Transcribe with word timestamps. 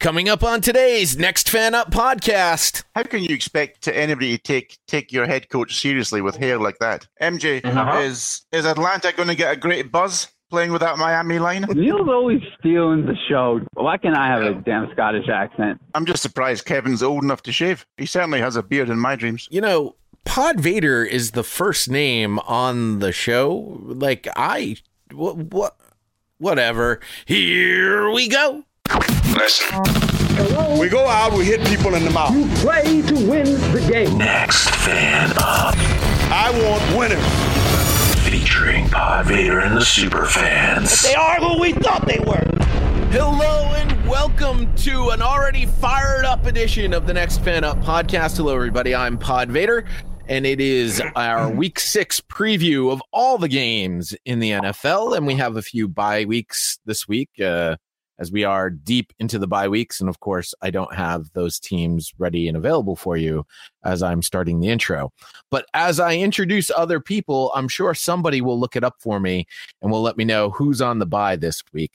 Coming 0.00 0.28
up 0.28 0.44
on 0.44 0.60
today's 0.60 1.18
Next 1.18 1.48
Fan 1.50 1.74
Up 1.74 1.90
podcast. 1.90 2.84
How 2.94 3.02
can 3.02 3.20
you 3.24 3.34
expect 3.34 3.82
to 3.82 3.96
anybody 3.96 4.36
to 4.36 4.42
take 4.42 4.78
take 4.86 5.10
your 5.12 5.26
head 5.26 5.48
coach 5.48 5.76
seriously 5.76 6.20
with 6.20 6.36
hair 6.36 6.56
like 6.58 6.78
that? 6.78 7.08
MJ, 7.20 7.64
Uh-huh. 7.64 7.98
is 7.98 8.42
is 8.52 8.64
Atlanta 8.64 9.12
going 9.12 9.28
to 9.28 9.34
get 9.34 9.52
a 9.52 9.56
great 9.56 9.90
buzz 9.90 10.28
playing 10.50 10.70
with 10.70 10.82
that 10.82 10.98
Miami 10.98 11.40
line? 11.40 11.62
Neil's 11.74 12.08
always 12.08 12.40
stealing 12.60 13.06
the 13.06 13.16
show. 13.28 13.60
Why 13.74 13.96
can't 13.96 14.16
I 14.16 14.28
have 14.28 14.42
a 14.42 14.54
damn 14.60 14.88
Scottish 14.92 15.28
accent? 15.28 15.80
I'm 15.94 16.06
just 16.06 16.22
surprised 16.22 16.64
Kevin's 16.64 17.02
old 17.02 17.24
enough 17.24 17.42
to 17.42 17.52
shave. 17.52 17.84
He 17.96 18.06
certainly 18.06 18.38
has 18.40 18.54
a 18.54 18.62
beard 18.62 18.90
in 18.90 19.00
my 19.00 19.16
dreams. 19.16 19.48
You 19.50 19.62
know, 19.62 19.96
Pod 20.24 20.60
Vader 20.60 21.02
is 21.04 21.32
the 21.32 21.42
first 21.42 21.90
name 21.90 22.38
on 22.40 23.00
the 23.00 23.10
show. 23.10 23.80
Like 23.82 24.28
I, 24.36 24.76
what, 25.12 25.36
what, 25.38 25.76
whatever. 26.38 27.00
Here 27.26 28.08
we 28.12 28.28
go. 28.28 28.62
Listen. 29.38 29.84
We 30.80 30.88
go 30.88 31.06
out, 31.06 31.32
we 31.32 31.44
hit 31.44 31.64
people 31.64 31.94
in 31.94 32.04
the 32.04 32.10
mouth. 32.10 32.34
You 32.34 32.48
play 32.56 33.02
to 33.02 33.14
win 33.14 33.44
the 33.72 33.86
game. 33.88 34.18
Next 34.18 34.68
fan 34.68 35.30
up. 35.36 35.76
I 36.28 36.50
want 36.64 36.98
winners. 36.98 38.28
Featuring 38.28 38.88
Pod 38.88 39.26
Vader 39.26 39.60
and 39.60 39.76
the 39.76 39.84
super 39.84 40.26
fans. 40.26 41.02
They 41.02 41.14
are 41.14 41.36
who 41.36 41.60
we 41.60 41.72
thought 41.72 42.04
they 42.04 42.18
were. 42.26 42.50
Hello 43.12 43.74
and 43.76 44.08
welcome 44.08 44.74
to 44.78 45.10
an 45.10 45.22
already 45.22 45.66
fired 45.66 46.24
up 46.24 46.44
edition 46.44 46.92
of 46.92 47.06
the 47.06 47.14
Next 47.14 47.38
Fan 47.38 47.62
Up 47.62 47.78
podcast. 47.78 48.38
Hello, 48.38 48.56
everybody. 48.56 48.92
I'm 48.92 49.16
Pod 49.16 49.50
Vader, 49.52 49.84
and 50.26 50.46
it 50.46 50.60
is 50.60 51.00
our 51.14 51.48
week 51.48 51.78
six 51.78 52.20
preview 52.20 52.90
of 52.90 53.00
all 53.12 53.38
the 53.38 53.48
games 53.48 54.16
in 54.24 54.40
the 54.40 54.50
NFL. 54.50 55.16
And 55.16 55.28
we 55.28 55.34
have 55.34 55.56
a 55.56 55.62
few 55.62 55.86
bye 55.86 56.24
weeks 56.24 56.80
this 56.86 57.06
week 57.06 57.30
uh, 57.40 57.76
as 58.18 58.32
we 58.32 58.44
are 58.44 58.70
deep 58.70 59.12
into 59.18 59.38
the 59.38 59.46
bye 59.46 59.68
weeks. 59.68 60.00
And 60.00 60.08
of 60.08 60.20
course, 60.20 60.54
I 60.62 60.70
don't 60.70 60.94
have 60.94 61.32
those 61.32 61.58
teams 61.58 62.12
ready 62.18 62.48
and 62.48 62.56
available 62.56 62.96
for 62.96 63.16
you 63.16 63.46
as 63.84 64.02
I'm 64.02 64.22
starting 64.22 64.60
the 64.60 64.68
intro. 64.68 65.12
But 65.50 65.66
as 65.74 66.00
I 66.00 66.16
introduce 66.16 66.70
other 66.70 67.00
people, 67.00 67.52
I'm 67.54 67.68
sure 67.68 67.94
somebody 67.94 68.40
will 68.40 68.58
look 68.58 68.76
it 68.76 68.84
up 68.84 68.96
for 68.98 69.20
me 69.20 69.46
and 69.82 69.90
will 69.90 70.02
let 70.02 70.16
me 70.16 70.24
know 70.24 70.50
who's 70.50 70.80
on 70.80 70.98
the 70.98 71.06
bye 71.06 71.36
this 71.36 71.62
week. 71.72 71.92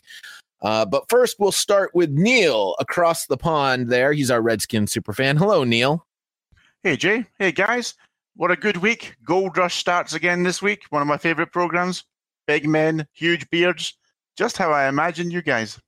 Uh, 0.61 0.85
but 0.85 1.09
first, 1.09 1.37
we'll 1.39 1.51
start 1.51 1.91
with 1.93 2.09
Neil 2.11 2.75
across 2.79 3.25
the 3.25 3.37
pond 3.37 3.89
there. 3.89 4.13
He's 4.13 4.31
our 4.31 4.41
Redskin 4.41 4.85
superfan. 4.85 5.37
Hello, 5.37 5.65
Neil. 5.65 6.05
Hey 6.83 6.97
Jay, 6.97 7.25
hey 7.39 7.53
guys, 7.53 7.95
what 8.35 8.51
a 8.51 8.57
good 8.57 8.75
week! 8.75 9.15
Gold 9.23 9.55
Rush 9.55 9.77
starts 9.77 10.13
again 10.15 10.43
this 10.43 10.61
week. 10.61 10.83
One 10.89 11.01
of 11.01 11.07
my 11.07 11.17
favorite 11.17 11.53
programs. 11.53 12.03
Big 12.45 12.67
men, 12.67 13.07
huge 13.13 13.49
beards, 13.49 13.93
just 14.35 14.57
how 14.57 14.69
I 14.69 14.89
imagine 14.89 15.31
you 15.31 15.41
guys. 15.41 15.79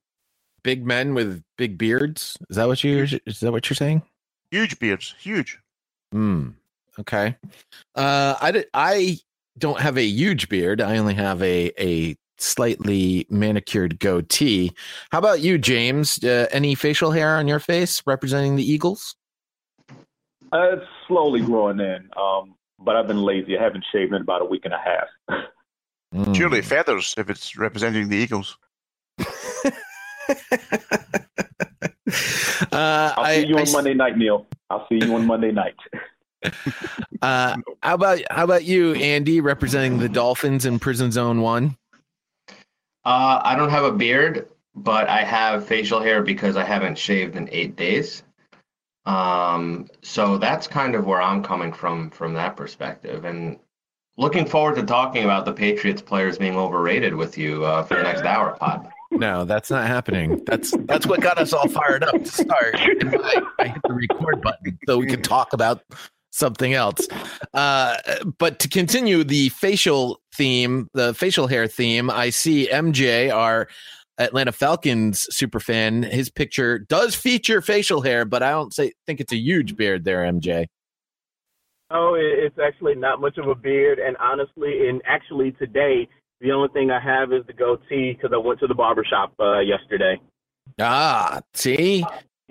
Big 0.66 0.84
men 0.84 1.14
with 1.14 1.44
big 1.60 1.78
beards. 1.78 2.38
Is 2.50 2.56
that 2.56 2.68
what 2.68 2.84
you 2.84 3.04
is 3.04 3.40
that 3.40 3.52
what 3.52 3.70
you're 3.70 3.76
saying? 3.76 4.02
Huge 4.50 4.80
beards, 4.80 5.14
huge. 5.20 5.60
Hmm. 6.12 6.50
Okay. 6.98 7.36
Uh, 7.94 8.36
I 8.42 8.52
d- 8.52 8.66
I 8.74 9.20
don't 9.60 9.80
have 9.80 9.96
a 9.96 10.04
huge 10.04 10.50
beard. 10.50 10.82
I 10.82 10.98
only 10.98 11.14
have 11.14 11.40
a 11.44 11.72
a 11.80 12.18
slightly 12.40 13.28
manicured 13.30 14.00
goatee. 14.00 14.72
How 15.12 15.20
about 15.20 15.42
you, 15.42 15.60
James? 15.60 16.18
Uh, 16.24 16.48
any 16.50 16.74
facial 16.74 17.12
hair 17.12 17.38
on 17.38 17.48
your 17.48 17.60
face 17.60 18.02
representing 18.08 18.56
the 18.56 18.64
Eagles? 18.68 19.16
Uh, 20.52 20.74
it's 20.74 20.86
slowly 21.08 21.42
growing 21.42 21.80
in, 21.80 22.10
um, 22.18 22.56
but 22.80 22.96
I've 22.96 23.08
been 23.08 23.22
lazy. 23.22 23.56
I 23.56 23.62
haven't 23.62 23.86
shaved 23.92 24.16
in 24.16 24.22
about 24.22 24.42
a 24.42 24.46
week 24.46 24.66
and 24.66 24.74
a 24.74 24.80
half. 24.80 25.40
Hmm. 26.14 26.32
Surely 26.34 26.62
feathers 26.62 27.14
if 27.18 27.30
it's 27.30 27.58
representing 27.58 28.08
the 28.08 28.16
Eagles. 28.16 28.58
Uh, 32.72 33.14
I'll 33.18 33.24
I, 33.24 33.42
see 33.42 33.48
you 33.48 33.56
on 33.56 33.62
s- 33.62 33.74
Monday 33.74 33.94
night, 33.94 34.18
Neil. 34.18 34.46
I'll 34.70 34.88
see 34.88 35.00
you 35.04 35.14
on 35.16 35.26
Monday 35.26 35.52
night. 35.52 35.76
Uh, 37.22 37.56
how 37.82 37.96
about 37.96 38.22
how 38.30 38.44
about 38.44 38.66
you, 38.66 38.94
Andy, 38.96 39.42
representing 39.42 39.98
the 39.98 40.08
Dolphins 40.10 40.68
in 40.68 40.78
Prison 40.78 41.12
Zone 41.12 41.42
One? 41.42 41.76
Uh, 43.04 43.42
I 43.44 43.56
don't 43.56 43.72
have 43.72 43.84
a 43.84 43.92
beard, 43.92 44.48
but 44.76 45.10
I 45.10 45.24
have 45.24 45.66
facial 45.66 46.00
hair 46.00 46.22
because 46.22 46.56
I 46.56 46.64
haven't 46.64 47.00
shaved 47.00 47.36
in 47.36 47.50
eight 47.52 47.76
days. 47.76 48.22
Um, 49.08 49.88
so 50.04 50.38
that's 50.38 50.68
kind 50.68 50.94
of 50.94 51.08
where 51.08 51.22
I'm 51.22 51.42
coming 51.42 51.74
from 51.74 52.12
from 52.12 52.36
that 52.36 52.56
perspective, 52.56 53.26
and 53.26 53.58
looking 54.18 54.46
forward 54.46 54.76
to 54.76 54.84
talking 54.84 55.24
about 55.24 55.46
the 55.46 55.54
Patriots 55.54 56.04
players 56.04 56.38
being 56.38 56.58
overrated 56.58 57.16
with 57.16 57.40
you 57.40 57.66
uh, 57.66 57.82
for 57.82 57.96
the 57.96 58.04
next 58.04 58.22
hour, 58.22 58.56
Pod. 58.60 58.88
No, 59.12 59.46
that's 59.46 59.72
not 59.72 59.88
happening. 59.88 60.42
That's 60.46 60.74
that's 60.86 61.06
what 61.06 61.22
got 61.22 61.38
us 61.38 61.54
all 61.54 61.68
fired 61.70 62.04
up 62.04 62.24
to 62.24 62.26
start. 62.26 62.76
I, 62.76 63.42
I 63.60 63.68
hit 63.68 63.82
the 63.84 63.94
record 63.94 64.42
button 64.42 64.78
so 64.88 64.98
we 64.98 65.08
can 65.08 65.22
talk 65.22 65.54
about 65.54 65.82
something 66.32 66.74
else. 66.74 67.08
Uh, 67.54 67.98
but 68.38 68.60
to 68.60 68.68
continue 68.68 69.24
the 69.24 69.50
facial 69.50 70.20
theme, 70.34 70.90
the 70.94 71.14
facial 71.14 71.48
hair 71.48 71.68
theme, 71.68 72.10
I 72.10 72.30
see 72.30 72.68
MJ, 72.68 73.34
our 73.34 73.70
Atlanta 74.18 74.52
Falcons 74.52 75.28
super 75.36 75.60
fan. 75.60 76.04
His 76.04 76.30
picture 76.30 76.80
does 76.80 77.16
feature 77.16 77.62
facial 77.62 78.02
hair, 78.02 78.26
but 78.26 78.44
I 78.44 78.52
don't 78.52 78.74
say 78.74 78.94
think 79.06 79.20
it's 79.20 79.34
a 79.34 79.38
huge 79.38 79.76
beard 79.76 80.04
there, 80.04 80.24
MJ. 80.24 80.68
Oh, 81.92 82.16
it's 82.18 82.58
actually 82.58 82.96
not 82.96 83.22
much 83.22 83.38
of 83.38 83.48
a 83.48 83.56
beard, 83.56 84.00
and 84.00 84.18
honestly, 84.18 84.90
and 84.90 85.02
actually 85.06 85.52
today, 85.52 86.08
the 86.42 86.52
only 86.52 86.70
thing 86.70 86.92
I 86.92 87.00
have 87.00 87.32
is 87.34 87.46
the 87.48 87.54
goatee 87.54 88.14
because 88.14 88.32
I 88.34 88.38
went 88.38 88.60
to 88.60 88.68
the 88.68 88.74
barber 88.74 89.04
shop 89.04 89.34
uh, 89.40 89.60
yesterday. 89.60 90.20
Ah, 90.80 91.42
see, 91.54 92.04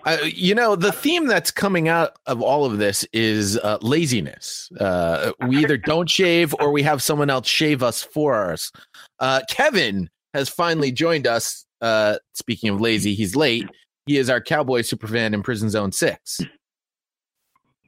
uh, 0.07 0.19
you 0.25 0.55
know 0.55 0.77
the 0.77 0.93
theme 0.93 1.27
that's 1.27 1.51
coming 1.51 1.89
out 1.89 2.17
of 2.27 2.43
all 2.43 2.65
of 2.65 2.79
this 2.79 3.07
is 3.13 3.59
uh, 3.59 3.79
laziness. 3.81 4.71
Uh, 4.79 5.33
we 5.49 5.59
either 5.59 5.77
don't 5.77 6.09
shave 6.09 6.55
or 6.61 6.71
we 6.71 6.83
have 6.83 7.03
someone 7.03 7.31
else 7.31 7.49
shave 7.49 7.83
us 7.83 8.03
for 8.03 8.53
us. 8.53 8.71
Uh, 9.19 9.41
Kevin 9.49 10.09
has 10.33 10.49
finally 10.49 10.93
joined 10.93 11.27
us. 11.27 11.65
Uh, 11.81 12.17
speaking 12.35 12.71
of 12.71 12.81
lazy, 12.81 13.15
he's 13.15 13.35
late. 13.35 13.69
He 14.07 14.19
is 14.19 14.29
our 14.29 14.41
cowboy 14.41 14.81
superfan 14.81 15.33
in 15.33 15.43
Prison 15.43 15.71
Zone 15.71 15.93
Six. 15.93 16.41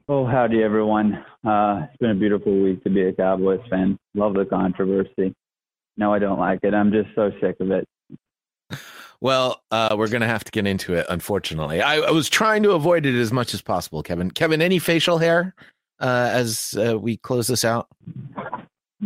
Oh, 0.09 0.25
howdy, 0.25 0.63
everyone. 0.63 1.25
Uh, 1.45 1.81
it's 1.83 1.97
been 1.97 2.11
a 2.11 2.15
beautiful 2.15 2.57
week 2.61 2.81
to 2.85 2.89
be 2.89 3.01
a 3.01 3.13
Cowboys 3.13 3.59
fan. 3.69 3.97
Love 4.15 4.35
the 4.35 4.45
controversy. 4.45 5.35
No, 5.97 6.13
I 6.13 6.19
don't 6.19 6.39
like 6.39 6.59
it. 6.63 6.73
I'm 6.73 6.91
just 6.91 7.09
so 7.15 7.31
sick 7.41 7.57
of 7.59 7.71
it. 7.71 7.87
Well, 9.19 9.63
uh, 9.71 9.95
we're 9.97 10.09
gonna 10.09 10.27
have 10.27 10.43
to 10.43 10.51
get 10.51 10.67
into 10.67 10.93
it. 10.93 11.07
Unfortunately, 11.09 11.81
I, 11.81 11.97
I 11.97 12.11
was 12.11 12.29
trying 12.29 12.61
to 12.63 12.71
avoid 12.71 13.05
it 13.05 13.19
as 13.19 13.33
much 13.33 13.53
as 13.55 13.61
possible. 13.61 14.03
Kevin, 14.03 14.29
Kevin, 14.29 14.61
any 14.61 14.77
facial 14.77 15.17
hair 15.17 15.55
uh, 15.99 16.29
as 16.31 16.75
uh, 16.77 16.99
we 16.99 17.17
close 17.17 17.47
this 17.47 17.65
out? 17.65 17.87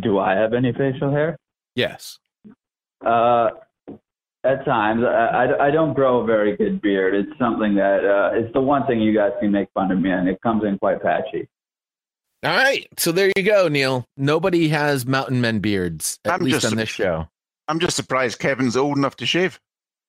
Do 0.01 0.19
I 0.19 0.33
have 0.33 0.53
any 0.53 0.73
facial 0.73 1.11
hair? 1.11 1.37
Yes. 1.75 2.19
Uh, 3.05 3.51
at 4.43 4.65
times, 4.65 5.03
I, 5.03 5.45
I, 5.45 5.67
I 5.67 5.71
don't 5.71 5.93
grow 5.93 6.21
a 6.21 6.25
very 6.25 6.57
good 6.57 6.81
beard. 6.81 7.13
It's 7.13 7.37
something 7.39 7.75
that 7.75 8.03
uh, 8.03 8.37
it's 8.37 8.51
the 8.53 8.61
one 8.61 8.85
thing 8.87 8.99
you 8.99 9.13
guys 9.13 9.31
can 9.39 9.51
make 9.51 9.69
fun 9.73 9.91
of 9.91 9.99
me, 9.99 10.11
and 10.11 10.27
it 10.27 10.41
comes 10.41 10.63
in 10.63 10.77
quite 10.79 11.01
patchy. 11.01 11.47
All 12.43 12.55
right, 12.55 12.87
so 12.97 13.11
there 13.11 13.31
you 13.37 13.43
go, 13.43 13.67
Neil. 13.67 14.05
Nobody 14.17 14.67
has 14.69 15.05
mountain 15.05 15.41
men 15.41 15.59
beards, 15.59 16.17
at 16.25 16.33
I'm 16.33 16.41
least 16.41 16.61
just- 16.61 16.71
on 16.71 16.77
this 16.77 16.89
show. 16.89 17.27
I'm 17.67 17.79
just 17.79 17.95
surprised 17.95 18.39
Kevin's 18.39 18.75
old 18.75 18.97
enough 18.97 19.15
to 19.17 19.25
shave. 19.25 19.59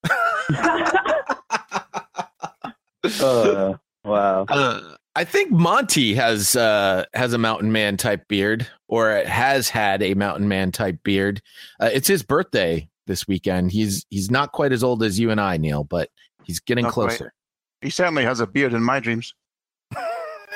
Uh, 3.20 3.74
wow. 4.04 4.44
Uh, 4.48 4.80
I 5.16 5.24
think 5.24 5.50
Monty 5.50 6.14
has 6.14 6.54
uh, 6.56 7.04
has 7.14 7.32
a 7.32 7.38
mountain 7.38 7.72
man 7.72 7.96
type 7.96 8.26
beard, 8.28 8.66
or 8.88 9.10
has 9.24 9.68
had 9.68 10.02
a 10.02 10.14
mountain 10.14 10.48
man 10.48 10.70
type 10.72 10.98
beard. 11.02 11.42
Uh, 11.80 11.90
it's 11.92 12.06
his 12.08 12.22
birthday 12.22 12.88
this 13.08 13.26
weekend. 13.26 13.72
He's 13.72 14.06
he's 14.10 14.30
not 14.30 14.52
quite 14.52 14.72
as 14.72 14.82
old 14.84 15.02
as 15.02 15.18
you 15.18 15.30
and 15.30 15.40
I, 15.40 15.56
Neil, 15.56 15.84
but 15.84 16.10
he's 16.44 16.60
getting 16.60 16.84
Not 16.84 16.92
quite. 16.94 17.08
closer. 17.08 17.32
He 17.80 17.90
certainly 17.90 18.24
has 18.24 18.38
a 18.40 18.46
beard 18.46 18.72
in 18.72 18.82
my 18.82 19.00
dreams. 19.00 19.34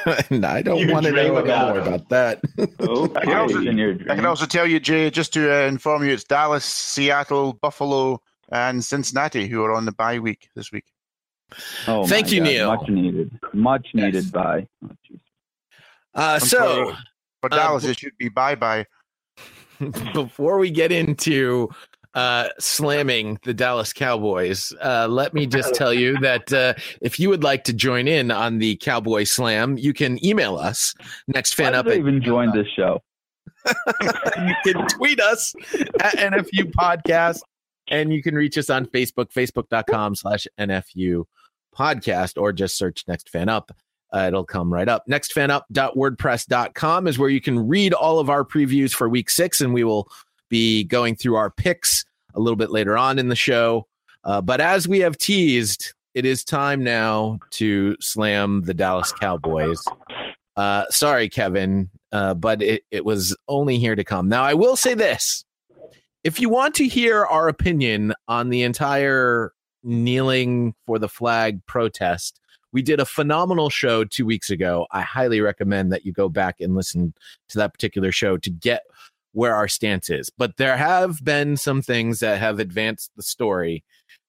and 0.30 0.44
I 0.46 0.62
don't 0.62 0.78
You 0.78 0.92
want 0.92 1.06
to 1.06 1.12
know 1.12 1.36
about 1.36 1.74
more 1.74 1.80
about 1.80 2.08
that. 2.10 2.40
Okay, 2.80 3.18
I 3.18 3.24
can 3.24 3.36
also- 3.36 3.60
I 3.60 4.14
can 4.16 4.26
also 4.26 4.46
tell 4.46 4.66
you, 4.66 4.78
Jay, 4.80 5.10
just 5.10 5.32
to 5.34 5.52
uh, 5.52 5.66
inform 5.66 6.04
you, 6.04 6.12
it's 6.12 6.24
Dallas, 6.24 6.64
Seattle, 6.64 7.54
Buffalo, 7.54 8.20
and 8.50 8.84
Cincinnati 8.84 9.46
who 9.48 9.62
are 9.64 9.72
on 9.74 9.84
the 9.84 9.92
bye 9.92 10.18
week 10.18 10.48
this 10.54 10.70
week. 10.72 10.84
Oh, 11.86 12.06
Thank 12.06 12.32
you, 12.32 12.40
God. 12.40 12.46
Neil. 12.48 12.76
Much 12.76 12.88
needed. 12.88 13.38
Much 13.52 13.86
Yes. 13.92 14.04
needed 14.04 14.32
bye. 14.32 14.66
Oh. 14.84 14.90
Uh, 16.14 16.38
so 16.38 16.90
for- 16.92 16.96
For 17.42 17.52
Uh, 17.52 17.56
Dallas, 17.56 17.84
b- 17.84 17.90
it 17.90 17.98
should 17.98 18.16
be 18.18 18.28
bye 18.28 18.54
bye. 18.54 18.86
before 20.14 20.56
we 20.58 20.70
get 20.70 20.90
into 20.90 21.68
uh, 22.16 22.48
slamming 22.58 23.38
the 23.44 23.52
Dallas 23.52 23.92
Cowboys, 23.92 24.72
uh, 24.82 25.06
let 25.08 25.34
me 25.34 25.46
just 25.46 25.74
tell 25.74 25.92
you 25.92 26.18
that 26.22 26.50
uh, 26.52 26.72
if 27.02 27.20
you 27.20 27.28
would 27.28 27.44
like 27.44 27.62
to 27.64 27.74
join 27.74 28.08
in 28.08 28.30
on 28.30 28.58
the 28.58 28.76
Cowboy 28.76 29.24
Slam, 29.24 29.76
you 29.76 29.92
can 29.92 30.24
email 30.24 30.56
us 30.56 30.94
next 31.28 31.54
fan 31.54 31.74
up 31.74 31.86
at 31.86 31.98
even 31.98 32.22
join 32.22 32.56
this 32.56 32.66
show? 32.74 33.02
you 33.66 34.54
can 34.64 34.88
tweet 34.88 35.20
us 35.20 35.54
at 36.00 36.16
NFU 36.16 36.72
Podcast, 36.72 37.40
and 37.88 38.12
you 38.12 38.22
can 38.22 38.34
reach 38.34 38.56
us 38.56 38.70
on 38.70 38.86
Facebook, 38.86 39.30
facebook.com 39.32 40.14
slash 40.14 40.46
NFU 40.58 41.24
podcast 41.76 42.40
or 42.40 42.50
just 42.52 42.78
search 42.78 43.04
Next 43.06 43.28
Fan 43.28 43.50
Up. 43.50 43.72
Uh, 44.14 44.26
it'll 44.28 44.44
come 44.44 44.72
right 44.72 44.88
up. 44.88 45.04
Nextfanup.wordpress.com 45.10 47.06
is 47.08 47.18
where 47.18 47.28
you 47.28 47.40
can 47.40 47.68
read 47.68 47.92
all 47.92 48.18
of 48.18 48.30
our 48.30 48.44
previews 48.44 48.92
for 48.92 49.08
week 49.08 49.28
six, 49.28 49.60
and 49.60 49.74
we 49.74 49.84
will 49.84 50.08
be 50.48 50.84
going 50.84 51.16
through 51.16 51.36
our 51.36 51.50
picks 51.50 52.04
a 52.34 52.40
little 52.40 52.56
bit 52.56 52.70
later 52.70 52.96
on 52.96 53.18
in 53.18 53.28
the 53.28 53.36
show. 53.36 53.86
Uh, 54.24 54.40
but 54.40 54.60
as 54.60 54.88
we 54.88 55.00
have 55.00 55.16
teased, 55.16 55.94
it 56.14 56.24
is 56.24 56.44
time 56.44 56.82
now 56.82 57.38
to 57.50 57.96
slam 58.00 58.62
the 58.62 58.74
Dallas 58.74 59.12
Cowboys. 59.12 59.82
Uh, 60.56 60.84
sorry, 60.90 61.28
Kevin, 61.28 61.90
uh, 62.12 62.34
but 62.34 62.62
it, 62.62 62.84
it 62.90 63.04
was 63.04 63.36
only 63.48 63.78
here 63.78 63.94
to 63.94 64.04
come. 64.04 64.28
Now, 64.28 64.42
I 64.42 64.54
will 64.54 64.76
say 64.76 64.94
this 64.94 65.44
if 66.24 66.40
you 66.40 66.48
want 66.48 66.74
to 66.76 66.88
hear 66.88 67.24
our 67.24 67.48
opinion 67.48 68.12
on 68.26 68.48
the 68.48 68.62
entire 68.62 69.52
kneeling 69.84 70.74
for 70.86 70.98
the 70.98 71.08
flag 71.08 71.64
protest, 71.66 72.40
we 72.72 72.82
did 72.82 72.98
a 72.98 73.04
phenomenal 73.04 73.70
show 73.70 74.02
two 74.02 74.26
weeks 74.26 74.50
ago. 74.50 74.86
I 74.90 75.02
highly 75.02 75.40
recommend 75.40 75.92
that 75.92 76.04
you 76.04 76.12
go 76.12 76.28
back 76.28 76.60
and 76.60 76.74
listen 76.74 77.14
to 77.50 77.58
that 77.58 77.72
particular 77.72 78.10
show 78.10 78.36
to 78.38 78.50
get 78.50 78.82
where 79.36 79.54
our 79.54 79.68
stance 79.68 80.08
is. 80.08 80.30
But 80.30 80.56
there 80.56 80.78
have 80.78 81.22
been 81.22 81.58
some 81.58 81.82
things 81.82 82.20
that 82.20 82.38
have 82.40 82.58
advanced 82.58 83.10
the 83.16 83.22
story. 83.22 83.84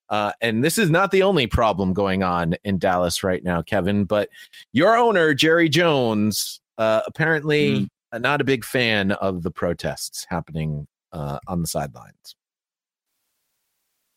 Uh, 0.09 0.33
and 0.41 0.65
this 0.65 0.77
is 0.77 0.89
not 0.89 1.11
the 1.11 1.23
only 1.23 1.47
problem 1.47 1.93
going 1.93 2.23
on 2.23 2.55
in 2.65 2.77
Dallas 2.77 3.23
right 3.23 3.41
now, 3.41 3.61
Kevin. 3.61 4.03
But 4.03 4.27
your 4.73 4.97
owner, 4.97 5.33
Jerry 5.33 5.69
Jones, 5.69 6.59
uh, 6.77 7.03
apparently 7.07 7.87
mm. 8.13 8.21
not 8.21 8.41
a 8.41 8.43
big 8.43 8.65
fan 8.65 9.13
of 9.13 9.43
the 9.43 9.51
protests 9.51 10.25
happening 10.29 10.87
uh, 11.13 11.39
on 11.47 11.61
the 11.61 11.67
sidelines. 11.67 12.35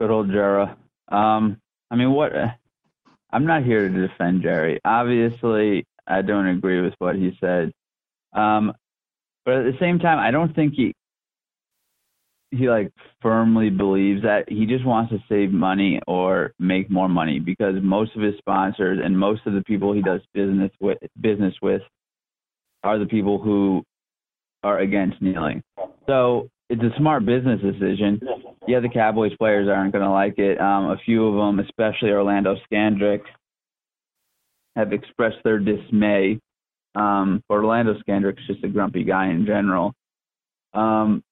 Good 0.00 0.10
old 0.10 0.28
Jera. 0.28 0.75
Um, 1.08 1.60
I 1.92 1.94
mean, 1.94 2.10
what? 2.10 2.32
I'm 3.32 3.46
not 3.46 3.62
here 3.62 3.88
to 3.88 4.08
defend 4.08 4.42
Jerry. 4.42 4.81
Obviously, 4.84 5.87
I 6.08 6.22
don't 6.22 6.48
agree 6.48 6.81
with 6.81 6.94
what 6.98 7.14
he 7.14 7.37
said. 7.40 7.70
Um, 8.32 8.72
but 9.50 9.67
at 9.67 9.73
the 9.73 9.79
same 9.81 9.99
time, 9.99 10.20
I 10.20 10.31
don't 10.31 10.55
think 10.55 10.75
he 10.76 10.94
he 12.52 12.69
like 12.69 12.93
firmly 13.20 13.69
believes 13.69 14.23
that 14.23 14.44
he 14.49 14.64
just 14.64 14.85
wants 14.85 15.12
to 15.12 15.19
save 15.29 15.50
money 15.50 16.00
or 16.06 16.52
make 16.61 16.88
more 16.88 17.08
money 17.08 17.41
because 17.41 17.75
most 17.82 18.14
of 18.14 18.23
his 18.23 18.37
sponsors 18.38 19.00
and 19.02 19.19
most 19.19 19.41
of 19.47 19.55
the 19.55 19.62
people 19.62 19.93
he 19.93 20.02
does 20.02 20.20
business 20.35 20.70
with 20.81 20.99
business 21.20 21.55
with 21.61 21.82
are 22.85 23.00
the 23.00 23.06
people 23.06 23.38
who 23.38 23.82
are 24.62 24.79
against 24.79 25.20
kneeling. 25.20 25.64
So 26.06 26.49
it's 26.69 26.82
a 26.82 26.97
smart 26.97 27.26
business 27.26 27.61
decision. 27.61 28.20
Yeah, 28.69 28.79
the 28.79 28.88
Cowboys 28.88 29.32
players 29.37 29.69
aren't 29.69 29.93
going 29.93 30.05
to 30.05 30.12
like 30.12 30.38
it. 30.38 30.61
Um, 30.61 30.91
a 30.91 30.97
few 31.05 31.26
of 31.26 31.35
them, 31.35 31.58
especially 31.58 32.11
Orlando 32.11 32.55
Scandrick, 32.70 33.23
have 34.76 34.93
expressed 34.93 35.38
their 35.43 35.58
dismay. 35.58 36.38
Um, 36.94 37.42
Orlando 37.48 37.94
Scandrick's 38.06 38.46
just 38.46 38.64
a 38.64 38.69
grumpy 38.69 39.04
guy 39.04 39.31
in 39.31 39.46
general. 39.46 39.92
Um, 40.75 41.22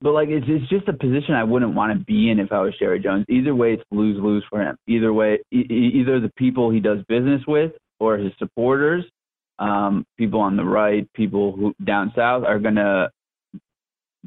but 0.00 0.12
like 0.12 0.28
it's 0.28 0.46
it's 0.48 0.68
just 0.68 0.88
a 0.88 0.92
position 0.92 1.34
I 1.34 1.44
wouldn't 1.44 1.74
want 1.74 1.98
to 1.98 2.04
be 2.04 2.30
in 2.30 2.38
if 2.38 2.52
I 2.52 2.60
was 2.60 2.74
Jerry 2.78 3.00
Jones. 3.00 3.24
Either 3.28 3.54
way, 3.54 3.72
it's 3.74 3.82
lose 3.90 4.20
lose 4.20 4.44
for 4.50 4.60
him. 4.60 4.76
Either 4.86 5.12
way, 5.12 5.38
e- 5.50 5.66
either 5.94 6.20
the 6.20 6.32
people 6.36 6.70
he 6.70 6.80
does 6.80 6.98
business 7.08 7.40
with 7.46 7.72
or 8.00 8.18
his 8.18 8.32
supporters, 8.38 9.04
um, 9.58 10.04
people 10.18 10.40
on 10.40 10.56
the 10.56 10.64
right, 10.64 11.10
people 11.14 11.52
who 11.52 11.74
down 11.84 12.12
south 12.14 12.44
are 12.44 12.58
gonna 12.58 13.10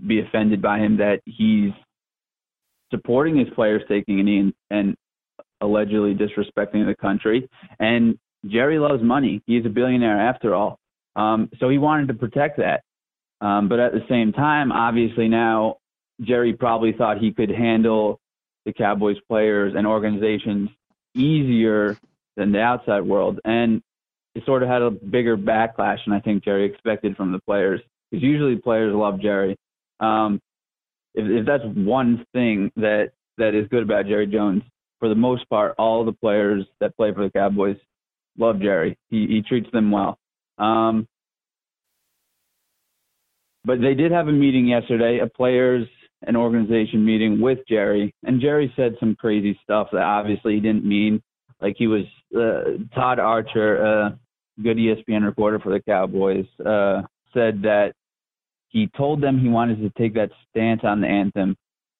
be 0.07 0.21
offended 0.21 0.61
by 0.61 0.79
him 0.79 0.97
that 0.97 1.21
he's 1.25 1.71
supporting 2.91 3.37
his 3.37 3.49
players 3.53 3.83
taking 3.87 4.19
a 4.19 4.23
knee 4.23 4.39
and, 4.39 4.53
and 4.69 4.95
allegedly 5.61 6.15
disrespecting 6.15 6.85
the 6.85 6.95
country. 6.99 7.47
And 7.79 8.17
Jerry 8.49 8.79
loves 8.79 9.03
money. 9.03 9.41
He's 9.45 9.65
a 9.65 9.69
billionaire 9.69 10.19
after 10.19 10.55
all. 10.55 10.79
Um, 11.15 11.49
so 11.59 11.69
he 11.69 11.77
wanted 11.77 12.07
to 12.09 12.13
protect 12.13 12.57
that. 12.57 12.83
Um, 13.41 13.69
but 13.69 13.79
at 13.79 13.91
the 13.91 14.05
same 14.09 14.33
time, 14.33 14.71
obviously 14.71 15.27
now 15.27 15.77
Jerry 16.21 16.53
probably 16.53 16.93
thought 16.93 17.19
he 17.19 17.31
could 17.31 17.49
handle 17.49 18.19
the 18.65 18.73
Cowboys 18.73 19.17
players 19.27 19.73
and 19.75 19.85
organizations 19.85 20.69
easier 21.15 21.97
than 22.35 22.51
the 22.51 22.59
outside 22.59 23.01
world. 23.01 23.39
And 23.45 23.81
it 24.35 24.43
sort 24.45 24.63
of 24.63 24.69
had 24.69 24.81
a 24.81 24.91
bigger 24.91 25.37
backlash 25.37 25.99
than 26.05 26.13
I 26.13 26.19
think 26.19 26.43
Jerry 26.43 26.65
expected 26.65 27.15
from 27.15 27.31
the 27.31 27.39
players. 27.39 27.81
Because 28.11 28.23
usually 28.23 28.55
players 28.55 28.93
love 28.93 29.19
Jerry. 29.19 29.57
Um, 29.99 30.39
if, 31.13 31.25
if 31.41 31.45
that's 31.45 31.63
one 31.65 32.25
thing 32.33 32.71
that 32.75 33.11
that 33.37 33.55
is 33.55 33.67
good 33.69 33.83
about 33.83 34.07
Jerry 34.07 34.27
Jones, 34.27 34.63
for 34.99 35.09
the 35.09 35.15
most 35.15 35.47
part, 35.49 35.75
all 35.77 36.03
the 36.05 36.13
players 36.13 36.65
that 36.79 36.95
play 36.97 37.13
for 37.13 37.23
the 37.23 37.31
Cowboys 37.31 37.77
love 38.37 38.59
Jerry. 38.61 38.97
He 39.09 39.27
he 39.27 39.41
treats 39.41 39.69
them 39.71 39.91
well. 39.91 40.17
Um, 40.57 41.07
but 43.63 43.81
they 43.81 43.93
did 43.93 44.11
have 44.11 44.27
a 44.27 44.31
meeting 44.31 44.65
yesterday, 44.67 45.19
a 45.19 45.27
players 45.27 45.87
and 46.25 46.35
organization 46.35 47.05
meeting 47.05 47.39
with 47.41 47.59
Jerry, 47.67 48.13
and 48.23 48.41
Jerry 48.41 48.73
said 48.75 48.95
some 48.99 49.15
crazy 49.15 49.59
stuff 49.63 49.89
that 49.91 50.01
obviously 50.01 50.55
he 50.55 50.59
didn't 50.59 50.85
mean. 50.85 51.21
Like 51.61 51.75
he 51.77 51.87
was 51.87 52.03
uh, 52.35 52.83
Todd 52.95 53.19
Archer, 53.19 53.83
a 53.83 54.05
uh, 54.05 54.09
good 54.63 54.77
ESPN 54.77 55.25
reporter 55.25 55.59
for 55.59 55.71
the 55.71 55.81
Cowboys, 55.81 56.45
uh, 56.65 57.01
said 57.33 57.61
that 57.63 57.93
he 58.69 58.87
told 58.95 59.21
them 59.21 59.39
he 59.39 59.49
wanted 59.49 59.79
to 59.81 59.89
take 59.97 60.13
that 60.15 60.31
stance 60.49 60.81
on 60.83 61.01
the 61.01 61.07
anthem 61.07 61.55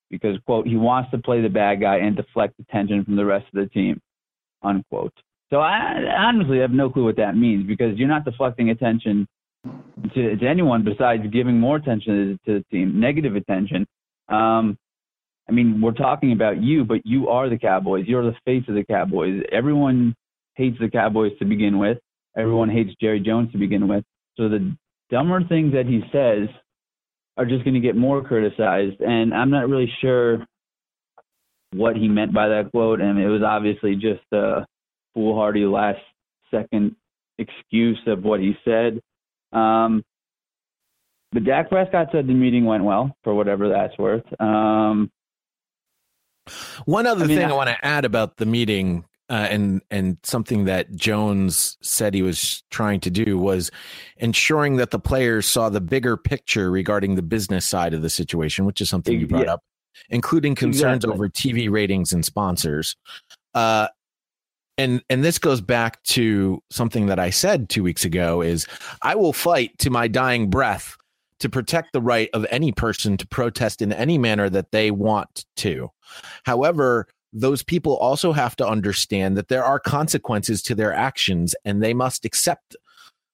because, 0.10 0.38
quote, 0.45 0.68
he 0.68 0.75
wants 0.75 1.12
to 1.12 1.18
play 1.18 1.42
the 1.42 1.50
bad 1.50 1.81
guy 1.81 1.98
and 1.98 2.16
deflect 2.16 2.60
attention 2.60 3.04
from 3.04 3.16
the 3.16 3.25
rest 3.25 3.45
of 3.54 3.62
the 3.62 3.69
team, 3.69 4.00
unquote. 4.63 5.13
So 5.50 5.60
I 5.60 5.94
honestly 6.18 6.60
have 6.60 6.72
no 6.72 6.90
clue 6.90 7.06
what 7.06 7.18
that 7.18 7.36
means 7.38 7.66
because 7.66 7.98
you're 7.98 8.08
not 8.08 8.26
deflecting 8.26 8.70
attention 8.70 9.28
to, 10.14 10.36
to 10.36 10.48
anyone 10.48 10.84
besides 10.84 11.24
giving 11.32 11.60
more 11.60 11.78
attention 11.78 12.40
to, 12.46 12.52
to 12.52 12.60
the 12.60 12.66
team, 12.78 13.00
negative 13.00 13.36
attention. 13.36 13.86
Um, 14.30 14.78
I 15.50 15.54
mean, 15.54 15.80
we're 15.80 15.94
talking 15.94 16.34
about 16.34 16.62
you, 16.62 16.84
but 16.84 17.06
you 17.06 17.30
are 17.30 17.50
the 17.50 17.58
Cowboys. 17.58 18.06
You're 18.08 18.24
the 18.24 18.36
face 18.44 18.64
of 18.68 18.76
the 18.76 18.84
Cowboys. 18.84 19.42
Everyone 19.52 20.14
hates 20.56 20.78
the 20.80 20.90
Cowboys 20.90 21.32
to 21.40 21.46
begin 21.46 21.80
with. 21.80 21.98
Everyone 22.38 22.70
hates 22.70 22.92
Jerry 23.00 23.22
Jones 23.22 23.52
to 23.54 23.58
begin 23.58 23.88
with. 23.88 24.04
So 24.36 24.50
the 24.50 24.76
dumber 25.10 25.42
things 25.48 25.74
that 25.74 25.86
he 25.86 26.02
says 26.12 26.50
are 27.38 27.46
just 27.46 27.64
going 27.64 27.76
to 27.76 27.80
get 27.80 27.96
more 27.96 28.22
criticized. 28.22 29.00
And 29.00 29.34
I'm 29.34 29.50
not 29.50 29.70
really 29.70 29.92
sure 30.02 30.46
what 31.74 31.96
he 31.96 32.08
meant 32.08 32.34
by 32.34 32.50
that 32.50 32.72
quote. 32.72 33.00
And 33.00 33.18
it 33.18 33.30
was 33.30 33.42
obviously 33.44 33.96
just 33.96 34.22
a 34.34 34.66
foolhardy 35.18 35.66
last 35.66 36.00
second 36.52 36.95
excuse 37.40 38.00
of 38.06 38.24
what 38.24 38.40
he 38.40 38.54
said. 38.64 39.02
Um, 39.52 40.04
but 41.31 41.44
Dak 41.44 41.69
Prescott 41.69 42.09
said 42.12 42.28
the 42.28 42.33
meeting 42.33 42.66
went 42.66 42.83
well, 42.83 43.16
for 43.24 43.33
whatever 43.33 43.68
that's 43.69 43.97
worth. 43.97 44.24
Um, 44.40 45.12
One 46.86 47.07
other 47.07 47.26
I 47.26 47.28
mean, 47.28 47.38
thing 47.38 47.47
I, 47.47 47.52
I 47.52 47.56
want 47.56 47.69
to 47.69 47.86
add 47.86 48.06
about 48.06 48.38
the 48.38 48.45
meeting 48.45 49.06
uh, 49.30 49.47
and 49.50 49.81
and 49.92 50.18
something 50.24 50.66
that 50.66 50.95
Jones 50.95 51.78
said 51.81 52.14
he 52.14 52.21
was 52.21 52.64
trying 52.69 53.02
to 53.02 53.09
do 53.09 53.38
was 53.38 53.71
ensuring 54.18 54.78
that 54.78 54.92
the 54.92 55.00
players 55.00 55.47
saw 55.47 55.69
the 55.69 55.81
bigger 55.81 56.16
picture 56.16 56.71
regarding 56.71 57.16
the 57.16 57.21
business 57.21 57.66
side 57.66 57.94
of 57.94 58.02
the 58.02 58.09
situation, 58.09 58.66
which 58.66 58.80
is 58.80 58.90
something 58.90 59.19
you 59.19 59.28
brought 59.28 59.47
yeah. 59.47 59.56
up, 59.56 59.64
including 60.09 60.56
concerns 60.56 61.04
exactly. 61.04 61.14
over 61.14 61.28
TV 61.28 61.69
ratings 61.69 62.14
and 62.14 62.24
sponsors. 62.24 62.95
Uh, 63.54 63.88
and 64.78 65.02
and 65.10 65.24
this 65.24 65.40
goes 65.40 65.62
back 65.62 66.02
to 66.04 66.62
something 66.69 67.07
that 67.07 67.19
I 67.19 67.30
said 67.30 67.69
two 67.69 67.84
weeks 67.84 68.06
ago: 68.06 68.42
is 68.42 68.68
I 69.02 69.16
will 69.16 69.34
fight 69.34 69.78
to 69.80 69.90
my 69.90 70.07
dying 70.07 70.50
breath 70.50 70.96
to 71.40 71.50
protect 71.50 71.94
the 71.94 72.02
right 72.02 72.30
of 72.34 72.46
any 72.50 72.72
person 72.72 73.18
to 73.18 73.28
protest 73.28 73.81
in 73.81 73.94
any 73.94 74.18
manner 74.18 74.50
that 74.50 74.72
they 74.72 74.92
want 74.92 75.46
to. 75.57 75.92
However, 76.44 77.07
those 77.31 77.62
people 77.62 77.98
also 77.98 78.31
have 78.31 78.56
to 78.56 78.68
understand 78.68 79.38
that 79.38 79.48
there 79.48 79.64
are 79.64 79.80
consequences 79.80 80.64
to 80.64 80.74
their 80.74 80.94
actions 80.94 81.54
and 81.64 81.84
they 81.84 81.94
must 81.94 82.26
accept 82.26 82.76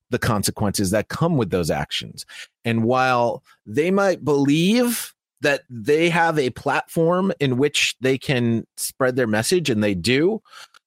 the 0.09 0.19
consequences 0.19 0.91
that 0.91 1.07
come 1.07 1.37
with 1.37 1.49
those 1.49 1.71
actions. 1.71 2.25
And 2.65 2.83
while 2.83 3.43
they 3.65 3.89
might 3.89 4.25
believe 4.25 5.13
that 5.41 5.63
they 5.69 6.09
have 6.09 6.39
a 6.39 6.49
platform 6.51 7.31
in 7.39 7.57
which 7.57 7.95
they 7.99 8.17
can 8.17 8.65
spread 8.77 9.15
their 9.15 9.27
message, 9.27 9.69
and 9.69 9.83
they 9.83 9.93
do, 9.93 10.41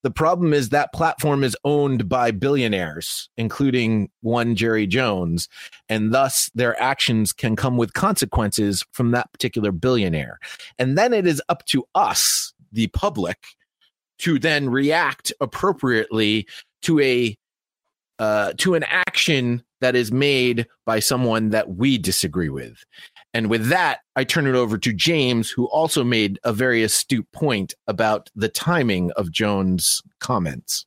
the 0.07 0.11
problem 0.13 0.53
is 0.55 0.69
that 0.69 0.93
platform 0.93 1.43
is 1.43 1.57
owned 1.65 2.09
by 2.09 2.31
billionaires, 2.31 3.29
including 3.37 4.09
one 4.21 4.55
Jerry 4.55 4.87
Jones, 4.87 5.49
and 5.89 6.15
thus 6.15 6.49
their 6.55 6.81
actions 6.81 7.33
can 7.33 7.57
come 7.57 7.77
with 7.77 7.93
consequences 7.93 8.85
from 8.93 9.11
that 9.11 9.33
particular 9.33 9.73
billionaire. 9.73 10.39
And 10.79 10.97
then 10.97 11.13
it 11.13 11.27
is 11.27 11.43
up 11.49 11.67
to 11.67 11.89
us 11.97 12.55
the 12.71 12.87
public 12.87 13.39
to 14.19 14.39
then 14.39 14.71
react 14.71 15.33
appropriately 15.41 16.47
to 16.83 17.01
a 17.01 17.37
uh, 18.21 18.53
to 18.59 18.75
an 18.75 18.85
action 18.85 19.61
that 19.81 19.97
is 19.97 20.13
made 20.13 20.69
by 20.85 21.01
someone 21.01 21.49
that 21.49 21.75
we 21.75 21.99
disagree 21.99 22.49
with. 22.49 22.85
And 23.37 23.50
with 23.50 23.66
that, 23.69 23.99
I 24.16 24.25
turn 24.25 24.47
it 24.47 24.55
over 24.55 24.78
to 24.78 24.95
James, 24.95 25.50
who 25.50 25.66
also 25.66 26.02
made 26.02 26.40
a 26.43 26.55
very 26.55 26.83
astute 26.83 27.31
point 27.33 27.75
about 27.87 28.31
the 28.35 28.49
timing 28.49 29.11
of 29.11 29.31
Jones' 29.31 30.02
comments. 30.21 30.87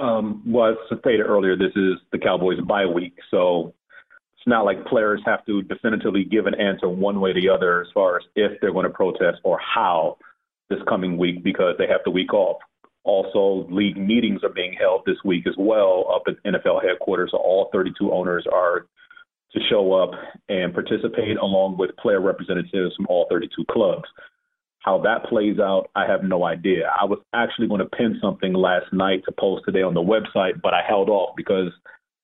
Um, 0.00 0.40
well, 0.46 0.70
as 0.70 0.98
stated 1.00 1.24
earlier, 1.26 1.56
this 1.56 1.72
is 1.74 1.94
the 2.12 2.18
Cowboys' 2.18 2.60
bye 2.60 2.86
week, 2.86 3.16
so 3.28 3.74
it's 4.36 4.46
not 4.46 4.64
like 4.64 4.86
players 4.86 5.20
have 5.26 5.44
to 5.46 5.62
definitively 5.62 6.22
give 6.22 6.46
an 6.46 6.54
answer 6.54 6.88
one 6.88 7.20
way 7.20 7.30
or 7.30 7.34
the 7.34 7.48
other 7.48 7.80
as 7.80 7.88
far 7.92 8.18
as 8.18 8.22
if 8.36 8.60
they're 8.60 8.72
going 8.72 8.84
to 8.84 8.90
protest 8.90 9.40
or 9.42 9.58
how 9.58 10.16
this 10.68 10.78
coming 10.88 11.18
week 11.18 11.42
because 11.42 11.74
they 11.76 11.88
have 11.88 12.02
the 12.04 12.10
week 12.12 12.32
off. 12.32 12.58
Also, 13.02 13.66
league 13.68 13.96
meetings 13.96 14.44
are 14.44 14.50
being 14.50 14.74
held 14.74 15.02
this 15.06 15.18
week 15.24 15.48
as 15.48 15.54
well 15.58 16.06
up 16.14 16.22
at 16.28 16.40
NFL 16.44 16.84
headquarters. 16.84 17.32
So 17.32 17.38
all 17.38 17.68
32 17.72 18.12
owners 18.12 18.46
are 18.46 18.86
to 19.52 19.60
show 19.68 19.92
up 19.92 20.10
and 20.48 20.72
participate 20.72 21.36
along 21.38 21.76
with 21.76 21.96
player 21.96 22.20
representatives 22.20 22.94
from 22.96 23.06
all 23.08 23.26
32 23.30 23.64
clubs. 23.70 24.04
How 24.78 25.00
that 25.02 25.24
plays 25.28 25.58
out, 25.58 25.90
I 25.94 26.06
have 26.06 26.22
no 26.22 26.44
idea. 26.44 26.90
I 26.98 27.04
was 27.04 27.18
actually 27.34 27.68
going 27.68 27.80
to 27.80 27.96
pin 27.96 28.18
something 28.22 28.54
last 28.54 28.92
night 28.92 29.22
to 29.26 29.32
post 29.32 29.64
today 29.66 29.82
on 29.82 29.94
the 29.94 30.00
website, 30.00 30.62
but 30.62 30.72
I 30.72 30.80
held 30.88 31.10
off 31.10 31.34
because 31.36 31.70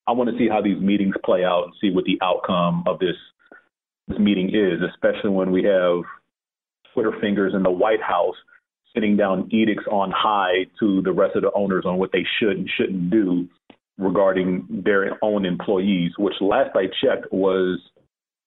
I 0.07 0.13
want 0.13 0.29
to 0.29 0.37
see 0.37 0.47
how 0.49 0.61
these 0.61 0.79
meetings 0.81 1.15
play 1.23 1.43
out 1.43 1.65
and 1.65 1.73
see 1.79 1.91
what 1.91 2.05
the 2.05 2.17
outcome 2.21 2.83
of 2.87 2.99
this 2.99 3.15
this 4.07 4.17
meeting 4.19 4.55
is, 4.55 4.79
especially 4.93 5.31
when 5.31 5.51
we 5.51 5.63
have 5.65 6.03
Twitter 6.93 7.11
fingers 7.19 7.53
in 7.53 7.61
the 7.61 7.69
White 7.69 8.01
House 8.01 8.35
sitting 8.95 9.17
down 9.17 9.49
edicts 9.51 9.83
on 9.91 10.11
high 10.15 10.65
to 10.79 11.01
the 11.01 11.11
rest 11.11 11.35
of 11.35 11.41
the 11.41 11.51
owners 11.53 11.83
on 11.85 11.97
what 11.97 12.11
they 12.13 12.25
should 12.39 12.57
and 12.57 12.69
shouldn't 12.77 13.11
do 13.11 13.47
regarding 13.97 14.65
their 14.69 15.17
own 15.23 15.45
employees, 15.45 16.11
which 16.17 16.35
last 16.39 16.75
I 16.75 16.85
checked 17.01 17.31
was 17.31 17.79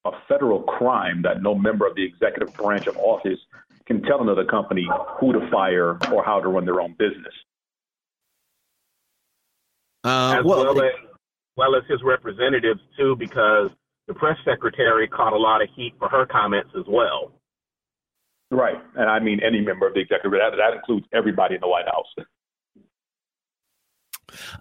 a 0.05 0.13
federal 0.29 0.63
crime 0.63 1.23
that 1.23 1.43
no 1.43 1.55
member 1.55 1.87
of 1.87 1.95
the 1.95 2.05
executive 2.05 2.55
branch 2.55 2.87
of 2.87 2.97
office 2.97 3.39
can 3.87 4.03
tell 4.03 4.21
another 4.21 4.45
company 4.45 4.89
who 5.19 5.33
to 5.33 5.51
fire 5.51 5.99
or 6.13 6.25
how 6.25 6.41
to 6.41 6.49
run 6.49 6.65
their 6.65 6.81
own 6.81 6.95
business. 6.99 7.35
Uh, 10.05 10.37
as 10.39 10.45
well, 10.45 10.75
well 10.75 10.85
as 10.85 10.93
well 11.57 11.77
as 11.77 11.83
his 11.89 12.01
representatives 12.03 12.81
too, 12.97 13.17
because 13.17 13.71
the 14.07 14.15
press 14.15 14.37
secretary 14.45 15.07
caught 15.09 15.33
a 15.33 15.39
lot 15.39 15.61
of 15.61 15.69
heat 15.77 15.93
for 15.99 16.09
her 16.09 16.25
comments 16.25 16.71
as 16.79 16.85
well. 16.89 17.33
Right, 18.51 18.77
and 18.97 19.11
I 19.11 19.19
mean 19.19 19.41
any 19.45 19.61
member 19.61 19.87
of 19.87 19.95
the 19.95 20.01
executive 20.01 20.33
that, 20.33 20.57
that 20.57 20.75
includes 20.75 21.07
everybody 21.13 21.57
in 21.57 21.61
the 21.61 21.69
White 21.69 21.87
House. 21.87 22.07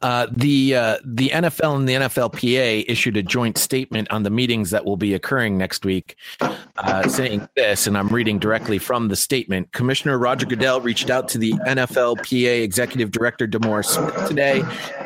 Uh, 0.02 0.28
the 0.32 0.76
uh, 0.76 0.98
the 1.04 1.30
NFL 1.30 1.76
and 1.76 1.88
the 1.88 1.94
NFLPA 1.94 2.86
issued 2.88 3.18
a 3.18 3.24
joint 3.24 3.58
statement 3.58 4.10
on 4.12 4.24
the 4.24 4.30
meetings 4.30 4.72
that 4.72 4.86
will 4.86 4.98
be 4.98 5.14
occurring 5.14 5.58
next 5.58 5.86
week, 5.86 6.16
uh, 6.40 7.08
saying 7.08 7.48
this, 7.56 7.88
and 7.88 7.98
I'm 7.98 8.08
reading 8.08 8.40
directly 8.40 8.78
from 8.78 9.08
the 9.08 9.16
statement. 9.16 9.72
Commissioner 9.72 10.18
Roger 10.18 10.46
Goodell 10.46 10.82
reached 10.82 11.10
out 11.10 11.28
to 11.30 11.38
the 11.38 11.54
NFLPA 11.68 12.62
Executive 12.62 13.12
Director 13.12 13.48
DeMaurice 13.48 13.86
Smith 13.86 14.28
today, 14.28 14.64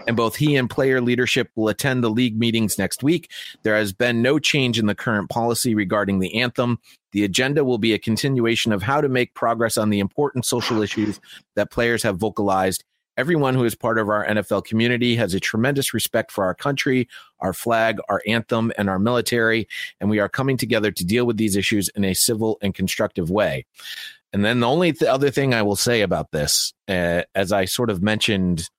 and 0.07 0.15
both 0.15 0.35
he 0.35 0.55
and 0.55 0.69
player 0.69 1.01
leadership 1.01 1.49
will 1.55 1.69
attend 1.69 2.03
the 2.03 2.09
league 2.09 2.37
meetings 2.37 2.77
next 2.77 3.03
week. 3.03 3.31
There 3.63 3.75
has 3.75 3.93
been 3.93 4.21
no 4.21 4.39
change 4.39 4.79
in 4.79 4.85
the 4.85 4.95
current 4.95 5.29
policy 5.29 5.75
regarding 5.75 6.19
the 6.19 6.41
anthem. 6.41 6.79
The 7.11 7.23
agenda 7.23 7.63
will 7.63 7.77
be 7.77 7.93
a 7.93 7.99
continuation 7.99 8.73
of 8.73 8.81
how 8.81 8.99
to 8.99 9.07
make 9.07 9.35
progress 9.35 9.77
on 9.77 9.89
the 9.91 9.99
important 9.99 10.45
social 10.45 10.81
issues 10.81 11.19
that 11.55 11.71
players 11.71 12.03
have 12.03 12.17
vocalized 12.17 12.83
Everyone 13.15 13.53
who 13.53 13.63
is 13.63 13.75
part 13.75 13.99
of 13.99 14.09
our 14.09 14.25
NFL 14.25 14.65
community 14.65 15.15
has 15.15 15.33
a 15.33 15.39
tremendous 15.39 15.93
respect 15.93 16.31
for 16.31 16.43
our 16.43 16.55
country, 16.55 17.07
our 17.39 17.53
flag, 17.53 17.99
our 18.09 18.21
anthem, 18.27 18.71
and 18.77 18.89
our 18.89 18.99
military, 18.99 19.67
and 19.99 20.09
we 20.09 20.19
are 20.19 20.29
coming 20.29 20.57
together 20.57 20.91
to 20.91 21.05
deal 21.05 21.25
with 21.25 21.37
these 21.37 21.55
issues 21.55 21.89
in 21.89 22.03
a 22.03 22.13
civil 22.13 22.57
and 22.61 22.73
constructive 22.73 23.29
way. 23.29 23.65
And 24.33 24.43
then 24.43 24.61
the 24.61 24.67
only 24.67 24.93
th- 24.93 25.09
other 25.09 25.29
thing 25.29 25.53
I 25.53 25.61
will 25.61 25.75
say 25.75 26.01
about 26.01 26.31
this, 26.31 26.73
uh, 26.87 27.21
as 27.35 27.51
I 27.51 27.65
sort 27.65 27.91
of 27.91 28.01
mentioned 28.01 28.69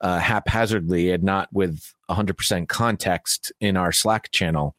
uh, 0.00 0.18
haphazardly 0.18 1.10
and 1.10 1.22
not 1.22 1.48
with 1.52 1.92
100% 2.10 2.68
context 2.68 3.52
in 3.60 3.76
our 3.76 3.92
Slack 3.92 4.30
channel, 4.32 4.74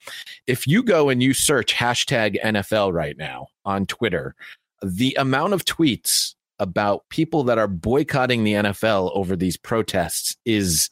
if 0.48 0.68
you 0.68 0.82
go 0.82 1.10
and 1.10 1.22
you 1.22 1.34
search 1.34 1.76
hashtag 1.76 2.42
NFL 2.44 2.94
right 2.94 3.18
now 3.18 3.48
on 3.64 3.86
Twitter, 3.86 4.36
the 4.82 5.16
amount 5.20 5.54
of 5.54 5.64
tweets 5.66 6.34
about 6.60 7.08
people 7.10 7.44
that 7.44 7.58
are 7.58 7.68
boycotting 7.68 8.44
the 8.44 8.54
NFL 8.54 9.12
over 9.16 9.36
these 9.36 9.58
protests 9.58 10.38
is 10.46 10.90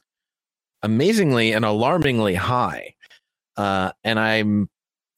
amazingly 0.83 1.51
and 1.51 1.65
alarmingly 1.65 2.35
high. 2.35 2.95
Uh, 3.57 3.91
and 4.03 4.19
I'm, 4.19 4.69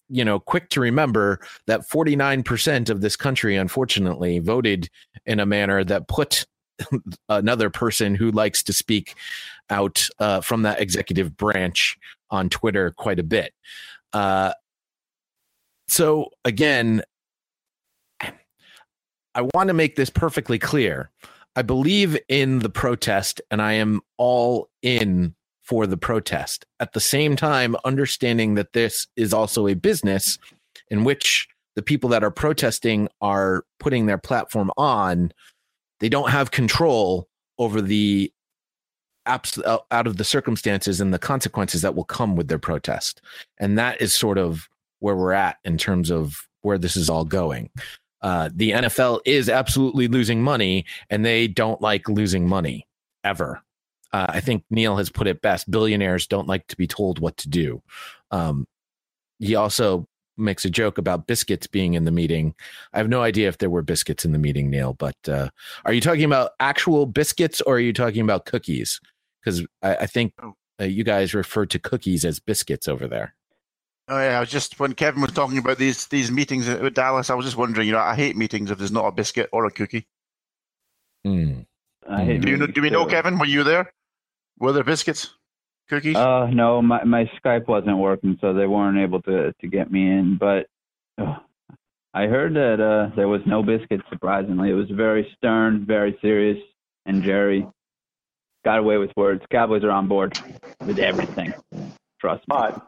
you 0.10 0.26
know, 0.26 0.40
quick 0.40 0.70
to 0.70 0.82
remember 0.82 1.40
that 1.68 1.88
49% 1.90 2.90
of 2.90 3.02
this 3.02 3.16
country, 3.16 3.56
unfortunately, 3.56 4.40
voted 4.40 4.90
in 5.26 5.40
a 5.40 5.46
manner 5.46 5.84
that 5.84 6.08
put 6.08 6.46
another 7.30 7.70
person 7.70 8.16
who 8.16 8.32
likes 8.32 8.64
to 8.64 8.74
speak 8.74 9.16
out 9.70 10.08
uh, 10.20 10.42
from 10.42 10.64
that 10.64 10.82
executive 10.82 11.38
branch 11.38 11.98
on 12.30 12.50
Twitter 12.50 12.92
quite 12.92 13.20
a 13.20 13.24
bit. 13.24 13.54
Uh, 14.12 14.54
so 15.88 16.30
again, 16.46 17.04
I 19.36 19.42
want 19.54 19.68
to 19.68 19.74
make 19.74 19.96
this 19.96 20.10
perfectly 20.10 20.60
clear. 20.60 21.10
I 21.56 21.62
believe 21.62 22.18
in 22.30 22.60
the 22.60 22.70
protest 22.70 23.42
and 23.52 23.62
I 23.62 23.74
am 23.74 24.02
all 24.18 24.70
in 24.82 25.36
for 25.63 25.88
the 25.88 25.98
protest. 25.98 26.66
At 26.80 26.94
the 26.94 27.00
same 27.00 27.36
time, 27.36 27.75
understanding 27.86 28.56
that 28.56 28.74
this 28.74 29.08
is 29.16 29.34
also 29.34 29.68
a 29.68 29.75
business 29.75 30.38
in 30.90 31.04
which 31.04 31.48
the 31.75 31.82
people 31.82 32.10
that 32.10 32.24
are 32.24 32.32
protesting 32.32 33.08
are 33.22 33.66
putting 33.80 34.06
their 34.06 34.18
platform 34.18 34.72
on, 34.78 35.32
they 36.00 36.10
don't 36.10 36.30
have 36.30 36.52
control 36.52 37.28
over 37.58 37.82
the 37.82 38.32
abs- 39.25 39.58
uh, 39.60 39.78
out 39.92 40.06
of 40.06 40.18
the 40.18 40.24
circumstances 40.24 41.00
and 41.00 41.13
the 41.13 41.20
consequences 41.20 41.82
that 41.82 41.96
will 41.96 42.04
come 42.04 42.36
with 42.36 42.48
their 42.48 42.60
protest. 42.60 43.22
And 43.58 43.78
that 43.78 44.02
is 44.02 44.13
sort 44.13 44.38
of 44.38 44.68
where 45.00 45.16
we're 45.16 45.34
at 45.34 45.58
in 45.63 45.78
terms 45.78 46.12
of 46.12 46.48
where 46.62 46.78
this 46.78 46.96
is 46.96 47.10
all 47.10 47.25
going 47.25 47.70
uh, 48.24 48.50
the 48.53 48.72
NFL 48.72 49.20
is 49.25 49.50
absolutely 49.50 50.08
losing 50.08 50.42
money, 50.42 50.86
and 51.10 51.25
they 51.25 51.48
don't 51.48 51.82
like 51.82 52.10
losing 52.10 52.48
money 52.48 52.88
ever. 53.24 53.62
Uh, 54.12 54.27
I 54.30 54.39
think 54.39 54.63
Neil 54.70 54.98
has 54.98 55.10
put 55.10 55.27
it 55.27 55.42
best: 55.42 55.70
billionaires 55.70 56.25
don't 56.25 56.48
like 56.48 56.65
to 56.68 56.77
be 56.77 56.88
told 56.88 57.20
what 57.20 57.38
to 57.38 57.50
do. 57.50 57.82
Um, 58.32 58.65
he 59.39 59.56
also 59.56 60.08
makes 60.38 60.65
a 60.65 60.70
joke 60.70 60.98
about 60.98 61.27
biscuits 61.27 61.68
being 61.68 61.94
in 61.94 62.06
the 62.06 62.12
meeting. 62.12 62.56
I 62.94 62.98
have 62.98 63.10
no 63.10 63.22
idea 63.22 63.48
if 63.50 63.58
there 63.58 63.70
were 63.70 63.82
biscuits 63.82 64.25
in 64.25 64.32
the 64.32 64.39
meeting, 64.39 64.70
Neil. 64.70 64.94
But 64.94 65.15
uh, 65.27 65.50
are 65.86 65.94
you 65.94 66.01
talking 66.01 66.24
about 66.24 66.51
actual 66.60 67.06
biscuits 67.06 67.62
or 67.62 67.75
are 67.75 67.80
you 67.80 67.94
talking 67.94 68.22
about 68.22 68.46
cookies? 68.46 69.00
Because 69.44 69.65
I, 69.82 69.96
I, 69.98 70.06
think 70.06 70.34
oh. 70.42 70.53
uh, 70.82 70.86
you 70.86 71.03
guys 71.03 71.34
refer 71.34 71.65
to 71.68 71.77
cookies 71.77 72.25
as 72.25 72.39
biscuits 72.39 72.88
over 72.88 73.08
there. 73.08 73.36
Oh 74.10 74.19
yeah, 74.19 74.38
I 74.38 74.39
was 74.41 74.50
just 74.50 74.79
when 74.79 74.93
Kevin 74.93 75.22
was 75.22 75.31
talking 75.31 75.57
about 75.57 75.77
these 75.77 76.07
these 76.07 76.29
meetings 76.29 76.67
with 76.67 76.93
Dallas, 76.93 77.29
I 77.29 77.36
was 77.36 77.45
just 77.45 77.57
wondering. 77.57 77.88
You 77.88 77.93
know, 77.93 78.00
I 78.00 78.15
hate 78.15 78.36
meetings 78.36 78.69
if 78.69 78.77
there's 78.77 78.91
not 78.91 79.05
a 79.05 79.12
biscuit 79.12 79.50
or 79.53 79.65
a 79.65 79.72
cookie. 79.72 80.07
Mm. 81.25 81.65
I 82.10 82.25
hate 82.25 82.41
do 82.41 82.50
you 82.50 82.57
know? 82.57 82.67
Do 82.67 82.81
we 82.81 82.89
know, 82.89 83.05
Kevin? 83.05 83.39
Were 83.39 83.45
you 83.45 83.63
there? 83.63 83.93
Were 84.60 84.74
there 84.74 84.83
biscuits, 84.83 85.33
cookies? 85.89 86.17
Uh, 86.17 86.50
no, 86.51 86.81
my 86.81 87.03
my 87.05 87.31
Skype 87.41 87.67
wasn't 87.67 87.98
working, 87.98 88.38
so 88.41 88.53
they 88.53 88.67
weren't 88.67 88.98
able 88.98 89.22
to 89.22 89.53
to 89.53 89.67
get 89.67 89.89
me 89.89 90.01
in. 90.01 90.38
But 90.38 90.67
uh, 91.17 91.38
I 92.13 92.27
heard 92.27 92.55
that 92.55 92.81
uh, 92.81 93.15
there 93.15 93.29
was 93.29 93.41
no 93.45 93.63
biscuits. 93.63 94.03
Surprisingly, 94.10 94.69
it 94.69 94.74
was 94.74 94.89
very 94.89 95.33
stern, 95.38 95.86
very 95.86 96.17
serious, 96.22 96.62
and 97.05 97.24
Jerry 97.24 97.65
got 98.65 98.79
away 98.79 98.98
with 98.98 99.12
words. 99.15 99.43
Cowboys 99.50 99.86
are 99.86 99.91
on 99.91 100.10
board 100.10 100.38
with 100.86 101.00
everything. 101.00 101.53
Trust 102.19 102.41
me. 102.41 102.45
But 102.48 102.86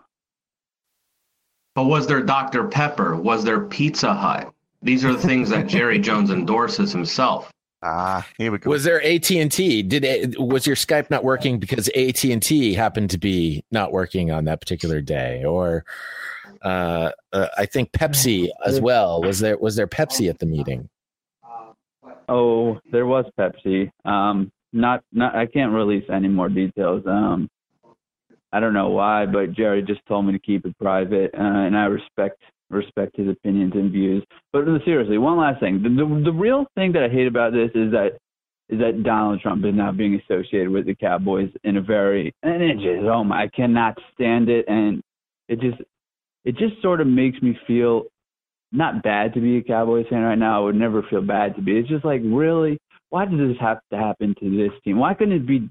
was 1.84 2.08
there 2.08 2.22
Dr. 2.22 2.68
Pepper? 2.68 3.16
Was 3.16 3.44
there 3.44 3.62
Pizza 3.62 4.14
Hut? 4.14 4.52
These 4.82 5.04
are 5.04 5.14
the 5.14 5.20
things 5.20 5.50
that 5.50 5.68
Jerry 5.68 6.00
Jones 6.00 6.30
endorses 6.30 6.92
himself. 6.92 7.52
Ah, 7.82 8.26
here 8.38 8.52
we 8.52 8.58
go. 8.58 8.70
Was 8.70 8.84
there 8.84 9.04
AT 9.06 9.30
and 9.32 9.52
T? 9.52 9.84
Did 9.84 10.04
it, 10.04 10.40
was 10.40 10.66
your 10.66 10.76
Skype 10.76 11.10
not 11.10 11.24
working 11.24 11.60
because 11.60 11.88
AT 11.90 12.24
and 12.24 12.42
T 12.42 12.74
happened 12.74 13.10
to 13.12 13.18
be 13.18 13.64
not 13.72 13.92
working 13.92 14.32
on 14.32 14.46
that 14.46 14.60
particular 14.60 15.02
day, 15.02 15.44
or 15.44 15.86
uh, 16.64 17.12
uh, 17.32 17.48
I 17.58 17.66
think 17.66 17.92
Pepsi 17.92 18.50
as 18.66 18.82
well? 18.82 19.22
Was 19.22 19.40
there 19.40 19.58
was 19.58 19.76
there 19.76 19.88
Pepsi 19.88 20.30
at 20.30 20.40
the 20.40 20.46
meeting? 20.48 20.90
Oh, 22.28 22.80
there 22.92 23.06
was 23.06 23.26
Pepsi. 23.40 23.92
Um, 24.04 24.52
not 24.74 25.04
not. 25.12 25.36
I 25.36 25.46
can't 25.46 25.72
release 25.72 26.06
any 26.12 26.28
more 26.28 26.50
details. 26.50 27.04
Um, 27.06 27.50
I 28.56 28.62
don't 28.62 28.74
know 28.74 28.88
why, 28.88 29.26
but 29.26 29.52
Jerry 29.52 29.82
just 29.82 30.00
told 30.08 30.26
me 30.26 30.32
to 30.32 30.40
keep 30.40 30.66
it 30.66 30.78
private, 30.80 31.32
uh, 31.34 31.44
and 31.44 31.78
I 31.78 31.88
respect 31.88 32.42
respect 32.70 33.18
his 33.18 33.28
opinions 33.28 33.74
and 33.76 33.92
views. 33.92 34.24
But 34.54 34.64
seriously, 34.86 35.18
one 35.18 35.38
last 35.38 35.60
thing: 35.60 35.84
the, 35.84 35.90
the 35.90 36.22
the 36.24 36.32
real 36.32 36.66
thing 36.74 36.94
that 36.94 37.04
I 37.04 37.10
hate 37.10 37.28
about 37.28 37.52
this 37.52 37.70
is 37.76 37.92
that 37.92 38.12
is 38.70 38.80
that 38.80 39.04
Donald 39.04 39.42
Trump 39.42 39.66
is 39.66 39.76
now 39.76 39.92
being 39.92 40.22
associated 40.22 40.70
with 40.70 40.86
the 40.86 40.96
Cowboys 40.96 41.50
in 41.66 41.76
a 41.76 41.82
very 41.82 42.34
and 42.44 42.64
it 42.64 42.76
just 42.76 43.04
oh 43.04 43.26
my 43.26 43.44
I 43.44 43.48
cannot 43.50 43.98
stand 44.14 44.48
it, 44.48 44.64
and 44.70 45.02
it 45.50 45.60
just 45.60 45.82
it 46.46 46.56
just 46.56 46.82
sort 46.82 47.02
of 47.02 47.08
makes 47.08 47.42
me 47.42 47.60
feel 47.68 48.04
not 48.72 49.04
bad 49.04 49.34
to 49.34 49.42
be 49.42 49.58
a 49.58 49.64
Cowboys 49.64 50.06
fan 50.10 50.22
right 50.22 50.40
now. 50.40 50.62
I 50.62 50.64
would 50.64 50.76
never 50.76 51.04
feel 51.10 51.22
bad 51.22 51.58
to 51.58 51.62
be. 51.62 51.78
It's 51.78 51.90
just 51.90 52.06
like 52.06 52.22
really, 52.24 52.78
why 53.10 53.26
does 53.26 53.38
this 53.38 53.58
have 53.60 53.80
to 53.92 53.98
happen 53.98 54.34
to 54.40 54.50
this 54.50 54.72
team? 54.86 54.98
Why 54.98 55.14
couldn't 55.14 55.36
it 55.36 55.46
be 55.46 55.70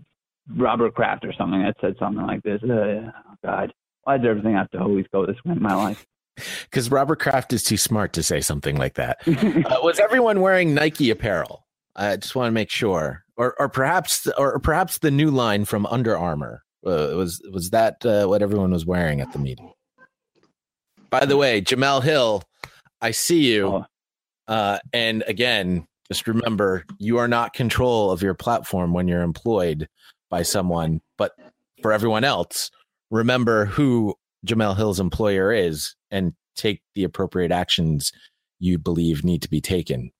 Robert 0.56 0.94
Kraft 0.94 1.24
or 1.24 1.32
something 1.32 1.62
that 1.62 1.76
said 1.80 1.96
something 1.98 2.26
like 2.26 2.42
this? 2.42 2.60
Uh, 2.62 2.68
oh 3.10 3.34
God, 3.44 3.72
why 4.02 4.18
does 4.18 4.26
everything 4.28 4.54
have 4.54 4.70
to 4.70 4.78
always 4.80 5.06
go 5.12 5.26
this 5.26 5.36
way 5.44 5.52
in 5.52 5.62
my 5.62 5.74
life? 5.74 6.04
Because 6.64 6.90
Robert 6.90 7.20
Kraft 7.20 7.52
is 7.52 7.62
too 7.62 7.76
smart 7.76 8.12
to 8.14 8.22
say 8.24 8.40
something 8.40 8.74
like 8.76 8.94
that. 8.94 9.18
uh, 9.28 9.78
was 9.84 10.00
everyone 10.00 10.40
wearing 10.40 10.74
Nike 10.74 11.10
apparel? 11.10 11.64
I 11.94 12.16
just 12.16 12.34
want 12.34 12.48
to 12.48 12.52
make 12.52 12.70
sure, 12.70 13.22
or 13.36 13.54
or 13.60 13.68
perhaps, 13.68 14.26
or 14.36 14.58
perhaps 14.58 14.98
the 14.98 15.12
new 15.12 15.30
line 15.30 15.64
from 15.64 15.86
Under 15.86 16.18
Armour 16.18 16.64
uh, 16.84 17.14
was 17.14 17.40
was 17.52 17.70
that 17.70 18.04
uh, 18.04 18.26
what 18.26 18.42
everyone 18.42 18.72
was 18.72 18.84
wearing 18.84 19.20
at 19.20 19.32
the 19.32 19.38
meeting? 19.38 19.72
By 21.08 21.24
the 21.24 21.36
way, 21.36 21.60
Jemele 21.62 22.02
Hill, 22.02 22.42
I 23.00 23.12
see 23.12 23.52
you, 23.54 23.66
Oh. 23.68 23.86
uh, 24.48 24.78
and 24.92 25.22
again, 25.28 25.86
just 26.08 26.26
remember 26.26 26.84
you 26.98 27.18
are 27.18 27.28
not 27.28 27.52
control 27.52 28.10
of 28.10 28.22
your 28.22 28.34
platform 28.34 28.92
when 28.92 29.06
you're 29.06 29.22
employed 29.22 29.88
by 30.34 30.42
someone. 30.42 31.00
But 31.16 31.30
for 31.80 31.92
everyone 31.92 32.24
else, 32.24 32.72
remember 33.12 33.66
who 33.66 34.16
Jemele 34.44 34.76
Hill's 34.76 34.98
employer 34.98 35.52
is 35.52 35.94
and 36.10 36.32
take 36.56 36.82
the 36.96 37.04
appropriate 37.04 37.52
actions 37.52 38.10
you 38.58 38.76
believe 38.76 39.22
need 39.22 39.42
to 39.42 39.48
be 39.48 39.60
taken. 39.60 40.10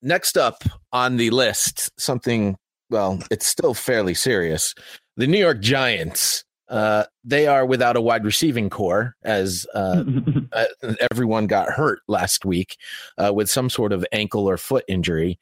Next 0.00 0.38
up 0.38 0.64
on 0.92 1.18
the 1.18 1.28
list, 1.28 1.90
something, 2.00 2.56
well, 2.88 3.18
it's 3.30 3.46
still 3.46 3.74
fairly 3.74 4.14
serious. 4.14 4.74
The 5.18 5.26
New 5.26 5.38
York 5.38 5.60
Giants. 5.60 6.42
Uh, 6.68 7.04
they 7.24 7.46
are 7.46 7.66
without 7.66 7.96
a 7.96 8.00
wide 8.00 8.24
receiving 8.24 8.70
corps 8.70 9.14
as 9.22 9.66
uh, 9.74 10.02
uh, 10.52 10.64
everyone 11.10 11.46
got 11.46 11.68
hurt 11.68 12.00
last 12.08 12.44
week 12.44 12.76
uh, 13.18 13.32
with 13.34 13.50
some 13.50 13.68
sort 13.68 13.92
of 13.92 14.04
ankle 14.12 14.48
or 14.48 14.56
foot 14.56 14.84
injury. 14.88 15.38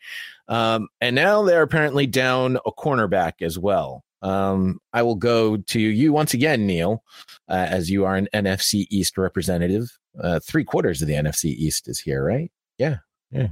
Um, 0.49 0.89
and 1.01 1.15
now 1.15 1.43
they're 1.45 1.63
apparently 1.63 2.07
down 2.07 2.57
a 2.67 2.73
cornerback 2.73 3.41
as 3.41 3.59
well. 3.59 4.03
Um, 4.21 4.79
I 4.93 5.03
will 5.03 5.15
go 5.17 5.57
to 5.57 5.81
you 5.81 6.13
once 6.13 6.35
again, 6.35 6.67
Neil, 6.67 7.03
uh, 7.49 7.67
as 7.71 7.91
you 7.91 8.05
are 8.05 8.15
an 8.17 8.29
NFC 8.35 8.87
East 8.91 9.19
representative. 9.19 9.97
Uh, 10.21 10.39
three 10.41 10.65
quarters 10.65 11.03
of 11.03 11.09
the 11.09 11.15
NFC 11.15 11.47
East 11.47 11.89
is 11.89 11.99
here, 11.99 12.25
right? 12.25 12.51
Yeah, 12.79 12.99
yeah. 13.31 13.49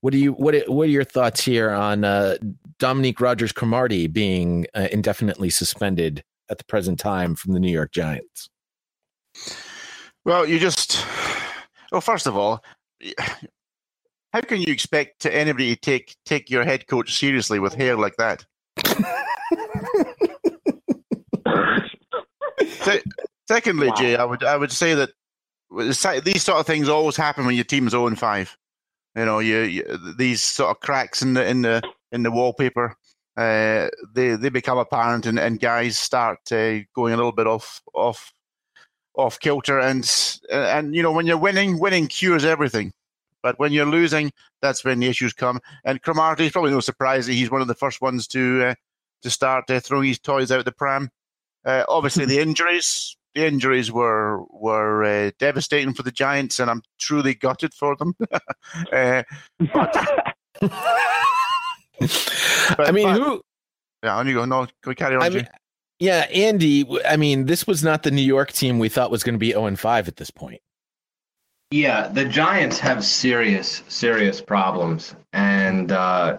What 0.00 0.12
do 0.12 0.18
you 0.18 0.32
what 0.32 0.54
are- 0.54 0.64
What 0.72 0.84
are 0.84 0.90
your 0.92 1.04
thoughts 1.04 1.44
here 1.44 1.70
on 1.70 2.04
uh, 2.04 2.36
Dominique 2.78 3.20
Rodgers 3.20 3.52
Cromartie 3.52 4.06
being 4.06 4.66
uh, 4.74 4.88
indefinitely 4.92 5.50
suspended 5.50 6.24
at 6.52 6.58
the 6.58 6.64
present 6.64 7.00
time 7.00 7.34
from 7.34 7.52
the 7.54 7.58
New 7.60 7.72
York 7.72 7.90
Giants? 7.92 8.48
Well, 10.24 10.46
you 10.46 10.60
just. 10.60 11.04
Well, 11.90 12.00
first 12.00 12.26
of 12.28 12.36
all, 12.36 12.62
how 14.32 14.40
can 14.42 14.62
you 14.62 14.72
expect 14.72 15.20
to 15.22 15.34
anybody 15.34 15.74
to 15.74 15.80
take 15.80 16.14
take 16.24 16.48
your 16.48 16.62
head 16.64 16.86
coach 16.86 17.14
seriously 17.18 17.58
with 17.58 17.74
hair 17.74 17.96
like 17.96 18.14
that? 18.18 18.44
Se- 22.82 23.02
Secondly, 23.48 23.88
Wow. 23.88 23.94
Jay, 23.96 24.16
I 24.16 24.24
would 24.24 24.44
I 24.44 24.56
would 24.56 24.70
say 24.72 24.94
that 24.94 25.10
these 26.24 26.42
sort 26.42 26.60
of 26.60 26.66
things 26.66 26.88
always 26.88 27.16
happen 27.16 27.44
when 27.44 27.54
your 27.54 27.64
team's 27.64 27.90
0 27.92 28.06
and 28.06 28.18
5. 28.18 28.56
You 29.16 29.24
know, 29.26 29.40
you, 29.40 29.58
you 29.62 29.98
these 30.16 30.40
sort 30.42 30.70
of 30.70 30.80
cracks 30.80 31.22
in 31.22 31.34
the 31.34 31.46
in 31.46 31.62
the 31.62 31.82
in 32.12 32.22
the 32.22 32.30
wallpaper, 32.30 32.96
uh, 33.36 33.88
they 34.14 34.36
they 34.36 34.48
become 34.48 34.78
apparent, 34.78 35.26
and, 35.26 35.38
and 35.38 35.60
guys 35.60 35.98
start 35.98 36.40
uh, 36.52 36.80
going 36.94 37.14
a 37.14 37.16
little 37.16 37.32
bit 37.32 37.46
off 37.46 37.82
off 37.94 38.32
off 39.14 39.40
kilter, 39.40 39.78
and 39.78 40.38
and 40.50 40.94
you 40.94 41.02
know 41.02 41.12
when 41.12 41.26
you're 41.26 41.38
winning, 41.38 41.78
winning 41.78 42.08
cures 42.08 42.44
everything. 42.44 42.92
But 43.42 43.58
when 43.58 43.72
you're 43.72 43.86
losing, 43.86 44.32
that's 44.60 44.84
when 44.84 45.00
the 45.00 45.08
issues 45.08 45.32
come. 45.32 45.60
And 45.84 46.00
Cromartie 46.00 46.46
is 46.46 46.52
probably 46.52 46.70
no 46.70 46.80
surprise 46.80 47.26
that 47.26 47.32
he's 47.32 47.50
one 47.50 47.60
of 47.60 47.66
the 47.66 47.74
first 47.74 48.00
ones 48.00 48.26
to 48.28 48.64
uh, 48.66 48.74
to 49.22 49.30
start 49.30 49.70
uh, 49.70 49.80
throwing 49.80 50.08
his 50.08 50.18
toys 50.18 50.52
out 50.52 50.64
the 50.64 50.72
pram. 50.72 51.10
Uh, 51.64 51.84
obviously, 51.88 52.24
the 52.24 52.38
injuries 52.42 53.16
the 53.34 53.46
injuries 53.46 53.90
were 53.90 54.42
were 54.50 55.04
uh, 55.04 55.30
devastating 55.38 55.94
for 55.94 56.02
the 56.02 56.12
Giants, 56.12 56.60
and 56.60 56.70
I'm 56.70 56.82
truly 56.98 57.34
gutted 57.34 57.74
for 57.74 57.96
them. 57.96 58.14
uh, 62.00 62.06
I 62.78 62.90
mean, 62.92 63.06
but- 63.06 63.20
who? 63.20 63.40
yeah, 64.02 64.16
on 64.16 64.26
you 64.26 64.34
go. 64.34 64.44
No, 64.44 64.66
go 64.82 64.94
carry 64.94 65.16
on. 65.16 65.22
I 65.22 65.28
mean, 65.28 65.48
yeah, 65.98 66.26
Andy. 66.32 66.82
w- 66.84 67.02
I 67.06 67.16
mean, 67.16 67.46
this 67.46 67.66
was 67.66 67.84
not 67.84 68.02
the 68.02 68.10
New 68.10 68.22
York 68.22 68.52
team 68.52 68.78
we 68.78 68.88
thought 68.88 69.10
was 69.10 69.22
going 69.22 69.34
to 69.34 69.38
be 69.38 69.50
zero 69.52 69.66
and 69.66 69.78
five 69.78 70.08
at 70.08 70.16
this 70.16 70.30
point. 70.30 70.60
Yeah, 71.70 72.08
the 72.08 72.24
Giants 72.26 72.78
have 72.80 73.04
serious, 73.04 73.82
serious 73.88 74.40
problems, 74.42 75.14
and 75.32 75.90
uh, 75.90 76.38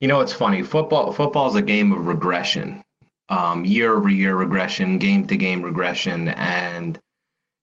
you 0.00 0.08
know 0.08 0.20
it's 0.20 0.32
funny. 0.32 0.62
Football, 0.62 1.12
football 1.12 1.48
is 1.48 1.56
a 1.56 1.62
game 1.62 1.92
of 1.92 2.06
regression, 2.06 2.82
um, 3.28 3.64
year 3.64 3.96
over 3.96 4.08
year 4.08 4.36
regression, 4.36 4.98
game 4.98 5.26
to 5.26 5.36
game 5.36 5.62
regression, 5.62 6.28
and 6.28 6.96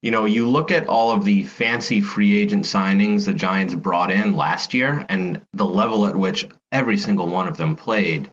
you 0.02 0.10
know 0.10 0.26
you 0.26 0.46
look 0.46 0.70
at 0.70 0.88
all 0.88 1.10
of 1.10 1.24
the 1.24 1.44
fancy 1.44 2.02
free 2.02 2.38
agent 2.38 2.64
signings 2.64 3.24
the 3.24 3.32
Giants 3.32 3.74
brought 3.74 4.10
in 4.10 4.36
last 4.36 4.74
year, 4.74 5.06
and 5.08 5.40
the 5.54 5.64
level 5.64 6.06
at 6.06 6.14
which 6.16 6.46
every 6.72 6.96
single 6.96 7.26
one 7.26 7.48
of 7.48 7.56
them 7.56 7.76
played. 7.76 8.30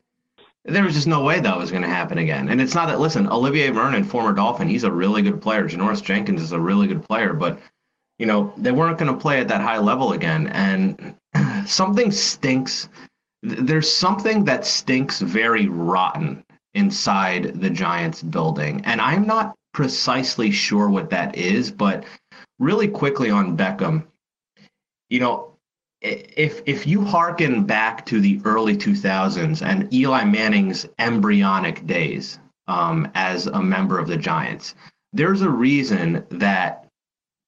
There 0.65 0.83
was 0.83 0.95
just 0.95 1.07
no 1.07 1.23
way 1.23 1.39
that 1.39 1.57
was 1.57 1.71
going 1.71 1.83
to 1.83 1.89
happen 1.89 2.17
again. 2.17 2.49
And 2.49 2.59
it's 2.59 2.75
not 2.75 2.87
that. 2.87 2.99
Listen, 2.99 3.27
Olivier 3.27 3.69
Vernon, 3.69 4.03
former 4.03 4.33
Dolphin, 4.33 4.67
he's 4.67 4.83
a 4.83 4.91
really 4.91 5.21
good 5.21 5.41
player. 5.41 5.67
Janoris 5.67 6.03
Jenkins 6.03 6.41
is 6.41 6.51
a 6.51 6.59
really 6.59 6.87
good 6.87 7.03
player, 7.03 7.33
but 7.33 7.59
you 8.19 8.25
know, 8.25 8.53
they 8.57 8.71
weren't 8.71 8.97
going 8.97 9.13
to 9.13 9.19
play 9.19 9.39
at 9.39 9.47
that 9.47 9.61
high 9.61 9.77
level 9.77 10.13
again. 10.13 10.47
And 10.47 11.15
something 11.67 12.11
stinks. 12.11 12.89
There's 13.43 13.89
something 13.89 14.43
that 14.45 14.65
stinks 14.65 15.21
very 15.21 15.67
rotten 15.67 16.43
inside 16.73 17.61
the 17.61 17.69
Giants 17.69 18.21
building. 18.23 18.81
And 18.85 18.99
I'm 18.99 19.25
not 19.25 19.55
precisely 19.73 20.51
sure 20.51 20.89
what 20.89 21.09
that 21.11 21.35
is, 21.35 21.71
but 21.71 22.03
really 22.59 22.87
quickly 22.87 23.29
on 23.29 23.55
Beckham, 23.55 24.05
you 25.09 25.19
know, 25.19 25.46
if 26.01 26.61
if 26.65 26.85
you 26.85 27.03
hearken 27.03 27.63
back 27.63 28.05
to 28.05 28.19
the 28.19 28.39
early 28.45 28.77
2000s 28.77 29.65
and 29.65 29.91
Eli 29.93 30.23
Manning's 30.25 30.87
embryonic 30.99 31.85
days 31.87 32.39
um, 32.67 33.09
as 33.15 33.47
a 33.47 33.61
member 33.61 33.97
of 33.97 34.07
the 34.07 34.17
Giants, 34.17 34.75
there's 35.13 35.41
a 35.41 35.49
reason 35.49 36.23
that 36.29 36.83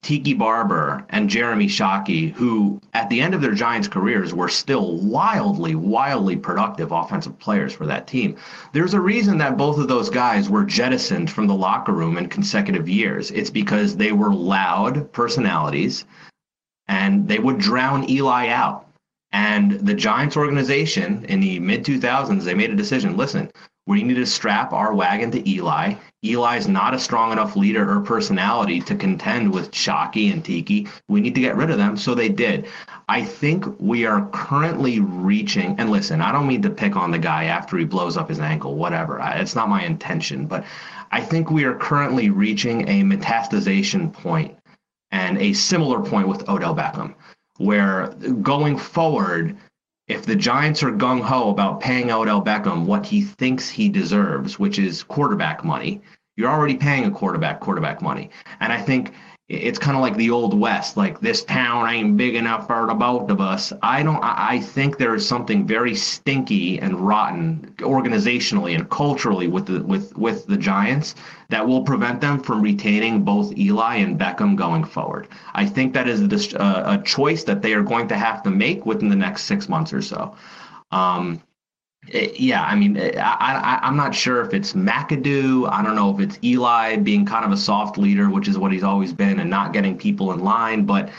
Tiki 0.02 0.34
Barber 0.34 1.06
and 1.10 1.30
Jeremy 1.30 1.68
Shockey, 1.68 2.32
who 2.32 2.82
at 2.94 3.10
the 3.10 3.20
end 3.20 3.34
of 3.34 3.42
their 3.42 3.54
Giants 3.54 3.90
careers 3.90 4.34
were 4.34 4.48
still 4.48 4.98
wildly, 4.98 5.76
wildly 5.76 6.38
productive 6.38 6.94
offensive 6.94 7.38
players 7.38 7.74
for 7.74 7.86
that 7.86 8.08
team. 8.08 8.38
There's 8.72 8.94
a 8.94 9.02
reason 9.02 9.38
that 9.40 9.58
both 9.58 9.78
of 9.78 9.90
those 9.90 10.10
guys 10.10 10.50
were 10.50 10.64
jettisoned 10.64 11.30
from 11.30 11.48
the 11.48 11.54
locker 11.54 11.92
room 11.92 12.18
in 12.18 12.30
consecutive 12.30 12.88
years. 12.88 13.30
It's 13.32 13.50
because 13.50 13.98
they 13.98 14.14
were 14.14 14.34
loud 14.34 15.12
personalities 15.12 16.06
and 16.90 17.28
they 17.28 17.40
would 17.40 17.60
drown 17.60 18.10
Eli 18.10 18.48
out. 18.50 18.88
And 19.32 19.72
the 19.72 19.94
Giants 19.94 20.36
organization 20.36 21.24
in 21.26 21.40
the 21.40 21.60
mid 21.60 21.86
2000s, 21.86 22.44
they 22.44 22.56
made 22.56 22.72
a 22.72 22.76
decision 22.76 23.16
listen, 23.16 23.52
we 23.86 24.04
need 24.04 24.16
to 24.16 24.26
strap 24.26 24.74
our 24.74 24.94
wagon 24.94 25.32
to 25.32 25.50
Eli. 25.50 25.96
Eli's 26.24 26.68
not 26.68 26.94
a 26.94 27.00
strong 27.00 27.32
enough 27.32 27.56
leader 27.56 27.92
or 27.92 28.02
personality 28.02 28.82
to 28.82 28.96
contend 28.96 29.52
with 29.52 29.72
Shockey 29.72 30.32
and 30.34 30.44
Tiki. 30.44 30.88
We 31.08 31.22
need 31.22 31.36
to 31.36 31.42
get 31.42 31.56
rid 31.56 31.70
of 31.72 31.78
them. 31.78 31.96
So 31.96 32.14
they 32.14 32.30
did. 32.30 32.68
I 33.08 33.24
think 33.24 33.66
we 33.80 34.06
are 34.06 34.28
currently 34.32 35.00
reaching, 35.00 35.76
and 35.80 35.90
listen, 35.90 36.22
I 36.22 36.32
don't 36.32 36.48
mean 36.48 36.62
to 36.64 36.70
pick 36.70 36.96
on 36.96 37.10
the 37.12 37.18
guy 37.18 37.46
after 37.46 37.78
he 37.78 37.86
blows 37.86 38.18
up 38.18 38.30
his 38.30 38.40
ankle, 38.40 38.76
whatever. 38.76 39.22
I, 39.22 39.40
it's 39.40 39.56
not 39.56 39.70
my 39.70 39.84
intention, 39.84 40.46
but 40.46 40.66
I 41.12 41.22
think 41.22 41.50
we 41.50 41.64
are 41.64 41.76
currently 41.76 42.30
reaching 42.30 42.88
a 42.88 43.02
metastasization 43.02 44.14
point 44.14 44.59
and 45.12 45.38
a 45.38 45.54
similar 45.54 46.02
point 46.02 46.28
with 46.28 46.48
Odell 46.50 46.76
Beckham, 46.76 47.16
where 47.58 48.08
going 48.42 48.78
forward, 48.78 49.58
if 50.08 50.26
the 50.26 50.36
Giants 50.36 50.84
are 50.84 50.92
gung 50.92 51.22
ho 51.22 51.50
about 51.50 51.82
paying 51.82 52.12
Odell 52.12 52.42
Beckham 52.42 52.86
what 52.86 53.06
he 53.06 53.22
thinks 53.22 53.70
he 53.70 53.90
deserves, 53.90 54.60
which 54.60 54.80
is 54.80 55.04
quarterback 55.04 55.64
money, 55.64 56.02
you're 56.36 56.50
already 56.50 56.76
paying 56.76 57.06
a 57.06 57.12
quarterback 57.12 57.60
quarterback 57.60 58.02
money. 58.02 58.30
And 58.60 58.72
I 58.72 58.82
think 58.82 59.14
it's 59.50 59.80
kind 59.80 59.98
of 59.98 60.02
like 60.02 60.16
the 60.16 60.30
old 60.30 60.58
west, 60.58 60.96
like 60.96 61.20
this 61.22 61.44
town 61.44 61.90
ain't 61.90 62.16
big 62.16 62.36
enough 62.36 62.68
for 62.68 62.86
the 62.86 62.94
both 62.94 63.32
of 63.32 63.42
us. 63.42 63.74
I 63.82 64.04
don't. 64.04 64.20
I 64.22 64.60
think 64.60 65.00
there 65.00 65.16
is 65.16 65.28
something 65.28 65.66
very 65.66 65.96
stinky 65.96 66.80
and 66.80 66.96
rotten 66.96 67.74
organizationally 67.80 68.76
and 68.76 68.88
culturally 68.92 69.48
with 69.48 69.66
the 69.66 69.84
with 69.84 70.16
with 70.16 70.46
the 70.46 70.56
Giants 70.56 71.16
that 71.50 71.68
will 71.68 71.82
prevent 71.82 72.22
them 72.22 72.40
from 72.44 72.62
retaining 72.62 73.24
both 73.24 73.58
Eli 73.58 73.96
and 73.96 74.20
Beckham 74.20 74.56
going 74.56 74.84
forward. 74.84 75.28
I 75.56 75.66
think 75.66 75.94
that 75.94 76.08
is 76.08 76.22
a, 76.22 76.62
uh, 76.62 77.00
a 77.00 77.04
choice 77.04 77.44
that 77.46 77.64
they 77.64 77.74
are 77.74 77.82
going 77.82 78.08
to 78.10 78.18
have 78.18 78.44
to 78.44 78.52
make 78.52 78.86
within 78.86 79.10
the 79.10 79.16
next 79.16 79.46
six 79.46 79.68
months 79.68 79.92
or 79.92 80.04
so. 80.04 80.36
Um, 80.92 81.42
Eh, 82.14 82.32
yeah, 82.38 82.64
I 82.64 82.76
mean, 82.76 82.98
eh, 82.98 83.12
I, 83.20 83.80
I, 83.82 83.88
am 83.88 83.96
not 83.96 84.16
sure 84.16 84.42
if 84.42 84.54
it's 84.54 84.74
McAdoo. 84.74 85.70
I 85.70 85.84
don't 85.84 85.96
know 85.96 86.14
if 86.14 86.20
it's 86.20 86.40
Eli 86.44 86.96
being 86.96 87.26
kind 87.26 87.46
of 87.46 87.52
a 87.52 87.58
soft 87.58 87.98
leader, 87.98 88.30
which 88.30 88.48
is 88.48 88.58
what 88.58 88.72
he's 88.72 88.84
always 88.84 89.14
been, 89.14 89.40
and 89.40 89.50
not 89.50 89.74
getting 89.74 89.98
people 89.98 90.32
in 90.32 90.40
line. 90.40 90.86
But 90.86 91.10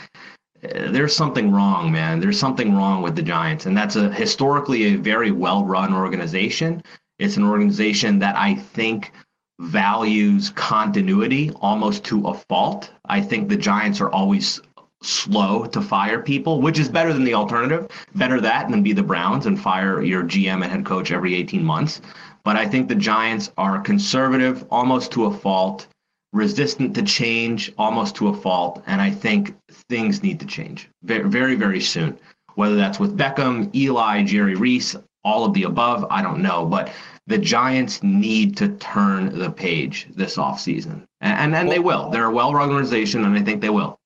uh, 0.63 0.91
there's 0.91 1.15
something 1.15 1.51
wrong, 1.51 1.91
man. 1.91 2.19
There's 2.19 2.39
something 2.39 2.75
wrong 2.75 3.01
with 3.01 3.15
the 3.15 3.21
Giants, 3.21 3.65
and 3.67 3.77
that's 3.77 3.95
a 3.95 4.11
historically 4.11 4.95
a 4.95 4.97
very 4.97 5.31
well-run 5.31 5.93
organization. 5.93 6.81
It's 7.19 7.37
an 7.37 7.43
organization 7.43 8.19
that 8.19 8.35
I 8.35 8.55
think 8.55 9.11
values 9.59 10.49
continuity 10.49 11.51
almost 11.61 12.03
to 12.05 12.25
a 12.27 12.33
fault. 12.33 12.91
I 13.05 13.21
think 13.21 13.47
the 13.47 13.57
Giants 13.57 14.01
are 14.01 14.09
always 14.09 14.59
slow 15.01 15.65
to 15.65 15.81
fire 15.81 16.21
people, 16.21 16.61
which 16.61 16.79
is 16.79 16.89
better 16.89 17.13
than 17.13 17.23
the 17.23 17.33
alternative. 17.33 17.87
Better 18.15 18.39
that 18.41 18.69
than 18.69 18.83
be 18.83 18.93
the 18.93 19.03
Browns 19.03 19.45
and 19.45 19.59
fire 19.59 20.01
your 20.01 20.23
GM 20.23 20.63
and 20.63 20.71
head 20.71 20.85
coach 20.85 21.11
every 21.11 21.35
18 21.35 21.63
months. 21.63 22.01
But 22.43 22.55
I 22.55 22.67
think 22.67 22.87
the 22.87 22.95
Giants 22.95 23.51
are 23.57 23.79
conservative 23.79 24.65
almost 24.71 25.11
to 25.11 25.25
a 25.25 25.33
fault, 25.33 25.87
resistant 26.33 26.95
to 26.95 27.03
change 27.03 27.71
almost 27.77 28.15
to 28.15 28.29
a 28.29 28.33
fault. 28.33 28.83
And 28.87 29.01
I 29.01 29.11
think 29.11 29.55
things 29.89 30.23
need 30.23 30.39
to 30.39 30.45
change 30.45 30.89
very, 31.03 31.27
very, 31.27 31.55
very 31.55 31.81
soon. 31.81 32.17
Whether 32.55 32.75
that's 32.75 32.99
with 32.99 33.17
Beckham, 33.17 33.73
Eli, 33.75 34.23
Jerry 34.23 34.55
Reese, 34.55 34.95
all 35.23 35.45
of 35.45 35.53
the 35.53 35.63
above, 35.63 36.05
I 36.09 36.21
don't 36.21 36.41
know. 36.41 36.65
But 36.65 36.91
the 37.27 37.37
Giants 37.37 38.01
need 38.03 38.57
to 38.57 38.69
turn 38.77 39.37
the 39.37 39.51
page 39.51 40.07
this 40.15 40.37
offseason. 40.37 41.05
And, 41.21 41.39
and, 41.39 41.55
and 41.55 41.71
they 41.71 41.79
will. 41.79 42.09
They're 42.09 42.25
a 42.25 42.31
well 42.31 42.53
run 42.53 42.69
organization, 42.69 43.23
and 43.23 43.37
I 43.37 43.41
think 43.41 43.61
they 43.61 43.69
will. 43.69 43.97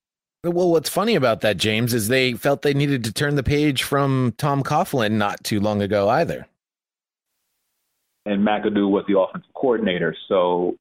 Well, 0.48 0.70
what's 0.70 0.90
funny 0.90 1.16
about 1.16 1.42
that, 1.42 1.58
James, 1.58 1.94
is 1.94 2.08
they 2.08 2.34
felt 2.34 2.62
they 2.62 2.74
needed 2.74 3.04
to 3.06 3.14
turn 3.14 3.36
the 3.36 3.44
page 3.44 3.84
from 3.84 4.34
Tom 4.38 4.64
Coughlin 4.64 5.14
not 5.14 5.44
too 5.44 5.60
long 5.60 5.82
ago 5.82 6.08
either. 6.08 6.48
And 8.26 8.46
McAdoo 8.46 8.90
was 8.90 9.06
the 9.08 9.20
offensive 9.20 9.54
coordinator, 9.56 10.16
so 10.28 10.76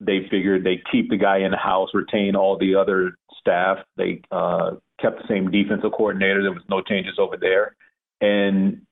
they 0.00 0.26
figured 0.30 0.64
they 0.64 0.82
keep 0.90 1.08
the 1.08 1.16
guy 1.16 1.38
in 1.38 1.50
the 1.50 1.56
house, 1.56 1.90
retain 1.94 2.36
all 2.36 2.58
the 2.58 2.74
other 2.74 3.16
staff. 3.40 3.78
They 3.96 4.20
uh, 4.30 4.72
kept 5.00 5.22
the 5.22 5.28
same 5.28 5.50
defensive 5.50 5.92
coordinator. 5.92 6.42
There 6.42 6.52
was 6.52 6.62
no 6.68 6.82
changes 6.82 7.14
over 7.18 7.36
there, 7.36 7.76
and 8.20 8.82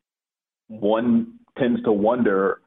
one 0.68 1.38
tends 1.58 1.82
to 1.84 1.92
wonder 1.92 2.60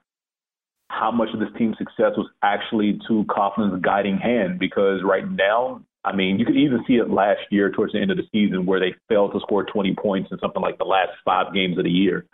how 0.89 1.11
much 1.11 1.29
of 1.33 1.39
this 1.39 1.49
team's 1.57 1.77
success 1.77 2.11
was 2.15 2.29
actually 2.43 2.99
to 3.07 3.25
Coughlin's 3.25 3.81
guiding 3.81 4.17
hand 4.17 4.59
because 4.59 5.01
right 5.03 5.29
now 5.29 5.81
I 6.05 6.15
mean, 6.15 6.37
you 6.37 6.45
could 6.45 6.55
even 6.55 6.83
see 6.87 6.95
it 6.95 7.09
last 7.09 7.41
year 7.49 7.71
towards 7.71 7.93
the 7.93 7.99
end 7.99 8.11
of 8.11 8.17
the 8.17 8.27
season 8.31 8.65
where 8.65 8.79
they 8.79 8.93
failed 9.09 9.33
to 9.33 9.39
score 9.39 9.63
20 9.63 9.95
points 9.95 10.29
in 10.31 10.37
something 10.39 10.61
like 10.61 10.77
the 10.77 10.85
last 10.85 11.11
five 11.25 11.53
games 11.53 11.77
of 11.79 11.83
the 11.83 11.89
year. 11.89 12.25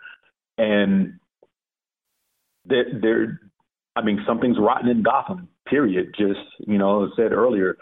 And 0.58 1.14
they're, 2.66 3.40
I 3.96 4.02
mean, 4.02 4.22
something's 4.26 4.58
rotten 4.58 4.90
in 4.90 5.02
Gotham, 5.02 5.48
period. 5.66 6.14
Just, 6.18 6.40
you 6.58 6.76
know, 6.76 7.04
as 7.04 7.12
I 7.14 7.22
said 7.22 7.32
earlier, 7.32 7.78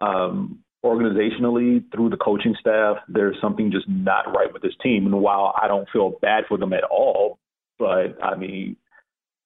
um, 0.00 0.60
organizationally, 0.84 1.84
through 1.92 2.10
the 2.10 2.16
coaching 2.16 2.54
staff, 2.60 2.98
there's 3.08 3.36
something 3.40 3.72
just 3.72 3.88
not 3.88 4.32
right 4.34 4.52
with 4.52 4.62
this 4.62 4.74
team. 4.82 5.06
And 5.06 5.20
while 5.20 5.52
I 5.60 5.66
don't 5.66 5.88
feel 5.92 6.12
bad 6.22 6.44
for 6.48 6.58
them 6.58 6.72
at 6.72 6.84
all, 6.84 7.38
but 7.78 8.22
I 8.22 8.36
mean, 8.36 8.76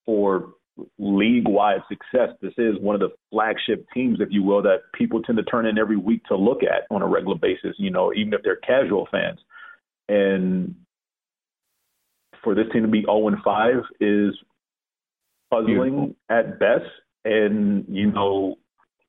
for 0.05 0.51
league-wide 0.99 1.81
success. 1.88 2.31
This 2.41 2.55
is 2.59 2.79
one 2.81 2.95
of 2.95 3.01
the 3.01 3.11
flagship 3.31 3.87
teams, 3.93 4.21
if 4.21 4.29
you 4.31 4.43
will, 4.43 4.62
that 4.62 4.83
people 4.95 5.23
tend 5.23 5.38
to 5.38 5.45
turn 5.45 5.67
in 5.67 5.79
every 5.79 5.97
week 5.97 6.25
to 6.25 6.37
look 6.37 6.62
at 6.62 6.87
on 6.91 7.03
a 7.03 7.07
regular 7.07 7.37
basis. 7.37 7.75
You 7.79 7.91
know, 7.91 8.12
even 8.14 8.33
if 8.33 8.43
they're 8.43 8.57
casual 8.57 9.09
fans. 9.11 9.41
And 10.09 10.75
for 12.43 12.55
this 12.55 12.67
team 12.73 12.83
to 12.83 12.88
be 12.88 13.03
0 13.03 13.29
and 13.29 13.43
5 13.43 13.83
is 14.01 14.35
puzzling 15.51 16.14
at 16.29 16.59
best, 16.59 16.85
and 17.25 17.85
you 17.88 18.11
know, 18.11 18.57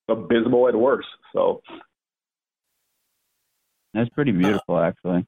abysmal 0.08 0.67
at 0.67 0.75
worst. 0.75 1.08
So 1.34 1.62
that's 3.93 4.10
pretty 4.10 4.32
beautiful, 4.32 4.79
actually. 4.79 5.25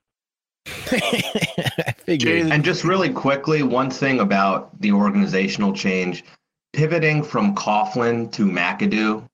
and 2.08 2.64
just 2.64 2.84
really 2.84 3.10
quickly, 3.10 3.64
one 3.64 3.90
thing 3.90 4.20
about 4.20 4.80
the 4.82 4.92
organizational 4.92 5.74
change, 5.74 6.24
pivoting 6.74 7.24
from 7.24 7.56
Coughlin 7.56 8.32
to 8.32 8.46
McAdoo 8.46 9.28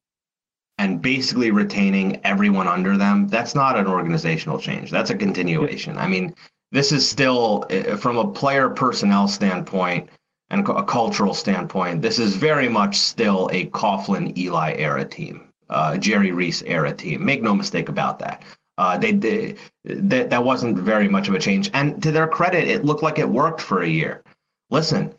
and 0.78 1.02
basically 1.02 1.52
retaining 1.52 2.22
everyone 2.24 2.68
under 2.68 2.98
them, 2.98 3.28
that's 3.28 3.56
not 3.56 3.78
an 3.78 3.88
organizational 3.88 4.60
change. 4.60 4.92
That's 4.92 5.10
a 5.10 5.16
continuation. 5.16 5.98
I 5.98 6.08
mean, 6.08 6.36
this 6.72 6.92
is 6.92 7.08
still, 7.08 7.66
eh, 7.70 7.96
from 7.96 8.18
a 8.18 8.28
player 8.28 8.70
personnel 8.70 9.28
standpoint 9.28 10.10
and 10.50 10.68
a 10.68 10.84
cultural 10.84 11.34
standpoint, 11.34 12.02
this 12.02 12.20
is 12.20 12.36
very 12.36 12.70
much 12.70 12.98
still 12.98 13.50
a 13.52 13.66
Coughlin 13.68 14.38
Eli 14.38 14.74
era 14.74 15.04
team, 15.04 15.50
uh, 15.70 15.98
Jerry 15.98 16.32
Reese 16.32 16.62
era 16.64 16.94
team. 16.94 17.26
Make 17.26 17.42
no 17.42 17.56
mistake 17.56 17.90
about 17.90 18.20
that. 18.20 18.44
Uh, 18.78 18.98
they, 18.98 19.12
they 19.12 19.56
that 19.86 20.30
that 20.30 20.44
wasn't 20.44 20.78
very 20.78 21.08
much 21.08 21.28
of 21.28 21.34
a 21.34 21.40
change, 21.40 21.70
and 21.74 22.02
to 22.04 22.12
their 22.12 22.28
credit, 22.28 22.68
it 22.68 22.86
looked 22.86 23.02
like 23.04 23.18
it 23.18 23.28
worked 23.28 23.62
for 23.62 23.82
a 23.82 23.88
year. 23.88 24.22
Listen, 24.70 25.14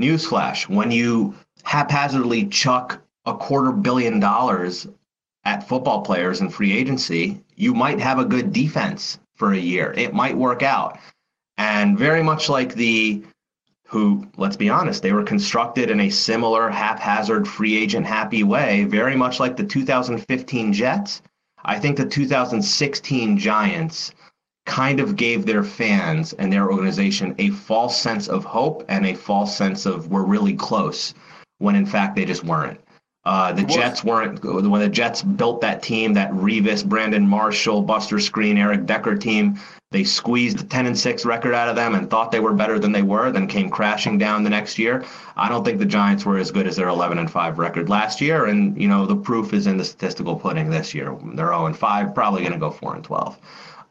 newsflash: 0.00 0.68
when 0.68 0.90
you 0.90 1.34
haphazardly 1.62 2.46
chuck 2.46 3.00
a 3.26 3.36
quarter 3.36 3.70
billion 3.70 4.18
dollars 4.18 4.86
at 5.44 5.68
football 5.68 6.02
players 6.02 6.40
in 6.40 6.48
free 6.48 6.72
agency, 6.72 7.40
you 7.54 7.72
might 7.72 8.00
have 8.00 8.18
a 8.18 8.24
good 8.24 8.52
defense 8.52 9.18
for 9.36 9.52
a 9.52 9.58
year. 9.58 9.92
It 9.96 10.12
might 10.12 10.36
work 10.36 10.62
out, 10.62 10.98
and 11.56 11.96
very 11.96 12.22
much 12.22 12.48
like 12.48 12.74
the 12.74 13.22
who, 13.86 14.26
let's 14.36 14.56
be 14.56 14.68
honest, 14.68 15.02
they 15.02 15.12
were 15.12 15.22
constructed 15.22 15.88
in 15.88 16.00
a 16.00 16.10
similar 16.10 16.68
haphazard 16.68 17.46
free 17.46 17.76
agent 17.76 18.04
happy 18.04 18.42
way, 18.42 18.82
very 18.84 19.14
much 19.14 19.38
like 19.38 19.56
the 19.56 19.62
2015 19.62 20.72
Jets 20.72 21.22
I 21.64 21.78
think 21.78 21.96
the 21.96 22.06
2016 22.06 23.38
Giants 23.38 24.12
kind 24.66 25.00
of 25.00 25.16
gave 25.16 25.46
their 25.46 25.62
fans 25.62 26.32
and 26.34 26.52
their 26.52 26.70
organization 26.70 27.34
a 27.38 27.50
false 27.50 28.00
sense 28.00 28.28
of 28.28 28.44
hope 28.44 28.84
and 28.88 29.06
a 29.06 29.14
false 29.14 29.56
sense 29.56 29.86
of 29.86 30.08
we're 30.10 30.24
really 30.24 30.54
close 30.54 31.14
when 31.58 31.74
in 31.74 31.86
fact 31.86 32.16
they 32.16 32.24
just 32.24 32.44
weren't. 32.44 32.80
Uh, 33.26 33.52
the 33.52 33.62
Jets 33.62 34.04
weren't 34.04 34.44
when 34.44 34.80
the 34.80 34.88
Jets 34.88 35.22
built 35.22 35.62
that 35.62 35.82
team, 35.82 36.12
that 36.12 36.30
Revis, 36.32 36.84
Brandon 36.84 37.26
Marshall, 37.26 37.80
Buster 37.80 38.16
Skrine, 38.16 38.58
Eric 38.58 38.84
Decker 38.84 39.16
team. 39.16 39.58
They 39.94 40.02
squeezed 40.02 40.58
the 40.58 40.64
10 40.64 40.86
and 40.86 40.98
6 40.98 41.24
record 41.24 41.54
out 41.54 41.68
of 41.68 41.76
them 41.76 41.94
and 41.94 42.10
thought 42.10 42.32
they 42.32 42.40
were 42.40 42.52
better 42.52 42.80
than 42.80 42.90
they 42.90 43.02
were, 43.02 43.30
then 43.30 43.46
came 43.46 43.70
crashing 43.70 44.18
down 44.18 44.42
the 44.42 44.50
next 44.50 44.76
year. 44.76 45.04
I 45.36 45.48
don't 45.48 45.62
think 45.64 45.78
the 45.78 45.86
Giants 45.86 46.24
were 46.24 46.36
as 46.36 46.50
good 46.50 46.66
as 46.66 46.74
their 46.74 46.88
11 46.88 47.16
and 47.16 47.30
5 47.30 47.60
record 47.60 47.88
last 47.88 48.20
year. 48.20 48.46
And, 48.46 48.76
you 48.76 48.88
know, 48.88 49.06
the 49.06 49.14
proof 49.14 49.52
is 49.52 49.68
in 49.68 49.76
the 49.76 49.84
statistical 49.84 50.34
pudding 50.34 50.68
this 50.68 50.94
year. 50.94 51.16
They're 51.36 51.46
0 51.46 51.66
and 51.66 51.78
5, 51.78 52.12
probably 52.12 52.40
going 52.40 52.54
to 52.54 52.58
go 52.58 52.72
4 52.72 52.96
and 52.96 53.04
12. 53.04 53.38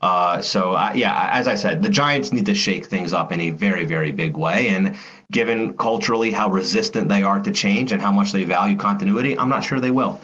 Uh, 0.02 0.42
so, 0.42 0.74
yeah, 0.94 1.30
as 1.32 1.48
I 1.48 1.56
said, 1.56 1.82
the 1.82 1.88
Giants 1.88 2.34
need 2.34 2.48
to 2.48 2.54
shake 2.54 2.88
things 2.88 3.13
up 3.13 3.32
in 3.32 3.39
a 3.39 3.52
very, 3.52 3.86
very 3.86 4.12
big 4.12 4.36
way. 4.36 4.68
And 4.68 4.98
given 5.32 5.74
culturally 5.78 6.32
how 6.32 6.50
resistant 6.50 7.08
they 7.08 7.24
are 7.24 7.39
to 7.39 7.52
change 7.54 7.94
and 7.94 8.02
how 8.02 8.12
much 8.12 8.34
they 8.34 8.44
value 8.44 8.76
continuity, 8.76 9.39
I'm 9.39 9.48
not 9.48 9.63
sure 9.63 9.80
they 9.80 9.92
will 9.92 10.20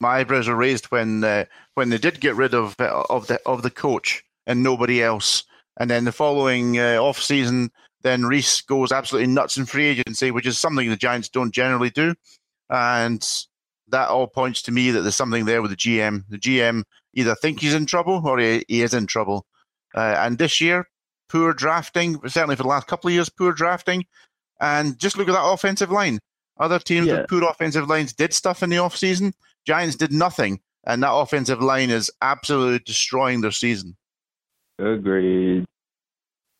my 0.00 0.18
eyebrows 0.18 0.46
were 0.48 0.56
raised 0.56 0.86
when 0.86 1.24
uh, 1.24 1.44
when 1.74 1.88
they 1.88 1.98
did 1.98 2.20
get 2.20 2.34
rid 2.36 2.54
of 2.54 2.76
uh, 2.78 3.04
of 3.08 3.26
the 3.28 3.40
of 3.46 3.62
the 3.62 3.70
coach 3.70 4.22
and 4.46 4.62
nobody 4.62 5.02
else. 5.02 5.44
And 5.78 5.90
then 5.90 6.04
the 6.04 6.12
following 6.12 6.78
uh, 6.78 6.96
off 6.96 7.20
season, 7.20 7.70
then 8.02 8.24
Reese 8.24 8.60
goes 8.62 8.92
absolutely 8.92 9.32
nuts 9.32 9.56
in 9.56 9.66
free 9.66 9.86
agency, 9.86 10.30
which 10.30 10.46
is 10.46 10.58
something 10.58 10.88
the 10.88 10.96
Giants 10.96 11.28
don't 11.28 11.52
generally 11.52 11.90
do. 11.90 12.14
And 12.70 13.26
that 13.88 14.08
all 14.08 14.26
points 14.26 14.62
to 14.62 14.72
me 14.72 14.90
that 14.90 15.02
there's 15.02 15.16
something 15.16 15.44
there 15.44 15.62
with 15.62 15.70
the 15.70 15.76
GM. 15.76 16.24
The 16.28 16.38
GM 16.38 16.82
either 17.14 17.34
think 17.34 17.60
he's 17.60 17.74
in 17.74 17.86
trouble 17.86 18.22
or 18.24 18.38
he, 18.38 18.64
he 18.68 18.82
is 18.82 18.94
in 18.94 19.06
trouble. 19.06 19.46
Uh, 19.94 20.16
and 20.18 20.38
this 20.38 20.60
year, 20.60 20.88
poor 21.28 21.52
drafting, 21.52 22.18
certainly 22.26 22.56
for 22.56 22.62
the 22.62 22.68
last 22.68 22.86
couple 22.86 23.08
of 23.08 23.14
years, 23.14 23.28
poor 23.28 23.52
drafting. 23.52 24.04
And 24.60 24.98
just 24.98 25.16
look 25.16 25.28
at 25.28 25.32
that 25.32 25.46
offensive 25.46 25.90
line. 25.90 26.18
Other 26.58 26.78
teams 26.78 27.06
yeah. 27.06 27.20
with 27.20 27.28
poor 27.28 27.44
offensive 27.44 27.88
lines 27.88 28.12
did 28.12 28.32
stuff 28.32 28.62
in 28.62 28.70
the 28.70 28.76
offseason. 28.76 29.32
Giants 29.66 29.96
did 29.96 30.12
nothing. 30.12 30.60
And 30.86 31.02
that 31.02 31.12
offensive 31.12 31.60
line 31.60 31.90
is 31.90 32.10
absolutely 32.22 32.78
destroying 32.86 33.40
their 33.40 33.50
season. 33.50 33.96
Agreed. 34.78 35.64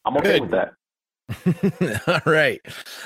I'm 0.04 0.16
okay 0.18 0.38
Good. 0.38 0.42
with 0.42 0.50
that. 0.52 0.72
All 2.06 2.32
right. 2.32 2.60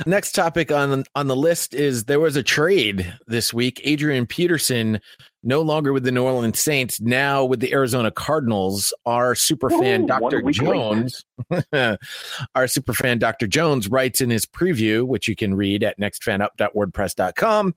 Next 0.04 0.32
topic 0.32 0.70
on 0.70 1.04
on 1.14 1.26
the 1.26 1.36
list 1.36 1.72
is 1.72 2.04
there 2.04 2.20
was 2.20 2.36
a 2.36 2.42
trade 2.42 3.14
this 3.26 3.54
week. 3.54 3.80
Adrian 3.84 4.26
Peterson, 4.26 5.00
no 5.42 5.62
longer 5.62 5.94
with 5.94 6.04
the 6.04 6.12
New 6.12 6.24
Orleans 6.24 6.60
Saints, 6.60 7.00
now 7.00 7.44
with 7.44 7.60
the 7.60 7.72
Arizona 7.72 8.10
Cardinals. 8.10 8.92
Our 9.06 9.34
super 9.34 9.70
fan 9.70 10.04
Dr. 10.04 10.42
Jones, 10.50 11.24
our 11.72 12.66
super 12.66 12.92
fan 12.92 13.18
Dr. 13.18 13.46
Jones 13.46 13.88
writes 13.88 14.20
in 14.20 14.28
his 14.28 14.44
preview, 14.44 15.06
which 15.06 15.26
you 15.26 15.34
can 15.34 15.54
read 15.54 15.82
at 15.82 15.98
nextfanup.wordpress.com. 15.98 17.74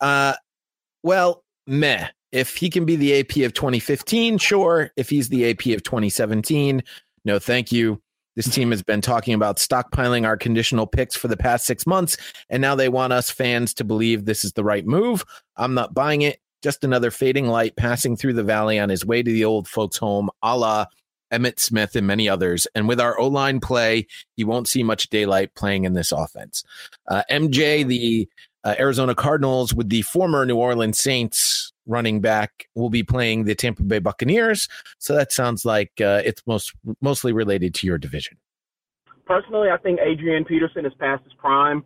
Uh, 0.00 0.34
well, 1.02 1.44
meh. 1.66 2.08
If 2.32 2.56
he 2.56 2.70
can 2.70 2.84
be 2.84 2.96
the 2.96 3.20
AP 3.20 3.44
of 3.44 3.52
2015, 3.52 4.38
sure. 4.38 4.90
If 4.96 5.10
he's 5.10 5.28
the 5.28 5.50
AP 5.50 5.66
of 5.66 5.82
2017, 5.82 6.82
no, 7.24 7.38
thank 7.38 7.70
you. 7.70 8.00
This 8.34 8.48
team 8.48 8.70
has 8.70 8.82
been 8.82 9.02
talking 9.02 9.34
about 9.34 9.58
stockpiling 9.58 10.26
our 10.26 10.38
conditional 10.38 10.86
picks 10.86 11.14
for 11.14 11.28
the 11.28 11.36
past 11.36 11.66
six 11.66 11.86
months, 11.86 12.16
and 12.48 12.62
now 12.62 12.74
they 12.74 12.88
want 12.88 13.12
us 13.12 13.30
fans 13.30 13.74
to 13.74 13.84
believe 13.84 14.24
this 14.24 14.44
is 14.44 14.54
the 14.54 14.64
right 14.64 14.86
move. 14.86 15.24
I'm 15.56 15.74
not 15.74 15.92
buying 15.92 16.22
it. 16.22 16.40
Just 16.62 16.82
another 16.82 17.10
fading 17.10 17.48
light 17.48 17.76
passing 17.76 18.16
through 18.16 18.32
the 18.34 18.42
valley 18.42 18.78
on 18.78 18.88
his 18.88 19.04
way 19.04 19.22
to 19.22 19.30
the 19.30 19.44
old 19.44 19.68
folks' 19.68 19.98
home, 19.98 20.30
a 20.42 20.56
la 20.56 20.86
Emmitt 21.32 21.58
Smith 21.58 21.96
and 21.96 22.06
many 22.06 22.28
others. 22.28 22.66
And 22.74 22.86
with 22.86 23.00
our 23.00 23.18
O 23.18 23.26
line 23.26 23.58
play, 23.58 24.06
he 24.36 24.44
won't 24.44 24.68
see 24.68 24.82
much 24.82 25.08
daylight 25.08 25.54
playing 25.54 25.84
in 25.84 25.94
this 25.94 26.12
offense. 26.12 26.62
Uh, 27.08 27.22
MJ, 27.30 27.86
the 27.86 28.28
uh, 28.64 28.76
Arizona 28.78 29.14
Cardinals, 29.14 29.74
with 29.74 29.88
the 29.88 30.02
former 30.02 30.46
New 30.46 30.56
Orleans 30.56 30.98
Saints 30.98 31.71
running 31.86 32.20
back, 32.20 32.66
will 32.74 32.90
be 32.90 33.02
playing 33.02 33.44
the 33.44 33.54
Tampa 33.54 33.82
Bay 33.82 33.98
Buccaneers. 33.98 34.68
So 34.98 35.14
that 35.14 35.32
sounds 35.32 35.64
like 35.64 35.92
uh, 36.00 36.22
it's 36.24 36.42
most 36.46 36.72
mostly 37.00 37.32
related 37.32 37.74
to 37.74 37.86
your 37.86 37.98
division. 37.98 38.38
Personally, 39.26 39.68
I 39.70 39.78
think 39.78 40.00
Adrian 40.00 40.44
Peterson 40.44 40.84
is 40.84 40.92
past 40.98 41.24
his 41.24 41.32
prime. 41.34 41.84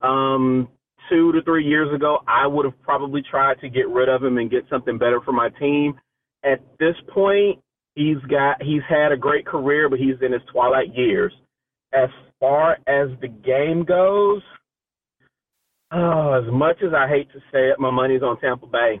Um, 0.00 0.68
two 1.08 1.32
to 1.32 1.42
three 1.42 1.64
years 1.64 1.94
ago, 1.94 2.18
I 2.26 2.46
would 2.46 2.64
have 2.64 2.80
probably 2.82 3.22
tried 3.22 3.60
to 3.60 3.68
get 3.68 3.88
rid 3.88 4.08
of 4.08 4.22
him 4.22 4.38
and 4.38 4.50
get 4.50 4.64
something 4.70 4.98
better 4.98 5.20
for 5.20 5.32
my 5.32 5.48
team. 5.50 5.94
At 6.44 6.60
this 6.78 6.94
point, 7.12 7.58
he's 7.94 8.18
got 8.30 8.62
he's 8.62 8.82
had 8.88 9.12
a 9.12 9.16
great 9.16 9.46
career, 9.46 9.88
but 9.88 9.98
he's 9.98 10.16
in 10.22 10.32
his 10.32 10.42
twilight 10.52 10.94
years. 10.94 11.32
As 11.92 12.08
far 12.38 12.74
as 12.86 13.08
the 13.20 13.28
game 13.28 13.84
goes, 13.84 14.42
oh, 15.92 16.32
as 16.32 16.50
much 16.52 16.76
as 16.82 16.92
I 16.94 17.08
hate 17.08 17.30
to 17.32 17.38
say 17.52 17.70
it, 17.70 17.80
my 17.80 17.90
money's 17.90 18.22
on 18.22 18.38
Tampa 18.40 18.66
Bay, 18.66 19.00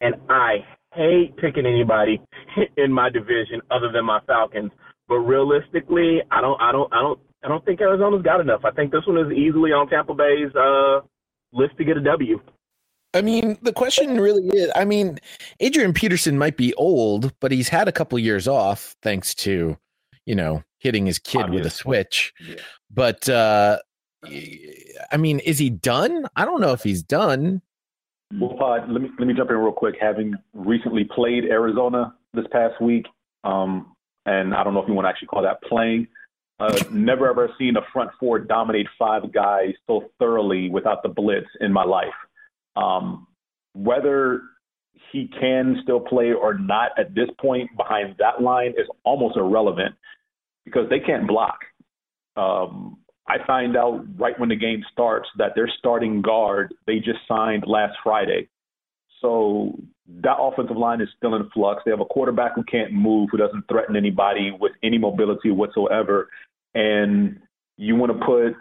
and 0.00 0.14
I 0.28 0.64
hate 0.94 1.36
picking 1.36 1.66
anybody 1.66 2.20
in 2.76 2.92
my 2.92 3.10
division 3.10 3.60
other 3.70 3.90
than 3.92 4.04
my 4.04 4.20
Falcons. 4.26 4.70
But 5.08 5.18
realistically, 5.18 6.20
I 6.30 6.40
don't, 6.40 6.60
I 6.60 6.72
don't, 6.72 6.92
I 6.92 7.00
don't, 7.00 7.20
I 7.42 7.48
don't 7.48 7.64
think 7.64 7.80
Arizona's 7.80 8.22
got 8.22 8.40
enough. 8.40 8.60
I 8.64 8.70
think 8.70 8.92
this 8.92 9.06
one 9.06 9.18
is 9.18 9.32
easily 9.32 9.72
on 9.72 9.88
Tampa 9.88 10.14
Bay's 10.14 10.54
uh, 10.54 11.00
list 11.52 11.76
to 11.78 11.84
get 11.84 11.96
a 11.96 12.00
W. 12.00 12.40
I 13.12 13.22
mean, 13.22 13.58
the 13.62 13.72
question 13.72 14.20
really 14.20 14.46
is 14.48 14.70
I 14.76 14.84
mean, 14.84 15.18
Adrian 15.58 15.92
Peterson 15.92 16.38
might 16.38 16.56
be 16.56 16.74
old, 16.74 17.32
but 17.40 17.50
he's 17.50 17.68
had 17.68 17.88
a 17.88 17.92
couple 17.92 18.18
years 18.18 18.46
off 18.46 18.94
thanks 19.02 19.34
to, 19.36 19.76
you 20.26 20.34
know, 20.34 20.62
hitting 20.78 21.06
his 21.06 21.18
kid 21.18 21.42
Obvious. 21.42 21.64
with 21.64 21.72
a 21.72 21.74
switch. 21.74 22.32
Yeah. 22.40 22.56
But 22.90 23.28
uh 23.28 23.78
I 25.10 25.16
mean, 25.16 25.40
is 25.40 25.58
he 25.58 25.70
done? 25.70 26.26
I 26.36 26.44
don't 26.44 26.60
know 26.60 26.72
if 26.72 26.82
he's 26.82 27.02
done. 27.02 27.62
Well, 28.38 28.56
Pod, 28.58 28.88
let 28.88 29.02
me 29.02 29.10
let 29.18 29.26
me 29.26 29.34
jump 29.34 29.50
in 29.50 29.56
real 29.56 29.72
quick. 29.72 29.96
Having 30.00 30.34
recently 30.54 31.04
played 31.04 31.44
Arizona 31.44 32.14
this 32.32 32.44
past 32.52 32.80
week, 32.80 33.06
um, 33.42 33.96
and 34.26 34.54
I 34.54 34.62
don't 34.62 34.72
know 34.74 34.82
if 34.82 34.88
you 34.88 34.94
want 34.94 35.06
to 35.06 35.08
actually 35.08 35.28
call 35.28 35.42
that 35.42 35.60
playing. 35.62 36.06
Uh, 36.60 36.78
never 36.92 37.28
ever 37.28 37.50
seen 37.58 37.76
a 37.76 37.80
front 37.92 38.10
four 38.20 38.38
dominate 38.38 38.86
five 38.98 39.32
guys 39.32 39.72
so 39.86 40.10
thoroughly 40.18 40.68
without 40.70 41.02
the 41.02 41.08
blitz 41.08 41.46
in 41.60 41.72
my 41.72 41.84
life. 41.84 42.08
Um, 42.76 43.26
whether 43.72 44.42
he 45.10 45.28
can 45.40 45.80
still 45.82 46.00
play 46.00 46.32
or 46.32 46.54
not 46.54 46.92
at 46.98 47.14
this 47.14 47.28
point 47.40 47.70
behind 47.76 48.14
that 48.18 48.42
line 48.42 48.70
is 48.70 48.86
almost 49.04 49.36
irrelevant 49.36 49.94
because 50.64 50.88
they 50.88 51.00
can't 51.00 51.26
block. 51.26 51.58
Um, 52.36 52.98
I 53.30 53.46
find 53.46 53.76
out 53.76 54.04
right 54.18 54.38
when 54.38 54.48
the 54.48 54.56
game 54.56 54.82
starts 54.92 55.28
that 55.38 55.52
their 55.54 55.70
starting 55.78 56.20
guard 56.20 56.74
they 56.86 56.96
just 56.96 57.20
signed 57.28 57.64
last 57.66 57.96
Friday. 58.02 58.48
So 59.20 59.78
that 60.22 60.36
offensive 60.38 60.76
line 60.76 61.00
is 61.00 61.08
still 61.16 61.36
in 61.36 61.48
flux. 61.50 61.82
They 61.84 61.92
have 61.92 62.00
a 62.00 62.04
quarterback 62.06 62.54
who 62.56 62.64
can't 62.64 62.92
move, 62.92 63.28
who 63.30 63.38
doesn't 63.38 63.68
threaten 63.68 63.94
anybody 63.94 64.50
with 64.58 64.72
any 64.82 64.98
mobility 64.98 65.50
whatsoever. 65.50 66.28
And 66.74 67.40
you 67.76 67.94
want 67.94 68.18
to 68.18 68.24
put 68.24 68.56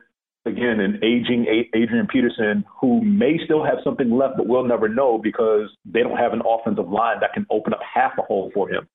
again, 0.45 0.79
an 0.79 0.99
aging 1.03 1.45
Adrian 1.73 2.07
Peterson 2.07 2.63
who 2.79 3.01
may 3.01 3.37
still 3.45 3.63
have 3.63 3.77
something 3.83 4.11
left, 4.11 4.37
but 4.37 4.47
we'll 4.47 4.65
never 4.65 4.89
know 4.89 5.17
because 5.17 5.69
they 5.85 6.01
don't 6.01 6.17
have 6.17 6.33
an 6.33 6.41
offensive 6.45 6.89
line 6.89 7.17
that 7.21 7.33
can 7.33 7.45
open 7.49 7.73
up 7.73 7.79
half 7.81 8.13
a 8.17 8.21
hole 8.21 8.51
for 8.53 8.69
him. 8.69 8.87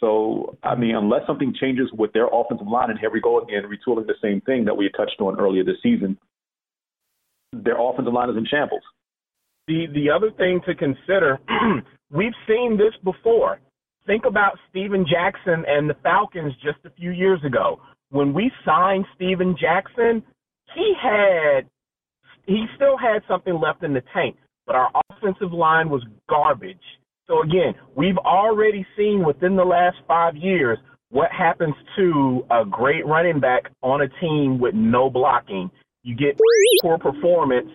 So, 0.00 0.58
I 0.62 0.74
mean, 0.74 0.96
unless 0.96 1.26
something 1.26 1.54
changes 1.58 1.88
with 1.92 2.12
their 2.12 2.26
offensive 2.32 2.66
line, 2.66 2.90
and 2.90 2.98
here 2.98 3.10
we 3.10 3.20
go 3.20 3.40
again, 3.40 3.62
retooling 3.62 4.06
the 4.06 4.14
same 4.20 4.40
thing 4.40 4.64
that 4.64 4.76
we 4.76 4.90
touched 4.96 5.20
on 5.20 5.38
earlier 5.38 5.64
this 5.64 5.76
season, 5.82 6.18
their 7.52 7.80
offensive 7.80 8.12
line 8.12 8.30
is 8.30 8.36
in 8.36 8.46
shambles. 8.46 8.82
The 9.66 9.86
the 9.94 10.10
other 10.10 10.30
thing 10.32 10.60
to 10.66 10.74
consider, 10.74 11.38
we've 12.10 12.34
seen 12.46 12.76
this 12.76 12.94
before. 13.02 13.60
Think 14.06 14.24
about 14.26 14.58
Steven 14.68 15.06
Jackson 15.10 15.64
and 15.66 15.88
the 15.88 15.96
Falcons 16.02 16.52
just 16.62 16.78
a 16.84 16.90
few 16.90 17.10
years 17.10 17.40
ago. 17.44 17.80
When 18.10 18.34
we 18.34 18.50
signed 18.64 19.06
Steven 19.14 19.56
Jackson, 19.58 20.22
he 20.74 20.92
had 21.00 21.66
he 22.46 22.66
still 22.76 22.98
had 22.98 23.22
something 23.26 23.58
left 23.58 23.82
in 23.82 23.94
the 23.94 24.02
tank, 24.12 24.36
but 24.66 24.76
our 24.76 24.90
offensive 25.10 25.52
line 25.52 25.88
was 25.88 26.04
garbage. 26.28 26.76
So 27.26 27.42
again, 27.42 27.74
we've 27.96 28.18
already 28.18 28.86
seen 28.96 29.24
within 29.24 29.56
the 29.56 29.64
last 29.64 29.96
five 30.06 30.36
years 30.36 30.78
what 31.10 31.30
happens 31.30 31.74
to 31.96 32.44
a 32.50 32.64
great 32.64 33.06
running 33.06 33.40
back 33.40 33.64
on 33.82 34.02
a 34.02 34.08
team 34.20 34.58
with 34.58 34.74
no 34.74 35.08
blocking. 35.08 35.70
You 36.02 36.16
get 36.16 36.38
poor 36.82 36.98
performance, 36.98 37.70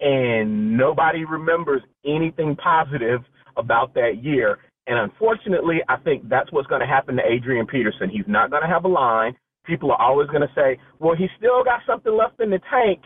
and 0.00 0.76
nobody 0.76 1.24
remembers 1.24 1.82
anything 2.06 2.56
positive 2.56 3.20
about 3.56 3.94
that 3.94 4.22
year. 4.22 4.58
And 4.86 4.98
unfortunately, 4.98 5.78
I 5.88 5.96
think 5.96 6.28
that's 6.28 6.50
what's 6.52 6.68
going 6.68 6.80
to 6.80 6.86
happen 6.86 7.16
to 7.16 7.22
Adrian 7.22 7.66
Peterson. 7.66 8.10
He's 8.10 8.26
not 8.26 8.50
going 8.50 8.62
to 8.62 8.68
have 8.68 8.84
a 8.84 8.88
line 8.88 9.34
people 9.64 9.90
are 9.90 10.00
always 10.00 10.28
going 10.28 10.42
to 10.42 10.54
say, 10.54 10.78
well, 10.98 11.16
he's 11.16 11.30
still 11.38 11.64
got 11.64 11.80
something 11.86 12.12
left 12.12 12.40
in 12.40 12.50
the 12.50 12.60
tank, 12.70 13.00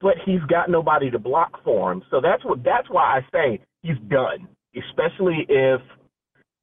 but 0.00 0.14
he's 0.24 0.40
got 0.48 0.70
nobody 0.70 1.10
to 1.10 1.18
block 1.18 1.62
for 1.64 1.92
him. 1.92 2.02
So 2.10 2.20
that's 2.20 2.44
what 2.44 2.62
that's 2.64 2.88
why 2.90 3.18
I 3.18 3.20
say 3.32 3.60
he's 3.82 3.98
done, 4.08 4.48
especially 4.76 5.46
if 5.48 5.80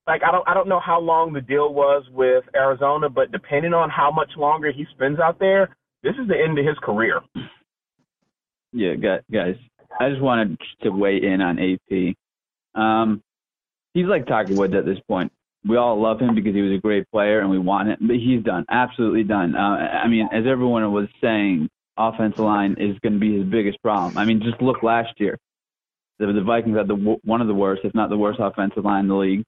like 0.08 0.22
I 0.28 0.32
don't 0.32 0.48
I 0.48 0.54
don't 0.54 0.70
know 0.70 0.80
how 0.80 1.00
long 1.00 1.34
the 1.34 1.42
deal 1.42 1.74
was 1.74 2.04
with 2.12 2.44
Arizona, 2.56 3.10
but 3.10 3.32
depending 3.32 3.74
on 3.74 3.90
how 3.90 4.12
much 4.12 4.32
longer 4.38 4.72
he 4.72 4.86
spends 4.94 5.20
out 5.20 5.40
there, 5.40 5.76
this 6.04 6.14
is 6.22 6.28
the 6.28 6.38
end 6.38 6.58
of 6.58 6.66
his 6.66 6.78
career. 6.82 7.22
Yeah, 8.74 8.96
guys, 8.96 9.56
I 10.00 10.10
just 10.10 10.22
wanted 10.22 10.58
to 10.84 10.90
weigh 10.90 11.22
in 11.24 11.42
on 11.42 11.58
AP. 11.58 12.16
Um, 12.80 13.24
he's 13.94 14.06
like 14.06 14.28
Tiger 14.28 14.54
Woods 14.54 14.74
at 14.76 14.86
this 14.86 15.00
point 15.08 15.32
we 15.68 15.78
all 15.78 16.02
love 16.02 16.20
him 16.20 16.36
because 16.36 16.54
he 16.54 16.62
was 16.62 16.78
a 16.78 16.82
great 16.82 17.10
player 17.12 17.40
and 17.40 17.50
we 17.50 17.60
want 17.60 17.90
him, 17.90 17.98
but 18.02 18.16
he's 18.16 18.44
done, 18.44 18.66
absolutely 18.70 19.24
done. 19.24 19.56
Uh, 19.56 19.78
I 20.04 20.08
mean, 20.08 20.30
as 20.32 20.46
everyone 20.50 20.90
was 20.92 21.08
saying, 21.22 21.70
offensive 21.98 22.40
line 22.40 22.76
is 22.80 22.98
going 23.00 23.14
to 23.14 23.20
be 23.20 23.38
his 23.38 23.46
biggest 23.50 23.82
problem. 23.82 24.18
I 24.18 24.26
mean, 24.26 24.42
just 24.44 24.62
look 24.62 24.84
last 24.84 25.20
year. 25.20 25.38
The, 26.20 26.28
the 26.28 26.42
Vikings 26.42 26.78
had 26.78 26.88
the 26.88 27.18
one 27.24 27.42
of 27.42 27.48
the 27.48 27.54
worst, 27.54 27.82
if 27.84 27.94
not 27.94 28.10
the 28.10 28.18
worst, 28.18 28.40
offensive 28.42 28.86
line 28.86 29.02
in 29.02 29.08
the 29.08 29.16
league. 29.16 29.44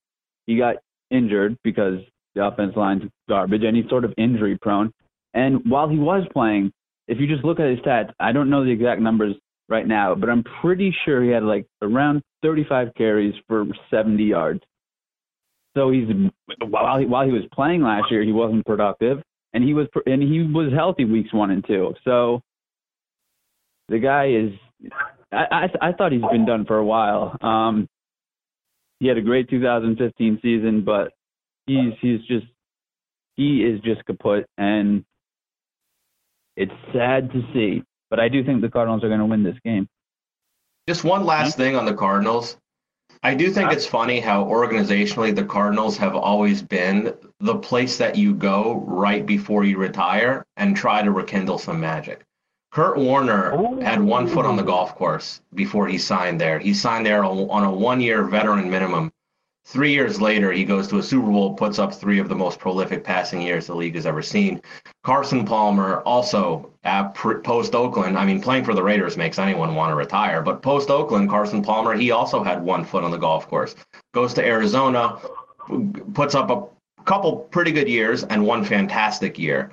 He 0.46 0.58
got 0.58 0.76
injured 1.10 1.58
because 1.64 2.00
the 2.36 2.46
offensive 2.46 2.78
line's 2.78 3.04
garbage, 3.28 3.64
and 3.64 3.76
he's 3.76 3.90
sort 3.90 4.06
of 4.06 4.14
injury 4.18 4.58
prone. 4.62 4.92
And 5.34 5.70
while 5.70 5.90
he 5.90 5.98
was 5.98 6.28
playing, 6.32 6.72
if 7.08 7.20
you 7.20 7.28
just 7.28 7.44
look 7.44 7.60
at 7.60 7.70
his 7.70 7.80
stats, 7.80 8.12
I 8.20 8.32
don't 8.32 8.50
know 8.50 8.64
the 8.64 8.72
exact 8.72 9.02
numbers 9.02 9.36
right 9.68 9.88
now, 9.88 10.16
but 10.16 10.30
I'm 10.30 10.44
pretty 10.62 10.96
sure 11.06 11.24
he 11.24 11.30
had 11.30 11.44
like 11.44 11.66
around 11.82 12.22
35 12.44 12.90
carries 12.96 13.34
for 13.48 13.66
70 13.92 14.24
yards. 14.24 14.62
So 15.76 15.92
he's 15.92 16.08
while 16.68 17.00
he, 17.00 17.06
while 17.06 17.26
he 17.26 17.32
was 17.32 17.44
playing 17.54 17.84
last 17.84 18.12
year, 18.12 18.24
he 18.24 18.32
wasn't 18.32 18.66
productive, 18.66 19.22
and 19.54 19.64
he 19.64 19.74
was 19.74 19.88
and 20.06 20.22
he 20.22 20.42
was 20.42 20.74
healthy 20.74 21.06
weeks 21.06 21.32
one 21.34 21.52
and 21.52 21.66
two. 21.66 21.94
So 22.04 22.42
the 23.88 24.00
guy 24.00 24.30
is. 24.30 24.52
I, 25.32 25.70
I 25.82 25.90
I 25.90 25.92
thought 25.94 26.12
he's 26.12 26.22
been 26.22 26.46
done 26.46 26.66
for 26.66 26.78
a 26.78 26.86
while. 26.86 27.38
Um, 27.42 27.88
he 29.00 29.08
had 29.08 29.18
a 29.18 29.22
great 29.22 29.50
2015 29.50 30.40
season, 30.42 30.84
but 30.84 31.14
he's 31.66 31.94
he's 32.02 32.22
just 32.22 32.48
he 33.36 33.64
is 33.64 33.80
just 33.82 34.06
kaput, 34.06 34.46
and 34.58 35.06
it's 36.56 36.74
sad 36.94 37.32
to 37.32 37.42
see. 37.54 37.84
But 38.10 38.20
I 38.20 38.28
do 38.28 38.44
think 38.44 38.62
the 38.62 38.70
Cardinals 38.70 39.04
are 39.04 39.08
going 39.08 39.20
to 39.20 39.26
win 39.26 39.44
this 39.44 39.58
game. 39.64 39.88
Just 40.88 41.04
one 41.04 41.26
last 41.26 41.56
thing 41.56 41.76
on 41.76 41.86
the 41.86 41.94
Cardinals. 41.94 42.58
I 43.22 43.36
do 43.36 43.52
think 43.52 43.72
it's 43.72 43.86
funny 43.86 44.20
how 44.20 44.46
organizationally 44.46 45.36
the 45.36 45.44
Cardinals 45.44 45.98
have 45.98 46.16
always 46.16 46.62
been 46.62 47.14
the 47.40 47.58
place 47.58 47.98
that 47.98 48.18
you 48.18 48.34
go 48.34 48.84
right 48.88 49.26
before 49.26 49.64
you 49.64 49.78
retire 49.78 50.46
and 50.58 50.76
try 50.76 51.02
to 51.02 51.12
rekindle 51.12 51.58
some 51.58 51.80
magic. 51.80 52.26
Kurt 52.72 52.98
Warner 52.98 53.82
had 53.82 54.02
one 54.02 54.28
foot 54.28 54.46
on 54.46 54.56
the 54.56 54.64
golf 54.64 54.96
course 54.96 55.42
before 55.56 55.88
he 55.88 55.98
signed 55.98 56.40
there. 56.40 56.60
He 56.60 56.74
signed 56.74 57.06
there 57.06 57.24
on 57.24 57.64
a 57.64 57.72
one 57.72 58.00
year 58.00 58.24
veteran 58.24 58.70
minimum. 58.70 59.12
Three 59.66 59.92
years 59.92 60.20
later, 60.20 60.52
he 60.52 60.66
goes 60.66 60.88
to 60.88 60.98
a 60.98 61.04
Super 61.04 61.30
Bowl, 61.30 61.54
puts 61.54 61.78
up 61.78 61.94
three 61.94 62.20
of 62.20 62.28
the 62.28 62.36
most 62.36 62.60
prolific 62.60 63.04
passing 63.04 63.42
years 63.42 63.68
the 63.68 63.76
league 63.76 63.96
has 63.96 64.06
ever 64.06 64.22
seen. 64.22 64.62
Carson 65.04 65.46
Palmer, 65.46 66.02
also 66.02 66.72
at 66.84 67.14
post 67.14 67.76
Oakland, 67.76 68.18
I 68.18 68.26
mean, 68.26 68.42
playing 68.42 68.64
for 68.64 68.74
the 68.74 68.82
Raiders 68.82 69.18
makes 69.18 69.38
anyone 69.38 69.76
want 69.76 69.92
to 69.92 69.96
retire, 69.96 70.42
but 70.42 70.64
post 70.64 70.90
Oakland, 70.90 71.30
Carson 71.30 71.62
Palmer, 71.62 71.94
he 71.96 72.10
also 72.10 72.44
had 72.44 72.64
one 72.64 72.84
foot 72.84 73.04
on 73.04 73.12
the 73.12 73.18
golf 73.18 73.48
course. 73.48 73.76
Goes 74.12 74.34
to 74.36 74.46
Arizona, 74.46 75.20
puts 76.14 76.34
up 76.34 76.50
a 76.50 77.04
couple 77.04 77.38
pretty 77.38 77.72
good 77.72 77.88
years 77.88 78.24
and 78.24 78.46
one 78.46 78.64
fantastic 78.64 79.38
year. 79.38 79.72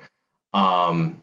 Um, 0.53 1.21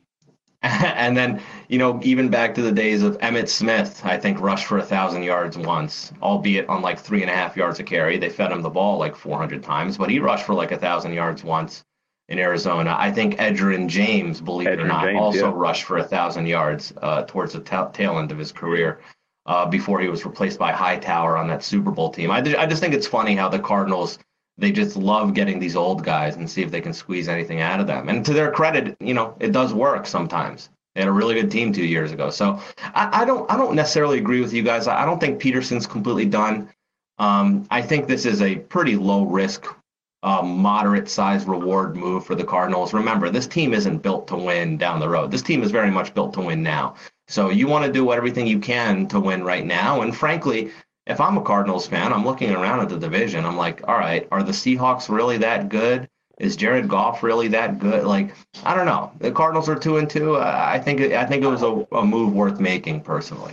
and 0.96 1.14
then, 1.14 1.42
you 1.68 1.76
know, 1.76 2.00
even 2.02 2.30
back 2.30 2.54
to 2.54 2.62
the 2.62 2.72
days 2.72 3.02
of 3.02 3.18
Emmitt 3.18 3.50
Smith, 3.50 4.00
I 4.02 4.16
think 4.16 4.40
rushed 4.40 4.66
for 4.66 4.78
a 4.78 4.82
thousand 4.82 5.22
yards 5.22 5.58
once, 5.58 6.10
albeit 6.22 6.66
on 6.70 6.80
like 6.80 6.98
three 6.98 7.20
and 7.20 7.30
a 7.30 7.34
half 7.34 7.54
yards 7.54 7.80
a 7.80 7.82
carry. 7.82 8.16
They 8.16 8.30
fed 8.30 8.50
him 8.50 8.62
the 8.62 8.70
ball 8.70 8.96
like 8.96 9.14
400 9.14 9.62
times, 9.62 9.98
but 9.98 10.08
he 10.08 10.20
rushed 10.20 10.46
for 10.46 10.54
like 10.54 10.72
a 10.72 10.78
thousand 10.78 11.12
yards 11.12 11.44
once 11.44 11.84
in 12.30 12.38
Arizona. 12.38 12.96
I 12.98 13.12
think 13.12 13.36
Edgerrin 13.36 13.88
James, 13.88 14.40
believe 14.40 14.68
it 14.68 14.80
or 14.80 14.86
not, 14.86 15.04
James, 15.04 15.20
also 15.20 15.50
yeah. 15.50 15.52
rushed 15.54 15.84
for 15.84 15.98
a 15.98 16.04
thousand 16.04 16.46
yards 16.46 16.94
uh, 17.02 17.24
towards 17.24 17.52
the 17.52 17.60
ta- 17.60 17.90
tail 17.90 18.18
end 18.18 18.32
of 18.32 18.38
his 18.38 18.50
career 18.50 19.00
uh, 19.44 19.66
before 19.66 20.00
he 20.00 20.08
was 20.08 20.24
replaced 20.24 20.58
by 20.58 20.72
Hightower 20.72 21.36
on 21.36 21.46
that 21.48 21.62
Super 21.62 21.90
Bowl 21.90 22.08
team. 22.08 22.30
I, 22.30 22.40
ju- 22.40 22.56
I 22.56 22.64
just 22.64 22.80
think 22.80 22.94
it's 22.94 23.06
funny 23.06 23.36
how 23.36 23.50
the 23.50 23.58
Cardinals 23.58 24.18
they 24.58 24.70
just 24.70 24.96
love 24.96 25.34
getting 25.34 25.58
these 25.58 25.76
old 25.76 26.04
guys 26.04 26.36
and 26.36 26.48
see 26.48 26.62
if 26.62 26.70
they 26.70 26.80
can 26.80 26.92
squeeze 26.92 27.28
anything 27.28 27.60
out 27.60 27.80
of 27.80 27.86
them. 27.86 28.08
And 28.08 28.24
to 28.24 28.32
their 28.32 28.50
credit, 28.50 28.96
you 29.00 29.14
know, 29.14 29.36
it 29.40 29.52
does 29.52 29.74
work 29.74 30.06
sometimes. 30.06 30.70
They 30.94 31.00
had 31.00 31.08
a 31.08 31.12
really 31.12 31.34
good 31.34 31.50
team 31.50 31.72
two 31.72 31.84
years 31.84 32.12
ago. 32.12 32.30
So 32.30 32.60
I, 32.78 33.22
I 33.22 33.24
don't 33.24 33.50
I 33.50 33.56
don't 33.56 33.74
necessarily 33.74 34.18
agree 34.18 34.40
with 34.40 34.52
you 34.52 34.62
guys. 34.62 34.86
I 34.86 35.04
don't 35.04 35.18
think 35.18 35.40
Peterson's 35.40 35.86
completely 35.86 36.26
done. 36.26 36.70
Um, 37.18 37.66
I 37.70 37.82
think 37.82 38.06
this 38.06 38.26
is 38.26 38.42
a 38.42 38.56
pretty 38.56 38.96
low 38.96 39.24
risk, 39.24 39.66
uh, 40.22 40.42
moderate 40.42 41.08
size 41.08 41.44
reward 41.46 41.96
move 41.96 42.24
for 42.24 42.34
the 42.34 42.44
Cardinals. 42.44 42.92
Remember, 42.92 43.30
this 43.30 43.46
team 43.46 43.72
isn't 43.72 43.98
built 43.98 44.26
to 44.28 44.36
win 44.36 44.76
down 44.76 45.00
the 45.00 45.08
road. 45.08 45.30
This 45.30 45.42
team 45.42 45.62
is 45.62 45.70
very 45.70 45.90
much 45.90 46.14
built 46.14 46.32
to 46.34 46.40
win 46.40 46.62
now. 46.62 46.94
So 47.26 47.50
you 47.50 47.66
want 47.66 47.84
to 47.86 47.92
do 47.92 48.12
everything 48.12 48.46
you 48.46 48.58
can 48.58 49.06
to 49.08 49.18
win 49.18 49.42
right 49.42 49.64
now. 49.64 50.02
And 50.02 50.16
frankly, 50.16 50.70
if 51.06 51.20
I'm 51.20 51.36
a 51.36 51.42
Cardinals 51.42 51.86
fan, 51.86 52.12
I'm 52.12 52.24
looking 52.24 52.50
around 52.50 52.80
at 52.80 52.88
the 52.88 52.98
division. 52.98 53.44
I'm 53.44 53.56
like, 53.56 53.86
all 53.86 53.98
right, 53.98 54.26
are 54.32 54.42
the 54.42 54.52
Seahawks 54.52 55.08
really 55.08 55.36
that 55.38 55.68
good? 55.68 56.08
Is 56.38 56.56
Jared 56.56 56.88
Goff 56.88 57.22
really 57.22 57.46
that 57.48 57.78
good? 57.78 58.04
Like, 58.04 58.34
I 58.64 58.74
don't 58.74 58.86
know. 58.86 59.12
The 59.20 59.30
Cardinals 59.30 59.68
are 59.68 59.76
two 59.76 59.98
and 59.98 60.10
two. 60.10 60.36
Uh, 60.36 60.64
I 60.66 60.80
think 60.80 61.00
I 61.00 61.24
think 61.24 61.44
it 61.44 61.48
was 61.48 61.62
a, 61.62 61.86
a 61.92 62.04
move 62.04 62.32
worth 62.32 62.58
making 62.58 63.02
personally. 63.02 63.52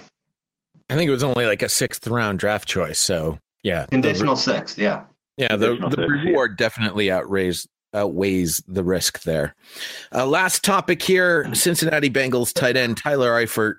I 0.90 0.96
think 0.96 1.08
it 1.08 1.12
was 1.12 1.24
only 1.24 1.46
like 1.46 1.62
a 1.62 1.70
sixth 1.70 2.08
round 2.08 2.40
draft 2.40 2.68
choice. 2.68 2.98
So 3.00 3.38
yeah, 3.64 3.84
the- 3.84 3.90
Conditional 3.90 4.36
sixth, 4.36 4.80
yeah. 4.80 5.04
Yeah, 5.38 5.56
the, 5.56 5.68
Conditional 5.78 5.90
the 5.90 5.96
six, 5.98 6.10
yeah. 6.10 6.30
reward 6.30 6.58
definitely 6.58 7.12
outweighs 7.12 7.68
outweighs 7.94 8.64
the 8.68 8.84
risk 8.84 9.22
there. 9.24 9.56
Uh, 10.14 10.26
last 10.26 10.64
topic 10.64 11.02
here: 11.04 11.54
Cincinnati 11.54 12.10
Bengals 12.10 12.52
tight 12.54 12.78
end 12.78 12.98
Tyler 12.98 13.32
Eifert 13.32 13.76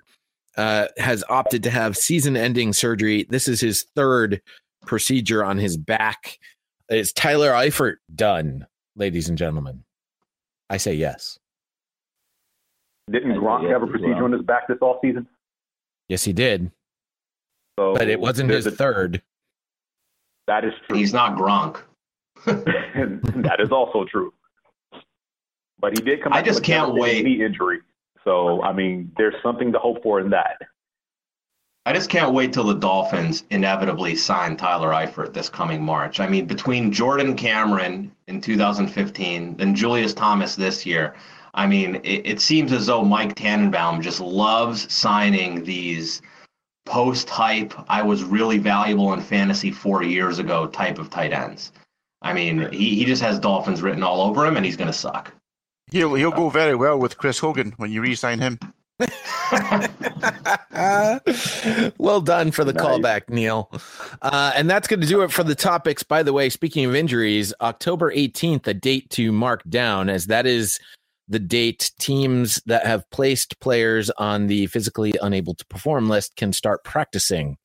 uh, 0.57 0.87
has 0.97 1.23
opted 1.29 1.63
to 1.63 1.69
have 1.69 1.97
season-ending 1.97 2.73
surgery. 2.73 3.25
This 3.29 3.47
is 3.47 3.59
his 3.61 3.83
third 3.95 4.41
procedure 4.85 5.43
on 5.43 5.57
his 5.57 5.77
back. 5.77 6.39
Is 6.89 7.11
Tyler 7.13 7.51
Eifert 7.51 7.95
done, 8.15 8.67
ladies 8.95 9.29
and 9.29 9.37
gentlemen? 9.37 9.83
I 10.69 10.77
say 10.77 10.93
yes. 10.93 11.39
Didn't 13.11 13.33
Gronk 13.33 13.69
have 13.69 13.83
a 13.83 13.87
procedure 13.87 14.15
well. 14.15 14.25
on 14.25 14.31
his 14.31 14.41
back 14.43 14.67
this 14.67 14.77
off 14.81 14.97
season? 15.03 15.27
Yes, 16.07 16.23
he 16.23 16.33
did, 16.33 16.71
So 17.79 17.93
but 17.95 18.07
it 18.09 18.19
wasn't 18.19 18.49
his 18.49 18.65
a- 18.65 18.71
third. 18.71 19.21
That 20.47 20.65
is 20.65 20.73
true. 20.87 20.97
He's 20.97 21.13
not 21.13 21.37
Gronk. 21.37 21.81
that 22.45 23.57
is 23.59 23.71
also 23.71 24.03
true. 24.05 24.33
But 25.79 25.97
he 25.97 26.03
did 26.03 26.21
come. 26.21 26.33
I 26.33 26.41
just 26.41 26.59
with 26.59 26.65
can't 26.65 26.93
devastating 26.95 27.23
wait. 27.25 27.37
Knee 27.39 27.45
injury. 27.45 27.79
So 28.23 28.61
I 28.61 28.73
mean, 28.73 29.11
there's 29.17 29.35
something 29.43 29.71
to 29.71 29.79
hope 29.79 30.03
for 30.03 30.19
in 30.19 30.29
that. 30.31 30.57
I 31.85 31.91
just 31.91 32.09
can't 32.09 32.33
wait 32.33 32.53
till 32.53 32.63
the 32.63 32.75
Dolphins 32.75 33.43
inevitably 33.49 34.15
sign 34.15 34.55
Tyler 34.55 34.91
Eifert 34.91 35.33
this 35.33 35.49
coming 35.49 35.83
March. 35.83 36.21
I 36.21 36.27
mean, 36.27 36.45
between 36.45 36.93
Jordan 36.93 37.35
Cameron 37.35 38.09
in 38.27 38.39
2015, 38.39 39.57
then 39.57 39.75
Julius 39.75 40.13
Thomas 40.13 40.55
this 40.55 40.85
year. 40.85 41.15
I 41.53 41.67
mean, 41.67 41.95
it, 41.95 42.25
it 42.25 42.39
seems 42.39 42.71
as 42.71 42.85
though 42.85 43.03
Mike 43.03 43.35
Tannenbaum 43.35 44.01
just 44.01 44.21
loves 44.21 44.91
signing 44.91 45.65
these 45.65 46.21
post 46.85 47.29
hype, 47.29 47.73
I 47.89 48.01
was 48.01 48.23
really 48.23 48.59
valuable 48.59 49.11
in 49.13 49.19
fantasy 49.19 49.71
four 49.71 50.03
years 50.03 50.39
ago 50.39 50.67
type 50.67 50.99
of 50.99 51.09
tight 51.09 51.33
ends. 51.33 51.73
I 52.21 52.31
mean, 52.31 52.71
he, 52.71 52.95
he 52.95 53.03
just 53.05 53.21
has 53.21 53.39
Dolphins 53.39 53.81
written 53.81 54.03
all 54.03 54.21
over 54.21 54.45
him, 54.45 54.55
and 54.55 54.65
he's 54.65 54.77
going 54.77 54.91
to 54.91 54.97
suck. 54.97 55.33
He'll 55.93 56.15
he'll 56.15 56.31
go 56.31 56.49
very 56.49 56.73
well 56.73 56.97
with 56.97 57.19
Chris 57.19 57.37
Hogan 57.37 57.75
when 57.77 57.91
you 57.91 58.01
re-sign 58.01 58.39
him. 58.39 58.57
well 61.99 62.19
done 62.19 62.49
for 62.49 62.63
the 62.63 62.73
Nice. 62.73 62.83
callback, 62.83 63.29
Neil. 63.29 63.69
Uh, 64.19 64.53
and 64.55 64.67
that's 64.67 64.87
going 64.87 65.01
to 65.01 65.07
do 65.07 65.21
it 65.21 65.31
for 65.31 65.43
the 65.43 65.53
topics. 65.53 66.01
By 66.01 66.23
the 66.23 66.33
way, 66.33 66.49
speaking 66.49 66.85
of 66.85 66.95
injuries, 66.95 67.53
October 67.61 68.11
18th, 68.11 68.65
a 68.65 68.73
date 68.73 69.07
to 69.11 69.31
mark 69.31 69.61
down, 69.69 70.09
as 70.09 70.25
that 70.25 70.47
is 70.47 70.79
the 71.27 71.37
date 71.37 71.91
teams 71.99 72.59
that 72.65 72.87
have 72.87 73.07
placed 73.11 73.59
players 73.59 74.09
on 74.17 74.47
the 74.47 74.65
physically 74.65 75.13
unable 75.21 75.53
to 75.53 75.65
perform 75.67 76.09
list 76.09 76.35
can 76.37 76.53
start 76.53 76.83
practicing 76.83 77.55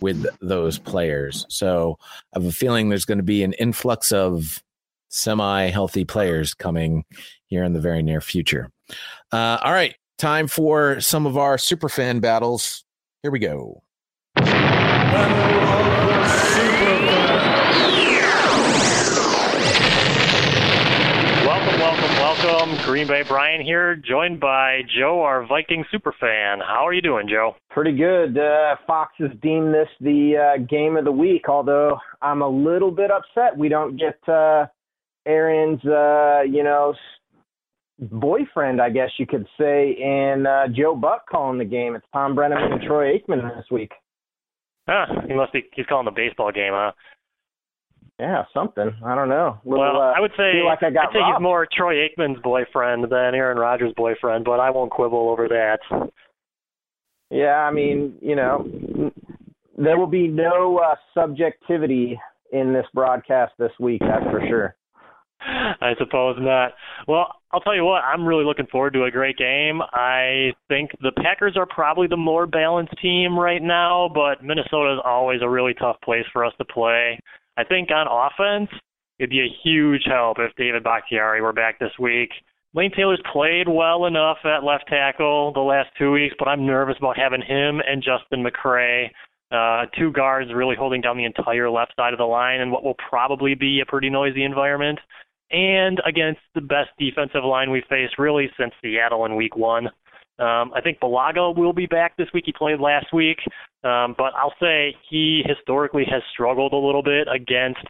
with 0.00 0.24
those 0.40 0.78
players. 0.78 1.46
So 1.48 1.98
I 2.32 2.38
have 2.38 2.46
a 2.46 2.52
feeling 2.52 2.90
there's 2.90 3.04
going 3.06 3.18
to 3.18 3.24
be 3.24 3.42
an 3.42 3.54
influx 3.54 4.12
of 4.12 4.62
semi 5.12 5.68
healthy 5.70 6.04
players 6.04 6.54
coming 6.54 7.04
here 7.46 7.62
in 7.62 7.74
the 7.74 7.80
very 7.80 8.02
near 8.02 8.20
future. 8.20 8.70
Uh, 9.30 9.58
all 9.62 9.72
right, 9.72 9.94
time 10.18 10.48
for 10.48 11.00
some 11.00 11.26
of 11.26 11.36
our 11.36 11.58
super 11.58 11.88
fan 11.88 12.18
battles. 12.18 12.84
Here 13.22 13.30
we 13.30 13.38
go. 13.38 13.82
Welcome, 21.44 21.78
welcome, 21.78 22.10
welcome. 22.16 22.84
Green 22.84 23.06
Bay 23.06 23.22
Brian 23.22 23.60
here, 23.60 23.94
joined 23.94 24.40
by 24.40 24.80
Joe, 24.98 25.20
our 25.22 25.46
Viking 25.46 25.84
super 25.90 26.14
fan. 26.18 26.60
How 26.60 26.86
are 26.86 26.92
you 26.92 27.02
doing, 27.02 27.28
Joe? 27.28 27.54
Pretty 27.70 27.92
good. 27.92 28.38
Uh, 28.38 28.76
Fox 28.86 29.12
has 29.18 29.30
deemed 29.42 29.74
this 29.74 29.88
the 30.00 30.54
uh, 30.56 30.62
game 30.68 30.96
of 30.96 31.04
the 31.04 31.12
week, 31.12 31.48
although 31.48 31.98
I'm 32.22 32.42
a 32.42 32.48
little 32.48 32.90
bit 32.90 33.10
upset 33.10 33.56
we 33.56 33.68
don't 33.68 33.96
get 33.96 34.18
uh, 34.28 34.66
Aaron's, 35.26 35.84
uh, 35.84 36.42
you 36.42 36.62
know, 36.64 36.92
s- 36.94 38.08
boyfriend, 38.10 38.80
I 38.80 38.90
guess 38.90 39.10
you 39.18 39.26
could 39.26 39.46
say, 39.58 39.96
and 40.02 40.46
uh, 40.46 40.64
Joe 40.74 40.94
Buck 40.96 41.28
calling 41.30 41.58
the 41.58 41.64
game. 41.64 41.94
It's 41.94 42.06
Thom 42.12 42.34
Brennaman 42.34 42.72
and 42.72 42.82
Troy 42.82 43.16
Aikman 43.18 43.56
this 43.56 43.66
week. 43.70 43.92
Huh, 44.88 45.06
he 45.28 45.34
must 45.34 45.52
be, 45.52 45.62
he's 45.74 45.86
calling 45.86 46.06
the 46.06 46.10
baseball 46.10 46.50
game, 46.50 46.72
huh? 46.74 46.92
Yeah, 48.18 48.44
something. 48.52 48.90
I 49.04 49.14
don't 49.14 49.28
know. 49.28 49.58
Little, 49.64 49.80
well, 49.84 50.00
uh, 50.02 50.12
I 50.16 50.20
would 50.20 50.32
say, 50.36 50.60
like 50.64 50.82
I 50.82 50.90
got 50.90 51.08
I'd 51.08 51.12
say 51.12 51.18
robbed. 51.20 51.38
he's 51.38 51.42
more 51.42 51.66
Troy 51.72 51.94
Aikman's 52.06 52.40
boyfriend 52.42 53.04
than 53.04 53.34
Aaron 53.34 53.58
Rodgers' 53.58 53.92
boyfriend, 53.96 54.44
but 54.44 54.60
I 54.60 54.70
won't 54.70 54.90
quibble 54.90 55.28
over 55.30 55.48
that. 55.48 55.78
Yeah, 57.30 57.56
I 57.66 57.70
mean, 57.72 58.14
you 58.20 58.36
know, 58.36 59.10
there 59.78 59.96
will 59.98 60.06
be 60.06 60.28
no 60.28 60.78
uh, 60.78 60.94
subjectivity 61.14 62.20
in 62.52 62.72
this 62.72 62.84
broadcast 62.92 63.52
this 63.58 63.72
week, 63.80 64.02
that's 64.02 64.24
for 64.30 64.42
sure. 64.46 64.76
I 65.80 65.94
suppose 65.98 66.36
not. 66.38 66.72
Well, 67.08 67.34
I'll 67.52 67.60
tell 67.60 67.74
you 67.74 67.84
what, 67.84 68.02
I'm 68.02 68.24
really 68.24 68.44
looking 68.44 68.66
forward 68.66 68.92
to 68.94 69.04
a 69.04 69.10
great 69.10 69.36
game. 69.36 69.80
I 69.92 70.52
think 70.68 70.90
the 71.00 71.12
Packers 71.22 71.56
are 71.56 71.66
probably 71.66 72.06
the 72.06 72.16
more 72.16 72.46
balanced 72.46 72.94
team 73.02 73.38
right 73.38 73.62
now, 73.62 74.10
but 74.14 74.44
Minnesota 74.44 74.94
is 74.94 75.00
always 75.04 75.40
a 75.42 75.48
really 75.48 75.74
tough 75.74 75.96
place 76.02 76.24
for 76.32 76.44
us 76.44 76.52
to 76.58 76.64
play. 76.64 77.18
I 77.56 77.64
think 77.64 77.90
on 77.90 78.06
offense, 78.08 78.70
it'd 79.18 79.30
be 79.30 79.40
a 79.40 79.56
huge 79.62 80.02
help 80.06 80.38
if 80.38 80.54
David 80.56 80.84
Bakhtiari 80.84 81.42
were 81.42 81.52
back 81.52 81.78
this 81.78 81.92
week. 81.98 82.30
Lane 82.74 82.90
Taylor's 82.96 83.22
played 83.30 83.68
well 83.68 84.06
enough 84.06 84.38
at 84.44 84.64
left 84.64 84.84
tackle 84.88 85.52
the 85.52 85.60
last 85.60 85.90
two 85.98 86.10
weeks, 86.10 86.34
but 86.38 86.48
I'm 86.48 86.64
nervous 86.64 86.96
about 86.98 87.18
having 87.18 87.42
him 87.42 87.82
and 87.86 88.02
Justin 88.02 88.42
McCray, 88.42 89.10
uh, 89.50 89.84
two 89.98 90.10
guards 90.12 90.50
really 90.54 90.76
holding 90.76 91.02
down 91.02 91.18
the 91.18 91.26
entire 91.26 91.68
left 91.68 91.92
side 91.96 92.14
of 92.14 92.18
the 92.18 92.24
line 92.24 92.62
in 92.62 92.70
what 92.70 92.82
will 92.82 92.96
probably 93.10 93.54
be 93.54 93.80
a 93.80 93.86
pretty 93.86 94.08
noisy 94.08 94.42
environment 94.44 94.98
and 95.52 96.00
against 96.06 96.40
the 96.54 96.60
best 96.60 96.90
defensive 96.98 97.44
line 97.44 97.70
we've 97.70 97.84
faced 97.88 98.18
really 98.18 98.50
since 98.58 98.72
Seattle 98.82 99.24
in 99.26 99.36
week 99.36 99.56
one. 99.56 99.86
Um, 100.38 100.72
I 100.74 100.80
think 100.82 100.98
Bulaga 100.98 101.54
will 101.54 101.74
be 101.74 101.86
back 101.86 102.16
this 102.16 102.28
week. 102.34 102.44
He 102.46 102.52
played 102.52 102.80
last 102.80 103.12
week, 103.12 103.36
um, 103.84 104.14
but 104.16 104.32
I'll 104.34 104.54
say 104.60 104.96
he 105.08 105.42
historically 105.46 106.04
has 106.10 106.22
struggled 106.32 106.72
a 106.72 106.76
little 106.76 107.02
bit 107.02 107.28
against 107.32 107.84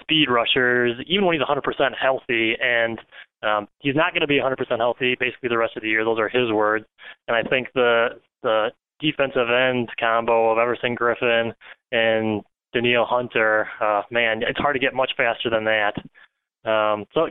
speed 0.00 0.28
rushers, 0.30 0.94
even 1.06 1.24
when 1.24 1.34
he's 1.34 1.46
100% 1.46 1.62
healthy. 2.00 2.54
And 2.60 3.00
um, 3.42 3.68
he's 3.80 3.96
not 3.96 4.12
going 4.12 4.20
to 4.20 4.26
be 4.26 4.38
100% 4.38 4.56
healthy 4.78 5.16
basically 5.18 5.48
the 5.48 5.58
rest 5.58 5.76
of 5.76 5.82
the 5.82 5.88
year. 5.88 6.04
Those 6.04 6.18
are 6.18 6.28
his 6.28 6.52
words. 6.52 6.84
And 7.26 7.36
I 7.36 7.48
think 7.48 7.68
the 7.74 8.20
the 8.42 8.68
defensive 9.00 9.48
end 9.50 9.88
combo 9.98 10.50
of 10.50 10.58
Everson 10.58 10.96
Griffen 10.96 11.52
and 11.90 12.42
Danielle 12.72 13.06
Hunter, 13.06 13.66
uh, 13.80 14.02
man, 14.10 14.42
it's 14.42 14.58
hard 14.58 14.74
to 14.74 14.80
get 14.80 14.94
much 14.94 15.10
faster 15.16 15.50
than 15.50 15.64
that. 15.64 15.92
Um, 16.64 17.06
so 17.14 17.28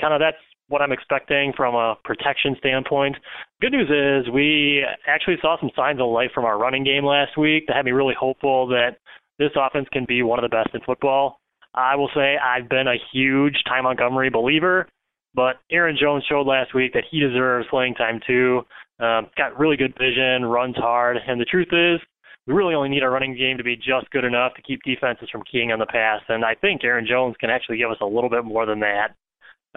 kind 0.00 0.14
of 0.14 0.20
that's 0.20 0.36
what 0.68 0.80
I'm 0.80 0.92
expecting 0.92 1.52
from 1.56 1.74
a 1.74 1.96
protection 2.04 2.54
standpoint. 2.58 3.16
Good 3.60 3.72
news 3.72 3.90
is 3.90 4.32
we 4.32 4.84
actually 5.06 5.36
saw 5.42 5.58
some 5.60 5.70
signs 5.74 6.00
of 6.00 6.08
life 6.08 6.30
from 6.32 6.44
our 6.44 6.58
running 6.58 6.84
game 6.84 7.04
last 7.04 7.36
week 7.36 7.64
that 7.66 7.76
had 7.76 7.84
me 7.84 7.90
really 7.90 8.14
hopeful 8.18 8.68
that 8.68 8.96
this 9.38 9.50
offense 9.56 9.88
can 9.92 10.04
be 10.06 10.22
one 10.22 10.38
of 10.38 10.48
the 10.48 10.54
best 10.54 10.74
in 10.74 10.80
football. 10.86 11.40
I 11.74 11.96
will 11.96 12.10
say 12.14 12.36
I've 12.36 12.68
been 12.68 12.86
a 12.86 12.96
huge 13.12 13.56
Ty 13.66 13.80
Montgomery 13.82 14.30
believer, 14.30 14.88
but 15.34 15.56
Aaron 15.70 15.96
Jones 16.00 16.24
showed 16.28 16.46
last 16.46 16.74
week 16.74 16.92
that 16.92 17.04
he 17.10 17.20
deserves 17.20 17.66
playing 17.68 17.94
time 17.94 18.20
too. 18.26 18.62
Um, 19.00 19.28
got 19.36 19.58
really 19.58 19.76
good 19.76 19.94
vision, 19.98 20.44
runs 20.44 20.76
hard, 20.76 21.16
and 21.16 21.40
the 21.40 21.44
truth 21.44 21.68
is, 21.72 22.00
we 22.50 22.56
really 22.56 22.74
only 22.74 22.88
need 22.88 23.04
our 23.04 23.10
running 23.10 23.36
game 23.36 23.56
to 23.58 23.64
be 23.64 23.76
just 23.76 24.10
good 24.10 24.24
enough 24.24 24.54
to 24.54 24.62
keep 24.62 24.82
defenses 24.82 25.28
from 25.30 25.42
keying 25.50 25.70
on 25.70 25.78
the 25.78 25.86
pass. 25.86 26.20
And 26.28 26.44
I 26.44 26.54
think 26.56 26.82
Aaron 26.82 27.06
Jones 27.08 27.36
can 27.38 27.48
actually 27.48 27.78
give 27.78 27.90
us 27.90 27.98
a 28.00 28.06
little 28.06 28.28
bit 28.28 28.44
more 28.44 28.66
than 28.66 28.80
that. 28.80 29.14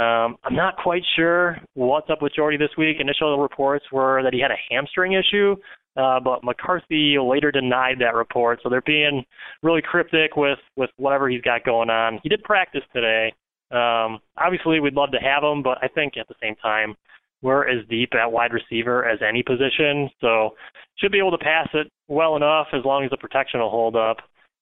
Um, 0.01 0.37
I'm 0.43 0.55
not 0.55 0.77
quite 0.77 1.03
sure 1.15 1.59
what's 1.75 2.09
up 2.09 2.23
with 2.23 2.33
Jordy 2.35 2.57
this 2.57 2.71
week. 2.75 2.97
Initial 2.99 3.39
reports 3.39 3.85
were 3.91 4.23
that 4.23 4.33
he 4.33 4.41
had 4.41 4.49
a 4.49 4.57
hamstring 4.71 5.13
issue, 5.13 5.55
uh, 5.97 6.19
but 6.19 6.43
McCarthy 6.43 7.17
later 7.21 7.51
denied 7.51 7.97
that 7.99 8.15
report. 8.15 8.59
So 8.63 8.69
they're 8.69 8.81
being 8.81 9.23
really 9.61 9.83
cryptic 9.83 10.35
with 10.35 10.57
with 10.75 10.89
whatever 10.97 11.29
he's 11.29 11.41
got 11.41 11.63
going 11.63 11.91
on. 11.91 12.19
He 12.23 12.29
did 12.29 12.43
practice 12.43 12.81
today. 12.91 13.31
Um, 13.69 14.19
obviously, 14.35 14.79
we'd 14.79 14.95
love 14.95 15.11
to 15.11 15.19
have 15.19 15.43
him, 15.43 15.61
but 15.61 15.77
I 15.83 15.89
think 15.89 16.13
at 16.17 16.27
the 16.27 16.35
same 16.41 16.55
time, 16.55 16.95
we're 17.43 17.69
as 17.69 17.85
deep 17.89 18.09
at 18.15 18.31
wide 18.31 18.51
receiver 18.53 19.07
as 19.07 19.19
any 19.27 19.43
position, 19.43 20.09
so 20.21 20.55
should 20.97 21.11
be 21.11 21.19
able 21.19 21.31
to 21.31 21.43
pass 21.43 21.67
it 21.73 21.87
well 22.07 22.35
enough 22.35 22.67
as 22.73 22.83
long 22.85 23.03
as 23.03 23.11
the 23.11 23.17
protection 23.17 23.59
will 23.59 23.69
hold 23.69 23.95
up. 23.95 24.17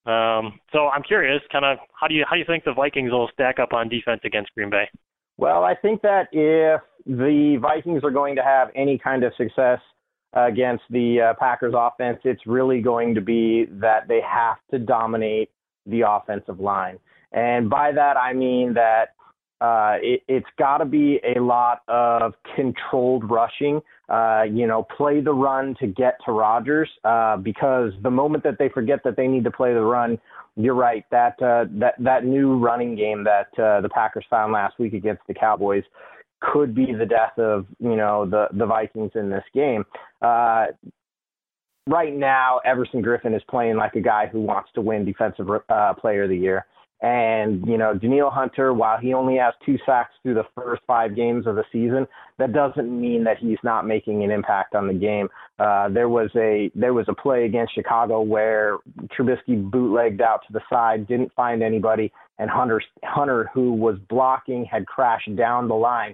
Um, 0.05 0.59
so 0.73 0.87
I'm 0.87 1.03
curious, 1.03 1.41
kind 1.51 1.63
of, 1.63 1.77
how 1.93 2.07
do 2.07 2.15
you 2.15 2.25
how 2.27 2.35
do 2.35 2.39
you 2.39 2.45
think 2.45 2.63
the 2.63 2.73
Vikings 2.73 3.11
will 3.11 3.29
stack 3.33 3.59
up 3.59 3.71
on 3.71 3.87
defense 3.87 4.21
against 4.25 4.51
Green 4.55 4.71
Bay? 4.71 4.89
Well, 5.37 5.63
I 5.63 5.75
think 5.75 6.01
that 6.01 6.27
if 6.31 6.81
the 7.05 7.57
Vikings 7.61 8.03
are 8.03 8.11
going 8.11 8.35
to 8.35 8.43
have 8.43 8.69
any 8.75 8.97
kind 8.97 9.23
of 9.23 9.31
success 9.37 9.79
against 10.33 10.83
the 10.89 11.21
uh, 11.21 11.33
Packers 11.39 11.73
offense, 11.77 12.19
it's 12.23 12.41
really 12.47 12.81
going 12.81 13.13
to 13.15 13.21
be 13.21 13.65
that 13.69 14.07
they 14.07 14.21
have 14.21 14.57
to 14.71 14.79
dominate 14.79 15.49
the 15.85 16.01
offensive 16.07 16.59
line. 16.59 16.97
And 17.31 17.69
by 17.69 17.91
that, 17.91 18.17
I 18.17 18.33
mean 18.33 18.73
that 18.73 19.09
uh, 19.61 19.97
it, 20.01 20.23
has 20.27 20.43
got 20.57 20.79
to 20.79 20.85
be 20.85 21.19
a 21.35 21.39
lot 21.39 21.83
of 21.87 22.33
controlled 22.55 23.29
rushing. 23.29 23.79
Uh, 24.09 24.43
you 24.51 24.65
know, 24.65 24.85
play 24.97 25.21
the 25.21 25.31
run 25.31 25.75
to 25.79 25.87
get 25.87 26.15
to 26.25 26.31
Rodgers 26.31 26.89
uh, 27.05 27.37
because 27.37 27.91
the 28.01 28.09
moment 28.09 28.43
that 28.43 28.57
they 28.57 28.69
forget 28.69 28.99
that 29.03 29.15
they 29.15 29.27
need 29.27 29.43
to 29.43 29.51
play 29.51 29.73
the 29.73 29.81
run, 29.81 30.17
you're 30.55 30.73
right. 30.73 31.05
That 31.11 31.41
uh, 31.41 31.65
that 31.79 31.93
that 31.99 32.25
new 32.25 32.57
running 32.57 32.95
game 32.95 33.23
that 33.23 33.47
uh, 33.61 33.81
the 33.81 33.89
Packers 33.89 34.25
found 34.29 34.51
last 34.51 34.79
week 34.79 34.93
against 34.93 35.21
the 35.27 35.33
Cowboys 35.33 35.83
could 36.41 36.73
be 36.73 36.87
the 36.97 37.05
death 37.05 37.37
of 37.37 37.67
you 37.79 37.95
know 37.95 38.25
the 38.25 38.47
the 38.53 38.65
Vikings 38.65 39.11
in 39.15 39.29
this 39.29 39.45
game. 39.53 39.85
Uh, 40.21 40.65
right 41.87 42.13
now, 42.13 42.59
Everson 42.65 43.03
Griffen 43.03 43.35
is 43.35 43.43
playing 43.49 43.77
like 43.77 43.95
a 43.95 44.01
guy 44.01 44.25
who 44.25 44.41
wants 44.41 44.71
to 44.73 44.81
win 44.81 45.05
Defensive 45.05 45.47
uh, 45.69 45.93
Player 45.93 46.23
of 46.23 46.29
the 46.29 46.37
Year. 46.37 46.65
And, 47.01 47.65
you 47.65 47.79
know, 47.79 47.95
Danielle 47.95 48.29
Hunter, 48.29 48.73
while 48.73 48.99
he 48.99 49.13
only 49.15 49.37
has 49.37 49.55
two 49.65 49.77
sacks 49.87 50.13
through 50.21 50.35
the 50.35 50.45
first 50.55 50.83
five 50.85 51.15
games 51.15 51.47
of 51.47 51.55
the 51.55 51.63
season, 51.71 52.05
that 52.37 52.53
doesn't 52.53 52.89
mean 52.89 53.23
that 53.23 53.37
he's 53.39 53.57
not 53.63 53.87
making 53.87 54.23
an 54.23 54.29
impact 54.29 54.75
on 54.75 54.87
the 54.87 54.93
game. 54.93 55.27
Uh, 55.57 55.89
there 55.89 56.09
was 56.09 56.29
a 56.35 56.71
there 56.75 56.93
was 56.93 57.07
a 57.09 57.13
play 57.13 57.45
against 57.45 57.73
Chicago 57.73 58.21
where 58.21 58.77
Trubisky 59.17 59.69
bootlegged 59.69 60.21
out 60.21 60.41
to 60.45 60.53
the 60.53 60.61
side, 60.69 61.07
didn't 61.07 61.31
find 61.33 61.63
anybody, 61.63 62.11
and 62.37 62.51
Hunter 62.51 62.81
Hunter, 63.03 63.49
who 63.51 63.73
was 63.73 63.97
blocking, 64.07 64.65
had 64.65 64.85
crashed 64.85 65.35
down 65.35 65.67
the 65.67 65.75
line 65.75 66.13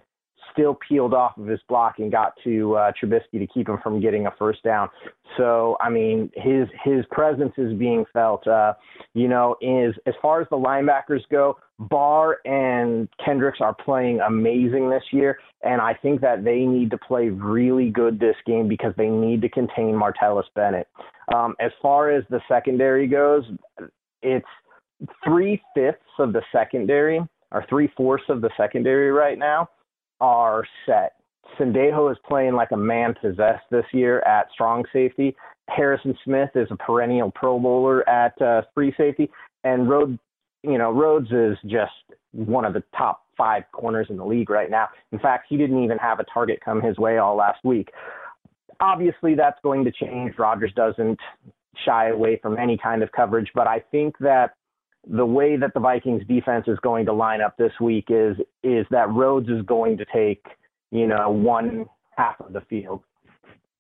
still 0.52 0.78
peeled 0.88 1.14
off 1.14 1.38
of 1.38 1.48
his 1.48 1.60
block 1.68 1.96
and 2.00 2.12
got 2.12 2.34
to 2.44 2.76
uh, 2.76 2.92
Trubisky 3.02 3.40
to 3.40 3.48
keep 3.48 3.70
him 3.70 3.78
from 3.84 4.02
getting 4.02 4.28
a 4.28 4.32
first 4.38 4.64
down. 4.64 4.90
So 5.38 5.78
I 5.80 5.90
mean, 5.90 6.32
his 6.36 6.68
his 6.84 7.06
presence 7.12 7.54
is 7.58 7.78
being 7.78 8.06
felt. 8.14 8.48
Uh, 8.48 8.74
you 9.14 9.28
know, 9.28 9.56
is 9.62 9.94
as 10.06 10.14
far 10.22 10.42
as 10.42 10.48
the 10.50 10.58
linebackers 10.58 11.22
go, 11.32 11.58
Barr 11.80 12.38
and 12.46 13.08
Kendricks 13.24 13.60
are 13.62 13.74
playing 13.74 14.20
amazing 14.22 14.90
this 14.90 15.04
year, 15.12 15.40
and 15.64 15.82
I 15.82 15.94
think 15.94 16.22
that 16.22 16.44
they 16.44 16.60
need 16.66 16.92
to 16.92 16.98
play 16.98 17.30
really 17.30 17.90
good 17.90 18.20
this 18.20 18.36
game 18.46 18.68
because 18.68 18.94
they 18.98 19.10
need 19.10 19.42
to 19.42 19.50
contain 19.50 19.94
Martellus 19.94 20.46
Bennett. 20.56 20.88
Um, 21.34 21.56
as 21.60 21.72
far 21.82 22.10
as 22.10 22.24
the 22.30 22.42
secondary 22.48 23.08
goes, 23.08 23.44
it's 24.22 24.46
three 25.24 25.62
fifths 25.76 26.00
of 26.20 26.34
the 26.34 26.42
secondary 26.52 27.22
or 27.52 27.66
three 27.70 27.92
fourths 27.96 28.26
of 28.30 28.42
the 28.42 28.50
secondary 28.58 29.12
right 29.12 29.38
now 29.38 29.70
are 30.20 30.64
set. 30.86 31.14
Sendejo 31.58 32.12
is 32.12 32.18
playing 32.28 32.54
like 32.54 32.72
a 32.72 32.78
man 32.78 33.16
possessed 33.20 33.64
this 33.72 33.86
year 33.94 34.20
at 34.22 34.52
strong 34.52 34.84
safety. 34.92 35.36
Harrison 35.70 36.18
Smith 36.24 36.50
is 36.56 36.68
a 36.72 36.76
perennial 36.76 37.32
Pro 37.32 37.60
Bowler 37.60 38.08
at 38.08 38.40
uh, 38.42 38.62
free 38.74 38.94
safety, 38.98 39.30
and 39.64 39.90
Rhodes, 39.90 40.18
you 40.64 40.78
know, 40.78 40.92
Rhodes 40.92 41.32
is 41.32 41.58
just 41.66 41.92
one 42.32 42.66
of 42.66 42.74
the 42.74 42.84
top 42.98 43.24
five 43.38 43.64
corners 43.72 44.08
in 44.10 44.18
the 44.18 44.26
league 44.26 44.50
right 44.50 44.70
now. 44.70 44.88
In 45.12 45.20
fact, 45.20 45.46
he 45.50 45.58
didn't 45.58 45.84
even 45.84 45.98
have 45.98 46.20
a 46.20 46.26
target 46.26 46.60
come 46.64 46.82
his 46.82 46.98
way 46.98 47.18
all 47.18 47.36
last 47.36 47.64
week. 47.64 47.90
Obviously, 48.80 49.36
that's 49.36 49.60
going 49.64 49.84
to 49.86 49.92
change. 49.92 50.34
Rodgers 50.38 50.72
doesn't 50.76 51.20
shy 51.86 52.10
away 52.10 52.40
from 52.42 52.58
any 52.58 52.78
kind 52.78 53.04
of 53.04 53.12
coverage, 53.12 53.50
but 53.54 53.68
I 53.68 53.84
think 53.92 54.18
that 54.20 54.54
the 55.10 55.26
way 55.26 55.58
that 55.58 55.74
the 55.74 55.80
Vikings 55.80 56.24
defense 56.28 56.66
is 56.68 56.78
going 56.82 57.06
to 57.06 57.14
line 57.14 57.42
up 57.42 57.58
this 57.58 57.72
week 57.80 58.06
is 58.10 58.36
is 58.64 58.86
that 58.92 59.10
Rhodes 59.10 59.50
is 59.50 59.62
going 59.64 59.98
to 59.98 60.06
take, 60.14 60.46
you 60.92 61.08
know, 61.08 61.30
one 61.30 61.86
half 62.18 62.40
of 62.40 62.54
the 62.54 62.62
field. 62.62 63.02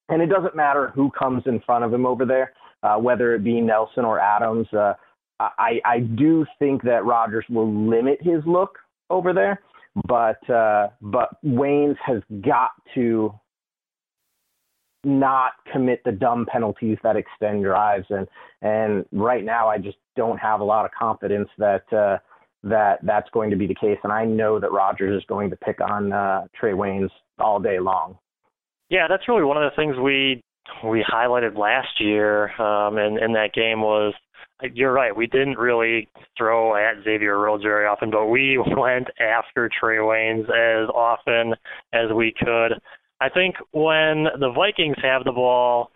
And 0.09 0.21
it 0.21 0.27
doesn't 0.27 0.55
matter 0.55 0.91
who 0.95 1.11
comes 1.11 1.43
in 1.45 1.59
front 1.61 1.83
of 1.83 1.93
him 1.93 2.05
over 2.05 2.25
there, 2.25 2.53
uh, 2.83 2.97
whether 2.97 3.35
it 3.35 3.43
be 3.43 3.59
Nelson 3.59 4.05
or 4.05 4.19
Adams. 4.19 4.67
Uh, 4.71 4.93
I, 5.39 5.79
I 5.85 5.99
do 5.99 6.45
think 6.59 6.81
that 6.83 7.05
Rodgers 7.05 7.45
will 7.49 7.71
limit 7.71 8.19
his 8.21 8.41
look 8.45 8.79
over 9.09 9.33
there, 9.33 9.61
but 10.07 10.49
uh, 10.49 10.89
but 11.01 11.29
Waynes 11.45 11.97
has 12.05 12.21
got 12.41 12.71
to 12.95 13.33
not 15.03 15.53
commit 15.71 16.01
the 16.03 16.11
dumb 16.11 16.45
penalties 16.51 16.97
that 17.03 17.15
extend 17.15 17.63
drives 17.63 18.05
and 18.09 18.27
and 18.61 19.05
right 19.11 19.45
now 19.45 19.67
I 19.67 19.77
just 19.77 19.97
don't 20.15 20.37
have 20.37 20.59
a 20.59 20.63
lot 20.63 20.85
of 20.85 20.91
confidence 20.97 21.49
that 21.57 21.83
uh, 21.93 22.17
that 22.63 22.99
that's 23.03 23.29
going 23.31 23.49
to 23.51 23.55
be 23.55 23.67
the 23.67 23.75
case 23.75 23.97
and 24.03 24.11
I 24.11 24.25
know 24.25 24.59
that 24.59 24.71
Rodgers 24.71 25.21
is 25.21 25.25
going 25.27 25.49
to 25.51 25.55
pick 25.57 25.79
on 25.81 26.11
uh, 26.11 26.45
Trae 26.59 26.73
Waynes 26.73 27.09
all 27.39 27.59
day 27.59 27.79
long. 27.79 28.17
Yeah, 28.89 29.07
that's 29.09 29.27
really 29.27 29.43
one 29.43 29.57
of 29.57 29.69
the 29.69 29.75
things 29.75 29.95
we 29.97 30.41
we 30.83 31.05
highlighted 31.09 31.57
last 31.57 31.99
year 31.99 32.49
um, 32.61 32.97
in 32.97 33.17
in 33.21 33.33
that 33.33 33.53
game 33.53 33.81
was 33.81 34.13
you're 34.73 34.93
right. 34.93 35.15
We 35.15 35.27
didn't 35.27 35.57
really 35.57 36.09
throw 36.37 36.75
at 36.75 37.03
Xavier 37.03 37.37
Rhodes 37.37 37.63
very 37.63 37.85
often, 37.85 38.09
but 38.09 38.27
we 38.27 38.57
went 38.77 39.07
after 39.19 39.69
Trae 39.69 39.99
Waynes 39.99 40.49
as 40.49 40.89
often 40.89 41.53
as 41.93 42.11
we 42.13 42.33
could. 42.37 42.73
I 43.19 43.29
think 43.29 43.55
when 43.71 44.25
the 44.39 44.51
Vikings 44.55 44.97
have 45.01 45.23
the 45.23 45.31
ball, 45.31 45.91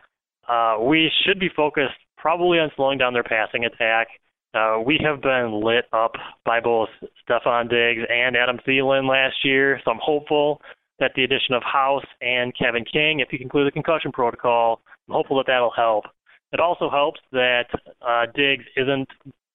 uh, 0.48 0.78
we 0.82 1.12
should 1.24 1.40
be 1.40 1.50
focused 1.56 1.94
probably 2.18 2.60
on 2.60 2.72
slowing 2.76 2.98
down 2.98 3.14
their 3.14 3.24
passing 3.24 3.66
attack. 3.66 4.08
Uh, 4.54 4.80
we 4.86 5.00
have 5.04 5.22
been 5.22 5.62
lit 5.64 5.86
up 5.94 6.12
by 6.46 6.60
both 6.60 6.90
Stefon 7.24 7.70
Diggs 7.70 8.02
and 8.10 8.36
Adam 8.36 8.58
Thielen 8.68 9.10
last 9.10 9.36
year, 9.44 9.80
so 9.84 9.92
I'm 9.92 10.00
hopeful 10.02 10.62
that 11.00 11.12
the 11.16 11.24
addition 11.24 11.56
of 11.56 11.64
House 11.64 12.06
and 12.22 12.54
Kevin 12.58 12.86
King, 12.86 13.22
if 13.22 13.30
he 13.30 13.38
can 13.38 13.50
clear 13.50 13.66
the 13.66 13.72
concussion 13.72 14.12
protocol, 14.12 14.82
I'm 15.08 15.16
hopeful 15.16 15.38
that 15.38 15.48
that'll 15.48 15.72
help. 15.72 16.06
It 16.52 16.60
also 16.60 16.90
helps 16.90 17.20
that 17.32 17.66
uh, 18.06 18.26
Diggs 18.36 18.66
isn't 18.76 19.08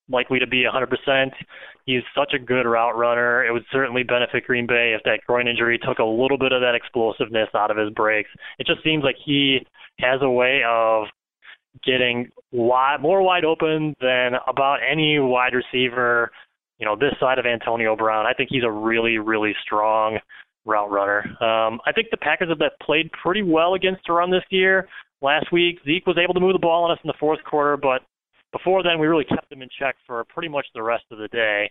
likely 0.08 0.38
to 0.38 0.46
be 0.46 0.64
100%. 0.64 1.30
He's 1.84 2.02
such 2.16 2.32
a 2.34 2.38
good 2.38 2.62
route 2.62 2.96
runner. 2.96 3.44
It 3.44 3.52
would 3.52 3.64
certainly 3.72 4.02
benefit 4.02 4.44
Green 4.46 4.66
Bay 4.66 4.94
if 4.96 5.02
that 5.04 5.20
groin 5.26 5.48
injury 5.48 5.78
took 5.78 5.98
a 5.98 6.04
little 6.04 6.38
bit 6.38 6.52
of 6.52 6.60
that 6.60 6.74
explosiveness 6.74 7.48
out 7.54 7.70
of 7.70 7.76
his 7.76 7.90
breaks. 7.90 8.30
It 8.58 8.66
just 8.66 8.82
seems 8.82 9.04
like 9.04 9.16
he 9.24 9.60
has 10.00 10.20
a 10.22 10.30
way 10.30 10.62
of 10.66 11.06
getting 11.84 12.30
wide, 12.52 13.00
more 13.00 13.22
wide 13.22 13.44
open 13.44 13.94
than 14.00 14.32
about 14.46 14.78
any 14.88 15.18
wide 15.18 15.52
receiver, 15.54 16.30
you 16.78 16.86
know, 16.86 16.96
this 16.96 17.12
side 17.20 17.38
of 17.38 17.46
Antonio 17.46 17.96
Brown. 17.96 18.26
I 18.26 18.32
think 18.32 18.48
he's 18.50 18.64
a 18.64 18.70
really, 18.70 19.18
really 19.18 19.54
strong 19.64 20.18
route 20.64 20.90
runner. 20.90 21.20
Um, 21.42 21.80
I 21.86 21.92
think 21.92 22.08
the 22.10 22.16
Packers 22.16 22.48
have 22.48 22.58
played 22.82 23.10
pretty 23.22 23.42
well 23.42 23.74
against 23.74 24.02
the 24.06 24.14
run 24.14 24.30
this 24.30 24.44
year. 24.50 24.88
Last 25.22 25.52
week, 25.52 25.78
Zeke 25.84 26.06
was 26.06 26.18
able 26.22 26.34
to 26.34 26.40
move 26.40 26.52
the 26.52 26.58
ball 26.58 26.84
on 26.84 26.90
us 26.90 26.98
in 27.02 27.08
the 27.08 27.14
fourth 27.18 27.42
quarter, 27.44 27.76
but 27.76 28.02
before 28.56 28.82
then, 28.82 28.98
we 28.98 29.06
really 29.06 29.24
kept 29.24 29.50
them 29.50 29.62
in 29.62 29.68
check 29.78 29.96
for 30.06 30.24
pretty 30.24 30.48
much 30.48 30.66
the 30.74 30.82
rest 30.82 31.04
of 31.10 31.18
the 31.18 31.28
day. 31.28 31.70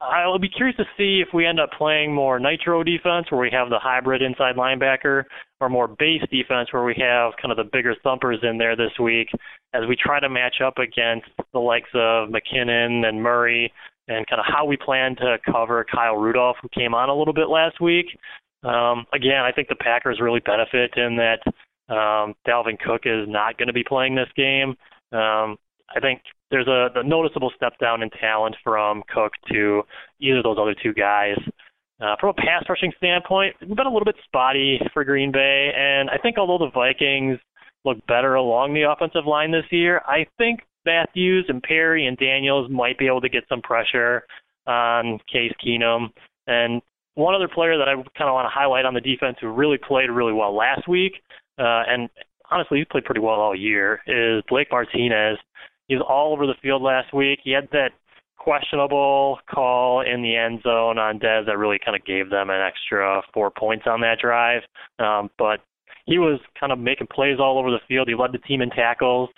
I'll 0.00 0.38
be 0.38 0.48
curious 0.48 0.76
to 0.78 0.84
see 0.96 1.22
if 1.26 1.32
we 1.32 1.46
end 1.46 1.60
up 1.60 1.70
playing 1.78 2.12
more 2.12 2.40
nitro 2.40 2.82
defense, 2.82 3.30
where 3.30 3.40
we 3.40 3.50
have 3.52 3.70
the 3.70 3.78
hybrid 3.78 4.20
inside 4.20 4.56
linebacker, 4.56 5.24
or 5.60 5.68
more 5.68 5.86
base 5.86 6.22
defense, 6.30 6.72
where 6.72 6.82
we 6.82 6.94
have 6.98 7.32
kind 7.40 7.52
of 7.52 7.56
the 7.56 7.70
bigger 7.72 7.94
thumpers 8.02 8.40
in 8.42 8.58
there 8.58 8.74
this 8.74 8.90
week, 9.00 9.28
as 9.74 9.82
we 9.88 9.94
try 9.94 10.18
to 10.18 10.28
match 10.28 10.56
up 10.64 10.78
against 10.78 11.28
the 11.52 11.58
likes 11.60 11.90
of 11.94 12.30
McKinnon 12.30 13.06
and 13.06 13.22
Murray, 13.22 13.72
and 14.08 14.26
kind 14.26 14.40
of 14.40 14.46
how 14.48 14.64
we 14.64 14.76
plan 14.76 15.14
to 15.16 15.38
cover 15.50 15.84
Kyle 15.84 16.16
Rudolph, 16.16 16.56
who 16.60 16.68
came 16.68 16.94
on 16.94 17.08
a 17.08 17.14
little 17.14 17.34
bit 17.34 17.48
last 17.48 17.80
week. 17.80 18.06
Um, 18.64 19.06
again, 19.14 19.44
I 19.44 19.52
think 19.52 19.68
the 19.68 19.76
Packers 19.76 20.20
really 20.20 20.40
benefit 20.40 20.92
in 20.96 21.16
that 21.16 21.38
um, 21.92 22.34
Dalvin 22.46 22.78
Cook 22.78 23.02
is 23.04 23.28
not 23.28 23.56
going 23.56 23.68
to 23.68 23.72
be 23.72 23.84
playing 23.84 24.16
this 24.16 24.28
game. 24.36 24.74
Um, 25.12 25.56
I 25.96 26.00
think 26.00 26.22
there's 26.50 26.68
a, 26.68 27.02
noticeable 27.02 27.50
step 27.56 27.78
down 27.78 28.02
in 28.02 28.10
talent 28.10 28.56
from 28.62 29.02
Cook 29.12 29.32
to 29.50 29.82
either 30.20 30.38
of 30.38 30.44
those 30.44 30.58
other 30.60 30.74
two 30.80 30.92
guys. 30.92 31.36
Uh, 32.00 32.16
from 32.20 32.30
a 32.30 32.34
pass 32.34 32.64
rushing 32.68 32.92
standpoint, 32.96 33.54
it's 33.60 33.72
been 33.72 33.86
a 33.86 33.90
little 33.90 34.04
bit 34.04 34.16
spotty 34.24 34.80
for 34.92 35.04
Green 35.04 35.30
Bay, 35.30 35.70
and 35.76 36.10
I 36.10 36.18
think 36.18 36.36
although 36.36 36.64
the 36.64 36.70
Vikings 36.72 37.38
look 37.84 38.04
better 38.06 38.34
along 38.34 38.74
the 38.74 38.82
offensive 38.82 39.26
line 39.26 39.50
this 39.52 39.64
year, 39.70 40.02
I 40.06 40.26
think 40.38 40.60
Matthews 40.84 41.46
and 41.48 41.62
Perry 41.62 42.06
and 42.06 42.16
Daniels 42.16 42.70
might 42.70 42.98
be 42.98 43.06
able 43.06 43.20
to 43.20 43.28
get 43.28 43.44
some 43.48 43.62
pressure 43.62 44.24
on 44.66 45.18
Case 45.32 45.52
Keenum. 45.64 46.08
And 46.46 46.82
one 47.14 47.34
other 47.34 47.48
player 47.48 47.78
that 47.78 47.88
I 47.88 47.94
kind 47.94 48.28
of 48.28 48.34
want 48.34 48.46
to 48.46 48.50
highlight 48.50 48.84
on 48.84 48.94
the 48.94 49.00
defense 49.00 49.36
who 49.40 49.48
really 49.48 49.78
played 49.78 50.10
really 50.10 50.32
well 50.32 50.56
last 50.56 50.88
week, 50.88 51.12
uh, 51.58 51.84
and 51.86 52.08
honestly, 52.50 52.78
he's 52.78 52.86
played 52.90 53.04
pretty 53.04 53.20
well 53.20 53.40
all 53.40 53.56
year, 53.56 54.00
is 54.06 54.42
Blake 54.48 54.68
Martinez. 54.70 55.38
He's 55.92 56.00
all 56.08 56.32
over 56.32 56.46
the 56.46 56.54
field 56.62 56.80
last 56.80 57.12
week. 57.12 57.40
He 57.44 57.50
had 57.52 57.68
that 57.72 57.90
questionable 58.38 59.38
call 59.52 60.00
in 60.00 60.22
the 60.22 60.34
end 60.34 60.62
zone 60.62 60.98
on 60.98 61.18
Dez 61.18 61.44
that 61.44 61.58
really 61.58 61.78
kind 61.84 61.94
of 61.94 62.02
gave 62.06 62.30
them 62.30 62.48
an 62.48 62.62
extra 62.62 63.20
four 63.34 63.50
points 63.50 63.84
on 63.86 64.00
that 64.00 64.16
drive. 64.18 64.62
Um, 64.98 65.28
but 65.36 65.60
he 66.06 66.18
was 66.18 66.40
kind 66.58 66.72
of 66.72 66.78
making 66.78 67.08
plays 67.12 67.36
all 67.38 67.58
over 67.58 67.70
the 67.70 67.78
field. 67.86 68.08
He 68.08 68.14
led 68.14 68.32
the 68.32 68.38
team 68.38 68.62
in 68.62 68.70
tackles. 68.70 69.28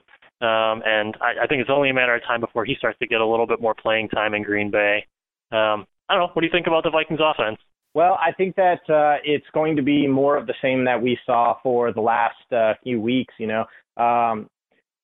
Um, 0.41 0.83
and 0.87 1.17
I, 1.21 1.43
I 1.43 1.47
think 1.49 1.61
it's 1.61 1.71
only 1.73 1.91
a 1.91 1.95
matter 1.95 2.15
of 2.15 2.23
time 2.23 2.41
before 2.41 2.65
he 2.65 2.77
starts 2.79 2.99
to 3.01 3.07
get 3.09 3.21
a 3.21 3.27
little 3.27 3.49
bit 3.49 3.61
more 3.61 3.75
playing 3.75 4.11
time 4.11 4.33
in 4.33 4.45
Green 4.45 4.71
Bay. 4.71 5.05
Um, 5.51 5.87
I 6.09 6.15
don't 6.15 6.21
know. 6.21 6.31
What 6.33 6.43
do 6.43 6.47
you 6.47 6.53
think 6.53 6.69
about 6.69 6.85
the 6.85 6.91
Vikings 6.91 7.21
offense? 7.21 7.59
Well, 7.95 8.17
I 8.25 8.33
think 8.33 8.55
that 8.55 8.81
uh, 8.89 9.19
it's 9.25 9.47
going 9.53 9.75
to 9.75 9.83
be 9.83 10.07
more 10.07 10.37
of 10.37 10.47
the 10.47 10.55
same 10.63 10.85
that 10.85 11.03
we 11.03 11.19
saw 11.27 11.57
for 11.65 11.93
the 11.93 12.01
last 12.01 12.53
uh, 12.53 12.75
few 12.85 13.01
weeks. 13.01 13.35
You 13.39 13.49
know, 13.49 13.65
um, 14.03 14.49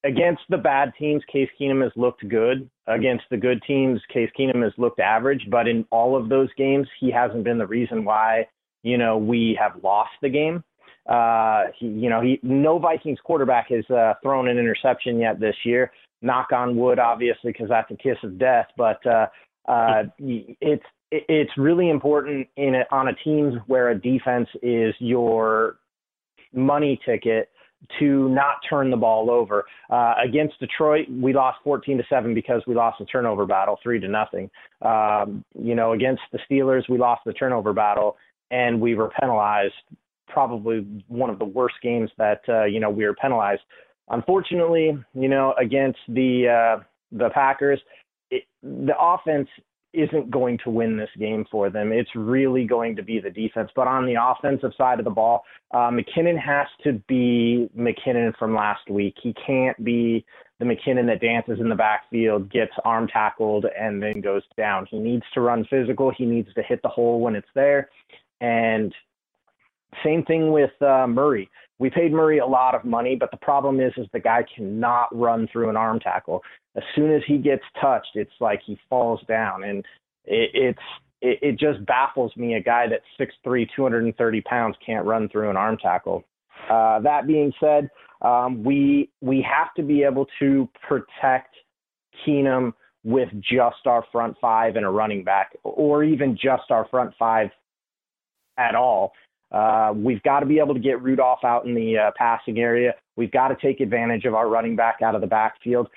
against 0.04 0.42
the 0.48 0.58
bad 0.58 0.92
teams, 0.98 1.22
Case 1.30 1.48
Keenum 1.60 1.82
has 1.82 1.92
looked 1.96 2.26
good. 2.28 2.68
Against 2.86 3.24
the 3.30 3.36
good 3.36 3.62
teams, 3.66 4.00
Case 4.12 4.30
Keenum 4.38 4.62
has 4.62 4.72
looked 4.78 5.00
average. 5.00 5.46
But 5.50 5.68
in 5.68 5.84
all 5.90 6.16
of 6.16 6.28
those 6.28 6.48
games, 6.56 6.88
he 6.98 7.10
hasn't 7.10 7.44
been 7.44 7.58
the 7.58 7.66
reason 7.66 8.04
why 8.04 8.46
you 8.82 8.98
know 8.98 9.18
we 9.18 9.58
have 9.60 9.82
lost 9.82 10.10
the 10.22 10.28
game. 10.28 10.64
Uh, 11.08 11.64
he, 11.78 11.86
you 11.86 12.08
know, 12.08 12.20
he 12.20 12.38
no 12.42 12.78
Vikings 12.78 13.18
quarterback 13.24 13.68
has 13.70 13.88
uh, 13.90 14.14
thrown 14.22 14.48
an 14.48 14.58
interception 14.58 15.18
yet 15.18 15.40
this 15.40 15.56
year. 15.64 15.92
Knock 16.22 16.52
on 16.52 16.76
wood, 16.76 16.98
obviously, 16.98 17.52
because 17.52 17.68
that's 17.68 17.90
a 17.90 17.96
kiss 17.96 18.18
of 18.22 18.38
death. 18.38 18.66
But 18.76 19.04
uh, 19.06 19.26
uh, 19.68 20.04
it's 20.18 20.84
it's 21.10 21.50
really 21.56 21.90
important 21.90 22.48
in 22.56 22.74
a, 22.74 22.84
on 22.94 23.08
a 23.08 23.14
team 23.24 23.60
where 23.66 23.90
a 23.90 23.98
defense 23.98 24.48
is 24.62 24.94
your 24.98 25.78
money 26.52 27.00
ticket 27.04 27.48
to 27.98 28.28
not 28.28 28.56
turn 28.68 28.90
the 28.90 28.96
ball 28.96 29.30
over. 29.30 29.64
Uh, 29.88 30.14
against 30.22 30.58
Detroit, 30.60 31.06
we 31.10 31.32
lost 31.32 31.58
14 31.64 31.98
to 31.98 32.04
seven 32.08 32.34
because 32.34 32.62
we 32.66 32.74
lost 32.74 32.98
the 32.98 33.06
turnover 33.06 33.46
battle, 33.46 33.78
three 33.82 33.98
to 34.00 34.08
nothing. 34.08 34.50
Um, 34.82 35.44
you 35.58 35.74
know, 35.74 35.92
against 35.92 36.22
the 36.32 36.38
Steelers, 36.50 36.88
we 36.88 36.98
lost 36.98 37.22
the 37.24 37.32
turnover 37.32 37.72
battle, 37.72 38.16
and 38.50 38.80
we 38.80 38.94
were 38.94 39.10
penalized 39.20 39.74
probably 40.28 40.86
one 41.08 41.30
of 41.30 41.38
the 41.38 41.44
worst 41.44 41.74
games 41.82 42.10
that 42.16 42.40
uh, 42.48 42.64
you 42.64 42.80
know 42.80 42.90
we 42.90 43.04
were 43.04 43.14
penalized. 43.14 43.62
Unfortunately, 44.08 44.96
you 45.14 45.28
know, 45.28 45.54
against 45.60 45.98
the 46.08 46.78
uh, 46.78 46.82
the 47.12 47.30
Packers, 47.30 47.80
it, 48.30 48.44
the 48.62 48.94
offense 48.98 49.48
isn't 49.92 50.30
going 50.30 50.58
to 50.64 50.70
win 50.70 50.96
this 50.96 51.10
game 51.18 51.44
for 51.50 51.70
them. 51.70 51.92
It's 51.92 52.10
really 52.14 52.64
going 52.64 52.96
to 52.96 53.02
be 53.02 53.20
the 53.20 53.30
defense. 53.30 53.70
But 53.74 53.88
on 53.88 54.06
the 54.06 54.14
offensive 54.22 54.72
side 54.78 54.98
of 54.98 55.04
the 55.04 55.10
ball, 55.10 55.44
uh, 55.72 55.90
McKinnon 55.90 56.38
has 56.38 56.66
to 56.84 56.94
be 57.08 57.68
McKinnon 57.76 58.36
from 58.36 58.54
last 58.54 58.88
week. 58.88 59.14
He 59.22 59.34
can't 59.46 59.82
be 59.84 60.24
the 60.58 60.64
McKinnon 60.64 61.06
that 61.06 61.20
dances 61.20 61.58
in 61.58 61.68
the 61.68 61.74
backfield, 61.74 62.52
gets 62.52 62.72
arm 62.84 63.08
tackled, 63.08 63.66
and 63.78 64.02
then 64.02 64.20
goes 64.20 64.42
down. 64.56 64.86
He 64.90 64.98
needs 64.98 65.24
to 65.34 65.40
run 65.40 65.66
physical. 65.68 66.12
He 66.16 66.26
needs 66.26 66.52
to 66.54 66.62
hit 66.62 66.82
the 66.82 66.88
hole 66.88 67.20
when 67.20 67.34
it's 67.34 67.48
there. 67.54 67.88
And 68.40 68.94
same 70.04 70.24
thing 70.24 70.52
with 70.52 70.70
uh, 70.82 71.06
Murray. 71.06 71.48
We 71.78 71.90
paid 71.90 72.12
Murray 72.12 72.38
a 72.38 72.46
lot 72.46 72.74
of 72.74 72.84
money, 72.84 73.16
but 73.16 73.30
the 73.30 73.38
problem 73.38 73.80
is, 73.80 73.92
is 73.96 74.06
the 74.12 74.20
guy 74.20 74.44
cannot 74.54 75.08
run 75.16 75.48
through 75.50 75.70
an 75.70 75.76
arm 75.76 75.98
tackle. 75.98 76.42
As 76.76 76.82
soon 76.94 77.12
as 77.12 77.22
he 77.26 77.38
gets 77.38 77.62
touched, 77.80 78.10
it's 78.14 78.30
like 78.38 78.60
he 78.64 78.78
falls 78.88 79.20
down, 79.26 79.64
and 79.64 79.78
it, 80.24 80.50
it's 80.52 80.78
it, 81.22 81.38
it 81.42 81.58
just 81.58 81.84
baffles 81.86 82.32
me. 82.36 82.54
A 82.54 82.62
guy 82.62 82.86
that's 82.88 83.04
six 83.18 83.34
three, 83.42 83.68
two 83.74 83.82
hundred 83.82 84.04
and 84.04 84.16
thirty 84.16 84.40
pounds, 84.42 84.76
can't 84.84 85.06
run 85.06 85.28
through 85.28 85.50
an 85.50 85.56
arm 85.56 85.78
tackle. 85.78 86.24
Uh, 86.70 87.00
that 87.00 87.26
being 87.26 87.52
said, 87.58 87.88
um, 88.22 88.62
we 88.62 89.10
we 89.20 89.42
have 89.42 89.72
to 89.74 89.82
be 89.82 90.02
able 90.02 90.26
to 90.38 90.68
protect 90.86 91.54
Keenum 92.26 92.72
with 93.02 93.30
just 93.40 93.86
our 93.86 94.04
front 94.12 94.36
five 94.40 94.76
and 94.76 94.84
a 94.84 94.90
running 94.90 95.24
back, 95.24 95.56
or 95.64 96.04
even 96.04 96.36
just 96.36 96.70
our 96.70 96.86
front 96.90 97.14
five 97.18 97.48
at 98.58 98.74
all. 98.74 99.12
Uh, 99.52 99.92
we've 99.94 100.22
got 100.22 100.40
to 100.40 100.46
be 100.46 100.58
able 100.58 100.74
to 100.74 100.80
get 100.80 101.02
Rudolph 101.02 101.44
out 101.44 101.66
in 101.66 101.74
the 101.74 101.98
uh, 101.98 102.10
passing 102.16 102.58
area. 102.58 102.94
We've 103.16 103.32
got 103.32 103.48
to 103.48 103.56
take 103.60 103.80
advantage 103.80 104.24
of 104.24 104.34
our 104.34 104.48
running 104.48 104.76
back 104.76 104.98
out 105.02 105.14
of 105.14 105.20
the 105.20 105.26
backfield. 105.26 105.88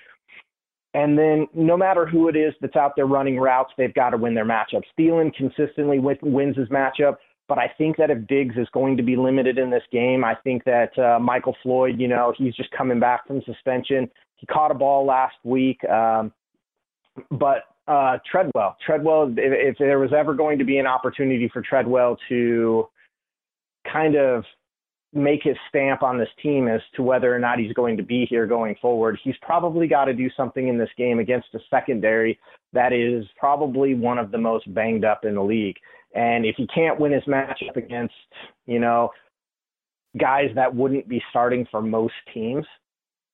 And 0.96 1.18
then 1.18 1.48
no 1.54 1.76
matter 1.76 2.06
who 2.06 2.28
it 2.30 2.36
is 2.36 2.54
that's 2.62 2.76
out 2.76 2.96
there 2.96 3.08
running 3.08 3.40
routes, 3.40 3.72
they've 3.78 3.94
got 3.94 4.12
to 4.12 4.18
win 4.18 4.36
their 4.36 4.46
matchup. 4.46 4.84
Thielen 4.98 5.34
consistently 5.34 6.00
wins 6.00 6.56
his 6.56 6.70
matchup, 6.70 7.18
but 7.48 7.58
I 7.58 7.72
think 7.78 7.98
that 7.98 8.12
if 8.12 8.28
Diggs 8.28 8.56
is 8.58 8.68
going 8.74 8.98
to 8.98 9.04
be 9.04 9.16
limited 9.16 9.58
in 9.58 9.72
this 9.72 9.84
game, 9.92 10.24
I 10.24 10.36
think 10.44 10.64
that 10.66 10.98
uh, 10.98 11.20
Michael 11.20 11.56
Floyd, 11.64 12.00
you 12.00 12.08
know, 12.08 12.34
he's 12.38 12.56
just 12.56 12.70
coming 12.72 13.00
back 13.00 13.28
from 13.28 13.42
suspension. 13.46 14.10
He 14.36 14.46
caught 14.46 14.72
a 14.72 14.76
ball 14.76 15.06
last 15.06 15.36
week. 15.44 15.84
Um, 15.86 16.32
but 17.32 17.64
uh, 17.88 18.18
Treadwell, 18.30 18.78
Treadwell, 18.86 19.34
if, 19.36 19.38
if 19.38 19.78
there 19.78 20.00
was 20.00 20.12
ever 20.14 20.34
going 20.34 20.60
to 20.60 20.66
be 20.66 20.78
an 20.78 20.88
opportunity 20.88 21.50
for 21.52 21.62
Treadwell 21.62 22.18
to 22.30 22.88
kind 23.94 24.16
of 24.16 24.44
make 25.14 25.42
his 25.44 25.56
stamp 25.70 26.02
on 26.02 26.18
this 26.18 26.30
team 26.42 26.68
as 26.68 26.82
to 26.96 27.04
whether 27.04 27.34
or 27.34 27.38
not 27.38 27.60
he's 27.60 27.74
going 27.74 27.96
to 27.96 28.04
be 28.04 28.26
here 28.26 28.48
going 28.48 28.76
forward. 28.82 29.18
He's 29.24 29.36
probably 29.44 29.88
got 29.88 30.06
to 30.06 30.14
do 30.14 30.30
something 30.36 30.68
in 30.68 30.78
this 30.78 30.90
game 30.98 31.20
against 31.20 31.48
a 31.54 31.60
secondary 31.70 32.40
that 32.74 32.92
is 32.92 33.26
probably 33.38 33.94
one 33.94 34.18
of 34.18 34.32
the 34.32 34.40
most 34.40 34.74
banged 34.74 35.06
up 35.06 35.24
in 35.24 35.36
the 35.36 35.44
league. 35.44 35.78
And 36.16 36.46
if 36.46 36.56
he 36.58 36.66
can't 36.68 37.00
win 37.00 37.12
his 37.12 37.24
matchup 37.24 37.76
against, 37.76 38.16
you 38.66 38.80
know, 38.80 39.12
guys 40.20 40.50
that 40.56 40.74
wouldn't 40.74 41.08
be 41.08 41.22
starting 41.30 41.68
for 41.70 41.82
most 41.82 42.14
teams, 42.34 42.66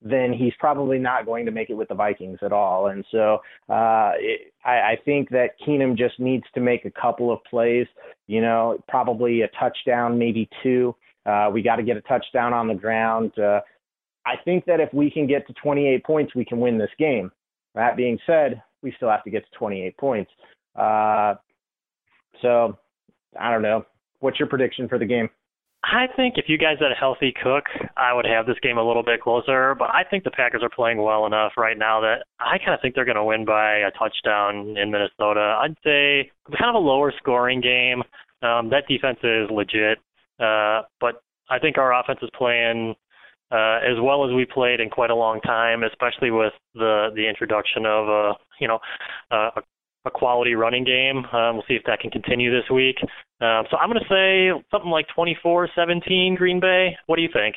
then 0.01 0.31
he's 0.31 0.53
probably 0.59 0.97
not 0.97 1.25
going 1.25 1.45
to 1.45 1.51
make 1.51 1.69
it 1.69 1.73
with 1.73 1.89
the 1.89 1.95
Vikings 1.95 2.39
at 2.41 2.53
all. 2.53 2.87
And 2.87 3.03
so 3.11 3.39
uh, 3.67 4.11
it, 4.17 4.53
I, 4.63 4.71
I 4.71 4.97
think 5.03 5.29
that 5.29 5.59
Keenum 5.65 5.97
just 5.97 6.19
needs 6.19 6.45
to 6.53 6.61
make 6.61 6.85
a 6.85 6.91
couple 6.91 7.31
of 7.33 7.39
plays, 7.49 7.87
you 8.27 8.41
know, 8.41 8.81
probably 8.87 9.41
a 9.41 9.49
touchdown, 9.59 10.17
maybe 10.17 10.49
two. 10.63 10.95
Uh, 11.25 11.49
we 11.51 11.61
got 11.61 11.75
to 11.75 11.83
get 11.83 11.97
a 11.97 12.01
touchdown 12.01 12.53
on 12.53 12.67
the 12.67 12.73
ground. 12.73 13.37
Uh, 13.37 13.59
I 14.25 14.35
think 14.45 14.65
that 14.65 14.79
if 14.79 14.93
we 14.93 15.11
can 15.11 15.27
get 15.27 15.45
to 15.47 15.53
28 15.53 16.03
points, 16.05 16.35
we 16.35 16.45
can 16.45 16.59
win 16.59 16.77
this 16.77 16.89
game. 16.97 17.31
That 17.75 17.97
being 17.97 18.17
said, 18.25 18.61
we 18.81 18.93
still 18.95 19.09
have 19.09 19.23
to 19.23 19.29
get 19.29 19.43
to 19.43 19.57
28 19.57 19.97
points. 19.97 20.31
Uh, 20.75 21.35
so 22.41 22.77
I 23.39 23.51
don't 23.51 23.61
know. 23.61 23.85
What's 24.19 24.39
your 24.39 24.47
prediction 24.47 24.87
for 24.87 24.97
the 24.97 25.05
game? 25.05 25.29
I 25.91 26.05
think 26.15 26.35
if 26.37 26.45
you 26.47 26.57
guys 26.57 26.77
had 26.79 26.91
a 26.91 26.95
healthy 26.95 27.33
Cook, 27.43 27.65
I 27.97 28.13
would 28.13 28.25
have 28.25 28.45
this 28.45 28.57
game 28.61 28.77
a 28.77 28.83
little 28.85 29.03
bit 29.03 29.21
closer. 29.21 29.75
But 29.77 29.89
I 29.89 30.03
think 30.09 30.23
the 30.23 30.31
Packers 30.31 30.61
are 30.61 30.69
playing 30.69 31.01
well 31.01 31.25
enough 31.25 31.53
right 31.57 31.77
now 31.77 31.99
that 32.01 32.25
I 32.39 32.57
kind 32.59 32.73
of 32.73 32.79
think 32.81 32.93
they're 32.93 33.05
going 33.05 33.15
to 33.15 33.23
win 33.23 33.43
by 33.43 33.77
a 33.77 33.91
touchdown 33.97 34.77
in 34.77 34.91
Minnesota. 34.91 35.57
I'd 35.61 35.75
say 35.83 36.31
kind 36.57 36.69
of 36.69 36.75
a 36.75 36.85
lower 36.85 37.11
scoring 37.17 37.59
game. 37.59 38.03
Um, 38.41 38.69
that 38.69 38.87
defense 38.87 39.17
is 39.23 39.49
legit, 39.49 39.97
uh, 40.39 40.83
but 41.01 41.21
I 41.49 41.59
think 41.59 41.77
our 41.77 41.99
offense 41.99 42.19
is 42.21 42.29
playing 42.37 42.95
uh, 43.51 43.79
as 43.81 43.97
well 44.01 44.27
as 44.27 44.33
we 44.33 44.45
played 44.45 44.79
in 44.79 44.89
quite 44.89 45.09
a 45.09 45.15
long 45.15 45.41
time, 45.41 45.83
especially 45.83 46.31
with 46.31 46.53
the 46.75 47.09
the 47.15 47.27
introduction 47.27 47.85
of 47.85 48.07
a 48.07 48.33
you 48.59 48.67
know 48.67 48.79
uh, 49.31 49.49
a 49.57 49.61
a 50.05 50.11
quality 50.11 50.55
running 50.55 50.83
game. 50.83 51.25
Um, 51.31 51.55
we'll 51.55 51.65
see 51.67 51.75
if 51.75 51.83
that 51.85 51.99
can 51.99 52.09
continue 52.11 52.51
this 52.51 52.69
week. 52.69 52.95
Um, 53.41 53.63
so 53.69 53.77
I'm 53.77 53.89
going 53.89 54.01
to 54.01 54.09
say 54.09 54.63
something 54.71 54.91
like 54.91 55.07
24-17 55.17 56.37
Green 56.37 56.59
Bay. 56.59 56.95
What 57.07 57.17
do 57.17 57.21
you 57.21 57.29
think? 57.31 57.55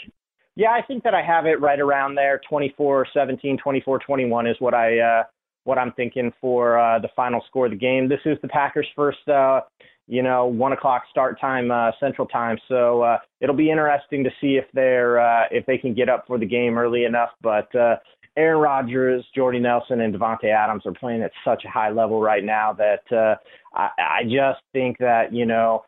Yeah, 0.55 0.70
I 0.70 0.82
think 0.82 1.03
that 1.05 1.14
I 1.14 1.22
have 1.22 1.47
it 1.47 1.61
right 1.61 1.80
around 1.80 2.14
there. 2.14 2.40
24-17, 2.51 3.59
24-21 3.64 4.51
is 4.51 4.57
what 4.59 4.74
I 4.74 4.99
uh, 4.99 5.22
what 5.64 5.78
I'm 5.78 5.93
thinking 5.93 6.32
for 6.40 6.78
uh, 6.78 6.99
the 6.99 7.09
final 7.14 7.43
score 7.47 7.66
of 7.66 7.72
the 7.72 7.78
game. 7.78 8.09
This 8.09 8.20
is 8.24 8.36
the 8.43 8.49
Packers' 8.49 8.86
first, 8.97 9.26
uh, 9.28 9.61
you 10.09 10.22
know, 10.22 10.47
one 10.47 10.72
o'clock 10.72 11.05
start 11.11 11.40
time 11.40 11.70
uh, 11.70 11.93
Central 12.01 12.26
Time. 12.26 12.59
So 12.68 13.03
uh, 13.03 13.18
it'll 13.40 13.57
be 13.57 13.70
interesting 13.70 14.24
to 14.24 14.30
see 14.40 14.57
if 14.57 14.64
they're 14.74 15.20
uh, 15.20 15.45
if 15.51 15.64
they 15.66 15.78
can 15.78 15.95
get 15.95 16.09
up 16.09 16.24
for 16.26 16.38
the 16.38 16.47
game 16.47 16.76
early 16.76 17.05
enough. 17.05 17.30
But 17.40 17.74
uh, 17.74 17.97
Aaron 18.36 18.60
Rodgers, 18.60 19.24
Jordy 19.34 19.58
Nelson, 19.58 20.00
and 20.00 20.14
Davante 20.14 20.46
Adams 20.52 20.84
are 20.86 20.92
playing 20.92 21.22
at 21.22 21.32
such 21.44 21.64
a 21.66 21.70
high 21.70 21.90
level 21.90 22.20
right 22.20 22.42
now 22.44 22.72
that 22.72 23.02
uh, 23.14 23.36
I, 23.74 23.88
I 23.98 24.22
just 24.24 24.60
think 24.72 24.98
that 24.98 25.32
you 25.32 25.44
know, 25.44 25.84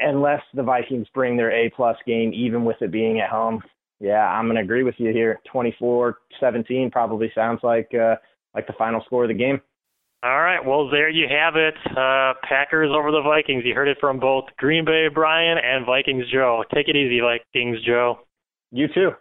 unless 0.00 0.42
the 0.54 0.62
Vikings 0.62 1.06
bring 1.14 1.36
their 1.36 1.52
A 1.52 1.70
plus 1.70 1.96
game, 2.06 2.32
even 2.34 2.64
with 2.64 2.76
it 2.80 2.90
being 2.90 3.20
at 3.20 3.30
home, 3.30 3.62
Yeah, 4.00 4.26
I'm 4.26 4.46
going 4.46 4.56
to 4.56 4.62
agree 4.62 4.82
with 4.82 4.96
you 4.98 5.12
here. 5.12 5.40
24-17 5.54 6.90
probably 6.90 7.30
sounds 7.34 7.60
like 7.62 7.90
uh, 7.94 8.16
like 8.54 8.66
the 8.66 8.74
final 8.76 9.02
score 9.06 9.24
of 9.24 9.28
the 9.28 9.34
game. 9.34 9.60
All 10.22 10.40
right, 10.40 10.60
well 10.62 10.90
there 10.90 11.08
you 11.08 11.26
have 11.30 11.56
it. 11.56 11.74
Uh, 11.96 12.34
Packers 12.46 12.90
over 12.92 13.10
the 13.10 13.22
Vikings. 13.22 13.62
You 13.64 13.74
heard 13.74 13.88
it 13.88 13.96
from 14.00 14.18
both 14.18 14.44
Green 14.58 14.84
Bay 14.84 15.06
Brian 15.12 15.56
and 15.56 15.86
Vikings 15.86 16.24
Joe. 16.32 16.64
Take 16.74 16.88
it 16.88 16.96
easy, 16.96 17.20
Vikings 17.20 17.78
Joe. 17.86 18.18
You 18.72 18.88
too. 18.88 19.12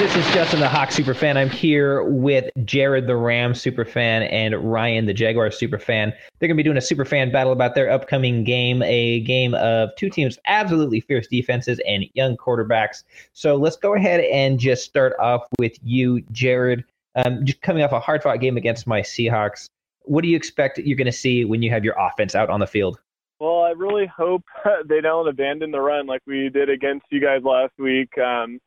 This 0.00 0.26
is 0.26 0.34
Justin 0.34 0.58
the 0.58 0.68
Hawk 0.68 0.88
superfan. 0.88 1.36
I'm 1.36 1.50
here 1.50 2.02
with 2.02 2.50
Jared 2.64 3.06
the 3.06 3.14
Ram 3.14 3.52
superfan 3.52 4.26
and 4.32 4.54
Ryan 4.56 5.06
the 5.06 5.14
Jaguar 5.14 5.50
superfan. 5.50 6.12
They're 6.38 6.48
going 6.48 6.56
to 6.56 6.62
be 6.62 6.64
doing 6.64 6.78
a 6.78 6.80
superfan 6.80 7.30
battle 7.30 7.52
about 7.52 7.76
their 7.76 7.88
upcoming 7.88 8.42
game, 8.42 8.82
a 8.82 9.20
game 9.20 9.54
of 9.54 9.90
two 9.96 10.10
teams 10.10 10.36
absolutely 10.46 11.00
fierce 11.00 11.28
defenses 11.28 11.80
and 11.86 12.06
young 12.14 12.36
quarterbacks. 12.36 13.04
So 13.34 13.54
let's 13.54 13.76
go 13.76 13.94
ahead 13.94 14.20
and 14.20 14.58
just 14.58 14.84
start 14.84 15.14
off 15.20 15.46
with 15.60 15.78
you, 15.84 16.22
Jared. 16.32 16.82
Um, 17.14 17.44
just 17.44 17.60
coming 17.60 17.84
off 17.84 17.92
a 17.92 18.00
hard 18.00 18.22
fought 18.22 18.40
game 18.40 18.56
against 18.56 18.88
my 18.88 19.02
Seahawks. 19.02 19.68
What 20.06 20.22
do 20.22 20.28
you 20.28 20.36
expect 20.36 20.78
you're 20.78 20.96
going 20.96 21.06
to 21.06 21.12
see 21.12 21.44
when 21.44 21.62
you 21.62 21.70
have 21.70 21.84
your 21.84 21.94
offense 21.96 22.34
out 22.34 22.50
on 22.50 22.58
the 22.58 22.66
field? 22.66 22.98
Well, 23.40 23.62
I 23.62 23.70
really 23.70 24.06
hope 24.06 24.42
they 24.88 25.00
don't 25.00 25.26
abandon 25.26 25.70
the 25.70 25.80
run 25.80 26.06
like 26.06 26.20
we 26.26 26.50
did 26.50 26.68
against 26.68 27.06
you 27.10 27.20
guys 27.20 27.42
last 27.42 27.72
week. 27.78 28.16
Um, 28.18 28.60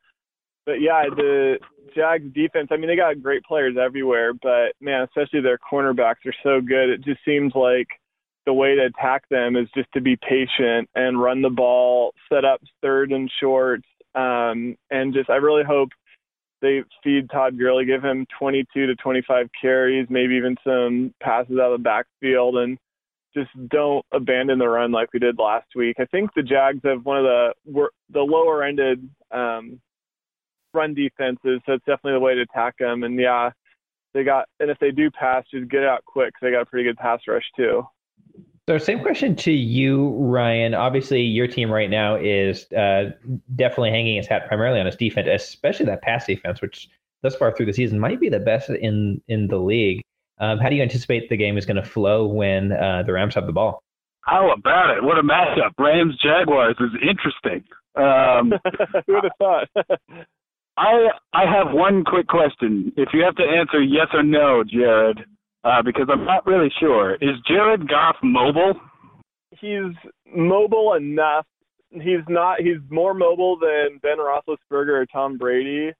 but 0.66 0.80
yeah, 0.80 1.04
the 1.14 1.58
Jags 1.94 2.32
defense, 2.34 2.68
I 2.70 2.76
mean, 2.76 2.88
they 2.88 2.96
got 2.96 3.22
great 3.22 3.44
players 3.44 3.76
everywhere, 3.80 4.32
but 4.34 4.72
man, 4.80 5.02
especially 5.02 5.40
their 5.40 5.58
cornerbacks 5.58 6.26
are 6.26 6.34
so 6.42 6.60
good. 6.60 6.90
It 6.90 7.04
just 7.04 7.20
seems 7.24 7.52
like 7.54 7.86
the 8.46 8.52
way 8.52 8.74
to 8.74 8.86
attack 8.86 9.28
them 9.30 9.56
is 9.56 9.68
just 9.76 9.92
to 9.92 10.00
be 10.00 10.16
patient 10.16 10.88
and 10.94 11.22
run 11.22 11.40
the 11.40 11.50
ball, 11.50 12.12
set 12.32 12.44
up 12.44 12.60
third 12.82 13.12
and 13.12 13.30
short. 13.40 13.80
Um, 14.14 14.76
and 14.90 15.14
just, 15.14 15.30
I 15.30 15.36
really 15.36 15.64
hope 15.64 15.90
they 16.62 16.82
feed 17.02 17.30
Todd 17.30 17.58
Gurley, 17.58 17.84
give 17.84 18.02
him 18.02 18.26
22 18.38 18.86
to 18.86 18.94
25 18.96 19.48
carries, 19.60 20.06
maybe 20.08 20.34
even 20.34 20.56
some 20.64 21.14
passes 21.22 21.58
out 21.58 21.72
of 21.72 21.78
the 21.78 21.84
backfield, 21.84 22.56
and 22.56 22.78
just 23.34 23.50
don't 23.68 24.04
abandon 24.12 24.58
the 24.58 24.68
run 24.68 24.92
like 24.92 25.12
we 25.12 25.18
did 25.18 25.38
last 25.38 25.66
week. 25.74 25.96
I 25.98 26.04
think 26.06 26.30
the 26.34 26.42
Jags 26.42 26.80
have 26.84 27.04
one 27.04 27.18
of 27.18 27.24
the 27.24 27.88
the 28.10 28.20
lower 28.20 28.62
ended 28.62 29.08
um, 29.30 29.80
run 30.72 30.94
defenses, 30.94 31.60
so 31.66 31.72
it's 31.72 31.84
definitely 31.84 32.12
the 32.12 32.20
way 32.20 32.34
to 32.34 32.42
attack 32.42 32.76
them. 32.78 33.02
And 33.02 33.18
yeah, 33.18 33.50
they 34.12 34.24
got 34.24 34.48
and 34.60 34.70
if 34.70 34.78
they 34.78 34.90
do 34.90 35.10
pass, 35.10 35.44
just 35.52 35.70
get 35.70 35.84
out 35.84 36.04
quick. 36.04 36.32
Cause 36.34 36.40
they 36.42 36.50
got 36.50 36.62
a 36.62 36.66
pretty 36.66 36.84
good 36.84 36.96
pass 36.96 37.20
rush 37.26 37.44
too. 37.56 37.86
So, 38.66 38.78
same 38.78 39.00
question 39.00 39.36
to 39.36 39.52
you, 39.52 40.12
Ryan. 40.12 40.72
Obviously, 40.72 41.20
your 41.20 41.46
team 41.46 41.70
right 41.70 41.90
now 41.90 42.16
is 42.16 42.70
uh, 42.72 43.10
definitely 43.56 43.90
hanging 43.90 44.16
its 44.16 44.26
hat 44.26 44.48
primarily 44.48 44.80
on 44.80 44.86
its 44.86 44.96
defense, 44.96 45.28
especially 45.30 45.84
that 45.86 46.00
pass 46.00 46.24
defense, 46.24 46.62
which 46.62 46.88
thus 47.22 47.36
far 47.36 47.54
through 47.54 47.66
the 47.66 47.74
season 47.74 47.98
might 47.98 48.20
be 48.20 48.30
the 48.30 48.40
best 48.40 48.70
in 48.70 49.20
in 49.28 49.48
the 49.48 49.58
league. 49.58 50.02
Um, 50.38 50.58
how 50.58 50.68
do 50.68 50.76
you 50.76 50.82
anticipate 50.82 51.28
the 51.28 51.36
game 51.36 51.56
is 51.56 51.66
going 51.66 51.76
to 51.76 51.88
flow 51.88 52.26
when 52.26 52.72
uh, 52.72 53.02
the 53.06 53.12
Rams 53.12 53.34
have 53.34 53.46
the 53.46 53.52
ball? 53.52 53.82
How 54.22 54.52
about 54.52 54.96
it? 54.96 55.02
What 55.04 55.18
a 55.18 55.22
matchup! 55.22 55.72
Rams 55.78 56.16
Jaguars 56.22 56.76
is 56.80 56.90
interesting. 57.02 57.62
Um, 57.94 58.52
Who 59.06 59.14
would 59.14 59.24
have 59.24 59.32
thought? 59.38 59.68
I 60.76 61.08
I 61.32 61.44
have 61.44 61.72
one 61.72 62.04
quick 62.04 62.26
question. 62.26 62.92
If 62.96 63.10
you 63.12 63.22
have 63.22 63.36
to 63.36 63.44
answer 63.44 63.80
yes 63.80 64.08
or 64.12 64.22
no, 64.22 64.64
Jared, 64.64 65.20
uh, 65.62 65.82
because 65.82 66.08
I'm 66.10 66.24
not 66.24 66.46
really 66.46 66.72
sure. 66.80 67.14
Is 67.16 67.36
Jared 67.46 67.88
Goff 67.88 68.16
mobile? 68.22 68.80
He's 69.50 69.94
mobile 70.34 70.94
enough. 70.94 71.46
He's 71.90 72.24
not. 72.28 72.60
He's 72.60 72.78
more 72.90 73.14
mobile 73.14 73.56
than 73.58 73.98
Ben 74.02 74.18
Roethlisberger 74.18 75.02
or 75.02 75.06
Tom 75.12 75.38
Brady. 75.38 75.92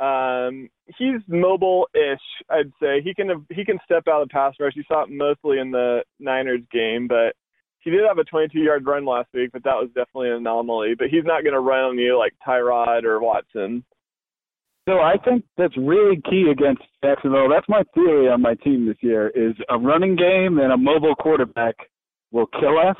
Um, 0.00 0.68
he's 0.98 1.20
mobile-ish, 1.28 2.18
I'd 2.50 2.72
say. 2.82 3.00
He 3.02 3.14
can 3.14 3.46
he 3.50 3.64
can 3.64 3.78
step 3.84 4.04
out 4.08 4.22
of 4.22 4.28
the 4.28 4.32
pass 4.32 4.54
rush. 4.58 4.72
You 4.74 4.82
saw 4.88 5.04
it 5.04 5.10
mostly 5.10 5.58
in 5.58 5.70
the 5.70 6.02
Niners 6.18 6.62
game, 6.72 7.06
but 7.06 7.34
he 7.80 7.90
did 7.90 8.00
have 8.08 8.18
a 8.18 8.24
22-yard 8.24 8.86
run 8.86 9.04
last 9.04 9.28
week, 9.34 9.50
but 9.52 9.62
that 9.64 9.76
was 9.76 9.88
definitely 9.88 10.30
an 10.30 10.36
anomaly. 10.36 10.94
But 10.98 11.08
he's 11.10 11.24
not 11.24 11.42
going 11.42 11.54
to 11.54 11.60
run 11.60 11.84
on 11.84 11.98
you 11.98 12.18
like 12.18 12.32
Tyrod 12.46 13.04
or 13.04 13.20
Watson. 13.20 13.84
So 14.88 14.94
I 14.94 15.14
think 15.24 15.44
that's 15.56 15.76
really 15.76 16.20
key 16.28 16.50
against 16.50 16.82
Jacksonville. 17.02 17.48
That's 17.48 17.68
my 17.68 17.82
theory 17.94 18.28
on 18.28 18.42
my 18.42 18.54
team 18.54 18.86
this 18.86 18.96
year: 19.00 19.28
is 19.28 19.54
a 19.70 19.78
running 19.78 20.16
game 20.16 20.58
and 20.58 20.72
a 20.72 20.76
mobile 20.76 21.14
quarterback 21.14 21.74
will 22.32 22.46
kill 22.46 22.78
us, 22.78 22.96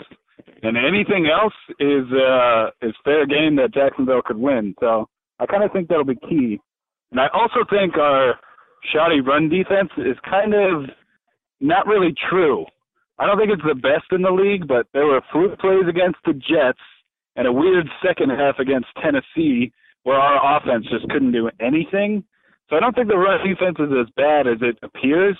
and 0.63 0.77
anything 0.79 1.27
else 1.27 1.53
is 1.81 2.05
uh, 2.13 2.71
is 2.81 2.95
fair 3.05 3.27
game 3.27 3.57
that 3.57 3.75
Jacksonville 3.75 4.23
could 4.25 4.39
win. 4.39 4.75
So 4.81 5.09
I 5.39 5.47
kind 5.47 5.65
of 5.65 5.73
think 5.73 5.89
that'll 5.89 6.05
be 6.05 6.17
key. 6.29 6.61
And 7.11 7.21
I 7.21 7.29
also 7.33 7.65
think 7.69 7.97
our 7.97 8.35
shoddy 8.93 9.21
run 9.21 9.49
defense 9.49 9.91
is 9.99 10.17
kind 10.29 10.55
of 10.55 10.91
not 11.61 11.87
really 11.87 12.15
true. 12.31 12.67
I 13.19 13.27
don't 13.27 13.39
think 13.39 13.51
it's 13.53 13.63
the 13.67 13.75
best 13.75 14.11
in 14.11 14.23
the 14.23 14.31
league, 14.31 14.67
but 14.67 14.87
there 14.93 15.07
were 15.07 15.21
fluke 15.33 15.59
plays 15.61 15.87
against 15.89 16.19
the 16.25 16.33
Jets 16.35 16.83
and 17.37 17.47
a 17.47 17.53
weird 17.53 17.87
second 18.05 18.31
half 18.31 18.59
against 18.59 18.89
Tennessee 19.03 19.73
where 20.03 20.17
our 20.17 20.59
offense 20.59 20.87
just 20.91 21.09
couldn't 21.11 21.33
do 21.33 21.51
anything. 21.61 22.25
So 22.69 22.77
I 22.77 22.81
don't 22.81 22.95
think 22.95 23.09
the 23.09 23.17
run 23.17 23.47
defense 23.47 23.77
is 23.79 23.93
as 23.93 24.13
bad 24.17 24.47
as 24.47 24.59
it 24.61 24.79
appears. 24.83 25.37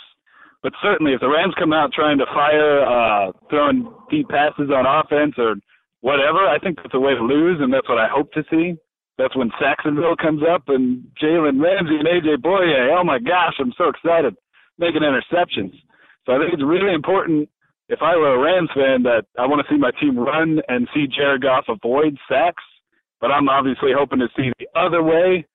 But 0.63 0.73
certainly, 0.83 1.13
if 1.13 1.21
the 1.21 1.29
Rams 1.29 1.55
come 1.59 1.75
out 1.75 1.93
trying 1.93 2.17
to 2.19 2.27
fire, 2.27 2.81
uh, 2.87 3.33
throwing 3.51 3.93
deep 4.11 4.29
passes 4.29 4.71
on 4.73 4.87
offense 4.87 5.35
or 5.37 5.57
whatever, 6.01 6.49
I 6.49 6.59
think 6.59 6.77
that's 6.77 6.95
a 6.95 7.01
way 7.01 7.15
to 7.15 7.23
lose, 7.23 7.61
and 7.61 7.73
that's 7.73 7.89
what 7.89 7.99
I 7.99 8.09
hope 8.09 8.33
to 8.33 8.43
see. 8.51 8.75
That's 9.17 9.37
when 9.37 9.51
Jacksonville 9.61 10.17
comes 10.17 10.43
up 10.43 10.65
and 10.69 11.05
Jalen 11.23 11.63
Ramsey 11.63 11.97
and 11.97 12.09
AJ 12.09 12.43
Bouye. 12.43 12.99
Oh 12.99 13.05
my 13.05 13.19
gosh, 13.19 13.55
I'm 13.61 13.73
so 13.79 13.89
excited 13.89 14.35
making 14.79 15.03
interceptions. 15.03 15.73
So 16.27 16.33
I 16.33 16.39
think 16.39 16.53
it's 16.53 16.65
really 16.65 16.93
important. 16.93 17.49
If 17.89 18.01
I 18.03 18.17
were 18.17 18.35
a 18.35 18.39
Rams 18.39 18.71
fan, 18.75 19.03
that 19.05 19.27
I 19.39 19.47
want 19.47 19.65
to 19.65 19.73
see 19.73 19.79
my 19.79 19.93
team 20.01 20.19
run 20.19 20.61
and 20.69 20.89
see 20.95 21.07
Jared 21.07 21.43
Goff 21.43 21.67
avoid 21.69 22.19
sacks 22.29 22.63
but 23.25 23.33
I'm 23.33 23.49
obviously 23.49 23.91
hoping 23.97 24.19
to 24.19 24.29
see 24.37 24.53
the 24.59 24.67
other 24.79 25.03
way. 25.03 25.47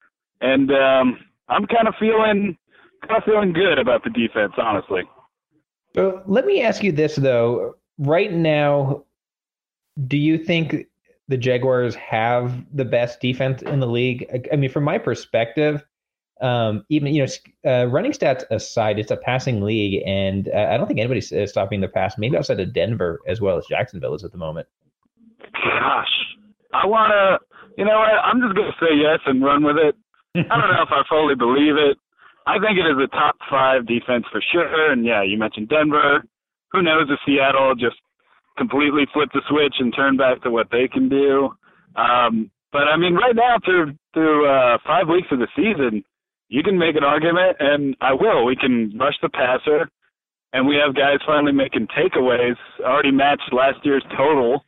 And 0.41 0.72
um, 0.72 1.20
I'm 1.49 1.68
kind 1.68 1.88
of 1.88 1.93
feeling 1.99 2.57
kind 3.07 3.18
of 3.18 3.24
feeling 3.24 3.53
good 3.53 3.78
about 3.78 4.03
the 4.03 4.10
defense, 4.10 4.53
honestly. 4.57 5.03
So 5.93 6.24
let 6.26 6.47
me 6.47 6.64
ask 6.64 6.82
you 6.82 6.91
this 6.91 7.16
though: 7.16 7.76
right 7.99 8.32
now, 8.34 9.03
do 10.07 10.18
you 10.18 10.39
think 10.39 10.88
the 11.30 11.38
Jaguars 11.38 11.95
have 11.95 12.65
the 12.75 12.86
best 12.86 13.21
defense 13.21 13.61
in 13.61 13.80
the 13.80 13.88
league? 13.88 14.47
I 14.51 14.57
mean, 14.57 14.69
from 14.69 14.84
my 14.84 14.97
perspective, 14.97 15.86
um, 16.41 16.84
even 16.89 17.13
you 17.13 17.25
know, 17.25 17.71
uh, 17.71 17.86
running 17.86 18.11
stats 18.11 18.43
aside, 18.51 18.99
it's 18.99 19.11
a 19.11 19.17
passing 19.17 19.61
league, 19.61 20.03
and 20.05 20.49
uh, 20.49 20.67
I 20.71 20.77
don't 20.77 20.88
think 20.88 20.99
anybody's 20.99 21.32
stopping 21.49 21.80
the 21.80 21.88
pass. 21.88 22.17
Maybe 22.17 22.36
outside 22.36 22.59
of 22.59 22.73
Denver 22.73 23.21
as 23.27 23.39
well 23.39 23.57
as 23.57 23.65
Jacksonville 23.67 24.15
is 24.15 24.23
at 24.25 24.32
the 24.34 24.38
moment. 24.38 24.67
Gosh, 25.53 26.11
I 26.73 26.86
want 26.86 27.11
to 27.11 27.39
you 27.80 27.86
know 27.86 27.97
what? 27.97 28.09
I'm 28.09 28.41
just 28.41 28.55
to 28.55 28.71
say 28.75 28.91
yes 28.91 29.19
and 29.25 29.41
run 29.41 29.63
with 29.63 29.77
it. 29.77 29.95
I 30.36 30.59
don't 30.59 30.67
know 30.67 30.84
if 30.84 30.91
I 30.91 31.01
fully 31.07 31.34
believe 31.34 31.80
it. 31.80 31.97
I 32.45 32.59
think 32.59 32.77
it 32.77 32.84
is 32.84 32.99
a 32.99 33.07
top 33.07 33.38
five 33.49 33.88
defense 33.88 34.25
for 34.32 34.43
sure. 34.51 34.91
And 34.91 35.05
yeah, 35.05 35.23
you 35.23 35.38
mentioned 35.38 35.69
Denver. 35.69 36.21
Who 36.71 36.82
knows 36.82 37.07
if 37.09 37.19
Seattle 37.25 37.75
just 37.75 37.95
completely 38.58 39.04
flip 39.14 39.30
the 39.34 39.41
switch 39.50 39.76
and 39.80 39.93
turn 39.95 40.18
back 40.18 40.41
to 40.43 40.52
what 40.52 40.68
they 40.72 40.88
can 40.88 41.10
do. 41.10 41.50
Um, 41.95 42.52
but 42.72 42.88
I 42.88 42.97
mean, 42.97 43.16
right 43.16 43.36
now 43.36 43.58
through 43.64 43.93
through 44.14 44.47
uh, 44.47 44.78
five 44.86 45.08
weeks 45.08 45.28
of 45.32 45.39
the 45.39 45.47
season, 45.56 46.04
you 46.50 46.64
can 46.64 46.78
make 46.78 46.95
an 46.95 47.04
argument, 47.04 47.58
and 47.60 47.95
I 48.02 48.14
will. 48.14 48.45
We 48.45 48.56
can 48.56 48.97
rush 48.97 49.16
the 49.22 49.30
passer, 49.30 49.89
and 50.54 50.68
we 50.68 50.76
have 50.76 50.95
guys 50.95 51.20
finally 51.26 51.54
making 51.54 51.88
takeaways. 51.97 52.58
Already 52.82 53.12
matched 53.12 53.52
last 53.52 53.78
year's 53.84 54.06
total. 54.18 54.64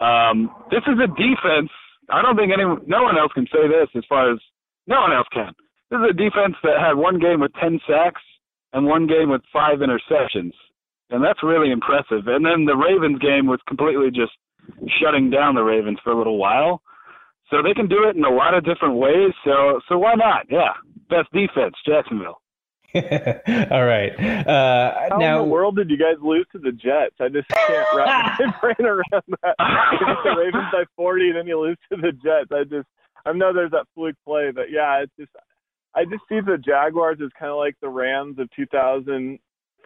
Um, 0.00 0.50
this 0.70 0.82
is 0.86 0.98
a 1.02 1.08
defense 1.08 1.70
I 2.10 2.22
don't 2.22 2.36
think 2.36 2.52
anyone, 2.52 2.80
no 2.86 3.02
one 3.02 3.18
else 3.18 3.32
can 3.34 3.46
say 3.52 3.68
this 3.68 3.88
as 3.94 4.04
far 4.08 4.32
as 4.32 4.38
no 4.86 5.00
one 5.00 5.12
else 5.12 5.28
can. 5.32 5.52
This 5.90 5.98
is 5.98 6.10
a 6.10 6.12
defense 6.12 6.56
that 6.62 6.80
had 6.80 6.94
one 6.96 7.18
game 7.18 7.40
with 7.40 7.52
10 7.60 7.80
sacks 7.86 8.22
and 8.72 8.86
one 8.86 9.06
game 9.06 9.30
with 9.30 9.42
five 9.52 9.78
interceptions. 9.78 10.52
And 11.10 11.24
that's 11.24 11.42
really 11.42 11.70
impressive. 11.70 12.26
And 12.26 12.44
then 12.44 12.64
the 12.64 12.76
Ravens 12.76 13.18
game 13.18 13.46
was 13.46 13.60
completely 13.66 14.10
just 14.10 14.32
shutting 15.00 15.30
down 15.30 15.54
the 15.54 15.62
Ravens 15.62 15.98
for 16.04 16.12
a 16.12 16.18
little 16.18 16.38
while. 16.38 16.82
So 17.50 17.62
they 17.62 17.72
can 17.72 17.88
do 17.88 18.04
it 18.04 18.16
in 18.16 18.24
a 18.24 18.30
lot 18.30 18.54
of 18.54 18.64
different 18.64 18.96
ways. 18.96 19.32
So 19.44 19.80
so 19.88 19.98
why 19.98 20.14
not? 20.14 20.46
Yeah. 20.50 20.74
Best 21.08 21.32
defense, 21.32 21.74
Jacksonville. 21.86 22.40
All 22.94 23.84
right. 23.84 24.12
Uh, 24.18 25.08
How 25.10 25.18
now, 25.18 25.42
in 25.42 25.48
the 25.48 25.52
world 25.52 25.76
did 25.76 25.90
you 25.90 25.98
guys 25.98 26.16
lose 26.22 26.46
to 26.52 26.58
the 26.58 26.72
Jets? 26.72 27.16
I 27.20 27.28
just 27.28 27.48
can't 27.48 27.86
wrap 27.94 28.38
my 28.40 28.54
brain 28.60 28.86
around 28.86 29.22
that. 29.42 29.54
The 30.24 30.34
Ravens 30.36 30.68
by 30.72 30.84
40, 30.96 31.32
then 31.32 31.46
you 31.46 31.60
lose 31.60 31.76
to 31.92 31.96
the 31.96 32.12
Jets. 32.12 32.50
I 32.50 32.64
just, 32.64 32.88
I 33.26 33.32
know 33.32 33.52
there's 33.52 33.72
that 33.72 33.86
fluke 33.94 34.16
play, 34.26 34.52
but 34.54 34.70
yeah, 34.70 35.02
it's 35.02 35.12
just, 35.18 35.30
I 35.94 36.04
just 36.04 36.22
see 36.28 36.40
the 36.40 36.56
Jaguars 36.56 37.18
as 37.22 37.30
kind 37.38 37.50
of 37.50 37.58
like 37.58 37.76
the 37.82 37.90
Rams 37.90 38.38
of 38.38 38.48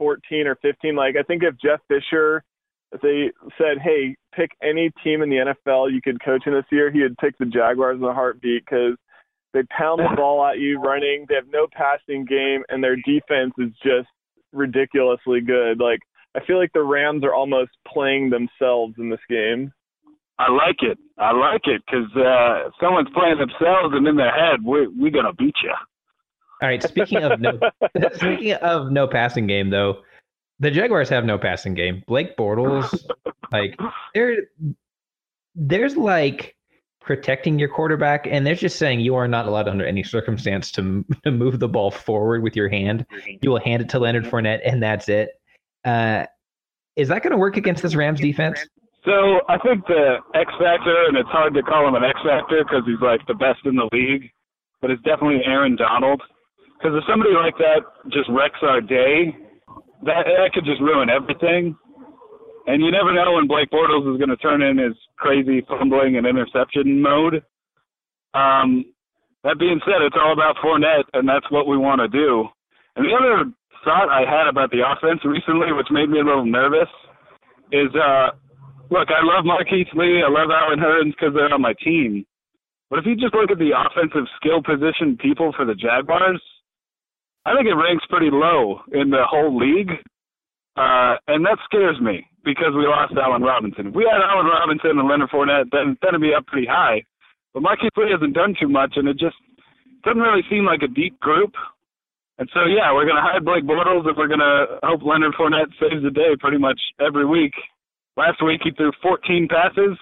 2014 0.03 0.47
or 0.47 0.57
15. 0.57 0.97
Like, 0.97 1.15
I 1.19 1.23
think 1.23 1.43
if 1.43 1.55
Jeff 1.61 1.81
Fisher 1.89 2.45
if 2.93 3.01
they 3.01 3.33
said, 3.59 3.79
"Hey, 3.83 4.17
pick 4.35 4.51
any 4.63 4.91
team 5.03 5.23
in 5.23 5.31
the 5.31 5.39
NFL 5.39 5.91
you 5.91 6.03
could 6.03 6.23
coach 6.23 6.47
in 6.47 6.53
this 6.53 6.71
year," 6.71 6.91
he 6.91 7.03
would 7.03 7.17
pick 7.19 7.37
the 7.39 7.47
Jaguars 7.47 7.99
in 7.99 8.05
a 8.05 8.13
heartbeat 8.13 8.65
because 8.65 8.97
they 9.53 9.63
pound 9.65 10.01
the 10.01 10.15
ball 10.17 10.45
at 10.45 10.59
you 10.59 10.79
running. 10.79 11.27
They 11.29 11.35
have 11.35 11.49
no 11.49 11.67
passing 11.73 12.25
game, 12.25 12.63
and 12.69 12.85
their 12.85 12.97
defense 12.97 13.55
is 13.59 13.73
just 13.83 14.09
ridiculously 14.53 15.41
good. 15.41 15.81
Like 15.81 16.01
I 16.35 16.45
feel 16.45 16.59
like 16.59 16.73
the 16.75 16.83
Rams 16.83 17.25
are 17.25 17.35
almost 17.35 17.71
playing 17.87 18.31
themselves 18.31 18.95
in 18.99 19.09
this 19.09 19.25
game. 19.29 19.73
I 20.39 20.51
like 20.51 20.83
it. 20.83 20.99
I 21.19 21.33
like 21.33 21.63
it 21.65 21.83
because 21.87 22.11
uh, 22.17 22.69
if 22.69 22.75
someone's 22.81 23.11
playing 23.15 23.39
themselves 23.39 23.95
and 23.95 24.07
in 24.07 24.17
their 24.17 24.33
head, 24.33 24.63
we're 24.63 24.91
we 24.91 25.11
gonna 25.11 25.33
beat 25.33 25.57
you. 25.63 25.75
All 26.63 26.69
right. 26.69 26.83
Speaking 26.83 27.25
of 27.25 27.41
no, 27.41 27.59
speaking 28.15 28.53
of 28.55 28.93
no 28.93 29.09
passing 29.09 29.49
game, 29.49 29.71
though, 29.71 30.03
the 30.61 30.71
Jaguars 30.71 31.09
have 31.09 31.25
no 31.25 31.37
passing 31.37 31.75
game. 31.75 32.05
Blake 32.07 32.37
Bortles, 32.37 33.05
like 33.51 33.77
there, 34.15 34.37
there's 35.57 35.97
like 35.97 36.55
protecting 37.01 37.59
your 37.59 37.69
quarterback, 37.69 38.29
and 38.31 38.47
they're 38.47 38.55
just 38.55 38.79
saying 38.79 39.01
you 39.01 39.17
are 39.17 39.27
not 39.27 39.47
allowed 39.47 39.67
under 39.67 39.85
any 39.85 40.05
circumstance 40.05 40.71
to, 40.71 41.05
to 41.25 41.33
move 41.33 41.59
the 41.59 41.69
ball 41.69 41.91
forward 41.91 42.45
with 42.45 42.55
your 42.55 42.69
hand. 42.69 43.05
You 43.41 43.51
will 43.51 43.61
hand 43.61 43.83
it 43.83 43.89
to 43.91 43.99
Leonard 43.99 44.25
Fournette, 44.25 44.61
and 44.65 44.81
that's 44.81 45.09
it. 45.09 45.31
Uh, 45.85 46.27
is 46.95 47.09
that 47.09 47.25
going 47.25 47.33
to 47.33 47.39
work 47.39 47.57
against 47.57 47.83
this 47.83 47.97
Rams 47.97 48.21
defense? 48.21 48.65
So 49.05 49.41
I 49.49 49.59
think 49.59 49.85
the 49.89 50.19
X 50.35 50.53
factor, 50.61 51.07
and 51.09 51.17
it's 51.17 51.29
hard 51.31 51.55
to 51.55 51.63
call 51.63 51.89
him 51.89 51.97
an 51.97 52.05
X 52.05 52.21
factor 52.25 52.63
because 52.63 52.85
he's 52.87 53.01
like 53.03 53.27
the 53.27 53.35
best 53.35 53.59
in 53.65 53.75
the 53.75 53.89
league, 53.93 54.31
but 54.81 54.93
it's 54.93 55.03
definitely 55.03 55.41
Aaron 55.45 55.75
Donald. 55.75 56.23
Because 56.83 56.99
if 56.99 57.05
somebody 57.07 57.31
like 57.31 57.55
that 57.63 57.87
just 58.11 58.27
wrecks 58.29 58.59
our 58.63 58.81
day, 58.81 59.31
that 60.03 60.27
that 60.27 60.51
could 60.53 60.67
just 60.67 60.83
ruin 60.83 61.07
everything. 61.07 61.79
And 62.67 62.83
you 62.83 62.91
never 62.91 63.15
know 63.15 63.39
when 63.39 63.47
Blake 63.47 63.71
Bortles 63.71 64.03
is 64.03 64.19
going 64.19 64.35
to 64.35 64.37
turn 64.43 64.63
in 64.63 64.79
his 64.79 64.99
crazy 65.17 65.63
fumbling 65.69 66.17
and 66.17 66.27
interception 66.27 67.01
mode. 67.01 67.43
Um, 68.35 68.85
that 69.45 69.63
being 69.63 69.79
said, 69.87 70.03
it's 70.03 70.19
all 70.19 70.33
about 70.33 70.57
Fournette, 70.59 71.07
and 71.15 71.29
that's 71.29 71.47
what 71.51 71.69
we 71.69 71.79
want 71.79 72.01
to 72.01 72.09
do. 72.09 72.47
And 72.97 73.07
the 73.07 73.15
other 73.15 73.51
thought 73.85 74.11
I 74.11 74.27
had 74.27 74.51
about 74.51 74.71
the 74.71 74.83
offense 74.83 75.23
recently, 75.23 75.71
which 75.71 75.91
made 75.91 76.11
me 76.11 76.19
a 76.19 76.27
little 76.27 76.47
nervous, 76.47 76.91
is 77.71 77.95
uh, 77.95 78.35
look, 78.91 79.07
I 79.11 79.23
love 79.23 79.47
Marquise 79.47 79.91
Lee, 79.95 80.23
I 80.27 80.31
love 80.31 80.51
Allen 80.51 80.83
Hurns 80.83 81.15
because 81.15 81.35
they're 81.35 81.55
on 81.55 81.63
my 81.63 81.75
team. 81.79 82.27
But 82.91 82.99
if 82.99 83.07
you 83.07 83.15
just 83.15 83.35
look 83.35 83.51
at 83.51 83.59
the 83.59 83.71
offensive 83.71 84.27
skill 84.37 84.63
position 84.63 85.17
people 85.17 85.55
for 85.57 85.65
the 85.65 85.75
Jaguars, 85.75 86.43
I 87.45 87.55
think 87.55 87.67
it 87.67 87.75
ranks 87.75 88.05
pretty 88.09 88.31
low 88.31 88.81
in 88.93 89.11
the 89.11 89.25
whole 89.27 89.57
league. 89.57 89.91
Uh, 90.77 91.21
and 91.29 91.45
that 91.45 91.59
scares 91.65 92.01
me 92.01 92.25
because 92.45 92.73
we 92.75 92.87
lost 92.87 93.13
Allen 93.19 93.43
Robinson. 93.43 93.89
If 93.89 93.95
we 93.95 94.09
had 94.09 94.23
Allen 94.23 94.47
Robinson 94.47 94.99
and 94.99 95.09
Leonard 95.09 95.31
Fournette, 95.31 95.71
then 95.71 95.99
it'd 96.01 96.21
be 96.21 96.35
up 96.35 96.47
pretty 96.47 96.67
high. 96.67 97.03
But 97.53 97.63
Marquise 97.63 97.93
Lee 97.97 98.11
hasn't 98.11 98.35
done 98.35 98.55
too 98.59 98.69
much, 98.69 98.95
and 98.97 99.07
it 99.09 99.19
just 99.19 99.37
doesn't 100.05 100.23
really 100.23 100.43
seem 100.49 100.65
like 100.65 100.81
a 100.83 100.89
deep 100.89 101.19
group. 101.21 101.53
And 102.39 102.49
so, 102.55 102.65
yeah, 102.65 102.93
we're 102.93 103.05
going 103.05 103.21
to 103.21 103.23
hide 103.23 103.45
Blake 103.45 103.65
Bortles, 103.65 104.09
and 104.09 104.17
we're 104.17 104.33
going 104.33 104.41
to 104.41 104.81
hope 104.83 105.03
Leonard 105.05 105.35
Fournette 105.39 105.71
saves 105.79 106.03
the 106.03 106.11
day 106.11 106.33
pretty 106.41 106.59
much 106.59 106.81
every 106.99 107.27
week. 107.27 107.53
Last 108.17 108.43
week 108.45 108.61
he 108.65 108.71
threw 108.73 108.93
14 109.03 109.49
passes. 109.49 109.99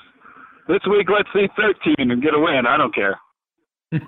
This 0.68 0.80
week, 0.88 1.08
let's 1.10 1.28
see 1.34 1.48
13 1.56 2.10
and 2.10 2.22
get 2.22 2.34
a 2.34 2.38
win. 2.38 2.62
I 2.66 2.76
don't 2.76 2.94
care. 2.94 3.18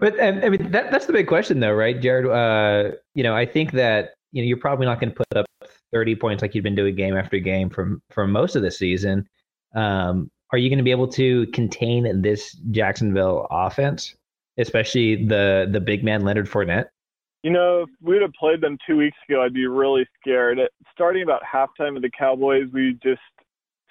but 0.00 0.20
I 0.22 0.48
mean, 0.48 0.70
that, 0.70 0.90
that's 0.90 1.06
the 1.06 1.12
big 1.12 1.26
question, 1.26 1.60
though, 1.60 1.72
right, 1.72 2.00
Jared? 2.00 2.26
Uh, 2.26 2.96
you 3.14 3.22
know, 3.22 3.36
I 3.36 3.44
think 3.44 3.72
that 3.72 4.14
you 4.32 4.42
know 4.42 4.46
you're 4.46 4.56
probably 4.56 4.86
not 4.86 4.98
going 4.98 5.12
to 5.12 5.16
put 5.16 5.26
up 5.36 5.46
30 5.92 6.16
points 6.16 6.42
like 6.42 6.54
you've 6.54 6.64
been 6.64 6.74
doing 6.74 6.94
game 6.94 7.16
after 7.16 7.38
game 7.38 7.68
from 7.68 8.02
from 8.10 8.32
most 8.32 8.56
of 8.56 8.62
the 8.62 8.70
season. 8.70 9.28
Um, 9.74 10.30
are 10.52 10.58
you 10.58 10.68
going 10.68 10.78
to 10.78 10.84
be 10.84 10.90
able 10.90 11.08
to 11.08 11.46
contain 11.48 12.22
this 12.22 12.52
Jacksonville 12.70 13.46
offense, 13.50 14.14
especially 14.58 15.26
the 15.26 15.68
the 15.70 15.80
big 15.80 16.02
man 16.02 16.22
Leonard 16.22 16.48
Fournette? 16.48 16.86
You 17.42 17.50
know, 17.50 17.82
if 17.82 17.88
we 18.00 18.14
would 18.14 18.22
have 18.22 18.32
played 18.38 18.60
them 18.60 18.78
two 18.86 18.96
weeks 18.96 19.16
ago, 19.28 19.42
I'd 19.42 19.52
be 19.52 19.66
really 19.66 20.06
scared. 20.20 20.60
Starting 20.92 21.24
about 21.24 21.42
halftime 21.42 21.96
of 21.96 22.02
the 22.02 22.10
Cowboys, 22.16 22.68
we 22.72 22.98
just 23.02 23.20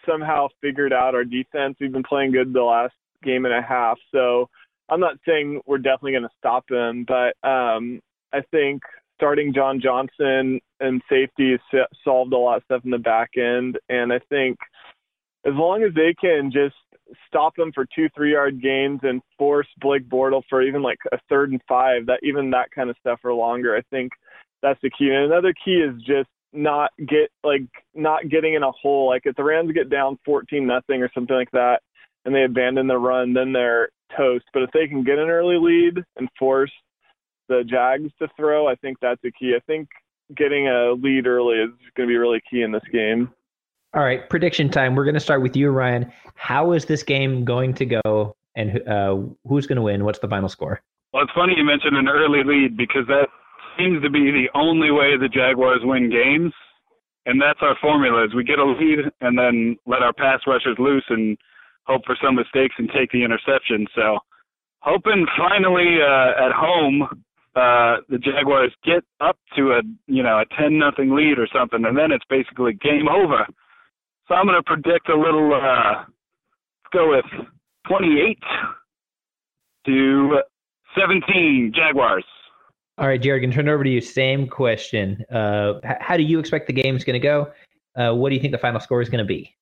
somehow 0.08 0.48
figured 0.62 0.94
out 0.94 1.16
our 1.16 1.26
defense. 1.26 1.76
We've 1.80 1.92
been 1.92 2.04
playing 2.04 2.32
good 2.32 2.54
the 2.54 2.64
last 2.64 2.94
game 3.24 3.46
and 3.46 3.54
a 3.54 3.62
half, 3.62 3.98
so 4.12 4.50
I'm 4.90 5.00
not 5.00 5.16
saying 5.26 5.62
we're 5.66 5.78
definitely 5.78 6.12
going 6.12 6.24
to 6.24 6.30
stop 6.38 6.68
them, 6.68 7.06
but 7.08 7.34
um, 7.48 8.02
I 8.34 8.42
think 8.52 8.82
starting 9.16 9.54
John 9.54 9.80
Johnson 9.82 10.60
and 10.80 11.02
safety 11.10 11.58
has 11.72 11.86
solved 12.04 12.34
a 12.34 12.38
lot 12.38 12.58
of 12.58 12.64
stuff 12.66 12.82
in 12.84 12.92
the 12.92 12.98
back 12.98 13.32
end. 13.38 13.78
And 13.88 14.12
I 14.12 14.20
think 14.30 14.58
as 15.46 15.54
long 15.54 15.84
as 15.84 15.94
they 15.94 16.14
can 16.20 16.52
just 16.52 16.76
stop 17.28 17.56
them 17.56 17.72
for 17.74 17.86
two, 17.96 18.10
three 18.16 18.34
yard 18.34 18.62
gains 18.62 19.00
and 19.04 19.22
force 19.38 19.68
Blake 19.80 20.10
Bortle 20.10 20.42
for 20.50 20.62
even 20.62 20.82
like 20.82 21.00
a 21.12 21.18
third 21.30 21.52
and 21.52 21.62
five, 21.68 22.08
that 22.08 22.20
even 22.24 22.52
that 22.52 22.72
kind 22.72 22.90
of 22.90 22.98
stuff 23.00 23.20
for 23.22 23.34
longer, 23.34 23.76
I 23.78 23.82
think 23.92 24.12
that's 24.62 24.80
the 24.82 24.90
key. 24.90 25.10
And 25.10 25.26
another 25.26 25.54
key 25.64 25.76
is 25.76 26.02
just 26.02 26.30
not 26.52 26.92
get 26.98 27.30
like 27.44 27.64
not 27.96 28.28
getting 28.28 28.56
in 28.56 28.64
a 28.64 28.72
hole. 28.72 29.08
Like 29.08 29.22
if 29.26 29.36
the 29.36 29.44
Rams 29.44 29.72
get 29.72 29.90
down 29.90 30.20
fourteen 30.26 30.68
nothing 30.68 31.02
or 31.02 31.10
something 31.14 31.36
like 31.36 31.52
that 31.52 31.82
and 32.26 32.36
they 32.36 32.44
abandon 32.44 32.88
the 32.88 32.98
run, 32.98 33.34
then 33.34 33.54
they're 33.54 33.90
toast. 34.16 34.46
But 34.54 34.64
if 34.64 34.72
they 34.72 34.88
can 34.88 35.04
get 35.04 35.20
an 35.20 35.30
early 35.30 35.58
lead 35.58 36.04
and 36.18 36.30
force 36.38 36.72
the 37.50 37.64
Jags 37.68 38.12
to 38.20 38.28
throw, 38.38 38.68
I 38.68 38.76
think 38.76 38.98
that's 39.02 39.24
a 39.26 39.32
key. 39.32 39.54
I 39.56 39.60
think 39.68 39.90
getting 40.36 40.68
a 40.68 40.94
lead 40.94 41.28
early 41.28 41.58
is 41.58 41.72
going 41.96 42.08
to 42.08 42.12
be 42.12 42.18
really 42.18 42.42
key 42.50 42.62
in 42.62 42.72
this 42.72 42.84
game. 42.92 43.32
All 43.94 44.04
right, 44.04 44.30
prediction 44.30 44.70
time. 44.70 44.96
We're 44.96 45.04
going 45.04 45.16
to 45.16 45.20
start 45.20 45.42
with 45.42 45.56
you, 45.56 45.70
Ryan. 45.70 46.12
How 46.36 46.72
is 46.72 46.86
this 46.86 47.04
game 47.04 47.44
going 47.44 47.74
to 47.74 47.86
go, 47.86 48.38
and 48.56 48.88
uh, 48.88 49.18
who's 49.48 49.68
going 49.68 49.76
to 49.76 49.82
win? 49.82 50.06
What's 50.06 50.20
the 50.20 50.30
final 50.30 50.48
score? 50.48 50.82
Well, 51.12 51.24
it's 51.24 51.34
funny 51.36 51.56
you 51.58 51.66
mentioned 51.66 51.98
an 51.98 52.08
early 52.08 52.42
lead 52.46 52.78
because 52.78 53.06
that 53.08 53.28
seems 53.78 54.02
to 54.02 54.10
be 54.10 54.32
the 54.32 54.48
only 54.56 54.92
way 54.92 55.18
the 55.18 55.28
Jaguars 55.28 55.82
win 55.84 56.10
games, 56.10 56.54
and 57.26 57.42
that's 57.42 57.60
our 57.62 57.76
formula: 57.82 58.24
is 58.24 58.34
we 58.34 58.46
get 58.46 58.60
a 58.60 58.66
lead 58.66 59.00
and 59.20 59.38
then 59.38 59.76
let 59.86 60.02
our 60.02 60.14
pass 60.14 60.40
rushers 60.48 60.78
loose 60.80 61.06
and 61.10 61.38
hope 61.92 62.06
for 62.06 62.18
some 62.24 62.36
mistakes 62.36 62.76
and 62.78 62.90
take 62.96 63.12
the 63.12 63.24
interception. 63.24 63.86
So, 63.96 64.20
hoping 64.80 65.26
finally 65.38 66.00
uh, 66.02 66.46
at 66.46 66.52
home 66.52 67.08
uh, 67.56 67.98
the 68.08 68.18
Jaguars 68.18 68.74
get 68.86 69.04
up 69.20 69.38
to 69.58 69.74
a 69.74 69.82
you 70.08 70.24
know 70.24 70.40
a 70.40 70.46
ten 70.58 70.80
nothing 70.80 71.14
lead 71.14 71.38
or 71.38 71.48
something, 71.54 71.84
and 71.84 71.98
then 71.98 72.12
it's 72.12 72.24
basically 72.30 72.74
game 72.74 73.10
over. 73.10 73.46
So 74.28 74.36
I'm 74.36 74.46
going 74.46 74.58
to 74.58 74.64
predict 74.64 75.10
a 75.10 75.16
little. 75.16 75.54
Uh, 75.54 76.06
let's 76.06 76.94
go 76.94 77.10
with 77.10 77.26
28 77.88 78.38
to 79.88 80.40
17 80.98 81.74
Jaguars. 81.76 82.24
All 82.98 83.08
right, 83.08 83.22
Jared, 83.22 83.42
can 83.42 83.52
turn 83.52 83.68
it 83.68 83.72
over 83.72 83.84
to 83.84 83.90
you. 83.90 84.00
Same 84.00 84.48
question. 84.48 85.26
Uh, 85.30 85.74
how 86.00 86.16
do 86.16 86.24
you 86.24 86.40
expect 86.40 86.68
the 86.68 86.74
game 86.74 86.96
is 86.96 87.04
going 87.04 87.20
to 87.20 87.28
go? 87.28 87.52
Uh, 87.98 88.14
what 88.16 88.30
do 88.30 88.36
you 88.36 88.42
think 88.42 88.52
the 88.52 88.60
final 88.60 88.80
score 88.80 89.02
is 89.02 89.10
going 89.10 89.20
to 89.20 89.26
be? 89.26 89.54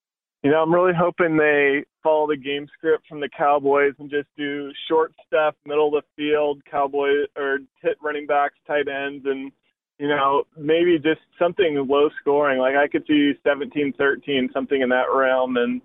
You 0.43 0.51
know, 0.51 0.61
I'm 0.61 0.73
really 0.73 0.93
hoping 0.93 1.37
they 1.37 1.85
follow 2.03 2.27
the 2.27 2.37
game 2.37 2.67
script 2.77 3.07
from 3.07 3.19
the 3.19 3.29
Cowboys 3.29 3.93
and 3.99 4.09
just 4.09 4.27
do 4.37 4.71
short 4.87 5.13
stuff, 5.27 5.55
middle 5.65 5.95
of 5.95 6.03
the 6.03 6.21
field, 6.21 6.61
Cowboy 6.69 7.25
or 7.35 7.59
hit 7.81 7.97
running 8.01 8.27
backs, 8.27 8.55
tight 8.67 8.87
ends, 8.87 9.25
and 9.25 9.51
you 9.97 10.07
know 10.07 10.43
maybe 10.57 10.97
just 10.97 11.21
something 11.37 11.85
low 11.87 12.09
scoring. 12.21 12.59
Like 12.59 12.75
I 12.75 12.87
could 12.87 13.03
see 13.07 13.33
17-13, 13.45 14.53
something 14.53 14.81
in 14.81 14.89
that 14.89 15.13
realm, 15.13 15.57
and 15.57 15.81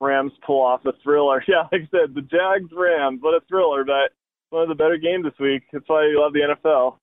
Rams 0.00 0.32
pull 0.44 0.60
off 0.60 0.84
a 0.84 0.92
thriller. 1.02 1.42
Yeah, 1.48 1.68
like 1.70 1.82
I 1.82 1.88
said, 1.90 2.14
the 2.14 2.22
Jags 2.22 2.72
Rams, 2.72 3.20
what 3.22 3.34
a 3.34 3.40
thriller! 3.48 3.84
But 3.84 4.12
one 4.50 4.62
of 4.62 4.68
the 4.68 4.74
better 4.74 4.98
games 4.98 5.24
this 5.24 5.38
week. 5.40 5.62
That's 5.72 5.88
why 5.88 6.04
you 6.04 6.20
love 6.20 6.32
the 6.34 6.54
NFL. 6.54 6.96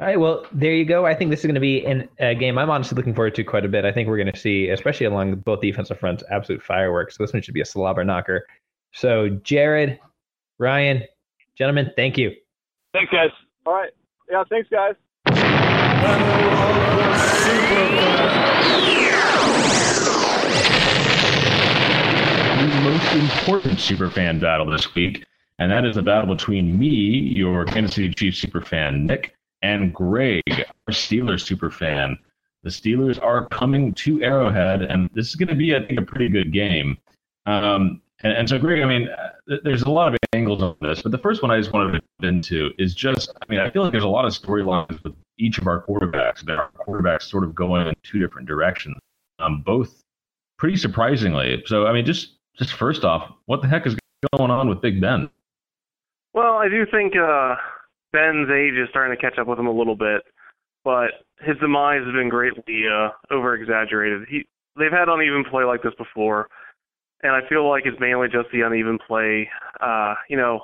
All 0.00 0.08
right, 0.08 0.18
well, 0.18 0.44
there 0.50 0.72
you 0.72 0.84
go. 0.84 1.06
I 1.06 1.14
think 1.14 1.30
this 1.30 1.38
is 1.40 1.46
going 1.46 1.54
to 1.54 1.60
be 1.60 1.86
an, 1.86 2.08
a 2.18 2.34
game 2.34 2.58
I'm 2.58 2.68
honestly 2.68 2.96
looking 2.96 3.14
forward 3.14 3.36
to 3.36 3.44
quite 3.44 3.64
a 3.64 3.68
bit. 3.68 3.84
I 3.84 3.92
think 3.92 4.08
we're 4.08 4.16
going 4.16 4.32
to 4.32 4.36
see, 4.36 4.68
especially 4.70 5.06
along 5.06 5.36
both 5.36 5.60
defensive 5.60 6.00
fronts, 6.00 6.24
absolute 6.32 6.60
fireworks. 6.60 7.16
So 7.16 7.22
this 7.22 7.32
one 7.32 7.42
should 7.42 7.54
be 7.54 7.60
a 7.60 7.64
slobber 7.64 8.02
knocker. 8.02 8.44
So, 8.92 9.28
Jared, 9.28 10.00
Ryan, 10.58 11.04
gentlemen, 11.56 11.92
thank 11.94 12.18
you. 12.18 12.32
Thanks, 12.92 13.12
guys. 13.12 13.30
All 13.66 13.74
right. 13.74 13.92
Yeah, 14.28 14.42
thanks, 14.50 14.68
guys. 14.68 14.96
The 22.58 22.80
most 22.82 23.14
important 23.14 23.78
superfan 23.78 24.40
battle 24.40 24.66
this 24.66 24.92
week, 24.96 25.24
and 25.60 25.70
that 25.70 25.84
is 25.84 25.94
the 25.94 26.02
battle 26.02 26.34
between 26.34 26.76
me, 26.76 26.88
your 26.88 27.64
Kansas 27.64 27.94
City 27.94 28.12
Chiefs 28.12 28.44
superfan, 28.44 29.04
Nick, 29.04 29.36
and 29.64 29.94
Greg, 29.94 30.42
our 30.86 30.92
Steelers 30.92 31.40
super 31.40 31.70
fan. 31.70 32.18
The 32.64 32.70
Steelers 32.70 33.22
are 33.22 33.46
coming 33.48 33.94
to 33.94 34.22
Arrowhead, 34.22 34.82
and 34.82 35.08
this 35.14 35.28
is 35.28 35.36
going 35.36 35.48
to 35.48 35.54
be, 35.54 35.74
I 35.74 35.84
think, 35.84 35.98
a 35.98 36.02
pretty 36.02 36.28
good 36.28 36.52
game. 36.52 36.98
Um, 37.46 38.02
and, 38.22 38.32
and, 38.34 38.48
so, 38.48 38.58
Greg, 38.58 38.82
I 38.82 38.86
mean, 38.86 39.08
uh, 39.08 39.56
there's 39.64 39.82
a 39.82 39.90
lot 39.90 40.14
of 40.14 40.18
angles 40.34 40.62
on 40.62 40.76
this, 40.82 41.02
but 41.02 41.12
the 41.12 41.18
first 41.18 41.42
one 41.42 41.50
I 41.50 41.58
just 41.58 41.72
wanted 41.72 41.92
to 41.92 42.02
get 42.20 42.28
into 42.28 42.70
is 42.78 42.94
just, 42.94 43.32
I 43.40 43.44
mean, 43.50 43.60
I 43.60 43.70
feel 43.70 43.82
like 43.82 43.92
there's 43.92 44.04
a 44.04 44.08
lot 44.08 44.26
of 44.26 44.32
storylines 44.32 45.02
with 45.02 45.14
each 45.38 45.58
of 45.58 45.66
our 45.66 45.82
quarterbacks 45.82 46.40
that 46.44 46.58
our 46.58 46.70
quarterbacks 46.86 47.22
sort 47.22 47.44
of 47.44 47.54
going 47.54 47.86
in 47.86 47.94
two 48.02 48.18
different 48.18 48.46
directions. 48.46 48.96
um, 49.38 49.62
both 49.62 50.02
pretty 50.58 50.76
surprisingly. 50.76 51.62
So, 51.66 51.86
I 51.86 51.92
mean, 51.92 52.04
just 52.04 52.32
just 52.56 52.74
first 52.74 53.04
off, 53.04 53.32
what 53.46 53.62
the 53.62 53.68
heck 53.68 53.86
is 53.86 53.96
going 54.36 54.50
on 54.50 54.68
with 54.68 54.80
Big 54.80 55.00
Ben? 55.00 55.28
Well, 56.34 56.54
I 56.54 56.68
do 56.68 56.86
think 56.86 57.14
uh, 57.16 57.56
Ben's 58.14 58.48
age 58.48 58.78
is 58.78 58.86
starting 58.90 59.10
to 59.10 59.20
catch 59.20 59.40
up 59.40 59.48
with 59.48 59.58
him 59.58 59.66
a 59.66 59.74
little 59.74 59.96
bit, 59.96 60.22
but 60.84 61.26
his 61.40 61.58
demise 61.60 62.06
has 62.06 62.14
been 62.14 62.28
greatly 62.28 62.86
uh, 62.86 63.10
over 63.34 63.56
exaggerated. 63.56 64.22
He 64.30 64.46
they've 64.78 64.94
had 64.94 65.08
uneven 65.08 65.44
play 65.50 65.64
like 65.64 65.82
this 65.82 65.98
before, 65.98 66.46
and 67.24 67.32
I 67.32 67.40
feel 67.48 67.68
like 67.68 67.82
it's 67.86 67.98
mainly 67.98 68.28
just 68.28 68.46
the 68.52 68.60
uneven 68.60 69.00
play. 69.04 69.50
Uh, 69.80 70.14
you 70.30 70.36
know, 70.36 70.60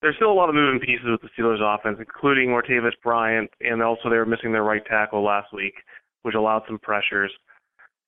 there's 0.00 0.16
still 0.16 0.32
a 0.32 0.40
lot 0.40 0.48
of 0.48 0.54
moving 0.54 0.80
pieces 0.80 1.04
with 1.04 1.20
the 1.20 1.28
Steelers' 1.36 1.60
offense, 1.60 1.98
including 2.00 2.48
Martavis 2.48 2.96
Bryant, 3.04 3.50
and 3.60 3.82
also 3.82 4.08
they 4.08 4.16
were 4.16 4.24
missing 4.24 4.50
their 4.50 4.64
right 4.64 4.84
tackle 4.86 5.22
last 5.22 5.52
week, 5.52 5.74
which 6.22 6.34
allowed 6.34 6.62
some 6.66 6.78
pressures. 6.78 7.30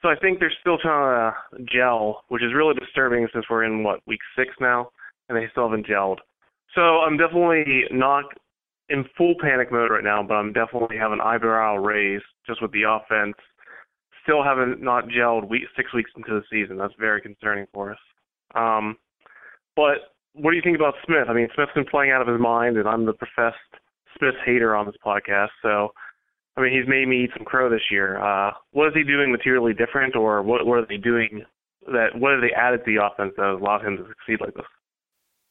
So 0.00 0.08
I 0.08 0.16
think 0.16 0.40
they're 0.40 0.52
still 0.62 0.78
trying 0.78 1.32
to 1.58 1.64
gel, 1.70 2.24
which 2.28 2.42
is 2.42 2.54
really 2.54 2.74
disturbing 2.74 3.28
since 3.34 3.44
we're 3.50 3.64
in 3.64 3.84
what 3.84 4.00
week 4.06 4.20
six 4.34 4.48
now, 4.60 4.88
and 5.28 5.36
they 5.36 5.46
still 5.52 5.68
haven't 5.68 5.86
gelled. 5.86 6.18
So 6.74 6.80
I'm 6.80 7.18
definitely 7.18 7.84
not 7.90 8.24
in 8.89 9.05
full 9.16 9.35
panic 9.41 9.72
mode 9.72 9.91
right 9.91 10.05
now, 10.05 10.22
but 10.22 10.35
I'm 10.35 10.53
definitely 10.53 10.97
having 10.97 11.20
eyebrow 11.20 11.76
raised 11.76 12.24
just 12.47 12.61
with 12.61 12.72
the 12.72 12.83
offense. 12.83 13.37
Still 14.22 14.43
haven't 14.43 14.83
not 14.83 15.09
gelled 15.09 15.49
week 15.49 15.62
six 15.76 15.93
weeks 15.95 16.11
into 16.16 16.30
the 16.30 16.43
season. 16.51 16.76
That's 16.76 16.95
very 16.99 17.20
concerning 17.20 17.66
for 17.72 17.93
us. 17.93 17.99
Um, 18.55 18.97
but 19.74 20.12
what 20.35 20.51
do 20.51 20.57
you 20.57 20.62
think 20.62 20.76
about 20.76 20.95
Smith? 21.07 21.26
I 21.28 21.33
mean, 21.33 21.49
Smith's 21.55 21.72
been 21.74 21.85
playing 21.85 22.12
out 22.12 22.22
of 22.22 22.28
his 22.28 22.41
mind, 22.41 22.76
and 22.76 22.89
I'm 22.89 23.07
the 23.07 23.14
professed 23.14 23.57
Smith 24.18 24.35
hater 24.45 24.76
on 24.76 24.87
this 24.87 24.95
podcast. 25.05 25.49
So, 25.62 25.93
I 26.57 26.61
mean, 26.61 26.72
he's 26.72 26.89
made 26.89 27.09
me 27.09 27.24
eat 27.24 27.30
some 27.37 27.45
crow 27.45 27.70
this 27.70 27.91
year. 27.91 28.22
Uh, 28.22 28.53
what 28.72 28.89
is 28.89 28.95
he 28.95 29.05
doing 29.05 29.33
materially 29.33 29.72
different, 29.72 30.14
or 30.16 30.43
what, 30.43 30.66
what 30.66 30.78
are 30.78 30.87
they 30.87 30.99
doing 30.99 31.43
that? 31.87 32.09
What 32.14 32.33
have 32.33 32.41
they 32.41 32.53
added 32.53 32.85
to 32.85 32.95
the 32.95 33.03
offense 33.03 33.33
that 33.37 33.45
has 33.45 33.61
allowed 33.61 33.85
him 33.85 33.97
to 33.97 34.07
succeed 34.09 34.41
like 34.41 34.55
this? 34.55 34.66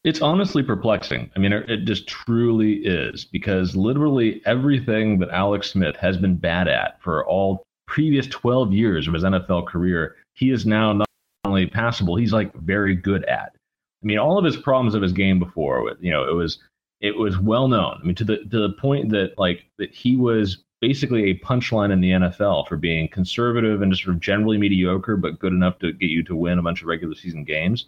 It's 0.03 0.21
honestly 0.21 0.63
perplexing. 0.63 1.29
I 1.35 1.39
mean, 1.39 1.53
it 1.53 1.85
just 1.85 2.07
truly 2.07 2.77
is 2.77 3.23
because 3.25 3.75
literally 3.75 4.41
everything 4.45 5.19
that 5.19 5.29
Alex 5.29 5.71
Smith 5.71 5.95
has 5.97 6.17
been 6.17 6.35
bad 6.35 6.67
at 6.67 7.01
for 7.01 7.25
all 7.27 7.63
previous 7.87 8.25
12 8.27 8.73
years 8.73 9.07
of 9.07 9.13
his 9.13 9.23
NFL 9.23 9.67
career, 9.67 10.15
he 10.33 10.49
is 10.49 10.65
now 10.65 10.93
not 10.93 11.07
only 11.45 11.67
passable, 11.67 12.15
he's 12.15 12.33
like 12.33 12.53
very 12.55 12.95
good 12.95 13.25
at. 13.25 13.53
I 14.01 14.05
mean, 14.05 14.17
all 14.17 14.39
of 14.39 14.45
his 14.45 14.57
problems 14.57 14.95
of 14.95 15.03
his 15.03 15.13
game 15.13 15.37
before, 15.37 15.95
you 15.99 16.11
know, 16.11 16.27
it 16.27 16.33
was 16.33 16.57
it 16.99 17.15
was 17.15 17.37
well 17.37 17.67
known. 17.67 17.99
I 18.01 18.05
mean, 18.05 18.15
to 18.15 18.23
the 18.23 18.37
to 18.37 18.59
the 18.67 18.73
point 18.79 19.09
that 19.09 19.37
like 19.37 19.65
that 19.77 19.93
he 19.93 20.15
was 20.15 20.63
basically 20.81 21.29
a 21.29 21.39
punchline 21.39 21.91
in 21.91 22.01
the 22.01 22.11
NFL 22.11 22.67
for 22.67 22.75
being 22.75 23.07
conservative 23.07 23.83
and 23.83 23.91
just 23.91 24.03
sort 24.03 24.15
of 24.15 24.21
generally 24.21 24.57
mediocre, 24.57 25.15
but 25.15 25.37
good 25.37 25.53
enough 25.53 25.77
to 25.79 25.93
get 25.93 26.09
you 26.09 26.23
to 26.23 26.35
win 26.35 26.57
a 26.57 26.63
bunch 26.63 26.81
of 26.81 26.87
regular 26.87 27.13
season 27.13 27.43
games. 27.43 27.85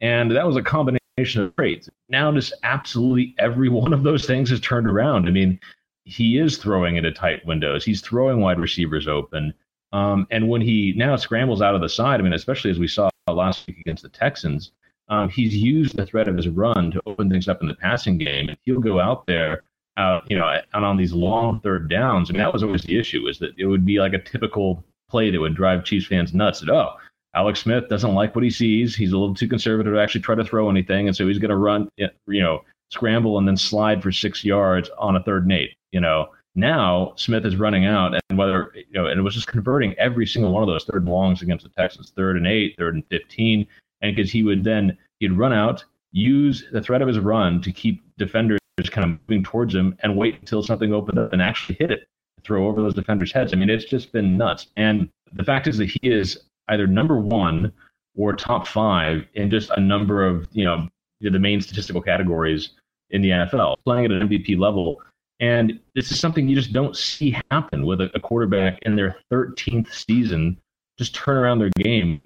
And 0.00 0.30
that 0.30 0.46
was 0.46 0.56
a 0.56 0.62
combination 0.62 0.99
of 1.20 1.54
traits. 1.56 1.88
Now, 2.08 2.32
just 2.32 2.52
absolutely 2.62 3.34
every 3.38 3.68
one 3.82 3.92
of 3.92 4.02
those 4.02 4.26
things 4.26 4.50
has 4.50 4.60
turned 4.60 4.86
around. 4.86 5.26
I 5.26 5.30
mean, 5.30 5.60
he 6.04 6.38
is 6.38 6.58
throwing 6.58 6.96
into 6.96 7.12
tight 7.12 7.44
windows. 7.46 7.84
He's 7.84 8.00
throwing 8.00 8.40
wide 8.40 8.58
receivers 8.58 9.06
open. 9.06 9.54
Um, 9.92 10.26
and 10.30 10.48
when 10.48 10.60
he 10.60 10.92
now 10.96 11.16
scrambles 11.16 11.62
out 11.62 11.74
of 11.74 11.80
the 11.80 11.88
side, 11.88 12.20
I 12.20 12.22
mean, 12.22 12.32
especially 12.32 12.70
as 12.70 12.78
we 12.78 12.88
saw 12.88 13.10
last 13.28 13.66
week 13.66 13.78
against 13.78 14.02
the 14.02 14.08
Texans, 14.08 14.72
um, 15.08 15.28
he's 15.28 15.56
used 15.56 15.96
the 15.96 16.06
threat 16.06 16.28
of 16.28 16.36
his 16.36 16.48
run 16.48 16.92
to 16.92 17.02
open 17.06 17.28
things 17.28 17.48
up 17.48 17.60
in 17.60 17.68
the 17.68 17.74
passing 17.74 18.16
game, 18.16 18.48
and 18.48 18.56
he'll 18.62 18.80
go 18.80 19.00
out 19.00 19.26
there, 19.26 19.64
uh, 19.96 20.20
you 20.28 20.38
know, 20.38 20.48
and 20.72 20.84
on 20.84 20.96
these 20.96 21.12
long 21.12 21.60
third 21.60 21.90
downs. 21.90 22.30
I 22.30 22.32
mean, 22.32 22.40
that 22.40 22.52
was 22.52 22.62
always 22.62 22.82
the 22.82 22.98
issue 22.98 23.26
is 23.26 23.38
that 23.40 23.52
it 23.58 23.66
would 23.66 23.84
be 23.84 23.98
like 23.98 24.12
a 24.12 24.22
typical 24.22 24.84
play 25.08 25.30
that 25.30 25.40
would 25.40 25.56
drive 25.56 25.84
Chiefs 25.84 26.06
fans 26.06 26.32
nuts. 26.32 26.60
That 26.60 26.70
oh, 26.70 26.94
Alex 27.34 27.60
Smith 27.60 27.88
doesn't 27.88 28.14
like 28.14 28.34
what 28.34 28.44
he 28.44 28.50
sees. 28.50 28.96
He's 28.96 29.12
a 29.12 29.18
little 29.18 29.34
too 29.34 29.48
conservative 29.48 29.92
to 29.92 30.00
actually 30.00 30.22
try 30.22 30.34
to 30.34 30.44
throw 30.44 30.68
anything, 30.68 31.06
and 31.06 31.16
so 31.16 31.26
he's 31.26 31.38
going 31.38 31.50
to 31.50 31.56
run, 31.56 31.88
you 31.96 32.08
know, 32.26 32.62
scramble 32.90 33.38
and 33.38 33.46
then 33.46 33.56
slide 33.56 34.02
for 34.02 34.10
six 34.10 34.44
yards 34.44 34.90
on 34.98 35.16
a 35.16 35.22
third 35.22 35.44
and 35.44 35.52
eight. 35.52 35.74
You 35.92 36.00
know, 36.00 36.30
now 36.54 37.12
Smith 37.16 37.46
is 37.46 37.56
running 37.56 37.86
out, 37.86 38.14
and 38.28 38.38
whether 38.38 38.72
you 38.74 38.84
know, 38.92 39.06
and 39.06 39.18
it 39.18 39.22
was 39.22 39.34
just 39.34 39.46
converting 39.46 39.94
every 39.94 40.26
single 40.26 40.52
one 40.52 40.62
of 40.62 40.68
those 40.68 40.84
third 40.84 41.02
and 41.02 41.12
longs 41.12 41.42
against 41.42 41.64
the 41.64 41.70
Texans, 41.70 42.12
third 42.16 42.36
and 42.36 42.46
eight, 42.46 42.74
third 42.76 42.94
and 42.94 43.06
fifteen 43.06 43.66
and 44.00 44.14
because 44.14 44.30
he 44.30 44.42
would 44.42 44.64
then 44.64 44.96
he'd 45.18 45.32
run 45.32 45.52
out, 45.52 45.84
use 46.12 46.64
the 46.72 46.80
threat 46.80 47.02
of 47.02 47.08
his 47.08 47.18
run 47.18 47.60
to 47.62 47.72
keep 47.72 48.02
defenders 48.18 48.58
kind 48.90 49.04
of 49.04 49.18
moving 49.28 49.44
towards 49.44 49.74
him, 49.74 49.94
and 50.02 50.16
wait 50.16 50.38
until 50.40 50.62
something 50.62 50.92
opened 50.94 51.18
up 51.18 51.32
and 51.32 51.42
actually 51.42 51.76
hit 51.78 51.90
it, 51.90 52.08
throw 52.42 52.66
over 52.66 52.80
those 52.80 52.94
defenders' 52.94 53.32
heads. 53.32 53.52
I 53.52 53.56
mean, 53.56 53.68
it's 53.68 53.84
just 53.84 54.10
been 54.10 54.38
nuts. 54.38 54.68
And 54.76 55.10
the 55.32 55.44
fact 55.44 55.66
is 55.66 55.76
that 55.78 55.90
he 55.90 55.98
is 56.02 56.40
either 56.70 56.86
number 56.86 57.18
one 57.18 57.72
or 58.16 58.32
top 58.32 58.66
five 58.66 59.26
in 59.34 59.50
just 59.50 59.70
a 59.70 59.80
number 59.80 60.26
of 60.26 60.48
you 60.52 60.64
know 60.64 60.88
the 61.20 61.38
main 61.38 61.60
statistical 61.60 62.00
categories 62.00 62.70
in 63.10 63.22
the 63.22 63.30
NFL, 63.30 63.76
playing 63.84 64.06
at 64.06 64.10
an 64.12 64.28
MVP 64.28 64.58
level. 64.58 65.02
And 65.40 65.80
this 65.94 66.10
is 66.10 66.20
something 66.20 66.48
you 66.48 66.54
just 66.54 66.72
don't 66.72 66.96
see 66.96 67.36
happen 67.50 67.86
with 67.86 68.00
a, 68.00 68.10
a 68.14 68.20
quarterback 68.20 68.78
in 68.82 68.94
their 68.94 69.16
13th 69.32 69.92
season 69.92 70.58
just 70.98 71.14
turn 71.14 71.38
around 71.38 71.58
their 71.58 71.70
game 71.78 72.20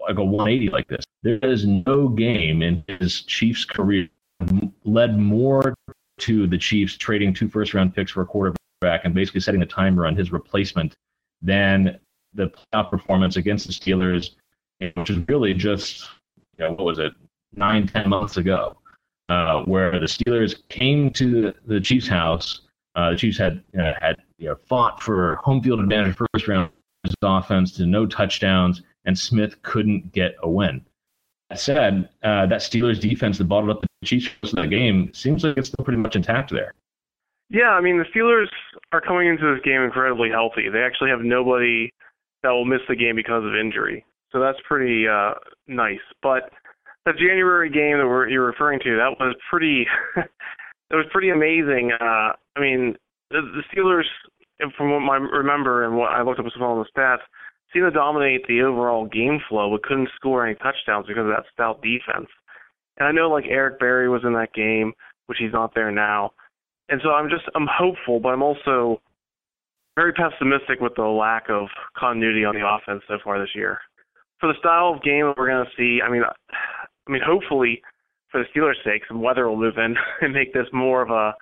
like 0.00 0.18
a 0.18 0.24
180 0.24 0.70
like 0.70 0.88
this. 0.88 1.04
There 1.22 1.38
is 1.38 1.64
no 1.64 2.08
game 2.08 2.60
in 2.62 2.82
his 2.88 3.22
Chiefs 3.22 3.64
career 3.64 4.08
led 4.84 5.16
more 5.16 5.74
to 6.18 6.48
the 6.48 6.58
Chiefs 6.58 6.96
trading 6.96 7.32
two 7.32 7.48
first 7.48 7.74
round 7.74 7.94
picks 7.94 8.10
for 8.10 8.22
a 8.22 8.26
quarterback 8.26 9.04
and 9.04 9.14
basically 9.14 9.40
setting 9.40 9.60
the 9.60 9.66
timer 9.66 10.04
on 10.04 10.16
his 10.16 10.32
replacement 10.32 10.94
than 11.42 12.00
the 12.34 12.50
playoff 12.50 12.90
performance 12.90 13.36
against 13.36 13.66
the 13.66 13.72
Steelers, 13.72 14.30
which 14.94 15.10
is 15.10 15.18
really 15.28 15.54
just 15.54 16.08
you 16.58 16.64
know, 16.64 16.72
what 16.72 16.84
was 16.84 16.98
it 16.98 17.12
nine 17.54 17.86
ten 17.86 18.08
months 18.08 18.36
ago, 18.36 18.76
uh, 19.28 19.62
where 19.62 19.98
the 19.98 20.06
Steelers 20.06 20.56
came 20.68 21.10
to 21.10 21.52
the 21.66 21.80
Chiefs' 21.80 22.08
house. 22.08 22.62
Uh, 22.94 23.10
the 23.10 23.16
Chiefs 23.16 23.38
had 23.38 23.62
uh, 23.78 23.92
had 24.00 24.16
you 24.38 24.48
know, 24.48 24.56
fought 24.68 25.02
for 25.02 25.36
home 25.36 25.62
field 25.62 25.80
advantage 25.80 26.16
first 26.16 26.48
round 26.48 26.70
offense 27.22 27.72
to 27.72 27.86
no 27.86 28.06
touchdowns 28.06 28.82
and 29.04 29.18
Smith 29.18 29.60
couldn't 29.62 30.12
get 30.12 30.34
a 30.42 30.48
win. 30.48 30.84
That 31.50 31.60
said, 31.60 32.08
uh, 32.22 32.46
that 32.46 32.60
Steelers 32.60 33.00
defense 33.00 33.38
that 33.38 33.44
bottled 33.44 33.70
up 33.70 33.82
the 33.82 34.06
Chiefs 34.06 34.30
in 34.42 34.62
the 34.62 34.66
game 34.66 35.12
seems 35.12 35.44
like 35.44 35.56
it's 35.56 35.68
still 35.68 35.84
pretty 35.84 35.98
much 35.98 36.16
intact 36.16 36.50
there. 36.50 36.74
Yeah, 37.50 37.70
I 37.70 37.80
mean 37.80 37.98
the 37.98 38.04
Steelers 38.04 38.48
are 38.92 39.00
coming 39.00 39.28
into 39.28 39.52
this 39.52 39.62
game 39.62 39.82
incredibly 39.82 40.30
healthy. 40.30 40.68
They 40.70 40.80
actually 40.80 41.10
have 41.10 41.20
nobody 41.20 41.92
that 42.42 42.50
will 42.50 42.64
miss 42.64 42.80
the 42.88 42.96
game 42.96 43.16
because 43.16 43.44
of 43.44 43.54
injury, 43.54 44.04
so 44.30 44.40
that's 44.40 44.58
pretty 44.66 45.06
uh, 45.08 45.34
nice. 45.68 46.02
But 46.22 46.50
the 47.04 47.12
January 47.12 47.70
game 47.70 47.98
that 47.98 48.06
we're, 48.06 48.28
you're 48.28 48.46
referring 48.46 48.80
to, 48.80 48.96
that 48.96 49.16
was 49.18 49.34
pretty, 49.50 49.86
that 50.16 50.28
was 50.96 51.06
pretty 51.12 51.30
amazing. 51.30 51.92
Uh, 52.00 52.32
I 52.56 52.60
mean, 52.60 52.96
the, 53.30 53.40
the 53.40 53.62
Steelers, 53.72 54.04
from 54.76 54.90
what 55.06 55.12
I 55.12 55.16
remember 55.16 55.84
and 55.84 55.96
what 55.96 56.12
I 56.12 56.22
looked 56.22 56.40
up 56.40 56.46
some 56.52 56.62
of 56.62 56.84
the 56.84 57.00
stats, 57.00 57.24
seemed 57.72 57.86
to 57.86 57.90
dominate 57.90 58.46
the 58.46 58.62
overall 58.62 59.06
game 59.06 59.40
flow, 59.48 59.70
but 59.70 59.82
couldn't 59.82 60.10
score 60.16 60.46
any 60.46 60.54
touchdowns 60.56 61.06
because 61.06 61.24
of 61.24 61.32
that 61.32 61.44
stout 61.52 61.82
defense. 61.82 62.28
And 62.98 63.08
I 63.08 63.12
know 63.12 63.30
like 63.30 63.44
Eric 63.48 63.80
Berry 63.80 64.08
was 64.08 64.22
in 64.24 64.34
that 64.34 64.52
game, 64.54 64.92
which 65.26 65.38
he's 65.40 65.52
not 65.52 65.74
there 65.74 65.90
now. 65.90 66.32
And 66.88 67.00
so 67.02 67.10
I'm 67.10 67.30
just 67.30 67.44
I'm 67.54 67.68
hopeful, 67.70 68.20
but 68.20 68.30
I'm 68.30 68.42
also 68.42 69.00
very 69.94 70.12
pessimistic 70.12 70.80
with 70.80 70.94
the 70.96 71.02
lack 71.02 71.50
of 71.50 71.68
continuity 71.96 72.44
on 72.44 72.54
the 72.54 72.66
offense 72.66 73.02
so 73.08 73.18
far 73.22 73.38
this 73.38 73.54
year. 73.54 73.78
For 74.40 74.48
the 74.48 74.58
style 74.58 74.94
of 74.94 75.02
game 75.02 75.26
that 75.26 75.34
we're 75.36 75.48
going 75.48 75.64
to 75.64 75.70
see, 75.76 76.00
I 76.02 76.10
mean, 76.10 76.22
I 76.24 77.10
mean, 77.10 77.22
hopefully 77.24 77.82
for 78.30 78.42
the 78.42 78.48
Steelers' 78.58 78.82
sake, 78.84 79.02
some 79.06 79.22
weather 79.22 79.48
will 79.48 79.56
move 79.56 79.76
in 79.76 79.94
and 80.20 80.32
make 80.32 80.52
this 80.52 80.66
more 80.72 81.02
of 81.02 81.10
a 81.10 81.34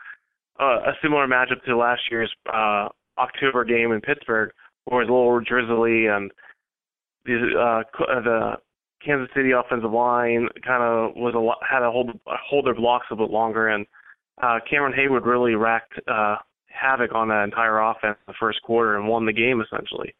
a 0.62 0.92
similar 1.02 1.26
matchup 1.26 1.64
to 1.64 1.74
last 1.74 2.02
year's 2.10 2.30
uh, 2.52 2.86
October 3.16 3.64
game 3.64 3.92
in 3.92 4.00
Pittsburgh, 4.02 4.50
where 4.84 5.00
it 5.00 5.06
was 5.06 5.10
a 5.10 5.12
little 5.12 5.40
drizzly 5.40 6.06
and 6.06 6.30
the 7.24 7.34
uh, 7.58 8.04
the 8.20 8.56
Kansas 9.04 9.30
City 9.34 9.52
offensive 9.52 9.90
line 9.90 10.48
kind 10.66 10.82
of 10.82 11.16
was 11.16 11.34
a 11.34 11.66
had 11.66 11.80
to 11.80 11.90
hold 11.90 12.10
hold 12.26 12.66
their 12.66 12.74
blocks 12.74 13.06
a 13.10 13.16
bit 13.16 13.30
longer, 13.30 13.68
and 13.68 13.86
uh, 14.42 14.58
Cameron 14.68 14.92
Heyward 14.92 15.24
really 15.24 15.54
racked 15.54 15.94
uh, 16.08 16.36
havoc 16.70 17.14
on 17.14 17.28
that 17.28 17.44
entire 17.44 17.78
offense 17.80 18.16
in 18.26 18.32
the 18.32 18.38
first 18.40 18.62
quarter 18.62 18.96
and 18.96 19.08
won 19.08 19.26
the 19.26 19.32
game 19.32 19.60
essentially. 19.60 20.14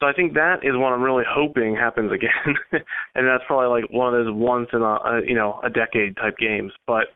So 0.00 0.06
I 0.06 0.12
think 0.12 0.34
that 0.34 0.58
is 0.62 0.74
what 0.74 0.92
I'm 0.92 1.02
really 1.02 1.24
hoping 1.28 1.76
happens 1.76 2.10
again, 2.12 2.56
and 3.14 3.26
that's 3.26 3.44
probably 3.46 3.80
like 3.80 3.90
one 3.90 4.12
of 4.12 4.24
those 4.24 4.34
once 4.34 4.68
in 4.72 4.82
a, 4.82 4.84
a 4.84 5.20
you 5.26 5.34
know 5.34 5.60
a 5.62 5.70
decade 5.70 6.16
type 6.16 6.36
games. 6.38 6.72
But 6.86 7.14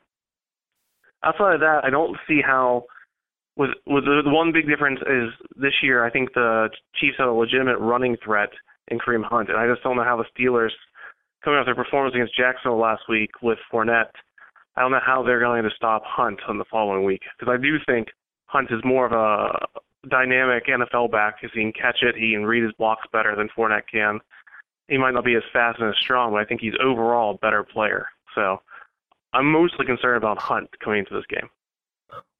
outside 1.24 1.54
of 1.54 1.60
that, 1.60 1.80
I 1.82 1.90
don't 1.90 2.16
see 2.28 2.40
how 2.44 2.84
with 3.56 3.70
with 3.86 4.04
the, 4.04 4.22
one 4.26 4.52
big 4.52 4.68
difference 4.68 5.00
is 5.00 5.30
this 5.56 5.74
year 5.82 6.04
I 6.04 6.10
think 6.10 6.32
the 6.34 6.68
Chiefs 7.00 7.16
have 7.18 7.28
a 7.28 7.32
legitimate 7.32 7.78
running 7.78 8.16
threat 8.24 8.50
in 8.88 8.98
Kareem 8.98 9.24
Hunt, 9.24 9.48
and 9.48 9.58
I 9.58 9.66
just 9.66 9.82
don't 9.82 9.96
know 9.96 10.04
how 10.04 10.16
the 10.16 10.24
Steelers 10.32 10.70
coming 11.44 11.58
off 11.58 11.66
their 11.66 11.74
performance 11.74 12.14
against 12.14 12.36
Jacksonville 12.36 12.80
last 12.80 13.02
week 13.08 13.30
with 13.42 13.58
Fournette, 13.72 14.10
I 14.76 14.82
don't 14.82 14.90
know 14.90 15.00
how 15.04 15.22
they're 15.22 15.40
going 15.40 15.64
to 15.64 15.70
stop 15.74 16.02
Hunt 16.04 16.40
on 16.48 16.58
the 16.58 16.64
following 16.70 17.04
week 17.04 17.22
because 17.38 17.52
I 17.52 17.60
do 17.60 17.76
think 17.86 18.08
Hunt 18.48 18.70
is 18.70 18.80
more 18.84 19.06
of 19.06 19.12
a 19.12 20.08
dynamic 20.08 20.66
NFL 20.66 21.10
back 21.10 21.40
because 21.40 21.54
he 21.54 21.60
can 21.60 21.72
catch 21.72 21.98
it, 22.02 22.16
he 22.16 22.32
can 22.32 22.44
read 22.44 22.64
his 22.64 22.72
blocks 22.72 23.06
better 23.12 23.36
than 23.36 23.48
Fournette 23.56 23.86
can. 23.90 24.20
He 24.88 24.96
might 24.96 25.12
not 25.12 25.24
be 25.24 25.34
as 25.34 25.42
fast 25.52 25.80
and 25.80 25.90
as 25.90 25.96
strong, 26.00 26.32
but 26.32 26.40
I 26.40 26.44
think 26.44 26.60
he's 26.60 26.74
overall 26.82 27.34
a 27.34 27.38
better 27.38 27.62
player. 27.62 28.06
So 28.34 28.60
I'm 29.34 29.50
mostly 29.50 29.84
concerned 29.84 30.16
about 30.16 30.38
Hunt 30.38 30.68
coming 30.82 31.00
into 31.00 31.14
this 31.14 31.26
game. 31.28 31.48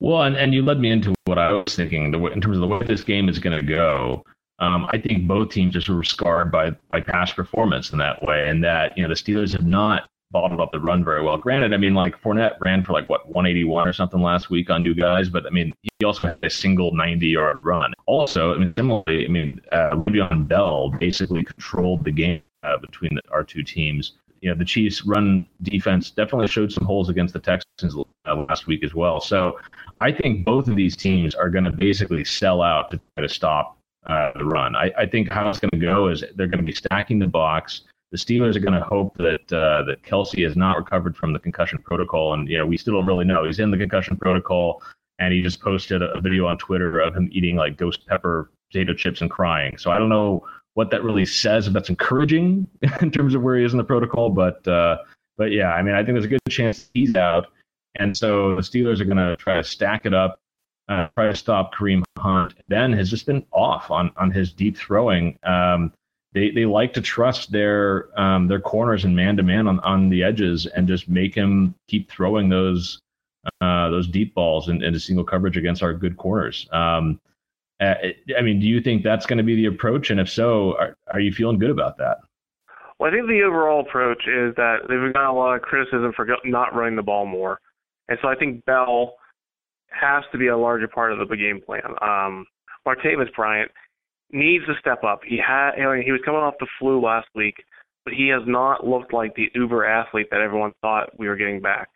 Well, 0.01 0.23
and, 0.23 0.35
and 0.37 0.55
you 0.55 0.63
led 0.63 0.81
me 0.81 0.91
into 0.91 1.15
what 1.27 1.39
I 1.39 1.53
was 1.53 1.77
thinking 1.77 2.11
the 2.11 2.19
way, 2.19 2.33
in 2.33 2.41
terms 2.41 2.57
of 2.57 2.63
the 2.63 2.67
way 2.67 2.83
this 2.87 3.05
game 3.05 3.29
is 3.29 3.39
going 3.39 3.57
to 3.57 3.65
go. 3.65 4.25
Um, 4.61 4.87
I 4.91 4.99
think 4.99 5.29
both 5.29 5.51
teams 5.51 5.75
just 5.75 5.89
were 5.89 6.03
scarred 6.03 6.51
by 6.51 6.71
by 6.91 7.01
past 7.01 7.37
performance 7.37 7.93
in 7.93 7.99
that 7.99 8.23
way, 8.23 8.49
and 8.49 8.65
that 8.65 8.97
you 8.97 9.03
know 9.03 9.09
the 9.09 9.15
Steelers 9.15 9.53
have 9.53 9.67
not 9.67 10.09
bottled 10.31 10.61
up 10.61 10.73
the 10.73 10.81
run 10.81 11.05
very 11.05 11.23
well. 11.23 11.37
Granted, 11.37 11.73
I 11.73 11.77
mean 11.77 11.95
like 11.95 12.21
Fournette 12.21 12.57
ran 12.61 12.85
for 12.85 12.93
like 12.93 13.09
what 13.09 13.27
181 13.27 13.89
or 13.89 13.93
something 13.93 14.21
last 14.21 14.51
week 14.51 14.71
on 14.71 14.83
new 14.83 14.95
guys, 14.95 15.29
but 15.29 15.47
I 15.47 15.51
mean 15.51 15.73
he 15.83 16.05
also 16.05 16.29
had 16.29 16.39
a 16.43 16.51
single 16.51 16.95
90 16.95 17.27
yard 17.27 17.59
run. 17.63 17.93
Also, 18.07 18.55
I 18.55 18.59
mean 18.59 18.75
similarly, 18.77 19.25
I 19.25 19.29
mean 19.29 19.61
uh, 19.73 19.91
Le'Veon 19.91 20.47
Bell 20.47 20.91
basically 20.91 21.45
controlled 21.45 22.05
the 22.05 22.13
game 22.13 22.43
uh, 22.63 22.79
between 22.79 23.15
the, 23.15 23.23
our 23.31 23.45
two 23.45 23.63
teams. 23.63 24.13
You 24.41 24.51
know 24.51 24.57
the 24.57 24.65
Chiefs' 24.65 25.05
run 25.05 25.47
defense 25.63 26.11
definitely 26.11 26.49
showed 26.49 26.73
some 26.73 26.85
holes 26.85 27.09
against 27.09 27.35
the 27.35 27.41
Texans 27.41 27.97
uh, 28.27 28.37
last 28.49 28.67
week 28.67 28.85
as 28.85 28.95
well. 28.95 29.21
So 29.21 29.59
I 30.01 30.13
think 30.13 30.45
both 30.45 30.69
of 30.69 30.77
these 30.77 30.97
teams 30.97 31.35
are 31.35 31.51
going 31.51 31.65
to 31.65 31.73
basically 31.73 32.25
sell 32.25 32.63
out 32.63 32.91
to 32.93 33.01
try 33.17 33.27
to 33.27 33.29
stop 33.29 33.79
uh, 34.07 34.33
the 34.37 34.45
run. 34.45 34.77
I, 34.77 34.93
I 34.97 35.07
think 35.07 35.31
how 35.31 35.49
it's 35.49 35.59
going 35.59 35.71
to 35.73 35.79
go 35.79 36.09
is 36.09 36.23
they're 36.37 36.47
going 36.47 36.61
to 36.61 36.67
be 36.67 36.73
stacking 36.73 37.19
the 37.19 37.27
box. 37.27 37.83
The 38.11 38.19
Steelers 38.19 38.57
are 38.57 38.61
going 38.61 38.79
to 38.79 38.85
hope 38.85 39.17
that 39.19 39.53
uh, 39.53 39.83
that 39.85 40.03
Kelce 40.03 40.45
has 40.45 40.57
not 40.57 40.77
recovered 40.77 41.17
from 41.17 41.33
the 41.33 41.39
concussion 41.39 41.79
protocol, 41.79 42.35
and 42.35 42.49
you 42.49 42.59
know 42.59 42.67
we 42.67 42.77
still 42.77 42.95
don't 42.95 43.07
really 43.07 43.25
know. 43.25 43.45
He's 43.45 43.59
in 43.59 43.71
the 43.71 43.77
concussion 43.77 44.17
protocol, 44.17 44.83
and 45.19 45.33
he 45.33 45.43
just 45.43 45.61
posted 45.61 46.03
a, 46.03 46.13
a 46.13 46.21
video 46.21 46.47
on 46.47 46.59
Twitter 46.59 47.01
of 47.01 47.15
him 47.15 47.29
eating 47.33 47.57
like 47.57 47.77
ghost 47.77 48.07
pepper 48.07 48.51
potato 48.71 48.95
chips 48.95 49.21
and 49.21 49.31
crying. 49.31 49.77
So 49.77 49.91
I 49.91 49.99
don't 49.99 50.09
know 50.09 50.47
what 50.75 50.91
that 50.91 51.03
really 51.03 51.27
says 51.27 51.67
if 51.67 51.73
that's 51.73 51.89
encouraging 51.89 52.67
in 53.01 53.11
terms 53.11 53.35
of 53.35 53.43
where 53.43 53.59
he 53.59 53.65
is 53.65 53.73
in 53.73 53.79
the 53.79 53.85
protocol, 53.85 54.31
but 54.31 54.67
uh, 54.67 54.99
but 55.37 55.53
yeah, 55.53 55.73
I 55.73 55.83
mean 55.83 55.95
I 55.95 55.99
think 55.99 56.15
there's 56.15 56.25
a 56.25 56.29
good 56.29 56.41
chance 56.49 56.89
he's 56.95 57.15
out, 57.15 57.49
and 57.97 58.17
so 58.17 58.57
the 58.57 58.63
Steelers 58.63 59.01
are 59.01 59.05
going 59.05 59.19
to 59.19 59.37
try 59.37 59.57
to 59.57 59.65
stack 59.65 60.07
it 60.07 60.15
up 60.15 60.41
uh, 60.89 61.09
try 61.17 61.27
to 61.27 61.37
stop 61.37 61.75
Kareem 61.75 62.03
Hunt. 62.19 62.55
Ben 62.69 62.93
has 62.93 63.11
just 63.11 63.27
been 63.27 63.45
off 63.53 63.91
on 63.91 64.11
on 64.17 64.31
his 64.31 64.53
deep 64.53 64.77
throwing. 64.77 65.39
Um, 65.43 65.93
they 66.33 66.51
they 66.51 66.67
like 66.67 66.93
to 66.95 67.01
trust 67.01 67.51
their 67.51 68.09
um, 68.21 68.49
their 68.49 68.61
corners 68.61 69.05
and 69.05 69.17
man 69.17 69.37
to 69.37 69.43
man 69.43 69.67
on 69.67 69.81
on 69.81 70.09
the 70.09 70.23
edges 70.23 70.67
and 70.67 70.87
just 70.87 71.09
make 71.09 71.35
him 71.35 71.75
keep 71.89 72.11
throwing 72.11 72.49
those 72.49 73.01
uh, 73.61 73.89
those 73.89 74.09
deep 74.09 74.35
balls 74.35 74.69
in, 74.69 74.83
into 74.83 75.01
single 75.01 75.25
coverage 75.25 75.57
against 75.57 75.83
our 75.83 75.95
good 75.95 76.17
corners. 76.17 76.69
Um, 76.73 77.21
uh, 77.81 77.95
I 78.37 78.43
mean, 78.43 78.61
do 78.61 78.67
you 78.67 78.81
think 78.81 79.03
that's 79.03 79.25
going 79.25 79.39
to 79.39 79.45
be 79.45 79.55
the 79.55 79.67
approach? 79.67 80.11
And 80.11 80.19
if 80.19 80.29
so, 80.29 80.77
are, 80.79 80.97
are 81.13 81.21
you 81.21 81.33
feeling 81.33 81.59
good 81.59 81.71
about 81.71 81.97
that? 81.99 82.19
Well, 82.99 83.11
I 83.11 83.15
think 83.15 83.29
the 83.29 83.43
overall 83.43 83.81
approach 83.81 84.27
is 84.27 84.55
that 84.57 84.79
they've 84.89 85.13
got 85.13 85.31
a 85.31 85.33
lot 85.33 85.55
of 85.55 85.63
criticism 85.63 86.13
for 86.15 86.27
not 86.45 86.75
running 86.75 86.97
the 86.97 87.03
ball 87.03 87.25
more, 87.25 87.61
and 88.09 88.19
so 88.21 88.29
I 88.29 88.35
think 88.35 88.65
Bell 88.65 89.15
has 89.91 90.25
to 90.33 90.39
be 90.39 90.49
a 90.49 90.57
larger 90.57 90.89
part 90.89 91.13
of 91.13 91.29
the 91.29 91.37
game 91.37 91.61
plan. 91.65 91.95
Um, 92.03 92.45
Martavis 92.87 93.33
Bryant 93.35 93.71
needs 94.31 94.65
to 94.67 94.75
step 94.81 95.05
up. 95.05 95.21
He 95.27 95.39
had 95.39 95.73
you 95.77 95.85
know, 95.85 95.93
he 95.95 96.13
was 96.13 96.21
coming 96.25 96.41
off 96.41 96.55
the 96.61 96.67
flu 96.79 97.01
last 97.01 97.29
week, 97.35 97.57
but 98.05 98.15
he 98.15 98.29
has 98.29 98.43
not 98.47 98.87
looked 98.87 99.13
like 99.13 99.35
the 99.35 99.51
uber 99.55 99.85
athlete 99.85 100.29
that 100.31 100.41
everyone 100.41 100.73
thought 100.81 101.19
we 101.19 101.29
were 101.29 101.37
getting 101.37 101.61
back. 101.61 101.89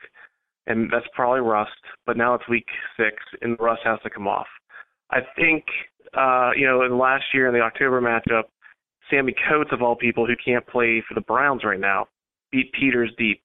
And 0.67 0.91
that's 0.93 1.07
probably 1.15 1.41
rust, 1.41 1.71
but 2.07 2.17
now 2.17 2.35
it's 2.35 2.49
week 2.49 2.67
six 2.97 3.17
and 3.41 3.59
the 3.59 3.63
rust 3.63 3.83
has 3.85 3.99
to 4.05 4.11
come 4.11 4.29
off. 4.29 4.47
I 5.11 5.19
think 5.37 5.65
uh, 6.15 6.51
you 6.57 6.67
know, 6.67 6.83
in 6.83 6.99
last 6.99 7.25
year 7.33 7.49
in 7.49 7.55
the 7.55 7.61
October 7.61 8.01
matchup, 8.01 8.45
Sammie 9.11 9.35
Coates 9.49 9.71
of 9.73 9.83
all 9.83 9.97
people 9.97 10.27
who 10.27 10.35
can't 10.45 10.67
play 10.67 11.03
for 11.07 11.15
the 11.15 11.21
Browns 11.21 11.65
right 11.65 11.81
now 11.81 12.07
beat 12.51 12.73
Peters 12.73 13.11
deep. 13.19 13.43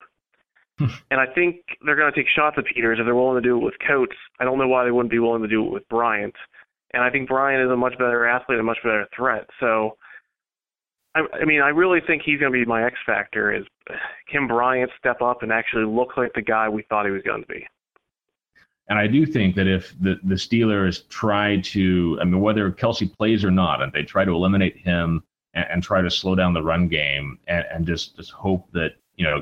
and 0.79 1.19
I 1.19 1.25
think 1.33 1.61
they're 1.85 1.95
going 1.95 2.11
to 2.11 2.15
take 2.15 2.29
shots 2.35 2.55
at 2.59 2.65
Peters 2.65 2.99
if 2.99 3.05
they're 3.05 3.15
willing 3.15 3.41
to 3.41 3.47
do 3.47 3.57
it 3.57 3.63
with 3.63 3.73
Coates. 3.88 4.15
I 4.39 4.43
don't 4.43 4.59
know 4.59 4.67
why 4.67 4.83
they 4.83 4.91
wouldn't 4.91 5.11
be 5.11 5.19
willing 5.19 5.41
to 5.41 5.47
do 5.47 5.65
it 5.65 5.71
with 5.71 5.88
Bryant. 5.89 6.35
And 6.93 7.03
I 7.03 7.09
think 7.09 7.27
Bryant 7.27 7.63
is 7.63 7.71
a 7.71 7.75
much 7.75 7.97
better 7.97 8.25
athlete, 8.25 8.59
a 8.59 8.63
much 8.63 8.77
better 8.83 9.05
threat. 9.15 9.47
So, 9.59 9.97
I, 11.15 11.21
I 11.41 11.45
mean, 11.45 11.61
I 11.61 11.69
really 11.69 11.99
think 12.05 12.21
he's 12.23 12.39
going 12.39 12.51
to 12.51 12.57
be 12.57 12.65
my 12.65 12.85
X 12.85 12.95
factor. 13.05 13.53
Is 13.53 13.65
can 14.29 14.47
Bryant 14.47 14.91
step 14.97 15.21
up 15.21 15.43
and 15.43 15.51
actually 15.51 15.85
look 15.85 16.15
like 16.17 16.33
the 16.33 16.41
guy 16.41 16.69
we 16.69 16.83
thought 16.83 17.05
he 17.05 17.11
was 17.11 17.23
going 17.23 17.41
to 17.41 17.47
be? 17.47 17.65
And 18.89 18.97
I 18.97 19.07
do 19.07 19.25
think 19.25 19.55
that 19.55 19.67
if 19.67 19.93
the, 19.99 20.17
the 20.23 20.35
Steelers 20.35 21.07
try 21.09 21.59
to, 21.61 22.17
I 22.21 22.23
mean, 22.23 22.39
whether 22.39 22.71
Kelce 22.71 23.13
plays 23.17 23.43
or 23.43 23.51
not, 23.51 23.81
and 23.81 23.91
they 23.91 24.03
try 24.03 24.23
to 24.23 24.31
eliminate 24.31 24.77
him 24.77 25.23
and, 25.53 25.65
and 25.69 25.83
try 25.83 26.01
to 26.01 26.09
slow 26.09 26.35
down 26.35 26.53
the 26.53 26.63
run 26.63 26.88
game 26.88 27.38
and, 27.47 27.65
and 27.69 27.85
just, 27.85 28.15
just 28.15 28.31
hope 28.31 28.71
that, 28.71 28.91
you 29.17 29.25
know, 29.25 29.41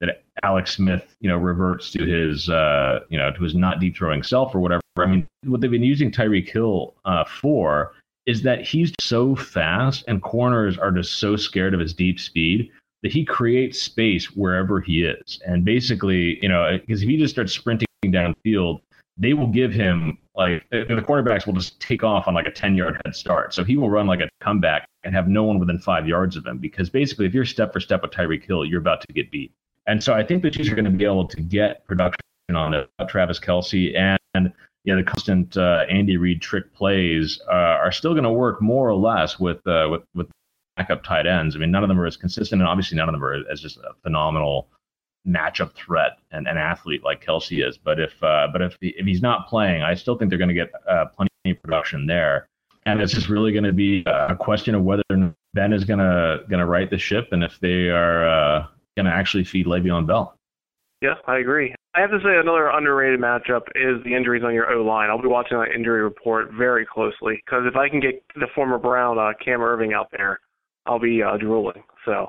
that 0.00 0.22
Alex 0.42 0.76
Smith, 0.76 1.16
you 1.20 1.28
know, 1.28 1.36
reverts 1.36 1.90
to 1.92 2.04
his, 2.04 2.48
uh, 2.48 3.00
you 3.08 3.18
know, 3.18 3.32
to 3.32 3.42
his 3.42 3.54
not 3.54 3.80
deep 3.80 3.96
throwing 3.96 4.22
self 4.22 4.54
or 4.54 4.60
whatever. 4.60 4.82
I 4.98 5.06
mean, 5.06 5.26
what 5.44 5.60
they've 5.60 5.70
been 5.70 5.82
using 5.82 6.10
Tyreek 6.10 6.48
Hill 6.48 6.94
uh, 7.04 7.24
for 7.24 7.92
is 8.26 8.42
that 8.42 8.62
he's 8.62 8.92
so 9.00 9.36
fast 9.36 10.04
and 10.08 10.22
corners 10.22 10.78
are 10.78 10.90
just 10.90 11.18
so 11.18 11.36
scared 11.36 11.74
of 11.74 11.80
his 11.80 11.94
deep 11.94 12.18
speed 12.18 12.70
that 13.02 13.12
he 13.12 13.24
creates 13.24 13.80
space 13.80 14.34
wherever 14.34 14.80
he 14.80 15.04
is. 15.04 15.40
And 15.46 15.64
basically, 15.64 16.42
you 16.42 16.48
know, 16.48 16.78
because 16.78 17.02
if 17.02 17.08
he 17.08 17.16
just 17.16 17.34
starts 17.34 17.52
sprinting 17.52 17.86
downfield, 18.04 18.80
they 19.16 19.32
will 19.32 19.46
give 19.46 19.72
him 19.72 20.18
like 20.34 20.68
the 20.70 21.02
cornerbacks 21.06 21.46
will 21.46 21.54
just 21.54 21.80
take 21.80 22.04
off 22.04 22.28
on 22.28 22.34
like 22.34 22.46
a 22.46 22.50
10 22.50 22.74
yard 22.74 23.00
head 23.04 23.14
start. 23.14 23.54
So 23.54 23.64
he 23.64 23.76
will 23.76 23.88
run 23.88 24.06
like 24.06 24.20
a 24.20 24.28
comeback 24.40 24.86
and 25.04 25.14
have 25.14 25.28
no 25.28 25.44
one 25.44 25.58
within 25.58 25.78
five 25.78 26.06
yards 26.06 26.36
of 26.36 26.44
him 26.44 26.58
because 26.58 26.90
basically, 26.90 27.26
if 27.26 27.32
you're 27.32 27.44
step 27.44 27.72
for 27.72 27.80
step 27.80 28.02
with 28.02 28.10
Tyreek 28.10 28.44
Hill, 28.44 28.64
you're 28.64 28.80
about 28.80 29.00
to 29.02 29.12
get 29.12 29.30
beat. 29.30 29.52
And 29.86 30.02
so 30.02 30.14
I 30.14 30.24
think 30.24 30.42
the 30.42 30.50
Chiefs 30.50 30.68
are 30.70 30.74
going 30.74 30.84
to 30.84 30.90
be 30.90 31.04
able 31.04 31.28
to 31.28 31.40
get 31.40 31.86
production 31.86 32.20
on 32.54 32.74
it, 32.74 32.88
Travis 33.08 33.38
Kelce 33.38 33.96
and 33.96 34.52
you 34.86 34.94
know, 34.94 35.02
the 35.02 35.04
constant 35.04 35.56
uh, 35.56 35.84
Andy 35.90 36.16
Reid 36.16 36.40
trick 36.40 36.72
plays 36.72 37.40
uh, 37.48 37.52
are 37.52 37.90
still 37.90 38.12
going 38.12 38.24
to 38.24 38.30
work 38.30 38.62
more 38.62 38.88
or 38.88 38.94
less 38.94 39.38
with 39.38 39.66
uh, 39.66 39.88
with 39.90 40.02
with 40.14 40.28
backup 40.76 41.02
tight 41.02 41.26
ends. 41.26 41.56
I 41.56 41.58
mean, 41.58 41.72
none 41.72 41.82
of 41.82 41.88
them 41.88 42.00
are 42.00 42.06
as 42.06 42.16
consistent, 42.16 42.62
and 42.62 42.68
obviously 42.68 42.96
none 42.96 43.08
of 43.08 43.12
them 43.12 43.24
are 43.24 43.42
as 43.50 43.60
just 43.60 43.78
a 43.78 43.94
phenomenal 44.04 44.68
matchup 45.26 45.74
threat 45.74 46.18
and 46.30 46.46
an 46.46 46.56
athlete 46.56 47.02
like 47.02 47.24
Kelce 47.24 47.66
is. 47.66 47.76
But 47.76 47.98
if 47.98 48.22
uh, 48.22 48.46
but 48.52 48.62
if 48.62 48.76
he, 48.80 48.94
if 48.96 49.04
he's 49.04 49.22
not 49.22 49.48
playing, 49.48 49.82
I 49.82 49.94
still 49.94 50.16
think 50.16 50.30
they're 50.30 50.38
going 50.38 50.48
to 50.48 50.54
get 50.54 50.70
uh, 50.88 51.06
plenty 51.06 51.30
of 51.46 51.60
production 51.62 52.06
there. 52.06 52.46
And 52.84 53.00
it's 53.00 53.12
just 53.12 53.28
really 53.28 53.50
going 53.50 53.64
to 53.64 53.72
be 53.72 54.04
a 54.06 54.36
question 54.36 54.76
of 54.76 54.84
whether 54.84 55.02
Ben 55.54 55.72
is 55.72 55.84
going 55.84 55.98
to 55.98 56.44
going 56.48 56.60
to 56.60 56.66
right 56.66 56.88
the 56.88 56.98
ship, 56.98 57.30
and 57.32 57.42
if 57.42 57.58
they 57.58 57.88
are 57.88 58.28
uh, 58.28 58.66
going 58.96 59.06
to 59.06 59.12
actually 59.12 59.44
feed 59.44 59.66
Le'Veon 59.66 60.06
Bell. 60.06 60.36
Yeah, 61.02 61.14
I 61.26 61.38
agree. 61.38 61.74
I 61.94 62.00
have 62.00 62.10
to 62.10 62.18
say 62.18 62.38
another 62.40 62.68
underrated 62.68 63.20
matchup 63.20 63.62
is 63.74 64.02
the 64.04 64.14
injuries 64.14 64.42
on 64.44 64.54
your 64.54 64.72
O 64.72 64.82
line. 64.82 65.10
I'll 65.10 65.20
be 65.20 65.28
watching 65.28 65.58
that 65.58 65.74
injury 65.74 66.02
report 66.02 66.52
very 66.52 66.86
closely 66.86 67.40
because 67.44 67.64
if 67.66 67.76
I 67.76 67.88
can 67.88 68.00
get 68.00 68.22
the 68.34 68.46
former 68.54 68.78
Brown 68.78 69.18
uh, 69.18 69.32
Cam 69.42 69.60
Erving 69.60 69.94
out 69.94 70.08
there, 70.16 70.40
I'll 70.86 70.98
be 70.98 71.22
uh, 71.22 71.36
drooling. 71.36 71.82
So 72.04 72.28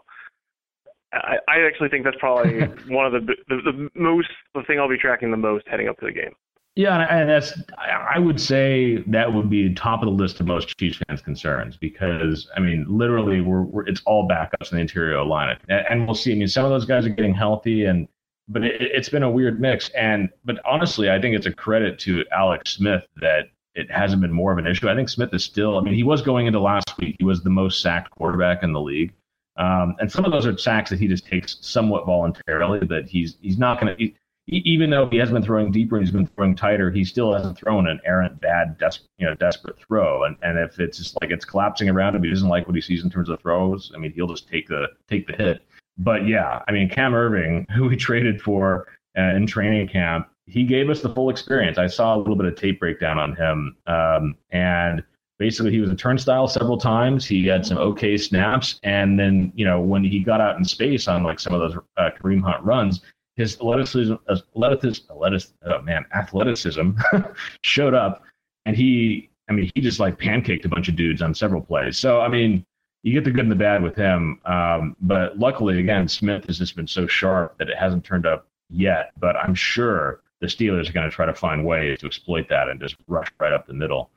I, 1.14 1.38
I 1.48 1.68
actually 1.68 1.90
think 1.90 2.04
that's 2.04 2.18
probably 2.20 2.60
one 2.94 3.06
of 3.06 3.14
the, 3.14 3.36
the 3.48 3.58
the 3.64 3.90
most 3.96 4.30
the 4.54 4.64
thing 4.68 4.80
I'll 4.80 4.90
be 4.90 4.98
tracking 4.98 5.32
the 5.32 5.38
most 5.38 5.66
heading 5.68 5.88
up 5.88 5.98
to 6.00 6.06
the 6.06 6.12
game. 6.12 6.34
Yeah, 6.78 7.08
and 7.10 7.28
that's 7.28 7.54
I 7.76 8.20
would 8.20 8.40
say 8.40 8.98
that 9.08 9.34
would 9.34 9.50
be 9.50 9.74
top 9.74 10.04
of 10.04 10.06
the 10.06 10.12
list 10.12 10.40
of 10.40 10.46
most 10.46 10.78
Chiefs 10.78 11.00
fans' 11.08 11.24
concerns 11.24 11.76
because 11.76 12.48
I 12.56 12.60
mean, 12.60 12.86
literally, 12.88 13.42
we're, 13.42 13.64
we're 13.64 13.88
it's 13.88 14.04
all 14.06 14.28
backups 14.28 14.72
in 14.72 14.76
the 14.76 14.82
interior 14.82 15.24
line, 15.24 15.58
and 15.70 16.06
we'll 16.06 16.14
see. 16.14 16.32
I 16.32 16.36
mean, 16.36 16.48
some 16.48 16.66
of 16.66 16.70
those 16.70 16.86
guys 16.86 17.08
are 17.08 17.10
getting 17.10 17.34
healthy, 17.34 17.86
and 17.86 18.08
but 18.48 18.64
it, 18.64 18.96
has 18.96 19.10
been 19.10 19.24
a 19.24 19.32
weird 19.32 19.60
mix. 19.60 19.90
And 19.98 20.30
but 20.46 20.64
honestly, 20.66 21.10
I 21.10 21.20
think 21.20 21.36
it's 21.36 21.48
a 21.48 21.52
credit 21.52 21.98
to 22.02 22.24
Alex 22.32 22.76
Smith 22.76 23.08
that 23.22 23.46
it 23.74 23.90
hasn't 23.90 24.22
been 24.22 24.32
more 24.32 24.52
of 24.52 24.60
an 24.60 24.68
issue. 24.68 24.88
I 24.88 24.94
think 24.94 25.10
Smith 25.10 25.34
is 25.34 25.44
still. 25.44 25.80
I 25.80 25.82
mean, 25.82 25.96
he 25.96 26.04
was 26.04 26.22
going 26.22 26.46
into 26.46 26.60
last 26.60 26.96
week. 27.00 27.16
He 27.18 27.26
was 27.26 27.42
the 27.42 27.50
most 27.50 27.82
sacked 27.82 28.12
quarterback 28.12 28.62
in 28.62 28.72
the 28.72 28.82
league. 28.82 29.14
Um, 29.56 29.96
and 30.00 30.12
some 30.12 30.26
of 30.26 30.32
those 30.32 30.46
are 30.46 30.56
sacks 30.56 30.92
that 30.92 31.00
he 31.00 31.08
just 31.08 31.26
takes 31.26 31.58
somewhat 31.62 32.06
voluntarily. 32.06 32.86
That 32.86 33.08
he's 33.10 33.40
he's 33.42 33.58
not 33.58 33.82
going 33.82 33.98
to 33.98 34.14
even 34.48 34.90
though 34.90 35.08
he 35.10 35.18
has 35.18 35.30
been 35.30 35.44
throwing 35.44 35.72
deeper 35.72 35.98
and 35.98 36.06
he's 36.06 36.14
been 36.14 36.28
throwing 36.28 36.56
tighter, 36.56 36.90
he 36.90 37.04
still 37.04 37.34
hasn't 37.34 37.58
thrown 37.58 37.88
an 37.88 38.00
errant, 38.06 38.40
bad, 38.40 38.78
des- 38.78 39.00
you 39.18 39.28
know, 39.28 39.36
desperate 39.36 39.78
throw. 39.78 40.24
And 40.24 40.38
and 40.42 40.58
if 40.58 40.80
it's 40.80 40.98
just 40.98 41.18
like 41.22 41.32
it's 41.32 41.46
collapsing 41.46 41.90
around 41.90 42.16
him, 42.16 42.24
he 42.24 42.30
doesn't 42.30 42.48
like 42.48 42.66
what 42.66 42.76
he 42.76 42.82
sees 42.82 43.04
in 43.04 43.10
terms 43.10 43.30
of 43.30 43.42
throws. 43.42 43.92
I 43.94 43.98
mean, 43.98 44.14
he'll 44.14 44.28
just 44.28 44.48
take 44.48 44.68
the 44.68 44.88
take 45.10 45.28
the 45.28 45.34
hit. 45.34 45.64
But 45.98 46.28
yeah, 46.28 46.62
I 46.68 46.72
mean, 46.72 46.90
Cam 46.90 47.12
Erving, 47.12 47.70
who 47.76 47.90
we 47.90 47.98
traded 47.98 48.42
for 48.42 48.88
uh, 49.18 49.36
in 49.36 49.48
training 49.48 49.90
camp, 49.90 50.30
he 50.46 50.64
gave 50.64 50.90
us 50.90 51.02
the 51.02 51.14
full 51.14 51.30
experience. 51.30 51.78
I 51.78 51.88
saw 51.88 52.16
a 52.16 52.18
little 52.18 52.38
bit 52.38 52.46
of 52.46 52.56
tape 52.56 52.80
breakdown 52.80 53.20
on 53.20 53.36
him, 53.36 53.76
um, 53.86 54.36
and 54.52 55.04
basically 55.40 55.72
he 55.72 55.82
was 55.82 55.92
a 55.92 55.96
turnstile 55.96 56.48
several 56.48 56.78
times. 56.78 57.26
He 57.26 57.46
had 57.46 57.66
some 57.66 57.78
okay 57.80 58.18
snaps, 58.18 58.80
and 58.84 59.20
then 59.20 59.52
you 59.56 59.66
know 59.66 59.82
when 59.82 60.06
he 60.06 60.20
got 60.20 60.40
out 60.40 60.58
in 60.58 60.64
space 60.64 61.10
on 61.10 61.24
like 61.24 61.42
some 61.42 61.54
of 61.54 61.60
those 61.60 61.78
uh, 61.98 62.12
Kareem 62.18 62.42
Hunt 62.42 62.64
runs, 62.64 63.02
his 63.38 63.56
athleticism, 63.56 64.16
athleticism, 64.30 65.12
athleticism 65.12 65.54
oh 65.66 65.82
man, 65.84 66.06
athleticism 66.14 66.92
showed 67.62 67.94
up, 67.94 68.24
and 68.66 68.76
he 68.76 69.30
I 69.50 69.54
mean, 69.54 69.72
he 69.74 69.82
just 69.82 70.00
like 70.00 70.20
pancaked 70.20 70.66
a 70.66 70.70
bunch 70.70 70.90
of 70.90 70.96
dudes 70.96 71.22
on 71.22 71.34
several 71.34 71.62
plays. 71.62 71.98
So 71.98 72.20
I 72.20 72.28
mean, 72.28 72.66
you 73.04 73.14
get 73.14 73.24
the 73.24 73.32
good 73.32 73.46
and 73.46 73.52
the 73.52 73.56
bad 73.56 73.82
with 73.82 73.96
him. 73.96 74.42
Um, 74.46 74.96
but 75.02 75.38
luckily, 75.40 75.80
again, 75.80 76.08
Smith 76.08 76.46
has 76.48 76.58
just 76.58 76.76
been 76.76 76.88
so 76.88 77.08
sharp 77.08 77.58
that 77.60 77.70
it 77.70 77.78
hasn't 77.78 78.04
turned 78.04 78.26
up 78.26 78.48
yet. 78.70 79.12
But 79.18 79.38
I'm 79.38 79.56
sure 79.56 80.22
the 80.42 80.48
Steelers 80.48 80.90
are 80.90 80.94
going 80.94 81.10
to 81.10 81.16
try 81.16 81.26
to 81.26 81.34
find 81.34 81.66
ways 81.66 82.00
to 82.00 82.08
exploit 82.08 82.50
that 82.50 82.68
and 82.68 82.80
just 82.80 82.96
rush 83.08 83.28
right 83.40 83.54
up 83.54 83.68
the 83.68 83.74
middle. 83.74 84.10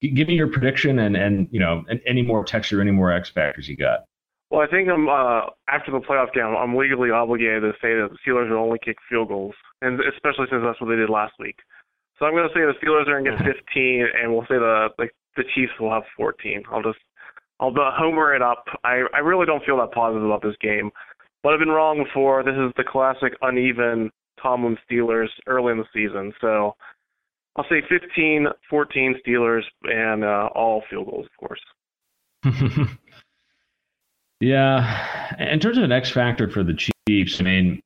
Give 0.00 0.28
me 0.28 0.34
your 0.34 0.48
prediction 0.48 1.00
and 1.00 1.16
and 1.16 1.48
you 1.50 1.58
know 1.58 1.84
and 1.88 2.00
any 2.06 2.22
more 2.22 2.44
texture, 2.44 2.80
any 2.80 2.92
more 2.92 3.12
X 3.12 3.28
factors 3.28 3.68
you 3.68 3.76
got. 3.76 4.04
Well, 4.50 4.62
I 4.62 4.66
think 4.66 4.88
I'm 4.88 5.08
uh, 5.08 5.52
after 5.68 5.92
the 5.92 6.00
playoff 6.00 6.32
game. 6.32 6.56
I'm 6.56 6.74
legally 6.74 7.10
obligated 7.10 7.62
to 7.62 7.72
say 7.82 7.92
that 8.00 8.08
the 8.10 8.18
Steelers 8.24 8.48
will 8.48 8.58
only 8.58 8.78
kick 8.82 8.96
field 9.08 9.28
goals, 9.28 9.54
and 9.82 10.00
especially 10.00 10.46
since 10.50 10.62
that's 10.64 10.80
what 10.80 10.88
they 10.88 10.96
did 10.96 11.10
last 11.10 11.34
week. 11.38 11.56
So 12.18 12.24
I'm 12.24 12.32
going 12.32 12.48
to 12.48 12.54
say 12.54 12.64
the 12.64 12.74
Steelers 12.80 13.06
are 13.08 13.20
going 13.20 13.36
to 13.36 13.44
get 13.44 13.56
15, 13.68 14.06
and 14.22 14.32
we'll 14.32 14.48
say 14.48 14.56
the 14.56 14.88
like 14.98 15.14
the 15.36 15.44
Chiefs 15.54 15.72
will 15.78 15.92
have 15.92 16.02
14. 16.16 16.62
I'll 16.72 16.82
just 16.82 16.98
I'll 17.60 17.74
homer 17.76 18.34
it 18.34 18.42
up. 18.42 18.64
I 18.84 19.02
I 19.12 19.18
really 19.18 19.46
don't 19.46 19.64
feel 19.64 19.76
that 19.78 19.92
positive 19.92 20.24
about 20.24 20.42
this 20.42 20.56
game, 20.62 20.90
but 21.42 21.52
I've 21.52 21.60
been 21.60 21.68
wrong 21.68 22.02
before. 22.02 22.42
This 22.42 22.56
is 22.56 22.72
the 22.76 22.84
classic 22.84 23.34
uneven 23.42 24.10
Tomlin 24.42 24.78
Steelers 24.90 25.28
early 25.46 25.72
in 25.72 25.78
the 25.78 25.84
season. 25.92 26.32
So 26.40 26.74
I'll 27.56 27.66
say 27.68 27.82
15, 27.88 28.46
14 28.70 29.20
Steelers, 29.26 29.62
and 29.84 30.24
uh, 30.24 30.48
all 30.54 30.84
field 30.88 31.10
goals, 31.10 31.26
of 31.26 31.48
course. 31.48 31.60
Yeah, 34.40 35.34
in 35.38 35.58
terms 35.58 35.78
of 35.78 35.84
an 35.84 35.92
X 35.92 36.10
factor 36.10 36.48
for 36.48 36.62
the 36.62 36.74
Chiefs, 37.08 37.40
I 37.40 37.42
mean, 37.42 37.80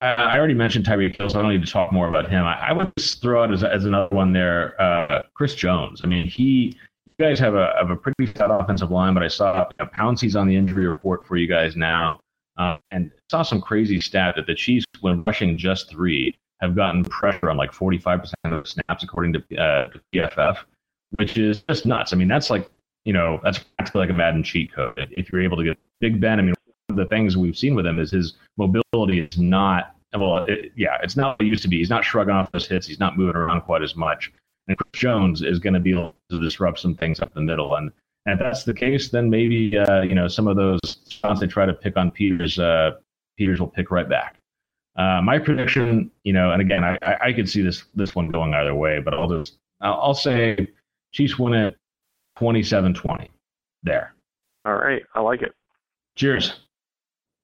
I, 0.00 0.38
already 0.38 0.54
mentioned 0.54 0.86
Tyreek 0.86 1.16
Hill, 1.16 1.28
so 1.28 1.38
I 1.38 1.42
don't 1.42 1.52
need 1.52 1.64
to 1.64 1.70
talk 1.70 1.92
more 1.92 2.08
about 2.08 2.30
him. 2.30 2.44
I, 2.44 2.68
I 2.68 2.72
would 2.72 2.90
throw 2.98 3.44
out 3.44 3.52
as, 3.52 3.62
as 3.62 3.84
another 3.84 4.14
one 4.14 4.32
there, 4.32 4.80
uh, 4.80 5.22
Chris 5.34 5.54
Jones. 5.54 6.00
I 6.02 6.06
mean, 6.06 6.26
he, 6.26 6.76
you 7.06 7.24
guys 7.26 7.38
have 7.38 7.54
a 7.54 7.74
have 7.78 7.90
a 7.90 7.96
pretty 7.96 8.26
stout 8.26 8.50
offensive 8.50 8.90
line, 8.90 9.12
but 9.14 9.22
I 9.22 9.28
saw 9.28 9.58
you 9.58 9.84
know, 9.84 9.90
Pouncey's 9.94 10.36
on 10.36 10.48
the 10.48 10.56
injury 10.56 10.86
report 10.86 11.26
for 11.26 11.36
you 11.36 11.46
guys 11.46 11.76
now, 11.76 12.18
uh, 12.56 12.78
and 12.90 13.10
saw 13.30 13.42
some 13.42 13.60
crazy 13.60 14.00
stat 14.00 14.36
that 14.36 14.46
the 14.46 14.54
Chiefs, 14.54 14.86
when 15.02 15.22
rushing 15.24 15.58
just 15.58 15.90
three, 15.90 16.36
have 16.60 16.74
gotten 16.74 17.04
pressure 17.04 17.50
on 17.50 17.56
like 17.56 17.72
45% 17.72 18.32
of 18.44 18.66
snaps 18.66 19.04
according 19.04 19.34
to, 19.34 19.38
uh, 19.58 19.88
PFF, 20.14 20.58
which 21.16 21.36
is 21.36 21.62
just 21.68 21.84
nuts. 21.84 22.12
I 22.12 22.16
mean, 22.16 22.28
that's 22.28 22.48
like 22.48 22.70
you 23.04 23.12
know, 23.12 23.40
that's 23.42 23.58
practically 23.58 24.00
like 24.00 24.10
a 24.10 24.14
Madden 24.14 24.42
cheat 24.42 24.72
code. 24.72 25.08
If 25.16 25.32
you're 25.32 25.42
able 25.42 25.56
to 25.56 25.64
get 25.64 25.78
Big 26.00 26.20
Ben, 26.20 26.38
I 26.38 26.42
mean, 26.42 26.54
the 26.88 27.06
things 27.06 27.36
we've 27.36 27.56
seen 27.56 27.74
with 27.74 27.86
him 27.86 27.98
is 27.98 28.10
his 28.10 28.34
mobility 28.56 29.20
is 29.20 29.38
not, 29.38 29.94
well, 30.14 30.44
it, 30.44 30.72
yeah, 30.76 30.98
it's 31.02 31.16
not 31.16 31.38
what 31.38 31.46
it 31.46 31.48
used 31.48 31.62
to 31.62 31.68
be. 31.68 31.78
He's 31.78 31.90
not 31.90 32.04
shrugging 32.04 32.34
off 32.34 32.50
those 32.52 32.66
hits. 32.66 32.86
He's 32.86 33.00
not 33.00 33.16
moving 33.16 33.36
around 33.36 33.62
quite 33.62 33.82
as 33.82 33.96
much. 33.96 34.32
And 34.68 34.76
Chris 34.76 35.00
Jones 35.00 35.42
is 35.42 35.58
going 35.58 35.74
to 35.74 35.80
be 35.80 35.92
able 35.92 36.14
to 36.30 36.40
disrupt 36.40 36.78
some 36.78 36.94
things 36.94 37.20
up 37.20 37.32
the 37.32 37.40
middle. 37.40 37.74
And, 37.76 37.90
and 38.26 38.34
if 38.34 38.40
that's 38.40 38.64
the 38.64 38.74
case, 38.74 39.08
then 39.08 39.30
maybe, 39.30 39.78
uh, 39.78 40.02
you 40.02 40.14
know, 40.14 40.28
some 40.28 40.46
of 40.46 40.56
those 40.56 40.80
shots 41.08 41.40
they 41.40 41.46
try 41.46 41.66
to 41.66 41.72
pick 41.72 41.96
on 41.96 42.10
Peters, 42.10 42.58
uh, 42.58 42.92
Peters 43.38 43.60
will 43.60 43.68
pick 43.68 43.90
right 43.90 44.08
back. 44.08 44.36
Uh, 44.96 45.22
my 45.22 45.38
prediction, 45.38 46.10
you 46.24 46.32
know, 46.32 46.50
and 46.50 46.60
again, 46.60 46.84
I, 46.84 46.98
I, 47.02 47.16
I 47.28 47.32
could 47.32 47.48
see 47.48 47.62
this 47.62 47.84
this 47.94 48.14
one 48.14 48.28
going 48.28 48.52
either 48.52 48.74
way, 48.74 49.00
but 49.00 49.14
I'll 49.14 49.28
just 49.28 49.56
I'll, 49.80 50.00
I'll 50.02 50.14
say 50.14 50.68
Chiefs 51.12 51.38
win 51.38 51.54
it 51.54 51.76
27-20. 52.40 53.28
There. 53.82 54.14
All 54.64 54.74
right, 54.74 55.02
I 55.14 55.20
like 55.20 55.42
it. 55.42 55.52
Cheers. 56.16 56.60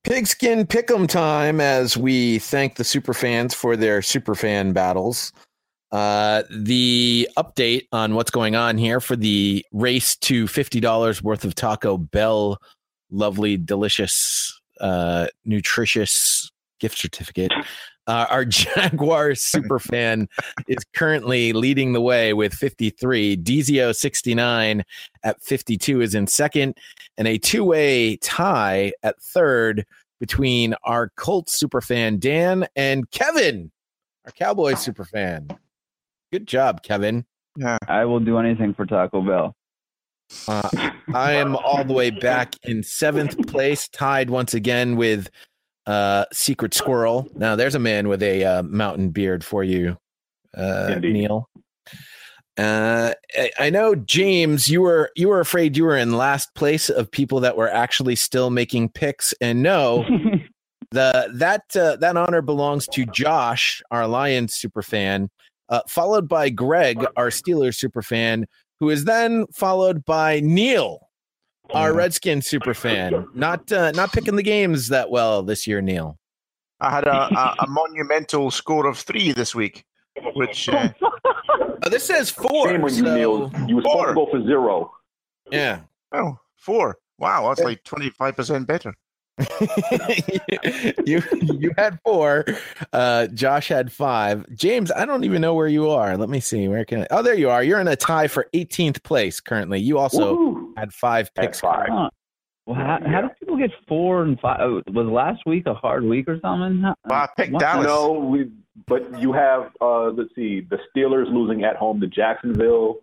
Pigskin 0.04 0.66
Pick'em 0.66 1.08
time 1.08 1.60
as 1.60 1.96
we 1.96 2.38
thank 2.38 2.76
the 2.76 2.84
super 2.84 3.12
fans 3.12 3.54
for 3.54 3.76
their 3.76 4.02
super 4.02 4.34
fan 4.34 4.72
battles. 4.72 5.32
Uh, 5.92 6.42
the 6.50 7.28
update 7.36 7.86
on 7.92 8.14
what's 8.14 8.30
going 8.30 8.54
on 8.54 8.76
here 8.76 9.00
for 9.00 9.16
the 9.16 9.64
race 9.72 10.16
to 10.16 10.46
fifty 10.46 10.78
dollars 10.78 11.22
worth 11.22 11.44
of 11.44 11.54
Taco 11.54 11.96
Bell, 11.96 12.58
lovely, 13.10 13.56
delicious, 13.56 14.60
uh, 14.80 15.26
nutritious 15.44 16.50
gift 16.80 16.98
certificate. 16.98 17.52
Uh, 18.06 18.26
our 18.30 18.44
Jaguars 18.44 19.40
super 19.40 19.78
fan 19.78 20.28
is 20.68 20.84
currently 20.94 21.52
leading 21.52 21.92
the 21.92 22.00
way 22.00 22.32
with 22.32 22.54
53. 22.54 23.36
Dizio 23.36 23.94
69 23.94 24.84
at 25.24 25.42
52 25.42 26.00
is 26.00 26.14
in 26.14 26.26
second, 26.26 26.76
and 27.18 27.26
a 27.26 27.38
two 27.38 27.64
way 27.64 28.16
tie 28.16 28.92
at 29.02 29.20
third 29.20 29.84
between 30.20 30.74
our 30.84 31.10
Colts 31.16 31.58
super 31.58 31.80
fan 31.80 32.18
Dan 32.18 32.66
and 32.76 33.10
Kevin, 33.10 33.70
our 34.24 34.32
Cowboys 34.32 34.80
super 34.80 35.04
fan. 35.04 35.48
Good 36.32 36.46
job, 36.46 36.82
Kevin. 36.82 37.24
Yeah. 37.56 37.78
I 37.88 38.04
will 38.04 38.20
do 38.20 38.38
anything 38.38 38.74
for 38.74 38.86
Taco 38.86 39.22
Bell. 39.22 39.56
Uh, 40.48 40.90
I 41.14 41.34
am 41.34 41.54
all 41.56 41.84
the 41.84 41.92
way 41.92 42.10
back 42.10 42.54
in 42.64 42.82
seventh 42.82 43.46
place, 43.46 43.88
tied 43.88 44.28
once 44.28 44.54
again 44.54 44.96
with 44.96 45.30
uh, 45.86 46.24
Secret 46.32 46.74
Squirrel. 46.74 47.28
Now, 47.34 47.56
there's 47.56 47.74
a 47.74 47.80
man 47.80 48.08
with 48.08 48.22
a 48.22 48.44
uh, 48.44 48.62
mountain 48.62 49.10
beard 49.10 49.44
for 49.44 49.62
you, 49.64 49.96
uh, 50.56 50.96
Neil. 51.00 51.48
Uh, 52.58 53.12
I, 53.36 53.50
I 53.58 53.70
know, 53.70 53.94
James. 53.94 54.68
You 54.68 54.80
were 54.82 55.10
you 55.14 55.28
were 55.28 55.40
afraid 55.40 55.76
you 55.76 55.84
were 55.84 55.96
in 55.96 56.16
last 56.16 56.54
place 56.54 56.88
of 56.88 57.10
people 57.10 57.40
that 57.40 57.56
were 57.56 57.70
actually 57.70 58.16
still 58.16 58.50
making 58.50 58.88
picks, 58.90 59.34
and 59.40 59.62
no, 59.62 60.04
the 60.90 61.30
that 61.34 61.64
uh, 61.76 61.96
that 61.96 62.16
honor 62.16 62.40
belongs 62.40 62.86
to 62.88 63.04
Josh, 63.06 63.82
our 63.90 64.08
Lions 64.08 64.54
super 64.54 64.82
fan, 64.82 65.28
uh, 65.68 65.82
followed 65.86 66.28
by 66.28 66.48
Greg, 66.48 67.04
our 67.16 67.28
Steelers 67.28 67.74
super 67.74 68.00
fan, 68.00 68.46
who 68.80 68.88
is 68.88 69.04
then 69.04 69.46
followed 69.52 70.04
by 70.06 70.40
Neil, 70.40 71.05
our 71.74 71.92
Redskin 71.92 72.42
super 72.42 72.74
fan. 72.74 73.26
Not 73.34 73.70
uh, 73.72 73.90
not 73.92 74.12
picking 74.12 74.36
the 74.36 74.42
games 74.42 74.88
that 74.88 75.10
well 75.10 75.42
this 75.42 75.66
year, 75.66 75.80
Neil. 75.80 76.18
I 76.80 76.90
had 76.90 77.06
a, 77.06 77.16
a, 77.34 77.54
a 77.60 77.66
monumental 77.68 78.50
score 78.50 78.86
of 78.86 78.98
three 78.98 79.32
this 79.32 79.54
week, 79.54 79.84
which 80.34 80.68
uh, 80.68 80.90
Oh, 81.82 81.88
this 81.90 82.04
says 82.04 82.30
four. 82.30 82.68
Shame 82.68 82.84
on 82.84 82.90
you, 82.94 83.04
so- 83.04 83.14
Neil. 83.14 83.52
You 83.66 83.76
were 83.76 83.82
supposed 83.82 84.08
to 84.08 84.14
go 84.14 84.26
for 84.30 84.42
zero. 84.44 84.92
Yeah. 85.50 85.80
oh 86.12 86.38
four. 86.56 86.98
Wow, 87.18 87.48
that's 87.48 87.60
like 87.64 87.82
twenty 87.84 88.10
five 88.10 88.36
percent 88.36 88.66
better. 88.66 88.94
you 91.06 91.22
you 91.58 91.72
had 91.76 91.98
four. 92.04 92.44
Uh, 92.92 93.26
Josh 93.28 93.68
had 93.68 93.92
five. 93.92 94.46
James, 94.54 94.90
I 94.92 95.04
don't 95.04 95.24
even 95.24 95.40
know 95.42 95.54
where 95.54 95.68
you 95.68 95.90
are. 95.90 96.16
Let 96.16 96.28
me 96.28 96.40
see. 96.40 96.68
Where 96.68 96.84
can 96.84 97.02
I? 97.02 97.06
Oh, 97.10 97.22
there 97.22 97.34
you 97.34 97.50
are. 97.50 97.62
You're 97.62 97.80
in 97.80 97.88
a 97.88 97.96
tie 97.96 98.28
for 98.28 98.46
18th 98.54 99.02
place 99.02 99.40
currently. 99.40 99.80
You 99.80 99.98
also 99.98 100.72
had 100.76 100.92
five 100.92 101.34
picks. 101.34 101.60
correct. 101.60 101.90
Huh. 101.90 102.10
Well, 102.66 102.74
how, 102.76 102.98
how 103.06 103.20
do 103.22 103.28
people 103.38 103.56
get 103.56 103.70
four 103.86 104.22
and 104.22 104.40
five? 104.40 104.60
uh, 104.60 104.80
Was 104.92 105.06
last 105.06 105.42
week 105.46 105.66
a 105.66 105.74
hard 105.74 106.04
week 106.04 106.28
or 106.28 106.40
something? 106.40 106.82
How- 106.82 106.96
I 107.10 107.28
picked 107.36 107.52
what- 107.52 107.60
Dallas. 107.60 107.86
No, 107.86 108.12
we, 108.12 108.50
but 108.86 109.20
you 109.20 109.32
have 109.32 109.70
uh, 109.80 110.08
let's 110.10 110.34
see, 110.34 110.60
the 110.68 110.78
Steelers 110.94 111.32
losing 111.32 111.62
at 111.64 111.76
home 111.76 112.00
to 112.00 112.06
Jacksonville. 112.06 113.00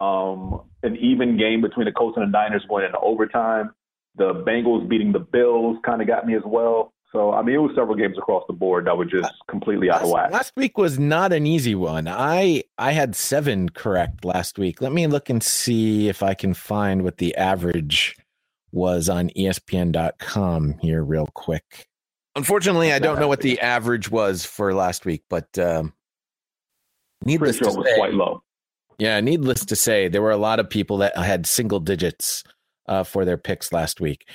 Um, 0.00 0.62
an 0.82 0.96
even 0.96 1.36
game 1.36 1.60
between 1.60 1.84
the 1.86 1.92
Colts 1.92 2.16
and 2.16 2.26
the 2.26 2.30
Niners 2.30 2.64
going 2.68 2.84
into 2.84 2.98
overtime. 2.98 3.72
The 4.16 4.34
Bengals 4.46 4.88
beating 4.88 5.12
the 5.12 5.20
Bills 5.20 5.78
kind 5.84 6.02
of 6.02 6.08
got 6.08 6.26
me 6.26 6.34
as 6.34 6.42
well. 6.44 6.92
So 7.12 7.32
I 7.32 7.42
mean, 7.42 7.54
it 7.54 7.58
was 7.58 7.72
several 7.74 7.94
games 7.94 8.16
across 8.16 8.44
the 8.46 8.54
board 8.54 8.86
that 8.86 8.96
were 8.96 9.04
just 9.04 9.32
completely 9.48 9.90
out 9.90 10.02
of 10.02 10.10
whack. 10.10 10.32
last 10.32 10.52
week 10.56 10.78
was 10.78 10.98
not 10.98 11.32
an 11.32 11.46
easy 11.46 11.74
one. 11.74 12.08
I 12.08 12.64
I 12.78 12.92
had 12.92 13.14
seven 13.14 13.68
correct 13.68 14.24
last 14.24 14.58
week. 14.58 14.80
Let 14.80 14.92
me 14.92 15.06
look 15.06 15.28
and 15.28 15.42
see 15.42 16.08
if 16.08 16.22
I 16.22 16.32
can 16.32 16.54
find 16.54 17.02
what 17.02 17.18
the 17.18 17.34
average 17.36 18.16
was 18.72 19.10
on 19.10 19.28
ESPN.com 19.36 20.78
here 20.80 21.04
real 21.04 21.28
quick. 21.34 21.86
Unfortunately, 22.34 22.92
I 22.94 22.98
don't 22.98 23.20
know 23.20 23.28
what 23.28 23.42
the 23.42 23.60
average 23.60 24.10
was 24.10 24.46
for 24.46 24.72
last 24.72 25.04
week, 25.04 25.22
but 25.28 25.58
um, 25.58 25.92
needless 27.22 27.56
sure 27.58 27.68
to 27.70 27.84
say, 27.84 27.96
quite 27.96 28.14
low. 28.14 28.42
yeah, 28.98 29.20
needless 29.20 29.66
to 29.66 29.76
say, 29.76 30.08
there 30.08 30.22
were 30.22 30.30
a 30.30 30.38
lot 30.38 30.58
of 30.58 30.70
people 30.70 30.96
that 30.98 31.14
had 31.14 31.46
single 31.46 31.78
digits 31.78 32.42
uh, 32.86 33.04
for 33.04 33.24
their 33.24 33.36
picks 33.36 33.72
last 33.72 34.00
week. 34.00 34.26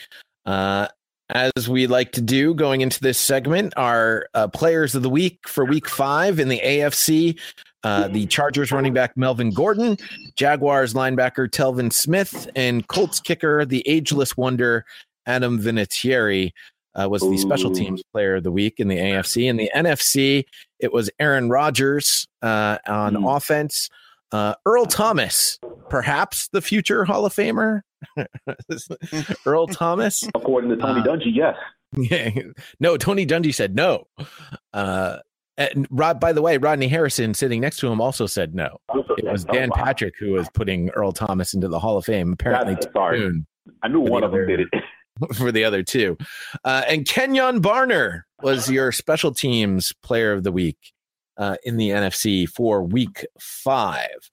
Uh, 0.46 0.88
as 1.30 1.68
we 1.68 1.88
like 1.88 2.14
to 2.14 2.22
do 2.22 2.54
going 2.54 2.82
into 2.82 3.00
this 3.02 3.20
segment, 3.20 3.74
our 3.76 4.28
uh, 4.34 4.48
players 4.48 4.96
of 4.96 5.04
the 5.04 5.10
week 5.10 5.40
for 5.48 5.66
week 5.66 5.88
five 5.90 6.40
in 6.40 6.48
the 6.48 6.62
AFC. 6.64 7.38
Uh, 7.84 8.08
the 8.08 8.26
Chargers 8.28 8.72
running 8.72 8.94
back 8.94 9.16
Melvin 9.16 9.52
Gordon, 9.52 9.98
Jaguars 10.36 10.94
linebacker 10.94 11.50
Telvin 11.50 11.92
Smith, 11.92 12.50
and 12.56 12.88
Colts 12.88 13.20
kicker, 13.20 13.66
the 13.66 13.88
ageless 13.88 14.36
wonder 14.36 14.86
Adam 15.26 15.60
Vinatieri, 15.60 16.52
uh, 16.96 17.08
was 17.10 17.22
the 17.22 17.38
special 17.38 17.72
teams 17.72 18.02
player 18.12 18.36
of 18.36 18.44
the 18.44 18.52
week 18.52 18.80
in 18.80 18.88
the 18.88 18.98
AFC. 18.98 19.48
In 19.48 19.58
the 19.58 19.70
NFC, 19.76 20.46
it 20.80 20.92
was 20.92 21.10
Aaron 21.20 21.50
Rodgers 21.50 22.28
uh, 22.42 22.78
on 22.88 23.16
Hmm. 23.16 23.26
offense. 23.26 23.90
Uh, 24.32 24.56
Earl 24.66 24.86
Thomas, 24.88 25.60
perhaps 25.90 26.48
the 26.50 26.62
future 26.62 27.06
Hall 27.06 27.26
of 27.26 27.34
Famer. 27.34 27.82
Earl 29.46 29.68
Thomas. 29.68 30.24
According 30.36 30.70
to 30.72 30.78
Tony 30.78 31.02
Uh, 31.02 31.04
Dungy, 31.04 31.32
yes. 31.34 31.56
Yeah. 31.96 32.30
no, 32.80 32.98
Tony 32.98 33.26
Dungy 33.26 33.54
said 33.54 33.76
no. 33.76 34.08
Uh, 34.74 35.18
And 35.58 35.88
Rod, 35.90 36.20
by 36.20 36.34
the 36.34 36.42
way, 36.42 36.58
Rodney 36.58 36.88
Harrison 36.88 37.34
sitting 37.34 37.62
next 37.62 37.78
to 37.78 37.88
him 37.88 38.00
also 38.00 38.28
said 38.28 38.54
no. 38.54 38.78
It 39.18 39.26
was 39.26 39.46
Oh, 39.50 39.54
Dan 39.54 39.70
wow. 39.70 39.84
Patrick 39.86 40.14
who 40.20 40.32
was 40.34 40.48
putting 40.54 40.90
Earl 40.92 41.12
Thomas 41.14 41.54
into 41.54 41.68
the 41.68 41.80
Hall 41.80 41.98
of 41.98 42.06
Fame. 42.06 42.34
Apparently, 42.34 42.76
too 42.76 42.90
sorry. 42.94 43.32
I 43.82 43.88
knew 43.88 44.02
one 44.02 44.22
the 44.22 44.28
of 44.28 44.32
them 44.32 44.42
other- 44.42 44.46
did 44.46 44.60
it. 44.62 44.68
for 45.36 45.52
the 45.52 45.64
other 45.64 45.82
two. 45.82 46.16
Uh, 46.64 46.84
and 46.88 47.04
Kenjon 47.06 47.60
Barner 47.60 48.22
was 48.44 48.70
your 48.70 48.92
special 48.92 49.34
teams 49.34 49.92
player 50.04 50.32
of 50.32 50.44
the 50.44 50.52
week 50.52 50.78
uh, 51.38 51.56
in 51.64 51.78
the 51.78 51.90
NFC 51.90 52.48
for 52.48 52.84
week 52.84 53.26
five. 53.40 54.30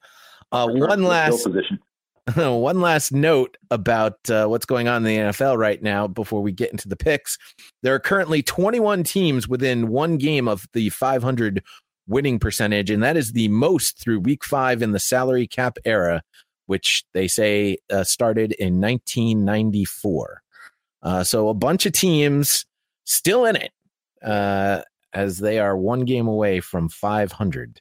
Uh, 0.52 0.68
one 0.68 1.02
last 1.04 1.42
position. 1.42 1.78
one 2.36 2.80
last 2.80 3.12
note 3.12 3.56
about 3.70 4.18
uh, 4.30 4.46
what's 4.46 4.64
going 4.64 4.88
on 4.88 5.04
in 5.04 5.04
the 5.04 5.30
NFL 5.30 5.58
right 5.58 5.82
now 5.82 6.06
before 6.06 6.40
we 6.40 6.52
get 6.52 6.70
into 6.70 6.88
the 6.88 6.96
picks. 6.96 7.36
There 7.82 7.94
are 7.94 8.00
currently 8.00 8.42
21 8.42 9.04
teams 9.04 9.46
within 9.46 9.88
one 9.88 10.16
game 10.16 10.48
of 10.48 10.66
the 10.72 10.88
500 10.88 11.62
winning 12.06 12.38
percentage, 12.38 12.88
and 12.88 13.02
that 13.02 13.18
is 13.18 13.32
the 13.32 13.48
most 13.48 13.98
through 13.98 14.20
week 14.20 14.42
five 14.42 14.80
in 14.80 14.92
the 14.92 15.00
salary 15.00 15.46
cap 15.46 15.76
era, 15.84 16.22
which 16.64 17.04
they 17.12 17.28
say 17.28 17.76
uh, 17.90 18.04
started 18.04 18.52
in 18.52 18.80
1994. 18.80 20.42
Uh, 21.02 21.24
so 21.24 21.48
a 21.50 21.54
bunch 21.54 21.84
of 21.84 21.92
teams 21.92 22.64
still 23.04 23.44
in 23.44 23.54
it, 23.54 23.72
uh, 24.22 24.80
as 25.12 25.38
they 25.38 25.58
are 25.58 25.76
one 25.76 26.06
game 26.06 26.26
away 26.26 26.60
from 26.60 26.88
500. 26.88 27.80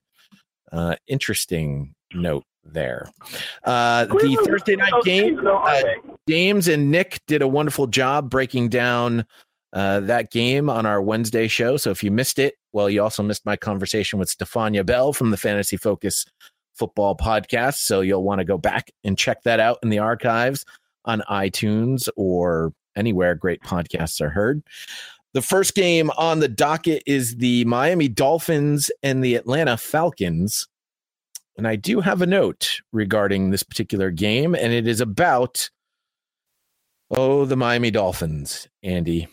Uh, 0.74 0.96
interesting 1.08 1.96
note 2.14 2.44
there. 2.64 3.08
Uh, 3.64 4.06
the 4.06 4.44
Thursday 4.46 4.76
night 4.76 4.94
game, 5.04 5.46
uh, 5.46 5.82
James 6.28 6.68
and 6.68 6.92
Nick 6.92 7.20
did 7.28 7.42
a 7.42 7.48
wonderful 7.48 7.88
job 7.88 8.30
breaking 8.30 8.70
down 8.70 9.26
uh, 9.74 10.00
that 10.02 10.32
game 10.32 10.70
on 10.70 10.86
our 10.86 11.02
Wednesday 11.02 11.48
show. 11.48 11.78
So 11.78 11.90
if 11.90 12.04
you 12.04 12.12
missed 12.12 12.40
it, 12.40 12.56
well, 12.72 12.90
you 12.90 13.02
also 13.02 13.24
missed 13.24 13.46
my 13.46 13.56
conversation 13.56 14.20
with 14.20 14.30
Stephania 14.30 14.84
Bell 14.86 15.14
from 15.14 15.32
the 15.32 15.38
Fantasy 15.38 15.78
Focus 15.78 16.26
Football 16.76 17.16
Podcast. 17.18 17.78
So 17.78 18.02
you'll 18.02 18.24
want 18.24 18.40
to 18.40 18.46
go 18.46 18.58
back 18.58 18.92
and 19.04 19.18
check 19.18 19.44
that 19.44 19.60
out 19.60 19.80
in 19.84 19.90
the 19.90 20.00
archives 20.00 20.66
on 21.06 21.24
iTunes 21.30 22.08
or 22.16 22.74
anywhere 22.96 23.36
great 23.36 23.62
podcasts 23.62 24.22
are 24.22 24.30
heard. 24.30 24.64
The 25.34 25.42
first 25.42 25.74
game 25.74 26.12
on 26.12 26.40
the 26.40 26.48
docket 26.48 27.02
is 27.08 27.38
the 27.38 27.66
Miami 27.66 28.08
Dolphins 28.08 28.92
and 29.02 29.24
the 29.24 29.36
Atlanta 29.36 29.78
Falcons. 29.78 30.68
And 31.58 31.68
I 31.68 31.76
do 31.76 32.02
have 32.02 32.22
a 32.22 32.26
note 32.26 32.82
regarding 32.92 33.52
this 33.52 33.64
particular 33.64 34.10
game, 34.10 34.56
and 34.56 34.74
it 34.74 34.88
is 34.88 35.02
about 35.02 35.70
oh 37.12 37.46
the 37.46 37.56
Miami 37.56 37.92
Dolphins, 37.92 38.68
Andy. 38.82 39.28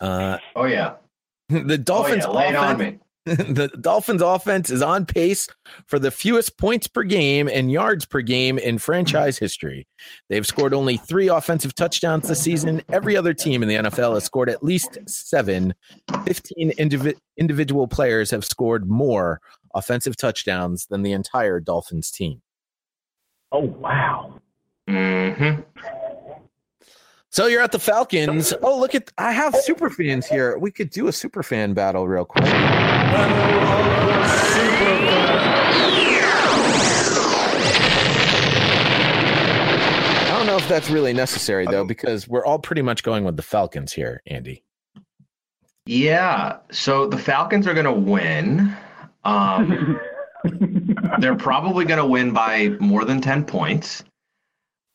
Uh, 0.00 0.38
oh 0.56 0.64
yeah, 0.64 0.94
the 1.48 1.78
Dolphins 1.78 2.24
oh, 2.26 2.32
yeah. 2.32 2.38
Lay 2.38 2.48
it 2.48 2.56
on 2.56 2.74
offense- 2.76 2.92
me. 2.94 3.06
the 3.26 3.68
Dolphins 3.80 4.22
offense 4.22 4.70
is 4.70 4.80
on 4.80 5.04
pace 5.04 5.46
for 5.86 5.98
the 5.98 6.10
fewest 6.10 6.56
points 6.56 6.86
per 6.86 7.02
game 7.02 7.48
and 7.48 7.70
yards 7.70 8.06
per 8.06 8.22
game 8.22 8.56
in 8.56 8.78
franchise 8.78 9.36
history. 9.36 9.86
They've 10.30 10.46
scored 10.46 10.72
only 10.72 10.96
three 10.96 11.28
offensive 11.28 11.74
touchdowns 11.74 12.28
this 12.28 12.40
season. 12.40 12.80
Every 12.88 13.18
other 13.18 13.34
team 13.34 13.62
in 13.62 13.68
the 13.68 13.76
NFL 13.76 14.14
has 14.14 14.24
scored 14.24 14.48
at 14.48 14.64
least 14.64 14.98
seven. 15.06 15.74
15 16.24 16.72
indivi- 16.72 17.18
individual 17.36 17.86
players 17.86 18.30
have 18.30 18.44
scored 18.44 18.88
more 18.88 19.42
offensive 19.74 20.16
touchdowns 20.16 20.86
than 20.86 21.02
the 21.02 21.12
entire 21.12 21.60
Dolphins 21.60 22.10
team. 22.10 22.42
Oh 23.52 23.64
wow. 23.64 24.40
Mm-hmm. 24.88 25.60
So 27.30 27.46
you're 27.46 27.62
at 27.62 27.70
the 27.70 27.78
Falcons. 27.78 28.52
Oh, 28.62 28.78
look 28.78 28.94
at 28.94 29.12
I 29.16 29.30
have 29.32 29.54
super 29.54 29.88
fans 29.88 30.26
here. 30.26 30.58
We 30.58 30.72
could 30.72 30.90
do 30.90 31.06
a 31.06 31.12
super 31.12 31.42
fan 31.44 31.74
battle 31.74 32.08
real 32.08 32.24
quick. 32.24 32.44
I 40.22 40.34
don't 40.36 40.46
know 40.46 40.56
if 40.56 40.68
that's 40.68 40.90
really 40.90 41.12
necessary 41.12 41.66
though, 41.66 41.84
because 41.84 42.26
we're 42.26 42.44
all 42.44 42.58
pretty 42.58 42.82
much 42.82 43.04
going 43.04 43.24
with 43.24 43.36
the 43.36 43.42
Falcons 43.42 43.92
here, 43.92 44.22
Andy. 44.26 44.64
Yeah. 45.86 46.58
So 46.72 47.06
the 47.06 47.18
Falcons 47.18 47.66
are 47.66 47.74
going 47.74 47.84
to 47.84 47.92
win. 47.92 48.76
Um, 49.24 50.00
they're 51.18 51.36
probably 51.36 51.84
going 51.84 51.98
to 51.98 52.06
win 52.06 52.32
by 52.32 52.68
more 52.80 53.04
than 53.04 53.20
10 53.20 53.44
points. 53.44 54.04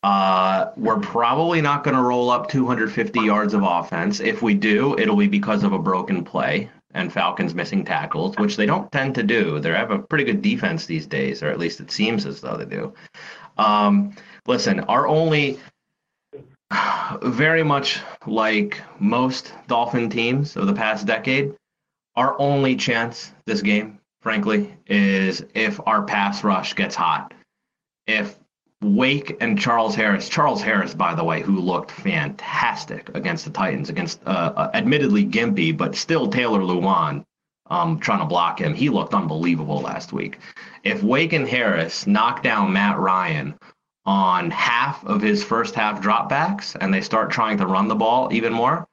Uh, 0.02 0.70
we're 0.76 1.00
probably 1.00 1.60
not 1.60 1.82
going 1.82 1.96
to 1.96 2.02
roll 2.02 2.30
up 2.30 2.48
250 2.48 3.20
yards 3.20 3.54
of 3.54 3.62
offense. 3.64 4.20
If 4.20 4.42
we 4.42 4.54
do, 4.54 4.96
it'll 4.98 5.16
be 5.16 5.26
because 5.26 5.64
of 5.64 5.72
a 5.72 5.78
broken 5.78 6.24
play 6.24 6.70
and 6.94 7.12
Falcons 7.12 7.54
missing 7.54 7.84
tackles, 7.84 8.36
which 8.36 8.56
they 8.56 8.66
don't 8.66 8.90
tend 8.90 9.14
to 9.16 9.22
do. 9.22 9.60
They 9.60 9.70
have 9.70 9.90
a 9.90 9.98
pretty 9.98 10.24
good 10.24 10.42
defense 10.42 10.86
these 10.86 11.06
days, 11.06 11.42
or 11.42 11.48
at 11.48 11.58
least 11.58 11.80
it 11.80 11.90
seems 11.90 12.24
as 12.24 12.40
though 12.40 12.56
they 12.56 12.64
do. 12.64 12.94
Um, 13.58 14.14
listen, 14.46 14.80
our 14.80 15.06
only 15.06 15.58
very 17.22 17.62
much 17.62 18.00
like 18.26 18.82
most 18.98 19.52
Dolphin 19.68 20.10
teams 20.10 20.56
of 20.56 20.66
the 20.66 20.72
past 20.72 21.06
decade, 21.06 21.54
our 22.16 22.38
only 22.40 22.76
chance 22.76 23.32
this 23.44 23.62
game, 23.62 23.95
frankly, 24.26 24.74
is 24.88 25.44
if 25.54 25.78
our 25.86 26.02
pass 26.02 26.42
rush 26.42 26.74
gets 26.74 26.96
hot. 26.96 27.32
If 28.08 28.36
Wake 28.82 29.36
and 29.40 29.56
Charles 29.56 29.94
Harris, 29.94 30.28
Charles 30.28 30.60
Harris, 30.60 30.94
by 30.94 31.14
the 31.14 31.22
way, 31.22 31.42
who 31.42 31.60
looked 31.60 31.92
fantastic 31.92 33.08
against 33.14 33.44
the 33.44 33.52
Titans, 33.52 33.88
against 33.88 34.20
uh, 34.26 34.52
uh, 34.56 34.70
admittedly 34.74 35.24
gimpy, 35.24 35.76
but 35.76 35.94
still 35.94 36.26
Taylor 36.26 36.58
Lewan 36.58 37.24
um, 37.70 38.00
trying 38.00 38.18
to 38.18 38.24
block 38.24 38.60
him. 38.60 38.74
He 38.74 38.88
looked 38.88 39.14
unbelievable 39.14 39.80
last 39.80 40.12
week. 40.12 40.40
If 40.82 41.04
Wake 41.04 41.32
and 41.32 41.46
Harris 41.46 42.08
knock 42.08 42.42
down 42.42 42.72
Matt 42.72 42.98
Ryan 42.98 43.54
on 44.06 44.50
half 44.50 45.06
of 45.06 45.22
his 45.22 45.44
first 45.44 45.76
half 45.76 46.02
dropbacks 46.02 46.76
and 46.80 46.92
they 46.92 47.00
start 47.00 47.30
trying 47.30 47.58
to 47.58 47.66
run 47.68 47.86
the 47.86 47.94
ball 47.94 48.32
even 48.32 48.52
more, 48.52 48.88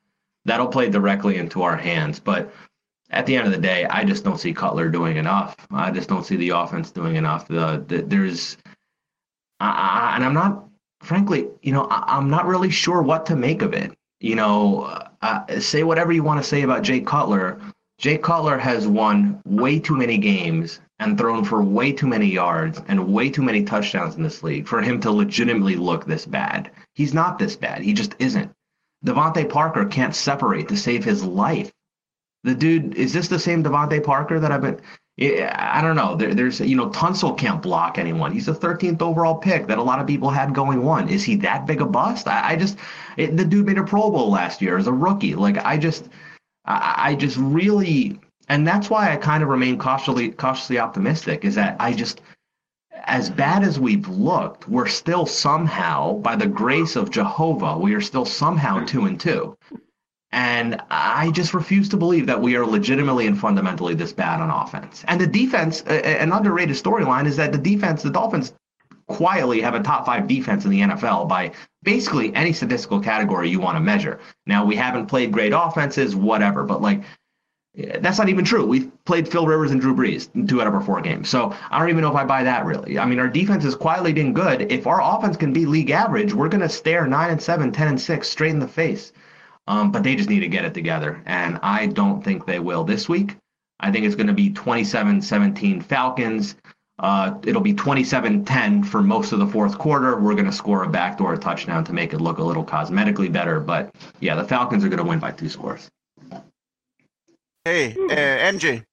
that'll 0.46 0.68
play 0.68 0.92
directly 0.92 1.38
into 1.38 1.64
our 1.64 1.76
hands. 1.76 2.20
But 2.20 2.54
at 3.14 3.26
the 3.26 3.36
end 3.36 3.46
of 3.46 3.54
the 3.54 3.60
day, 3.60 3.86
I 3.86 4.04
just 4.04 4.24
don't 4.24 4.40
see 4.40 4.54
Cutler 4.54 4.90
doing 4.90 5.18
enough. 5.18 5.56
I 5.72 5.92
just 5.92 6.10
don't 6.10 6.26
see 6.26 6.36
the 6.36 6.50
offense 6.50 6.92
doing 6.92 7.16
enough. 7.16 7.48
The, 7.48 7.84
the 7.88 8.02
there's, 8.02 8.58
I, 9.60 9.70
I, 9.70 10.16
and 10.16 10.26
I'm 10.26 10.34
not, 10.34 10.66
frankly, 11.02 11.48
you 11.62 11.72
know, 11.72 11.88
I, 11.90 12.04
I'm 12.18 12.30
not 12.30 12.46
really 12.46 12.72
sure 12.72 13.02
what 13.02 13.26
to 13.28 13.36
make 13.36 13.62
of 13.62 13.74
it. 13.74 13.94
You 14.20 14.36
know, 14.36 14.84
uh, 15.22 15.60
say 15.60 15.84
whatever 15.84 16.12
you 16.12 16.24
want 16.24 16.42
to 16.42 16.48
say 16.48 16.64
about 16.64 16.84
Jay 16.84 17.02
Cutler. 17.02 17.60
Jay 18.00 18.18
Cutler 18.18 18.58
has 18.58 18.88
won 18.88 19.42
way 19.46 19.80
too 19.80 19.96
many 19.96 20.18
games 20.18 20.80
and 21.00 21.18
thrown 21.18 21.44
for 21.44 21.62
way 21.62 21.92
too 21.92 22.08
many 22.08 22.26
yards 22.26 22.82
and 22.88 23.14
way 23.14 23.30
too 23.30 23.44
many 23.44 23.64
touchdowns 23.64 24.16
in 24.16 24.24
this 24.24 24.42
league 24.44 24.68
for 24.68 24.82
him 24.82 25.00
to 25.02 25.12
legitimately 25.12 25.76
look 25.76 26.06
this 26.06 26.26
bad. 26.26 26.72
He's 26.96 27.14
not 27.14 27.38
this 27.38 27.56
bad. 27.56 27.82
He 27.82 27.94
just 27.94 28.16
isn't. 28.20 28.52
DeVante 29.06 29.50
Parker 29.50 29.86
can't 29.86 30.16
separate 30.16 30.70
to 30.70 30.78
save 30.78 31.04
his 31.04 31.24
life. 31.24 31.72
The 32.44 32.56
dude 32.56 32.96
is 32.96 33.14
this 33.14 33.28
the 33.28 33.40
same 33.40 33.64
DeVante 33.64 34.04
Parker 34.04 34.40
that 34.40 34.52
I've 34.52 34.62
been? 34.62 34.80
I 35.20 35.80
don't 35.82 35.96
know. 35.96 36.16
There, 36.16 36.34
there's 36.34 36.60
you 36.60 36.76
know 36.76 36.90
Tunsil 36.90 37.38
can't 37.38 37.62
block 37.62 37.98
anyone. 37.98 38.32
He's 38.32 38.48
the 38.48 38.54
13th 38.54 39.02
overall 39.02 39.36
pick 39.36 39.68
that 39.68 39.78
a 39.78 39.84
lot 39.84 40.00
of 40.00 40.08
people 40.08 40.30
had 40.30 40.56
going 40.56 40.84
one. 40.84 41.08
Is 41.08 41.24
he 41.24 41.36
that 41.38 41.68
big 41.68 41.82
a 41.82 41.86
bust? 41.86 42.28
I, 42.28 42.54
I 42.54 42.56
just 42.56 42.78
it, 43.18 43.38
the 43.38 43.46
dude 43.46 43.68
made 43.68 43.78
a 43.78 43.84
Pro 43.84 44.10
Bowl 44.10 44.32
last 44.32 44.62
year 44.62 44.78
as 44.78 44.88
a 44.88 44.94
rookie. 44.94 45.36
Like 45.36 45.58
I 45.58 45.78
just 45.78 46.10
I, 46.66 46.94
I 46.98 47.16
just 47.16 47.38
really 47.38 48.20
and 48.50 48.68
that's 48.68 48.90
why 48.90 49.14
I 49.14 49.18
kind 49.18 49.44
of 49.44 49.50
remain 49.50 49.78
cautiously 49.78 50.32
cautiously 50.32 50.80
optimistic. 50.80 51.46
Is 51.46 51.56
that 51.56 51.76
I 51.80 51.94
just 51.94 52.22
as 53.06 53.30
bad 53.30 53.64
as 53.64 53.80
we've 53.80 54.08
looked, 54.08 54.68
we're 54.68 54.88
still 54.88 55.26
somehow, 55.26 56.14
by 56.14 56.36
the 56.36 56.48
grace 56.48 56.96
of 56.96 57.12
Jehovah, 57.12 57.78
we 57.78 57.94
are 57.94 58.02
still 58.02 58.26
somehow 58.26 58.84
two 58.86 59.06
and 59.06 59.20
two. 59.20 59.58
And 60.34 60.82
I 60.90 61.30
just 61.30 61.54
refuse 61.54 61.88
to 61.90 61.98
believe 61.98 62.26
that 62.26 62.42
we 62.42 62.56
are 62.56 62.66
legitimately 62.66 63.28
and 63.28 63.40
fundamentally 63.40 63.94
this 63.94 64.12
bad 64.12 64.42
on 64.42 64.50
offense. 64.50 65.06
And 65.08 65.22
the 65.22 65.28
defense, 65.28 65.82
an 65.82 66.34
underrated 66.34 66.76
storyline 66.76 67.28
is 67.28 67.38
that 67.38 67.52
the 67.52 67.60
defense, 67.60 68.02
the 68.02 68.10
Dolphins 68.10 68.52
quietly 69.08 69.62
have 69.62 69.76
a 69.76 69.84
top 69.84 70.08
five 70.08 70.28
defense 70.28 70.66
in 70.66 70.72
the 70.72 70.82
NFL 70.82 71.30
by 71.30 71.52
basically 71.84 72.34
any 72.34 72.52
statistical 72.52 73.00
category 73.00 73.48
you 73.48 73.60
want 73.60 73.76
to 73.76 73.80
measure. 73.80 74.20
Now, 74.48 74.66
we 74.66 74.76
haven't 74.76 75.06
played 75.06 75.32
great 75.32 75.54
offenses, 75.56 76.16
whatever, 76.16 76.64
but 76.64 76.82
like, 76.82 77.04
eh, 77.78 78.00
that's 78.00 78.18
not 78.18 78.30
even 78.30 78.44
true. 78.44 78.66
We've 78.66 78.92
played 79.06 79.28
Phil 79.28 79.46
Rivers 79.46 79.70
and 79.70 79.80
Drew 79.80 79.94
Brees 79.94 80.34
in 80.34 80.48
two 80.48 80.62
out 80.62 80.68
of 80.68 80.74
our 80.74 80.82
four 80.82 81.00
games. 81.02 81.30
So 81.30 81.56
I 81.70 81.78
don't 81.78 81.90
even 81.90 82.02
know 82.02 82.10
if 82.10 82.16
I 82.16 82.26
buy 82.26 82.44
that 82.44 82.66
really. 82.66 82.98
I 82.98 83.06
mean, 83.06 83.20
our 83.20 83.30
defense 83.30 83.66
is 83.66 83.76
quietly 83.76 84.14
been 84.14 84.34
good. 84.34 84.72
If 84.72 84.88
our 84.88 85.00
offense 85.00 85.38
can 85.38 85.54
be 85.54 85.68
league 85.68 85.92
average, 85.92 86.34
we're 86.34 86.50
going 86.50 86.62
to 86.62 86.70
stare 86.70 87.06
9 87.06 87.30
and 87.30 87.40
7, 87.40 87.72
10 87.72 87.88
and 87.88 88.02
6 88.02 88.28
straight 88.28 88.50
in 88.50 88.58
the 88.58 88.68
face. 88.68 89.14
Um, 89.68 89.92
but 89.92 90.04
they 90.04 90.16
just 90.16 90.30
need 90.30 90.42
to 90.42 90.48
get 90.48 90.66
it 90.66 90.74
together. 90.74 91.22
And 91.26 91.60
I 91.64 91.88
don't 91.88 92.22
think 92.24 92.46
they 92.46 92.60
will 92.60 92.84
this 92.84 93.08
week. 93.08 93.38
I 93.80 93.92
think 93.92 94.06
it's 94.06 94.16
going 94.16 94.28
to 94.28 94.34
be 94.34 94.50
27 94.52 95.22
17 95.22 95.82
Falcons. 95.82 96.56
Uh, 97.00 97.38
it'll 97.46 97.62
be 97.62 97.74
27 97.74 98.46
10 98.46 98.84
for 98.84 99.02
most 99.02 99.32
of 99.32 99.40
the 99.40 99.48
fourth 99.48 99.78
quarter. 99.78 100.20
We're 100.20 100.34
going 100.36 100.46
to 100.46 100.52
score 100.52 100.84
a 100.84 100.90
backdoor 100.90 101.36
touchdown 101.38 101.84
to 101.86 101.94
make 101.94 102.14
it 102.14 102.20
look 102.20 102.38
a 102.38 102.44
little 102.44 102.64
cosmetically 102.66 103.32
better. 103.32 103.60
But 103.60 103.94
yeah, 104.20 104.36
the 104.36 104.44
Falcons 104.44 104.84
are 104.84 104.90
going 104.90 105.00
to 105.00 105.06
win 105.06 105.20
by 105.20 105.32
two 105.32 105.50
scores. 105.50 105.90
Hey, 107.66 107.94
uh, 107.94 108.52
MJ. 108.52 108.84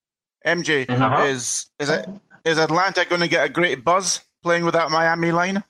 MJ, 0.46 0.88
Uh-huh. 0.88 1.24
is 1.24 1.66
is 1.78 1.90
it 1.90 2.08
is 2.46 2.56
Atlanta 2.58 3.04
going 3.04 3.20
to 3.20 3.28
get 3.28 3.44
a 3.44 3.48
great 3.50 3.84
buzz 3.84 4.22
playing 4.42 4.64
with 4.64 4.72
that 4.74 4.90
Miami 4.90 5.32
line? 5.32 5.62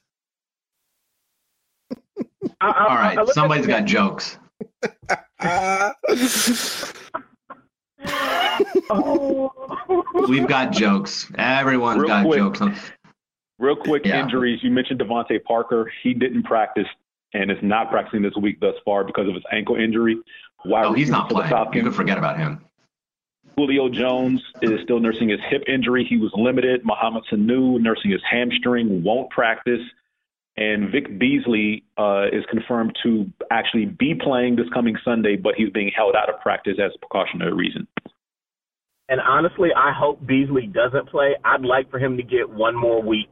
All 2.60 2.72
right, 2.72 3.18
somebody's 3.30 3.66
got 3.66 3.84
jokes. 3.86 4.38
We've 10.28 10.46
got 10.46 10.72
jokes. 10.72 11.30
Everyone's 11.38 11.98
Real 12.00 12.08
got 12.08 12.26
quick. 12.26 12.38
jokes. 12.38 12.60
On, 12.60 12.76
Real 13.58 13.76
quick 13.76 14.06
Yeah. 14.06 14.22
injuries. 14.22 14.60
You 14.62 14.70
mentioned 14.70 15.00
DeVante 15.00 15.42
Parker. 15.44 15.90
He 16.02 16.14
didn't 16.14 16.44
practice 16.44 16.86
and 17.34 17.50
is 17.50 17.58
not 17.62 17.90
practicing 17.90 18.22
this 18.22 18.34
week 18.40 18.58
thus 18.60 18.74
far 18.84 19.04
because 19.04 19.28
of 19.28 19.34
his 19.34 19.44
ankle 19.52 19.76
injury. 19.76 20.16
Wide 20.64 20.86
oh, 20.86 20.92
he's 20.92 21.10
not 21.10 21.28
for 21.28 21.34
the 21.34 21.40
playing. 21.40 21.50
You 21.50 21.56
Falcons. 21.56 21.82
can 21.84 21.92
forget 21.92 22.18
about 22.18 22.38
him. 22.38 22.64
Julio 23.56 23.88
Jones 23.90 24.40
is 24.62 24.80
still 24.82 25.00
nursing 25.00 25.28
his 25.28 25.40
hip 25.50 25.62
injury. 25.68 26.04
He 26.08 26.16
was 26.16 26.30
limited. 26.34 26.82
Mohamed 26.84 27.24
Sanu 27.30 27.78
nursing 27.80 28.10
his 28.10 28.22
hamstring, 28.28 29.02
won't 29.02 29.28
practice. 29.30 29.80
And 30.60 30.92
Vic 30.92 31.18
Beasley 31.18 31.82
uh, 31.96 32.26
is 32.30 32.44
confirmed 32.50 32.94
to 33.02 33.24
actually 33.50 33.86
be 33.86 34.14
playing 34.14 34.56
this 34.56 34.66
coming 34.74 34.94
Sunday, 35.02 35.36
but 35.36 35.54
he's 35.56 35.70
being 35.70 35.90
held 35.96 36.14
out 36.14 36.28
of 36.28 36.38
practice 36.40 36.76
as 36.78 36.92
a 36.94 36.98
precautionary 36.98 37.54
reason. 37.54 37.88
And 39.08 39.22
honestly, 39.22 39.70
I 39.74 39.92
hope 39.98 40.24
Beasley 40.24 40.66
doesn't 40.66 41.08
play. 41.08 41.34
I'd 41.44 41.62
like 41.62 41.90
for 41.90 41.98
him 41.98 42.18
to 42.18 42.22
get 42.22 42.48
one 42.48 42.76
more 42.76 43.02
week. 43.02 43.30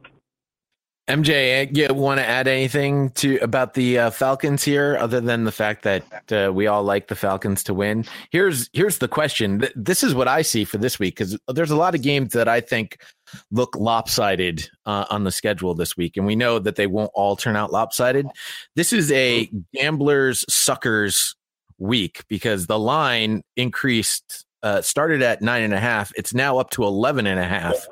MJ, 1.09 1.75
you 1.75 1.91
want 1.91 2.19
to 2.19 2.25
add 2.25 2.47
anything 2.47 3.09
to 3.11 3.37
about 3.37 3.73
the 3.73 3.97
uh, 3.97 4.09
Falcons 4.11 4.63
here, 4.63 4.95
other 4.99 5.19
than 5.19 5.43
the 5.43 5.51
fact 5.51 5.81
that 5.81 6.03
uh, 6.31 6.53
we 6.53 6.67
all 6.67 6.83
like 6.83 7.07
the 7.07 7.15
Falcons 7.15 7.63
to 7.63 7.73
win? 7.73 8.05
Here's 8.29 8.69
here's 8.73 8.99
the 8.99 9.07
question. 9.07 9.65
This 9.75 10.03
is 10.03 10.13
what 10.13 10.27
I 10.27 10.43
see 10.43 10.63
for 10.65 10.77
this 10.77 10.99
week 10.99 11.15
because 11.15 11.35
there's 11.47 11.71
a 11.71 11.75
lot 11.75 11.95
of 11.95 12.03
games 12.03 12.33
that 12.33 12.47
I 12.47 12.61
think 12.61 13.01
look 13.49 13.75
lopsided 13.75 14.69
uh, 14.85 15.05
on 15.09 15.23
the 15.23 15.31
schedule 15.31 15.73
this 15.73 15.97
week, 15.97 16.15
and 16.15 16.27
we 16.27 16.35
know 16.35 16.59
that 16.59 16.75
they 16.75 16.85
won't 16.85 17.11
all 17.15 17.35
turn 17.35 17.55
out 17.55 17.71
lopsided. 17.71 18.27
This 18.75 18.93
is 18.93 19.11
a 19.11 19.49
gamblers 19.73 20.45
suckers 20.47 21.35
week 21.79 22.23
because 22.27 22.67
the 22.67 22.77
line 22.77 23.41
increased, 23.55 24.45
uh, 24.61 24.83
started 24.83 25.23
at 25.23 25.41
nine 25.41 25.63
and 25.63 25.73
a 25.73 25.79
half. 25.79 26.11
It's 26.15 26.35
now 26.35 26.59
up 26.59 26.69
to 26.71 26.83
11 26.83 27.25
and 27.25 27.39
a 27.39 27.45
half 27.45 27.87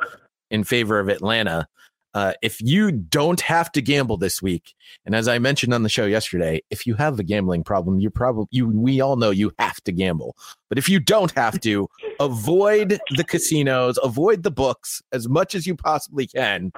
in 0.52 0.64
favor 0.64 1.00
of 1.00 1.10
Atlanta. 1.10 1.68
Uh, 2.14 2.34
if 2.42 2.62
you 2.62 2.92
don't 2.92 3.42
have 3.42 3.72
to 3.72 3.82
gamble 3.82 4.18
this 4.18 4.42
week, 4.42 4.74
and 5.06 5.14
as 5.14 5.28
I 5.28 5.40
mentioned 5.40 5.74
on 5.74 5.84
the 5.84 5.90
show 5.90 6.06
yesterday, 6.06 6.62
if 6.70 6.88
you 6.88 6.96
have 6.96 7.20
a 7.20 7.24
gambling 7.24 7.64
problem, 7.64 8.00
you 8.00 8.10
probably 8.10 8.48
you 8.52 8.68
we 8.68 9.02
all 9.02 9.18
know 9.18 9.30
you 9.30 9.52
have 9.60 9.82
to 9.84 9.92
gamble. 9.92 10.36
But 10.70 10.78
if 10.78 10.90
you 10.90 11.00
don't 11.00 11.32
have 11.34 11.60
to, 11.62 11.88
avoid 12.20 13.00
the 13.16 13.24
casinos, 13.24 14.00
avoid 14.02 14.44
the 14.44 14.52
books 14.52 15.02
as 15.12 15.30
much 15.30 15.54
as 15.54 15.68
you 15.68 15.76
possibly 15.76 16.28
can, 16.28 16.72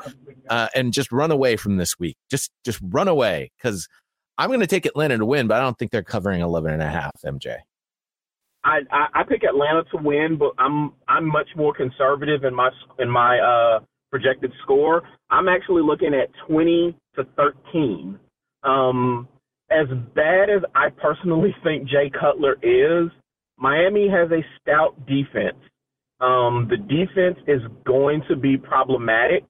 uh, 0.50 0.68
and 0.76 0.92
just 0.92 1.12
run 1.12 1.32
away 1.32 1.56
from 1.56 1.78
this 1.78 1.98
week. 2.00 2.18
Just 2.30 2.52
just 2.66 2.80
run 2.84 3.08
away 3.08 3.52
because 3.58 3.88
I'm 4.38 4.50
going 4.50 4.62
to 4.62 4.68
take 4.68 4.86
Atlanta 4.86 5.18
to 5.18 5.26
win, 5.26 5.48
but 5.48 5.58
I 5.58 5.62
don't 5.62 5.78
think 5.78 5.92
they're 5.92 6.04
covering 6.04 6.42
11 6.42 6.72
and 6.72 6.82
a 6.82 6.90
half. 6.90 7.12
MJ. 7.26 7.58
I, 8.64 8.80
I, 8.92 9.08
I 9.14 9.24
pick 9.24 9.44
Atlanta 9.44 9.84
to 9.92 9.98
win, 9.98 10.38
but 10.38 10.52
I'm 10.58 10.94
I'm 11.08 11.26
much 11.26 11.48
more 11.56 11.74
conservative 11.74 12.44
in 12.44 12.54
my 12.54 12.70
in 13.00 13.10
my 13.10 13.40
uh, 13.40 13.80
projected 14.12 14.52
score. 14.64 15.04
I'm 15.30 15.48
actually 15.48 15.84
looking 15.84 16.14
at 16.14 16.30
20 16.48 16.96
to 17.16 17.24
13. 17.36 18.20
Um, 18.64 19.28
as 19.72 19.88
bad 20.16 20.50
as 20.50 20.62
I 20.76 20.90
personally 20.90 21.56
think 21.64 21.88
Jay 21.88 22.12
Cutler 22.20 22.58
is, 22.62 23.12
Miami 23.58 24.08
has 24.10 24.32
a 24.32 24.44
stout 24.62 24.96
defense. 25.06 25.58
Um, 26.22 26.68
the 26.70 26.78
defense 26.78 27.38
is 27.48 27.62
going 27.86 28.22
to 28.30 28.36
be 28.36 28.58
problematic, 28.58 29.44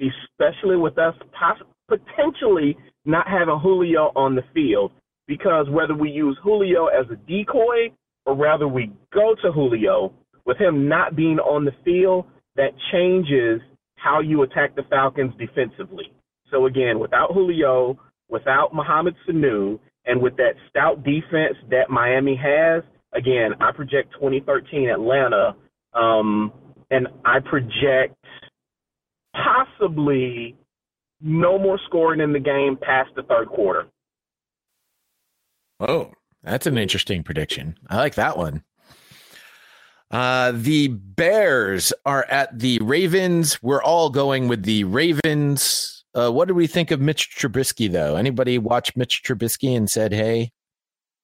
especially 0.00 0.76
with 0.76 0.98
us 0.98 1.14
poss- 1.38 1.66
potentially 1.88 2.76
not 3.04 3.26
having 3.28 3.58
Julio 3.58 4.12
on 4.16 4.34
the 4.34 4.42
field. 4.54 4.92
Because 5.26 5.66
whether 5.70 5.94
we 5.94 6.10
use 6.10 6.38
Julio 6.42 6.86
as 6.86 7.06
a 7.10 7.16
decoy 7.16 7.90
or 8.26 8.36
rather 8.36 8.68
we 8.68 8.90
go 9.12 9.34
to 9.42 9.52
Julio, 9.52 10.12
with 10.44 10.58
him 10.58 10.88
not 10.88 11.16
being 11.16 11.38
on 11.38 11.64
the 11.64 11.72
field, 11.84 12.26
that 12.56 12.70
changes 12.92 13.60
how 14.04 14.20
you 14.20 14.42
attack 14.42 14.76
the 14.76 14.82
Falcons 14.90 15.32
defensively. 15.38 16.12
So 16.50 16.66
again, 16.66 16.98
without 16.98 17.32
Julio, 17.32 17.98
without 18.28 18.74
Mohamed 18.74 19.14
Sanu, 19.26 19.78
and 20.04 20.20
with 20.20 20.36
that 20.36 20.52
stout 20.68 21.02
defense 21.02 21.56
that 21.70 21.88
Miami 21.88 22.36
has, 22.36 22.82
again, 23.14 23.52
I 23.60 23.72
project 23.72 24.12
2013 24.14 24.90
Atlanta, 24.90 25.56
um, 25.94 26.52
and 26.90 27.08
I 27.24 27.40
project 27.40 28.14
possibly 29.32 30.54
no 31.22 31.58
more 31.58 31.80
scoring 31.86 32.20
in 32.20 32.34
the 32.34 32.40
game 32.40 32.76
past 32.80 33.10
the 33.16 33.22
third 33.22 33.48
quarter. 33.48 33.86
Oh, 35.80 36.12
that's 36.42 36.66
an 36.66 36.76
interesting 36.76 37.22
prediction. 37.22 37.78
I 37.88 37.96
like 37.96 38.16
that 38.16 38.36
one. 38.36 38.62
Uh, 40.10 40.52
the 40.54 40.88
Bears 40.88 41.92
are 42.04 42.24
at 42.30 42.58
the 42.58 42.78
Ravens. 42.80 43.62
We're 43.62 43.82
all 43.82 44.10
going 44.10 44.48
with 44.48 44.62
the 44.62 44.84
Ravens. 44.84 46.04
Uh, 46.14 46.30
what 46.30 46.46
do 46.46 46.54
we 46.54 46.66
think 46.66 46.90
of 46.90 47.00
Mitch 47.00 47.36
Trubisky, 47.36 47.90
though? 47.90 48.14
Anybody 48.14 48.58
watch 48.58 48.94
Mitch 48.94 49.22
Trubisky 49.24 49.76
and 49.76 49.90
said, 49.90 50.12
"Hey, 50.12 50.52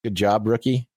good 0.02 0.16
job, 0.16 0.47
rookie"? 0.47 0.89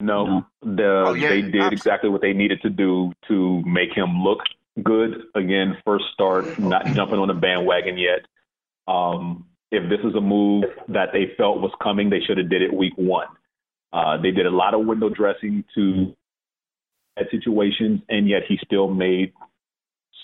No, 0.00 0.44
the, 0.62 1.04
Oh, 1.06 1.12
yeah, 1.14 1.28
they 1.28 1.42
did 1.42 1.72
exactly 1.72 2.10
what 2.10 2.22
they 2.22 2.32
needed 2.32 2.60
to 2.62 2.70
do 2.70 3.12
to 3.28 3.62
make 3.64 3.92
him 3.94 4.24
look 4.24 4.40
good. 4.82 5.24
Again, 5.34 5.76
first 5.84 6.06
start, 6.12 6.58
not 6.58 6.86
jumping 6.86 7.18
on 7.18 7.28
the 7.28 7.34
bandwagon 7.34 7.98
yet. 7.98 8.26
Um, 8.88 9.46
if 9.70 9.88
this 9.88 10.00
is 10.04 10.14
a 10.14 10.20
move 10.20 10.64
that 10.88 11.10
they 11.12 11.32
felt 11.36 11.60
was 11.60 11.70
coming, 11.82 12.10
they 12.10 12.20
should 12.20 12.38
have 12.38 12.48
did 12.50 12.62
it 12.62 12.72
week 12.72 12.94
one. 12.96 13.28
Uh, 13.92 14.16
they 14.16 14.30
did 14.30 14.46
a 14.46 14.50
lot 14.50 14.74
of 14.74 14.86
window 14.86 15.08
dressing 15.08 15.64
to 15.74 16.14
at 17.18 17.30
situations, 17.30 18.00
and 18.08 18.28
yet 18.28 18.42
he 18.48 18.58
still 18.64 18.88
made 18.88 19.32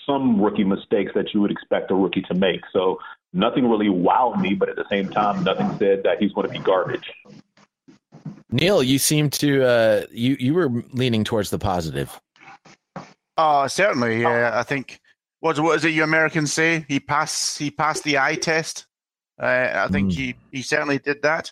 some 0.05 0.41
rookie 0.41 0.63
mistakes 0.63 1.11
that 1.15 1.33
you 1.33 1.41
would 1.41 1.51
expect 1.51 1.91
a 1.91 1.95
rookie 1.95 2.23
to 2.23 2.33
make. 2.33 2.61
So 2.73 2.99
nothing 3.33 3.69
really 3.69 3.87
wowed 3.87 4.41
me, 4.41 4.55
but 4.55 4.69
at 4.69 4.75
the 4.75 4.85
same 4.89 5.09
time, 5.09 5.43
nothing 5.43 5.69
said 5.77 6.03
that 6.03 6.17
he's 6.19 6.31
going 6.31 6.47
to 6.47 6.53
be 6.53 6.59
garbage. 6.59 7.11
Neil, 8.51 8.81
you 8.81 8.97
seem 8.97 9.29
to 9.29 9.63
uh, 9.63 10.05
you 10.11 10.35
you 10.39 10.53
were 10.53 10.69
leaning 10.91 11.23
towards 11.23 11.51
the 11.51 11.59
positive. 11.59 12.19
Oh, 13.37 13.67
certainly. 13.67 14.21
Yeah, 14.21 14.51
I 14.53 14.63
think 14.63 14.99
what 15.39 15.59
what 15.59 15.77
is 15.77 15.85
it 15.85 15.89
you 15.89 16.03
Americans 16.03 16.51
say? 16.51 16.85
He 16.87 16.99
passed 16.99 17.59
he 17.59 17.69
passed 17.69 18.03
the 18.03 18.17
eye 18.17 18.35
test. 18.35 18.87
Uh, 19.39 19.69
I 19.73 19.87
think 19.89 20.11
he 20.11 20.35
he 20.51 20.63
certainly 20.63 20.97
did 20.97 21.21
that. 21.21 21.51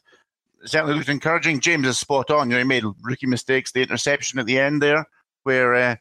Certainly 0.66 0.96
looked 0.96 1.10
encouraging. 1.10 1.60
James 1.60 1.88
is 1.88 2.00
spot 2.00 2.32
on. 2.32 2.50
You 2.50 2.56
know, 2.56 2.60
he 2.60 2.64
made 2.66 2.84
rookie 3.04 3.28
mistakes. 3.28 3.72
The 3.72 3.84
interception 3.84 4.40
at 4.40 4.48
the 4.48 4.60
end 4.60 4.82
there, 4.82 5.06
where 5.48 5.74
uh, 5.74 5.96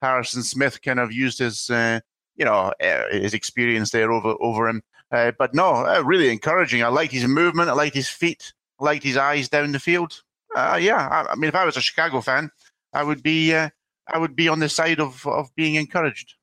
Harrison 0.00 0.44
Smith 0.44 0.80
kind 0.80 1.00
of 1.00 1.12
used 1.12 1.40
his 1.40 1.68
uh, 1.68 1.98
you 2.36 2.44
know 2.44 2.72
uh, 2.80 3.02
his 3.10 3.34
experience 3.34 3.90
there 3.90 4.12
over 4.12 4.34
over 4.40 4.68
him. 4.68 4.80
Uh, 5.10 5.32
but 5.38 5.52
no, 5.54 5.84
uh, 5.84 6.00
really 6.04 6.30
encouraging. 6.30 6.82
I 6.82 6.88
liked 6.88 7.12
his 7.12 7.26
movement. 7.26 7.68
I 7.68 7.72
liked 7.74 7.96
his 7.96 8.08
feet. 8.08 8.52
I 8.80 8.84
liked 8.84 9.02
his 9.04 9.16
eyes 9.16 9.48
down 9.48 9.72
the 9.72 9.80
field. 9.80 10.22
Uh, 10.56 10.78
yeah, 10.80 11.08
I, 11.08 11.32
I 11.32 11.34
mean, 11.34 11.48
if 11.48 11.54
I 11.54 11.64
was 11.64 11.76
a 11.76 11.80
Chicago 11.82 12.20
fan, 12.20 12.50
I 12.94 13.02
would 13.02 13.22
be 13.22 13.52
uh, 13.52 13.68
I 14.06 14.18
would 14.18 14.36
be 14.36 14.48
on 14.48 14.60
the 14.60 14.68
side 14.68 15.00
of 15.00 15.26
of 15.26 15.52
being 15.56 15.74
encouraged. 15.74 16.34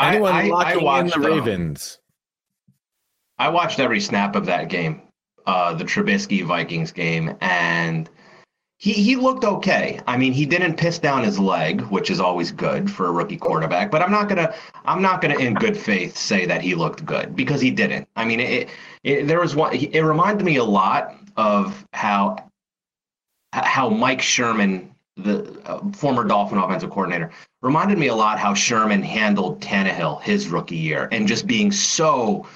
Anyone 0.00 0.32
I- 0.32 0.46
I 0.46 0.48
locking 0.48 0.78
in 0.78 0.84
watched, 0.84 1.14
the 1.14 1.20
Ravens? 1.20 1.98
I 3.38 3.48
watched 3.48 3.78
every 3.78 4.00
snap 4.00 4.34
of 4.36 4.46
that 4.46 4.68
game, 4.68 5.02
uh, 5.46 5.74
the 5.74 5.84
Trubisky 5.84 6.44
Vikings 6.44 6.92
game, 6.92 7.36
and 7.40 8.08
he 8.80 8.94
he 8.94 9.14
looked 9.14 9.44
okay. 9.44 10.00
I 10.06 10.16
mean, 10.16 10.32
he 10.32 10.46
didn't 10.46 10.76
piss 10.76 10.98
down 10.98 11.22
his 11.22 11.38
leg, 11.38 11.82
which 11.82 12.10
is 12.10 12.18
always 12.18 12.50
good 12.50 12.90
for 12.90 13.08
a 13.08 13.12
rookie 13.12 13.36
quarterback. 13.36 13.90
But 13.90 14.00
I'm 14.00 14.10
not 14.10 14.26
gonna 14.26 14.54
I'm 14.86 15.02
not 15.02 15.20
gonna 15.20 15.38
in 15.38 15.52
good 15.52 15.76
faith 15.76 16.16
say 16.16 16.46
that 16.46 16.62
he 16.62 16.74
looked 16.74 17.04
good 17.04 17.36
because 17.36 17.60
he 17.60 17.70
didn't. 17.70 18.08
I 18.16 18.24
mean, 18.24 18.40
it, 18.40 18.70
it 19.04 19.26
there 19.28 19.38
was 19.38 19.54
one. 19.54 19.74
It 19.74 20.00
reminded 20.00 20.46
me 20.46 20.56
a 20.56 20.64
lot 20.64 21.14
of 21.36 21.86
how 21.92 22.48
how 23.52 23.90
Mike 23.90 24.22
Sherman, 24.22 24.94
the 25.18 25.60
uh, 25.66 25.80
former 25.92 26.24
Dolphin 26.24 26.56
offensive 26.56 26.88
coordinator, 26.88 27.32
reminded 27.60 27.98
me 27.98 28.06
a 28.06 28.14
lot 28.14 28.38
how 28.38 28.54
Sherman 28.54 29.02
handled 29.02 29.60
Tannehill 29.60 30.22
his 30.22 30.48
rookie 30.48 30.76
year 30.76 31.06
and 31.12 31.28
just 31.28 31.46
being 31.46 31.70
so 31.70 32.46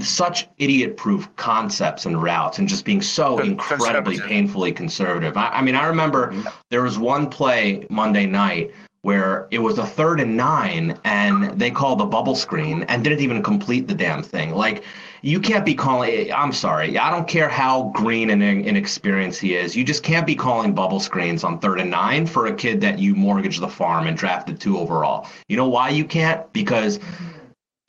such 0.00 0.48
idiot-proof 0.58 1.34
concepts 1.36 2.06
and 2.06 2.22
routes 2.22 2.58
and 2.58 2.68
just 2.68 2.84
being 2.84 3.00
so 3.00 3.38
incredibly 3.38 4.18
painfully 4.20 4.72
conservative. 4.72 5.36
I, 5.36 5.48
I 5.48 5.62
mean, 5.62 5.74
I 5.74 5.86
remember 5.86 6.34
there 6.70 6.82
was 6.82 6.98
one 6.98 7.28
play 7.28 7.86
Monday 7.88 8.26
night 8.26 8.72
where 9.02 9.48
it 9.50 9.58
was 9.58 9.78
a 9.78 9.86
third 9.86 10.20
and 10.20 10.36
nine 10.36 10.98
and 11.04 11.58
they 11.58 11.70
called 11.70 12.00
the 12.00 12.04
bubble 12.04 12.34
screen 12.34 12.82
and 12.84 13.02
didn't 13.02 13.20
even 13.20 13.42
complete 13.42 13.88
the 13.88 13.94
damn 13.94 14.22
thing. 14.22 14.54
Like 14.54 14.84
you 15.22 15.40
can't 15.40 15.64
be 15.64 15.74
calling. 15.74 16.30
I'm 16.32 16.52
sorry. 16.52 16.98
I 16.98 17.10
don't 17.10 17.26
care 17.26 17.48
how 17.48 17.90
green 17.94 18.30
and 18.30 18.42
inexperienced 18.42 19.40
he 19.40 19.54
is. 19.54 19.74
You 19.74 19.84
just 19.84 20.02
can't 20.02 20.26
be 20.26 20.34
calling 20.34 20.74
bubble 20.74 21.00
screens 21.00 21.44
on 21.44 21.58
third 21.58 21.80
and 21.80 21.90
nine 21.90 22.26
for 22.26 22.46
a 22.46 22.54
kid 22.54 22.80
that 22.82 22.98
you 22.98 23.14
mortgaged 23.14 23.60
the 23.60 23.68
farm 23.68 24.06
and 24.06 24.16
drafted 24.16 24.60
two 24.60 24.78
overall. 24.78 25.26
You 25.48 25.56
know 25.56 25.68
why 25.68 25.90
you 25.90 26.04
can't? 26.04 26.50
Because 26.52 26.98
mm-hmm. 26.98 27.39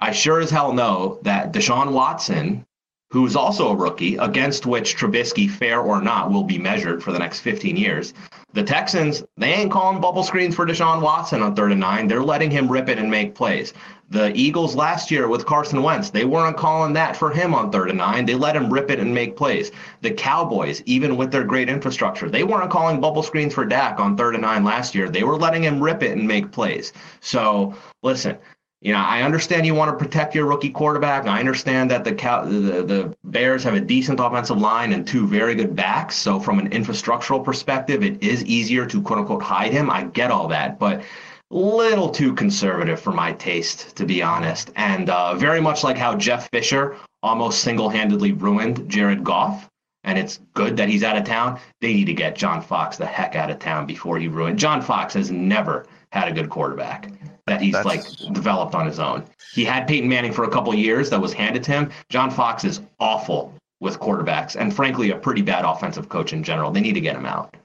I 0.01 0.11
sure 0.11 0.39
as 0.39 0.49
hell 0.49 0.73
know 0.73 1.19
that 1.21 1.53
Deshaun 1.53 1.91
Watson, 1.91 2.65
who 3.11 3.23
is 3.27 3.35
also 3.35 3.69
a 3.69 3.75
rookie, 3.75 4.15
against 4.15 4.65
which 4.65 4.97
Trubisky, 4.97 5.47
fair 5.47 5.79
or 5.79 6.01
not, 6.01 6.31
will 6.31 6.43
be 6.43 6.57
measured 6.57 7.03
for 7.03 7.11
the 7.11 7.19
next 7.19 7.41
15 7.41 7.77
years. 7.77 8.15
The 8.53 8.63
Texans, 8.63 9.23
they 9.37 9.53
ain't 9.53 9.71
calling 9.71 10.01
bubble 10.01 10.23
screens 10.23 10.55
for 10.55 10.65
Deshaun 10.65 11.01
Watson 11.01 11.43
on 11.43 11.55
third 11.55 11.71
and 11.71 11.79
nine. 11.79 12.07
They're 12.07 12.23
letting 12.23 12.49
him 12.49 12.67
rip 12.67 12.89
it 12.89 12.97
and 12.97 13.11
make 13.11 13.35
plays. 13.35 13.73
The 14.09 14.35
Eagles 14.35 14.75
last 14.75 15.11
year 15.11 15.27
with 15.27 15.45
Carson 15.45 15.83
Wentz, 15.83 16.09
they 16.09 16.25
weren't 16.25 16.57
calling 16.57 16.93
that 16.93 17.15
for 17.15 17.29
him 17.29 17.53
on 17.53 17.71
third 17.71 17.89
and 17.89 17.99
nine. 17.99 18.25
They 18.25 18.35
let 18.35 18.55
him 18.55 18.73
rip 18.73 18.89
it 18.89 18.99
and 18.99 19.13
make 19.13 19.37
plays. 19.37 19.71
The 20.01 20.11
Cowboys, 20.11 20.81
even 20.85 21.15
with 21.15 21.31
their 21.31 21.43
great 21.43 21.69
infrastructure, 21.69 22.29
they 22.29 22.43
weren't 22.43 22.71
calling 22.71 22.99
bubble 22.99 23.23
screens 23.23 23.53
for 23.53 23.65
Dak 23.65 23.99
on 23.99 24.17
third 24.17 24.33
and 24.33 24.41
nine 24.41 24.63
last 24.63 24.95
year. 24.95 25.09
They 25.09 25.23
were 25.23 25.37
letting 25.37 25.63
him 25.63 25.81
rip 25.81 26.01
it 26.01 26.17
and 26.17 26.27
make 26.27 26.51
plays. 26.51 26.91
So 27.21 27.73
listen, 28.03 28.37
you 28.81 28.91
know, 28.91 28.99
I 28.99 29.21
understand 29.21 29.67
you 29.67 29.75
want 29.75 29.91
to 29.91 30.03
protect 30.03 30.33
your 30.33 30.47
rookie 30.47 30.71
quarterback. 30.71 31.27
I 31.27 31.39
understand 31.39 31.91
that 31.91 32.03
the, 32.03 32.11
the 32.13 32.83
the 32.83 33.15
Bears 33.25 33.63
have 33.63 33.75
a 33.75 33.79
decent 33.79 34.19
offensive 34.19 34.57
line 34.57 34.91
and 34.91 35.07
two 35.07 35.27
very 35.27 35.53
good 35.53 35.75
backs. 35.75 36.15
So 36.15 36.39
from 36.39 36.57
an 36.57 36.69
infrastructural 36.71 37.45
perspective, 37.45 38.03
it 38.03 38.23
is 38.23 38.43
easier 38.45 38.87
to 38.87 39.01
quote 39.01 39.19
unquote 39.19 39.43
hide 39.43 39.71
him. 39.71 39.91
I 39.91 40.05
get 40.05 40.31
all 40.31 40.47
that, 40.47 40.79
but 40.79 41.03
a 41.51 41.55
little 41.55 42.09
too 42.09 42.33
conservative 42.33 42.99
for 42.99 43.11
my 43.11 43.33
taste, 43.33 43.95
to 43.97 44.05
be 44.05 44.23
honest. 44.23 44.71
And 44.75 45.11
uh, 45.11 45.35
very 45.35 45.61
much 45.61 45.83
like 45.83 45.97
how 45.97 46.15
Jeff 46.15 46.49
Fisher 46.49 46.97
almost 47.21 47.61
single 47.61 47.89
handedly 47.89 48.31
ruined 48.31 48.89
Jared 48.89 49.23
Goff. 49.23 49.69
And 50.03 50.17
it's 50.17 50.39
good 50.55 50.75
that 50.77 50.89
he's 50.89 51.03
out 51.03 51.17
of 51.17 51.23
town. 51.23 51.59
They 51.81 51.93
need 51.93 52.05
to 52.05 52.13
get 52.13 52.35
John 52.35 52.63
Fox 52.63 52.97
the 52.97 53.05
heck 53.05 53.35
out 53.35 53.51
of 53.51 53.59
town 53.59 53.85
before 53.85 54.17
he 54.17 54.27
ruined. 54.27 54.57
John 54.57 54.81
Fox 54.81 55.13
has 55.13 55.29
never 55.29 55.85
had 56.11 56.27
a 56.27 56.33
good 56.33 56.49
quarterback 56.49 57.11
that 57.51 57.61
he's 57.61 57.73
That's... 57.73 57.85
like 57.85 58.33
developed 58.33 58.75
on 58.75 58.85
his 58.85 58.97
own. 58.97 59.25
He 59.53 59.65
had 59.65 59.87
Peyton 59.87 60.07
Manning 60.07 60.31
for 60.31 60.45
a 60.45 60.49
couple 60.49 60.73
years 60.73 61.09
that 61.09 61.19
was 61.19 61.33
handed 61.33 61.63
to 61.63 61.71
him. 61.71 61.91
John 62.09 62.31
Fox 62.31 62.63
is 62.63 62.81
awful 62.99 63.53
with 63.81 63.99
quarterbacks 63.99 64.55
and 64.55 64.73
frankly 64.73 65.11
a 65.11 65.17
pretty 65.17 65.41
bad 65.41 65.65
offensive 65.65 66.07
coach 66.07 66.31
in 66.31 66.43
general. 66.43 66.71
They 66.71 66.81
need 66.81 66.93
to 66.93 67.01
get 67.01 67.15
him 67.15 67.25
out. 67.25 67.55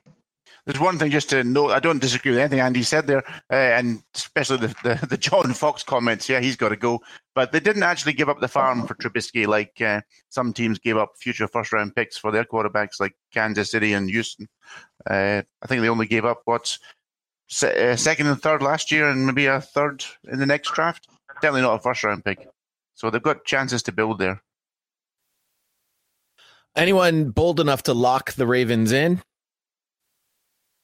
There's 0.64 0.80
one 0.80 0.98
thing 0.98 1.12
just 1.12 1.30
to 1.30 1.44
note. 1.44 1.70
I 1.70 1.78
don't 1.78 2.00
disagree 2.00 2.32
with 2.32 2.40
anything 2.40 2.58
Andy 2.58 2.82
said 2.82 3.06
there, 3.06 3.22
uh, 3.52 3.54
and 3.54 4.02
especially 4.16 4.56
the, 4.56 4.74
the, 4.82 5.06
the 5.06 5.16
John 5.16 5.52
Fox 5.52 5.84
comments. 5.84 6.28
Yeah, 6.28 6.40
he's 6.40 6.56
got 6.56 6.70
to 6.70 6.76
go. 6.76 7.00
But 7.36 7.52
they 7.52 7.60
didn't 7.60 7.84
actually 7.84 8.14
give 8.14 8.28
up 8.28 8.40
the 8.40 8.48
farm 8.48 8.84
for 8.84 8.96
Trubisky 8.96 9.46
like 9.46 9.80
uh, 9.80 10.00
some 10.28 10.52
teams 10.52 10.80
gave 10.80 10.96
up 10.96 11.12
future 11.20 11.46
first 11.46 11.72
round 11.72 11.94
picks 11.94 12.16
for 12.16 12.32
their 12.32 12.44
quarterbacks, 12.44 12.98
like 12.98 13.14
Kansas 13.32 13.70
City 13.70 13.92
and 13.92 14.10
Houston. 14.10 14.48
Uh, 15.08 15.42
I 15.62 15.66
think 15.68 15.82
they 15.82 15.88
only 15.88 16.06
gave 16.06 16.24
up 16.24 16.42
what 16.46 16.76
se- 17.48 17.92
uh, 17.92 17.96
second 17.96 18.26
and 18.26 18.40
third 18.40 18.62
last 18.62 18.90
year, 18.90 19.08
and 19.08 19.26
maybe 19.26 19.46
a 19.46 19.60
third 19.60 20.04
in 20.30 20.38
the 20.38 20.46
next 20.46 20.72
draft. 20.72 21.08
Definitely 21.34 21.62
not 21.62 21.74
a 21.74 21.80
first 21.80 22.02
round 22.04 22.24
pick. 22.24 22.48
So 22.94 23.10
they've 23.10 23.22
got 23.22 23.44
chances 23.44 23.82
to 23.84 23.92
build 23.92 24.18
there. 24.18 24.42
Anyone 26.74 27.30
bold 27.30 27.60
enough 27.60 27.82
to 27.84 27.94
lock 27.94 28.32
the 28.32 28.46
Ravens 28.46 28.92
in? 28.92 29.22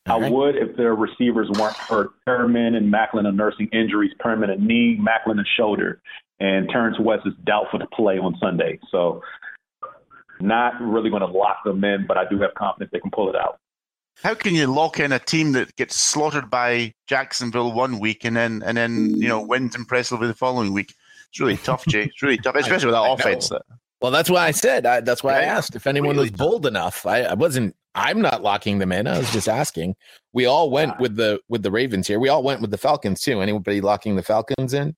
I 0.06 0.16
would 0.30 0.56
if 0.56 0.76
their 0.76 0.94
receivers 0.94 1.48
weren't 1.58 1.76
hurt. 1.76 2.10
Perriman 2.26 2.76
and 2.76 2.92
Maclin 2.92 3.26
are 3.26 3.32
nursing 3.32 3.68
injuries. 3.72 4.10
Perriman 4.20 4.50
a 4.50 4.56
knee, 4.56 4.98
Maclin 5.00 5.40
a 5.40 5.44
shoulder, 5.56 6.00
and 6.40 6.68
Terrance 6.70 6.98
West 6.98 7.22
is 7.26 7.34
doubtful 7.44 7.78
to 7.78 7.86
play 7.86 8.18
on 8.18 8.36
Sunday. 8.40 8.80
So, 8.90 9.22
not 10.40 10.80
really 10.80 11.08
going 11.08 11.22
to 11.22 11.28
lock 11.28 11.62
them 11.64 11.84
in, 11.84 12.04
but 12.06 12.18
I 12.18 12.28
do 12.28 12.40
have 12.40 12.52
confidence 12.54 12.90
they 12.92 12.98
can 12.98 13.12
pull 13.12 13.28
it 13.28 13.36
out. 13.36 13.60
How 14.22 14.34
can 14.34 14.54
you 14.54 14.66
lock 14.66 15.00
in 15.00 15.12
a 15.12 15.18
team 15.18 15.52
that 15.52 15.74
gets 15.76 15.96
slaughtered 15.96 16.50
by 16.50 16.94
Jacksonville 17.06 17.72
one 17.72 17.98
week 17.98 18.24
and 18.24 18.36
then 18.36 18.62
and 18.64 18.76
then 18.76 19.16
you 19.20 19.28
know 19.28 19.40
wins 19.40 19.74
impressively 19.74 20.28
the 20.28 20.34
following 20.34 20.72
week? 20.72 20.94
It's 21.30 21.40
really 21.40 21.56
tough, 21.56 21.86
Jay. 21.86 22.04
It's 22.04 22.22
really 22.22 22.36
tough, 22.36 22.54
especially 22.56 22.86
with 22.86 22.94
that 22.94 23.10
offense. 23.10 23.48
That, 23.48 23.62
well, 24.02 24.10
that's 24.10 24.28
why 24.28 24.46
I 24.46 24.50
said. 24.50 24.84
I, 24.84 25.00
that's 25.00 25.22
why 25.22 25.32
yeah, 25.32 25.38
I 25.38 25.42
asked 25.44 25.76
if 25.76 25.86
anyone 25.86 26.16
really 26.16 26.30
was 26.30 26.32
bold 26.32 26.66
enough. 26.66 27.06
I, 27.06 27.22
I, 27.22 27.34
wasn't. 27.34 27.74
I'm 27.94 28.20
not 28.20 28.42
locking 28.42 28.78
them 28.78 28.92
in. 28.92 29.06
I 29.06 29.16
was 29.16 29.32
just 29.32 29.48
asking. 29.48 29.94
We 30.32 30.44
all 30.46 30.70
went 30.70 30.98
with 31.00 31.16
the 31.16 31.40
with 31.48 31.62
the 31.62 31.70
Ravens 31.70 32.06
here. 32.06 32.18
We 32.18 32.28
all 32.28 32.42
went 32.42 32.60
with 32.60 32.70
the 32.70 32.78
Falcons 32.78 33.22
too. 33.22 33.40
Anybody 33.40 33.80
locking 33.80 34.16
the 34.16 34.22
Falcons 34.22 34.74
in? 34.74 34.94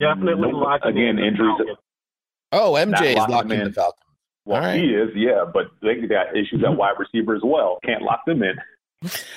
Definitely 0.00 0.50
locking 0.52 0.90
again. 0.90 1.18
Injuries. 1.18 1.76
Oh, 2.52 2.72
MJ 2.72 3.10
is 3.10 3.28
locking 3.28 3.64
the 3.64 3.72
Falcons. 3.72 4.09
Well, 4.50 4.62
right. 4.62 4.80
he 4.80 4.88
is, 4.88 5.10
yeah, 5.14 5.44
but 5.44 5.66
they 5.80 5.94
got 6.08 6.36
issues 6.36 6.64
at 6.64 6.76
wide 6.76 6.96
receiver 6.98 7.36
as 7.36 7.42
well. 7.44 7.78
Can't 7.84 8.02
lock 8.02 8.24
them 8.26 8.42
in. 8.42 8.56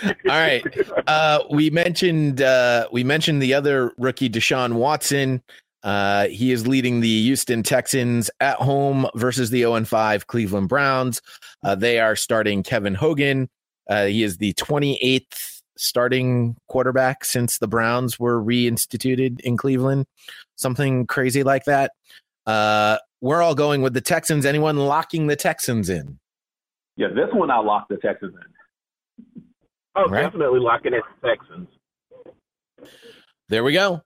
All 0.04 0.12
right. 0.26 0.66
Uh, 1.06 1.44
we 1.52 1.70
mentioned 1.70 2.42
uh, 2.42 2.88
we 2.92 3.04
mentioned 3.04 3.40
the 3.40 3.54
other 3.54 3.92
rookie, 4.00 4.28
Deshaun 4.28 4.74
Watson. 4.74 5.44
Uh, 5.84 6.28
he 6.30 6.52
is 6.52 6.66
leading 6.66 7.02
the 7.02 7.22
Houston 7.24 7.62
Texans 7.62 8.32
at 8.40 8.58
home 8.58 9.06
versus 9.14 9.52
the 9.52 9.60
0 9.60 9.86
5 9.86 10.26
Cleveland 10.26 10.68
Browns. 10.68 11.22
Uh, 11.64 11.76
they 11.76 12.00
are 12.00 12.16
starting 12.16 12.64
Kevin 12.64 12.96
Hogan. 12.96 13.50
Uh, 13.88 14.06
he 14.06 14.24
is 14.24 14.38
the 14.38 14.54
28th 14.54 15.62
starting 15.78 16.56
quarterback 16.68 17.24
since 17.24 17.60
the 17.60 17.68
Browns 17.68 18.20
were 18.20 18.42
reinstituted 18.42 19.42
in 19.42 19.58
Cleveland, 19.58 20.08
something 20.56 21.06
crazy 21.06 21.44
like 21.44 21.66
that. 21.66 21.92
We're 23.24 23.42
all 23.42 23.56
going 23.56 23.82
with 23.82 23.94
the 23.94 24.02
Texans. 24.02 24.46
Anyone 24.46 24.76
locking 24.76 25.28
the 25.28 25.38
Texans 25.38 25.90
in? 25.90 26.20
Yeah, 26.98 27.08
this 27.08 27.30
one 27.32 27.50
I 27.50 27.58
lock 27.60 27.88
the 27.90 27.96
Texans 27.96 28.34
in. 28.36 29.44
Oh, 29.96 30.10
right. 30.10 30.24
definitely 30.24 30.60
locking 30.60 30.94
in 30.94 31.00
the 31.22 31.30
Texans. 31.30 31.70
There 33.48 33.64
we 33.64 33.72
go. 33.72 34.02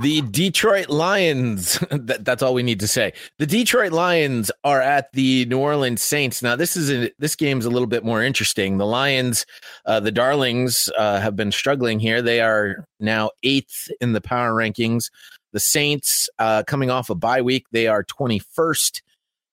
The 0.00 0.22
Detroit 0.22 0.88
Lions, 0.88 1.78
that, 1.90 2.24
that's 2.24 2.42
all 2.42 2.54
we 2.54 2.62
need 2.62 2.80
to 2.80 2.88
say. 2.88 3.12
The 3.38 3.44
Detroit 3.44 3.92
Lions 3.92 4.50
are 4.64 4.80
at 4.80 5.12
the 5.12 5.44
New 5.44 5.58
Orleans 5.58 6.02
Saints. 6.02 6.42
Now, 6.42 6.56
this 6.56 6.74
is 6.74 6.90
a, 6.90 7.10
this 7.18 7.36
game's 7.36 7.66
a 7.66 7.70
little 7.70 7.86
bit 7.86 8.06
more 8.06 8.22
interesting. 8.22 8.78
The 8.78 8.86
Lions, 8.86 9.44
uh, 9.84 10.00
the 10.00 10.12
Darlings, 10.12 10.88
uh, 10.96 11.20
have 11.20 11.36
been 11.36 11.52
struggling 11.52 12.00
here. 12.00 12.22
They 12.22 12.40
are 12.40 12.86
now 13.00 13.32
eighth 13.42 13.90
in 14.00 14.14
the 14.14 14.22
power 14.22 14.54
rankings. 14.54 15.10
The 15.52 15.60
Saints, 15.60 16.28
uh, 16.38 16.62
coming 16.66 16.90
off 16.90 17.10
a 17.10 17.14
bye 17.14 17.42
week, 17.42 17.66
they 17.72 17.86
are 17.86 18.04
21st 18.04 19.02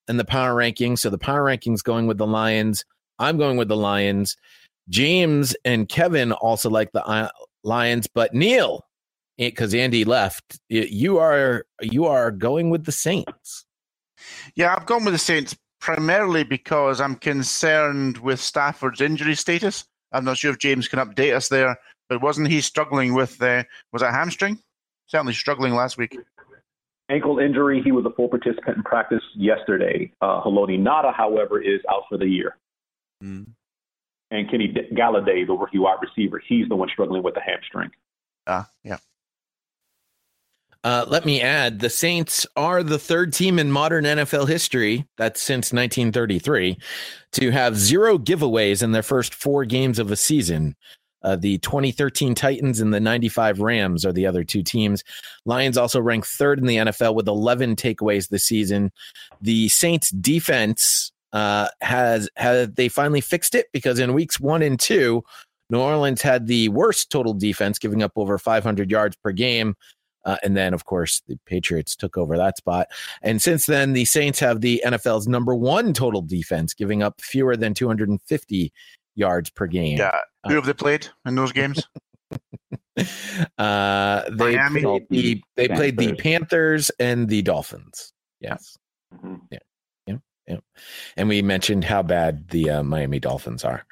in 0.08 0.18
the 0.18 0.26
power 0.26 0.56
rankings. 0.56 1.00
So 1.00 1.10
the 1.10 1.18
power 1.18 1.44
rankings 1.44 1.84
going 1.84 2.08
with 2.08 2.18
the 2.18 2.28
Lions. 2.28 2.86
I'm 3.20 3.38
going 3.38 3.58
with 3.58 3.68
the 3.68 3.78
Lions. 3.78 4.36
James 4.90 5.56
and 5.64 5.88
Kevin 5.88 6.32
also 6.32 6.70
like 6.70 6.92
the 6.94 7.06
uh, 7.06 7.30
Lions, 7.64 8.08
but 8.08 8.34
Neil, 8.34 8.86
because 9.38 9.74
Andy 9.74 10.04
left. 10.04 10.60
You 10.68 11.20
are 11.20 11.66
you 11.82 12.06
are 12.06 12.32
going 12.32 12.70
with 12.70 12.86
the 12.86 12.92
Saints. 12.92 13.66
Yeah, 14.56 14.76
I've 14.76 14.86
gone 14.86 15.06
with 15.06 15.14
the 15.14 15.20
Saints 15.20 15.56
primarily 15.80 16.44
because 16.44 17.00
I'm 17.00 17.16
concerned 17.16 18.18
with 18.18 18.40
Stafford's 18.40 19.02
injury 19.02 19.36
status. 19.36 19.86
I'm 20.12 20.26
not 20.26 20.38
sure 20.38 20.52
if 20.52 20.58
James 20.58 20.88
can 20.88 21.00
update 21.00 21.36
us 21.36 21.50
there, 21.50 21.78
but 22.10 22.22
wasn't 22.22 22.50
he 22.50 22.62
struggling 22.62 23.14
with 23.14 23.42
uh, 23.42 23.64
was 23.94 24.02
that 24.02 24.14
hamstring? 24.14 24.60
Certainly 25.10 25.34
struggling 25.34 25.74
last 25.74 25.98
week. 25.98 26.16
Ankle 27.10 27.40
injury. 27.40 27.82
He 27.84 27.92
was 27.92 28.06
a 28.06 28.12
full 28.12 28.30
participant 28.30 28.78
in 28.78 28.84
practice 28.84 29.24
yesterday. 29.36 30.12
Uh, 30.22 30.42
Haloti 30.44 30.80
Ngata, 30.80 31.14
however, 31.16 31.60
is 31.60 31.82
out 31.90 32.04
for 32.08 32.20
the 32.20 32.28
year. 32.28 32.56
Mm. 33.24 33.48
And 34.30 34.52
Kenny 34.52 34.72
Golladay, 34.94 35.48
the 35.48 35.54
rookie 35.54 35.80
wide 35.80 35.98
receiver, 36.00 36.40
he's 36.48 36.70
the 36.70 36.76
one 36.76 36.90
struggling 36.94 37.24
with 37.24 37.34
the 37.34 37.42
hamstring. 37.42 37.90
Ah, 38.46 38.62
uh, 38.62 38.64
yeah. 38.84 38.98
Uh, 40.84 41.06
let 41.08 41.26
me 41.26 41.42
add 41.42 41.80
the 41.80 41.90
Saints 41.90 42.46
are 42.56 42.84
the 42.84 43.00
third 43.00 43.34
team 43.34 43.60
in 43.60 43.72
modern 43.72 44.06
NFL 44.06 44.48
history, 44.48 45.08
that's 45.18 45.42
since 45.42 45.74
1933, 45.74 46.78
to 47.34 47.52
have 47.52 47.76
zero 47.76 48.18
giveaways 48.18 48.82
in 48.82 48.92
their 48.92 49.04
first 49.04 49.34
four 49.34 49.66
games 49.66 50.00
of 50.00 50.12
a 50.12 50.16
season. 50.16 50.76
Uh, 51.22 51.36
the 51.36 51.58
2013 51.60 52.36
Titans 52.36 52.80
and 52.80 52.94
the 52.94 53.00
95 53.00 53.60
Rams 53.60 54.06
are 54.06 54.14
the 54.14 54.26
other 54.26 54.44
two 54.44 54.64
teams. 54.64 55.04
Lions 55.46 55.78
also 55.78 56.00
ranked 56.00 56.28
third 56.28 56.60
in 56.60 56.66
the 56.66 56.78
NFL 56.78 57.16
with 57.16 57.28
11 57.28 57.76
takeaways 57.76 58.30
this 58.30 58.46
season. 58.46 58.92
The 59.42 59.70
Saints 59.70 60.12
defense 60.12 61.12
uh, 61.32 61.68
has 61.82 62.30
has 62.38 62.72
they 62.72 62.90
finally 62.90 63.22
fixed 63.22 63.54
it 63.54 63.68
because 63.72 64.00
in 64.00 64.14
weeks 64.14 64.40
one 64.40 64.62
and 64.62 64.80
two, 64.80 65.24
New 65.70 65.80
Orleans 65.80 66.22
had 66.22 66.48
the 66.48 66.70
worst 66.70 67.12
total 67.12 67.34
defense, 67.34 67.78
giving 67.78 68.02
up 68.02 68.14
over 68.16 68.38
500 68.38 68.90
yards 68.90 69.16
per 69.16 69.32
game. 69.32 69.76
Uh, 70.26 70.38
and 70.44 70.58
then, 70.58 70.74
of 70.74 70.86
course, 70.86 71.22
the 71.28 71.40
Patriots 71.46 71.96
took 71.96 72.18
over 72.18 72.38
that 72.38 72.58
spot. 72.58 72.88
And 73.22 73.42
since 73.42 73.68
then, 73.68 73.94
the 73.94 74.06
Saints 74.06 74.40
have 74.40 74.62
the 74.62 74.82
NFL's 74.86 75.28
number 75.28 75.56
one 75.56 75.94
total 75.94 76.22
defense, 76.22 76.74
giving 76.74 77.02
up 77.02 77.22
fewer 77.22 77.56
than 77.56 77.74
250 77.74 78.74
yards 79.20 79.50
per 79.50 79.68
game. 79.68 79.98
Yeah. 79.98 80.18
Who 80.48 80.56
have 80.56 80.66
they 80.66 80.74
played 80.74 81.08
in 81.26 81.36
those 81.36 81.52
games? 81.52 81.84
uh, 83.58 84.30
they 84.30 84.56
Miami? 84.56 84.82
played 84.82 85.08
the 85.10 85.44
they 85.56 85.68
played 85.68 85.98
the 85.98 86.14
Panthers 86.16 86.90
and 87.00 87.28
the 87.28 87.42
Dolphins. 87.42 88.14
Yes. 88.40 88.78
Yeah. 89.52 89.60
Yeah. 90.08 90.16
Yeah. 90.48 90.58
And 91.18 91.30
we 91.30 91.42
mentioned 91.42 91.84
how 91.84 92.02
bad 92.02 92.50
the 92.50 92.70
uh, 92.70 92.84
Miami 92.84 93.20
Dolphins 93.20 93.64
are. 93.64 93.86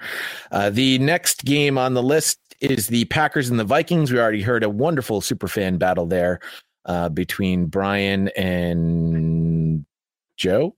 Uh, 0.51 0.69
the 0.69 0.97
next 0.99 1.45
game 1.45 1.77
on 1.77 1.93
the 1.93 2.03
list 2.03 2.39
is 2.59 2.87
the 2.87 3.05
Packers 3.05 3.49
and 3.49 3.59
the 3.59 3.63
Vikings. 3.63 4.11
We 4.11 4.19
already 4.19 4.41
heard 4.41 4.63
a 4.63 4.69
wonderful 4.69 5.21
super 5.21 5.47
fan 5.47 5.77
battle 5.77 6.05
there 6.05 6.39
uh, 6.85 7.09
between 7.09 7.65
Brian 7.65 8.29
and 8.29 9.85
Joe. 10.37 10.75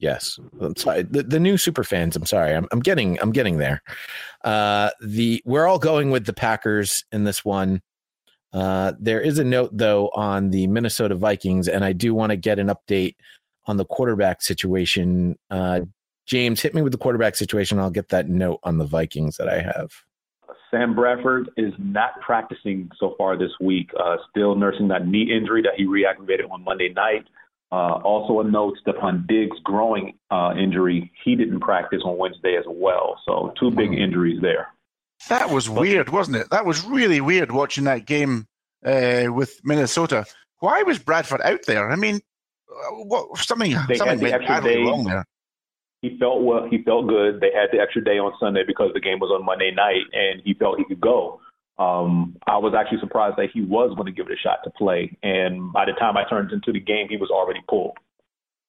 Yes, 0.00 0.40
I'm 0.60 0.74
sorry. 0.76 1.02
The, 1.02 1.22
the 1.22 1.38
new 1.38 1.58
super 1.58 1.84
fans. 1.84 2.16
I'm 2.16 2.24
sorry. 2.24 2.54
I'm, 2.54 2.66
I'm 2.72 2.80
getting 2.80 3.20
I'm 3.20 3.32
getting 3.32 3.58
there. 3.58 3.82
Uh, 4.42 4.90
the 5.02 5.42
we're 5.44 5.66
all 5.66 5.78
going 5.78 6.10
with 6.10 6.24
the 6.24 6.32
Packers 6.32 7.04
in 7.12 7.24
this 7.24 7.44
one. 7.44 7.82
Uh, 8.52 8.92
there 8.98 9.20
is 9.20 9.38
a 9.38 9.44
note 9.44 9.70
though 9.72 10.08
on 10.14 10.50
the 10.50 10.66
Minnesota 10.66 11.14
Vikings, 11.14 11.68
and 11.68 11.84
I 11.84 11.92
do 11.92 12.14
want 12.14 12.30
to 12.30 12.36
get 12.36 12.58
an 12.58 12.68
update 12.68 13.16
on 13.66 13.76
the 13.76 13.84
quarterback 13.84 14.40
situation. 14.40 15.38
Uh, 15.50 15.82
James, 16.26 16.62
hit 16.62 16.74
me 16.74 16.80
with 16.80 16.92
the 16.92 16.98
quarterback 16.98 17.36
situation. 17.36 17.78
I'll 17.78 17.90
get 17.90 18.08
that 18.08 18.28
note 18.28 18.60
on 18.62 18.78
the 18.78 18.86
Vikings 18.86 19.36
that 19.36 19.48
I 19.48 19.60
have. 19.60 19.90
Sam 20.70 20.94
Bradford 20.94 21.50
is 21.56 21.72
not 21.78 22.20
practicing 22.20 22.88
so 22.98 23.14
far 23.18 23.36
this 23.36 23.50
week, 23.60 23.90
uh, 24.02 24.16
still 24.30 24.54
nursing 24.54 24.88
that 24.88 25.06
knee 25.06 25.30
injury 25.30 25.62
that 25.62 25.72
he 25.76 25.84
reactivated 25.84 26.50
on 26.50 26.64
Monday 26.64 26.88
night. 26.88 27.26
Uh, 27.72 28.00
also, 28.04 28.40
a 28.40 28.44
note 28.44 28.76
Stefon 28.84 29.26
Diggs' 29.28 29.56
growing 29.62 30.18
uh, 30.30 30.52
injury, 30.58 31.12
he 31.24 31.36
didn't 31.36 31.60
practice 31.60 32.02
on 32.04 32.18
Wednesday 32.18 32.56
as 32.56 32.64
well. 32.66 33.16
So, 33.26 33.54
two 33.60 33.70
big 33.70 33.92
injuries 33.92 34.40
there. 34.42 34.68
That 35.28 35.50
was 35.50 35.68
weird, 35.70 36.08
wasn't 36.08 36.38
it? 36.38 36.50
That 36.50 36.66
was 36.66 36.84
really 36.84 37.20
weird 37.20 37.52
watching 37.52 37.84
that 37.84 38.06
game 38.06 38.46
uh, 38.84 39.26
with 39.28 39.60
Minnesota. 39.62 40.24
Why 40.58 40.82
was 40.82 40.98
Bradford 40.98 41.42
out 41.42 41.60
there? 41.66 41.90
I 41.90 41.96
mean, 41.96 42.16
uh, 42.70 43.04
what 43.04 43.38
something 43.38 43.76
They 43.88 43.96
something 43.96 44.18
the 44.18 44.30
went 44.30 44.46
badly 44.46 44.74
day. 44.74 44.82
wrong 44.82 45.04
there. 45.04 45.24
He 46.02 46.16
felt 46.18 46.42
well. 46.42 46.66
He 46.70 46.82
felt 46.82 47.06
good. 47.08 47.40
They 47.40 47.52
had 47.52 47.68
the 47.72 47.78
extra 47.80 48.02
day 48.02 48.18
on 48.18 48.32
Sunday 48.40 48.64
because 48.66 48.90
the 48.94 49.00
game 49.00 49.20
was 49.20 49.30
on 49.30 49.44
Monday 49.44 49.70
night, 49.70 50.04
and 50.12 50.40
he 50.44 50.54
felt 50.54 50.78
he 50.78 50.84
could 50.84 51.00
go. 51.00 51.40
Um, 51.80 52.36
I 52.46 52.58
was 52.58 52.74
actually 52.74 53.00
surprised 53.00 53.38
that 53.38 53.50
he 53.52 53.62
was 53.62 53.94
going 53.94 54.04
to 54.04 54.12
give 54.12 54.26
it 54.26 54.32
a 54.34 54.36
shot 54.36 54.58
to 54.64 54.70
play, 54.70 55.16
and 55.22 55.72
by 55.72 55.86
the 55.86 55.92
time 55.92 56.16
I 56.18 56.28
turned 56.28 56.52
into 56.52 56.72
the 56.72 56.80
game, 56.80 57.08
he 57.08 57.16
was 57.16 57.30
already 57.30 57.60
pulled. 57.68 57.96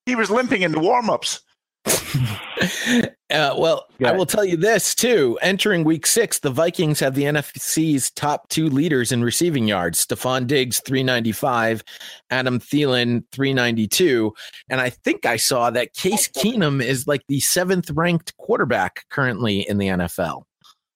He 0.05 0.15
was 0.15 0.31
limping 0.31 0.61
in 0.61 0.71
the 0.71 0.79
warm-ups. 0.79 1.41
Uh, 3.31 3.55
well, 3.57 3.85
I 4.05 4.11
will 4.11 4.25
tell 4.25 4.43
you 4.43 4.57
this 4.57 4.93
too. 4.93 5.39
Entering 5.41 5.85
week 5.85 6.05
six, 6.05 6.39
the 6.39 6.49
Vikings 6.49 6.99
have 6.99 7.15
the 7.15 7.23
NFC's 7.23 8.11
top 8.11 8.49
two 8.49 8.67
leaders 8.67 9.13
in 9.13 9.23
receiving 9.23 9.69
yards 9.69 10.05
Stefon 10.05 10.47
Diggs, 10.47 10.81
395, 10.81 11.81
Adam 12.29 12.59
Thielen, 12.59 13.23
392. 13.31 14.33
And 14.69 14.81
I 14.81 14.89
think 14.89 15.25
I 15.25 15.38
saw 15.38 15.69
that 15.69 15.93
Case 15.93 16.27
Keenum 16.27 16.83
is 16.83 17.07
like 17.07 17.21
the 17.29 17.39
seventh 17.39 17.89
ranked 17.91 18.35
quarterback 18.35 19.05
currently 19.09 19.61
in 19.61 19.77
the 19.77 19.88
NFL 19.88 20.43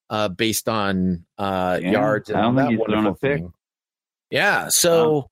uh, 0.10 0.30
based 0.30 0.70
on 0.70 1.26
uh, 1.38 1.80
Yeah, 1.82 1.92
yards. 1.92 2.32
I 2.32 2.42
don't 2.42 2.56
that 2.56 2.68
think 2.68 2.80
he's 2.80 2.86
thrown 2.86 2.92
a 2.92 3.02
wonderful 3.08 3.30
thing. 3.30 3.54
Yeah. 4.30 4.70
So. 4.70 5.30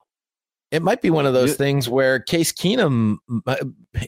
It 0.72 0.82
might 0.82 1.04
be 1.04 1.12
one 1.12 1.28
of 1.28 1.36
those 1.36 1.54
things 1.56 1.88
where 1.88 2.18
Case 2.20 2.52
Keenum 2.52 3.18
uh, 3.46 3.58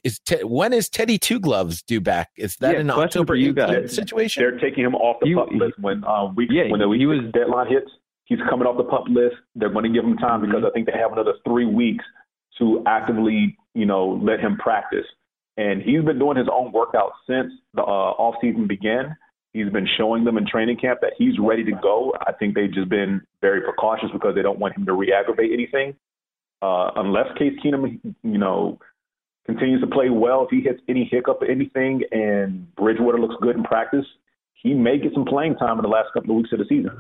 is. 0.04 0.18
Te- 0.18 0.44
when 0.44 0.74
is 0.74 0.90
Teddy 0.90 1.20
Two 1.20 1.40
Gloves 1.40 1.84
due 1.84 2.02
back? 2.02 2.30
Is 2.38 2.56
that 2.56 2.74
Yeah, 2.74 2.80
an 2.80 2.88
question 2.88 3.04
October 3.04 3.34
for 3.34 3.36
you 3.36 3.54
guys. 3.54 3.94
situation? 3.94 4.42
They're 4.42 4.58
taking 4.58 4.84
him 4.84 4.96
off 4.96 5.18
the 5.22 5.32
pup 5.36 5.50
list 5.52 5.78
when 5.80 6.04
um, 6.06 6.34
week 6.34 6.50
when 6.50 6.80
the 6.80 6.88
week 6.88 7.02
six 7.22 7.32
deadline 7.34 7.68
hits. 7.68 7.92
He's 8.24 8.40
coming 8.50 8.66
off 8.66 8.78
the 8.78 8.84
pup 8.84 9.04
list. 9.08 9.36
They're 9.54 9.70
going 9.70 9.84
to 9.84 9.92
give 9.92 10.04
him 10.04 10.18
time 10.18 10.42
because 10.42 10.64
I 10.66 10.72
think 10.72 10.88
they 10.88 10.98
have 10.98 11.12
another 11.14 11.34
three 11.46 11.68
weeks 11.68 12.04
to 12.58 12.82
actively, 12.88 13.56
you 13.76 13.86
know, 13.86 14.20
let 14.24 14.40
him 14.40 14.58
practice. 14.58 15.06
And 15.58 15.84
he's 15.84 16.02
been 16.02 16.18
doing 16.18 16.36
his 16.36 16.48
own 16.52 16.74
workouts 16.74 17.12
since 17.30 17.54
the 17.76 17.84
uh, 17.84 17.86
off 18.18 18.38
season 18.42 18.66
began. 18.66 19.16
He's 19.56 19.70
been 19.70 19.88
showing 19.98 20.26
them 20.26 20.38
in 20.38 20.46
training 20.46 20.76
camp 20.76 21.00
that 21.00 21.14
he's 21.18 21.40
ready 21.40 21.64
to 21.64 21.72
go. 21.82 22.14
I 22.28 22.34
think 22.34 22.56
they've 22.56 22.74
just 22.74 22.90
been 22.90 23.22
very 23.40 23.62
precautious 23.62 24.10
because 24.12 24.36
they 24.36 24.42
don't 24.42 24.60
want 24.60 24.76
him 24.76 24.86
to 24.86 24.92
re-aggravate 24.92 25.50
anything. 25.54 25.96
Uh, 26.62 26.92
unless 26.98 27.28
Case 27.38 27.54
Keenum, 27.64 28.02
you 28.04 28.38
know, 28.38 28.78
continues 29.46 29.80
to 29.80 29.88
play 29.88 30.10
well, 30.10 30.44
if 30.44 30.50
he 30.50 30.60
hits 30.60 30.82
any 30.90 31.06
hiccup 31.10 31.42
or 31.42 31.46
anything, 31.46 32.02
and 32.12 32.76
Bridgewater 32.76 33.18
looks 33.18 33.36
good 33.42 33.56
in 33.56 33.64
practice, 33.64 34.06
he 34.56 34.74
may 34.74 34.98
get 34.98 35.14
some 35.14 35.24
playing 35.24 35.56
time 35.56 35.78
in 35.80 35.84
the 35.84 35.88
last 35.88 36.10
couple 36.14 36.32
of 36.32 36.36
weeks 36.36 36.52
of 36.52 36.60
the 36.60 36.66
season. 36.66 36.92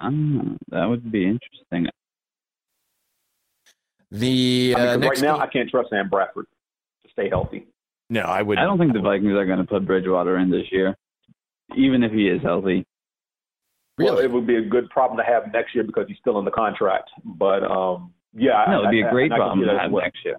Mm, 0.00 0.56
that 0.68 0.84
would 0.86 1.10
be 1.10 1.24
interesting. 1.26 1.88
The 4.12 4.74
I 4.76 4.78
mean, 4.78 4.86
uh, 4.88 4.92
'cause 4.92 5.00
next 5.00 5.20
right 5.20 5.26
now, 5.26 5.34
game- 5.34 5.42
I 5.42 5.46
can't 5.48 5.68
trust 5.68 5.90
Sam 5.90 6.08
Bradford 6.08 6.46
to 7.02 7.08
stay 7.10 7.28
healthy. 7.28 7.66
No, 8.08 8.20
I 8.22 8.42
would. 8.42 8.58
I 8.58 8.62
don't 8.64 8.78
think 8.78 8.92
the 8.92 9.00
Vikings 9.00 9.32
are 9.34 9.46
going 9.46 9.58
to 9.58 9.64
put 9.64 9.84
Bridgewater 9.84 10.36
in 10.38 10.50
this 10.50 10.70
year, 10.70 10.96
even 11.76 12.02
if 12.02 12.12
he 12.12 12.28
is 12.28 12.42
healthy. 12.42 12.86
Well, 13.98 14.18
it 14.18 14.30
would 14.30 14.46
be 14.46 14.56
a 14.56 14.62
good 14.62 14.88
problem 14.90 15.18
to 15.18 15.24
have 15.24 15.52
next 15.52 15.74
year 15.74 15.84
because 15.84 16.06
he's 16.08 16.16
still 16.18 16.38
in 16.38 16.44
the 16.44 16.50
contract. 16.50 17.10
But 17.24 17.64
um, 17.64 18.14
yeah, 18.34 18.64
No, 18.68 18.80
it'd 18.80 18.90
be 18.90 19.02
a 19.02 19.08
a 19.08 19.10
great 19.10 19.30
problem 19.30 19.66
to 19.66 19.78
have 19.78 19.90
what, 19.90 20.04
next 20.04 20.24
year. 20.24 20.36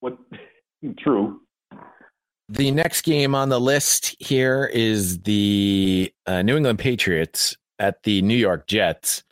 What? 0.00 0.18
True. 0.98 1.40
The 2.48 2.72
next 2.72 3.02
game 3.02 3.34
on 3.34 3.48
the 3.48 3.60
list 3.60 4.16
here 4.18 4.68
is 4.72 5.20
the 5.20 6.12
uh, 6.26 6.42
New 6.42 6.56
England 6.56 6.80
Patriots 6.80 7.56
at 7.78 8.02
the 8.02 8.22
New 8.22 8.36
York 8.36 8.66
Jets. 8.66 9.22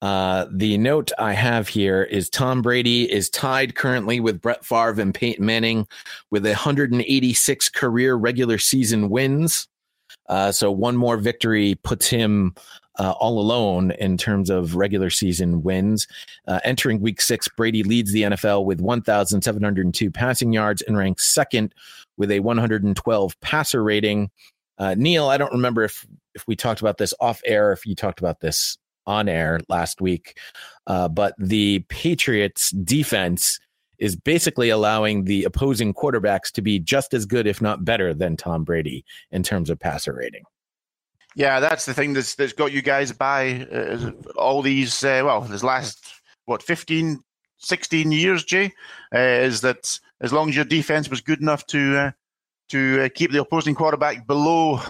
Uh, 0.00 0.46
the 0.50 0.76
note 0.78 1.12
I 1.16 1.34
have 1.34 1.68
here 1.68 2.02
is 2.02 2.28
Tom 2.28 2.60
Brady 2.60 3.10
is 3.10 3.30
tied 3.30 3.76
currently 3.76 4.18
with 4.18 4.40
Brett 4.40 4.64
Favre 4.64 5.00
and 5.00 5.14
Peyton 5.14 5.46
Manning 5.46 5.86
with 6.32 6.44
186 6.44 7.68
career 7.68 8.16
regular 8.16 8.58
season 8.58 9.08
wins. 9.08 9.68
Uh, 10.32 10.50
so 10.50 10.72
one 10.72 10.96
more 10.96 11.18
victory 11.18 11.74
puts 11.82 12.08
him 12.08 12.54
uh, 12.98 13.10
all 13.20 13.38
alone 13.38 13.90
in 13.92 14.16
terms 14.16 14.48
of 14.48 14.76
regular 14.76 15.10
season 15.10 15.62
wins. 15.62 16.08
Uh, 16.48 16.58
entering 16.64 17.02
week 17.02 17.20
six, 17.20 17.48
Brady 17.48 17.82
leads 17.82 18.12
the 18.12 18.22
NFL 18.22 18.64
with 18.64 18.80
1,702 18.80 20.10
passing 20.10 20.54
yards 20.54 20.80
and 20.80 20.96
ranks 20.96 21.26
second 21.26 21.74
with 22.16 22.30
a 22.30 22.40
112 22.40 23.40
passer 23.42 23.84
rating. 23.84 24.30
Uh, 24.78 24.94
Neil, 24.96 25.28
I 25.28 25.36
don't 25.36 25.52
remember 25.52 25.82
if 25.84 26.06
if 26.34 26.46
we 26.48 26.56
talked 26.56 26.80
about 26.80 26.96
this 26.96 27.12
off 27.20 27.42
air, 27.44 27.70
if 27.72 27.84
you 27.84 27.94
talked 27.94 28.18
about 28.18 28.40
this 28.40 28.78
on 29.06 29.28
air 29.28 29.60
last 29.68 30.00
week, 30.00 30.38
uh, 30.86 31.08
but 31.08 31.34
the 31.38 31.80
Patriots 31.90 32.70
defense 32.70 33.60
is 34.02 34.16
basically 34.16 34.68
allowing 34.68 35.24
the 35.26 35.44
opposing 35.44 35.94
quarterbacks 35.94 36.50
to 36.50 36.60
be 36.60 36.80
just 36.80 37.14
as 37.14 37.24
good, 37.24 37.46
if 37.46 37.62
not 37.62 37.84
better, 37.84 38.12
than 38.12 38.36
Tom 38.36 38.64
Brady 38.64 39.04
in 39.30 39.44
terms 39.44 39.70
of 39.70 39.78
passer 39.78 40.12
rating. 40.12 40.42
Yeah, 41.36 41.60
that's 41.60 41.86
the 41.86 41.94
thing 41.94 42.12
that's 42.12 42.34
that's 42.34 42.52
got 42.52 42.72
you 42.72 42.82
guys 42.82 43.12
by 43.12 43.64
uh, 43.72 44.10
all 44.36 44.60
these. 44.60 45.04
Uh, 45.04 45.22
well, 45.24 45.42
this 45.42 45.62
last 45.62 46.04
what 46.46 46.64
15, 46.64 47.20
16 47.58 48.10
years, 48.10 48.42
Jay, 48.42 48.72
uh, 49.14 49.18
is 49.18 49.60
that 49.60 50.00
as 50.20 50.32
long 50.32 50.48
as 50.48 50.56
your 50.56 50.64
defense 50.64 51.08
was 51.08 51.20
good 51.20 51.40
enough 51.40 51.64
to 51.66 51.96
uh, 51.96 52.10
to 52.70 53.04
uh, 53.04 53.08
keep 53.14 53.30
the 53.30 53.40
opposing 53.40 53.76
quarterback 53.76 54.26
below 54.26 54.80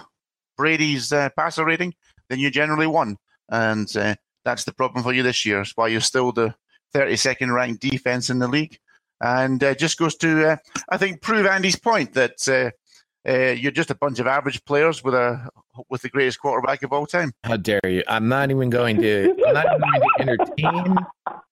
Brady's 0.57 1.13
uh, 1.13 1.29
passer 1.37 1.63
rating, 1.63 1.93
then 2.29 2.39
you 2.39 2.49
generally 2.49 2.87
won, 2.87 3.17
and 3.49 3.87
that's 4.43 4.63
the 4.63 4.73
problem 4.73 5.03
for 5.03 5.13
you 5.13 5.21
this 5.21 5.45
year. 5.45 5.61
It's 5.61 5.77
why 5.77 5.89
you're 5.89 6.01
still 6.01 6.31
the 6.31 6.55
32nd 6.95 7.53
ranked 7.53 7.81
defense 7.81 8.31
in 8.31 8.39
the 8.39 8.47
league, 8.47 8.79
and 9.23 9.63
uh, 9.63 9.73
just 9.73 9.97
goes 9.97 10.15
to 10.17 10.49
uh, 10.49 10.57
I 10.89 10.97
think 10.97 11.21
prove 11.21 11.45
Andy's 11.45 11.77
point 11.77 12.13
that. 12.13 12.47
Uh, 12.47 12.71
uh, 13.25 13.51
you're 13.51 13.71
just 13.71 13.89
a 13.89 13.95
bunch 13.95 14.19
of 14.19 14.27
average 14.27 14.61
players 14.65 15.01
with 15.01 15.13
a 15.13 15.47
with 15.89 16.01
the 16.01 16.09
greatest 16.09 16.41
quarterback 16.41 16.83
of 16.83 16.91
all 16.91 17.05
time. 17.05 17.31
How 17.45 17.55
dare 17.55 17.79
you? 17.85 18.03
I'm 18.09 18.27
not 18.27 18.51
even 18.51 18.69
going 18.69 19.01
to. 19.01 19.33
I'm 19.47 19.53
not 19.53 19.65
even 19.65 19.79
going 19.79 20.01
to 20.01 20.19
entertain 20.19 20.97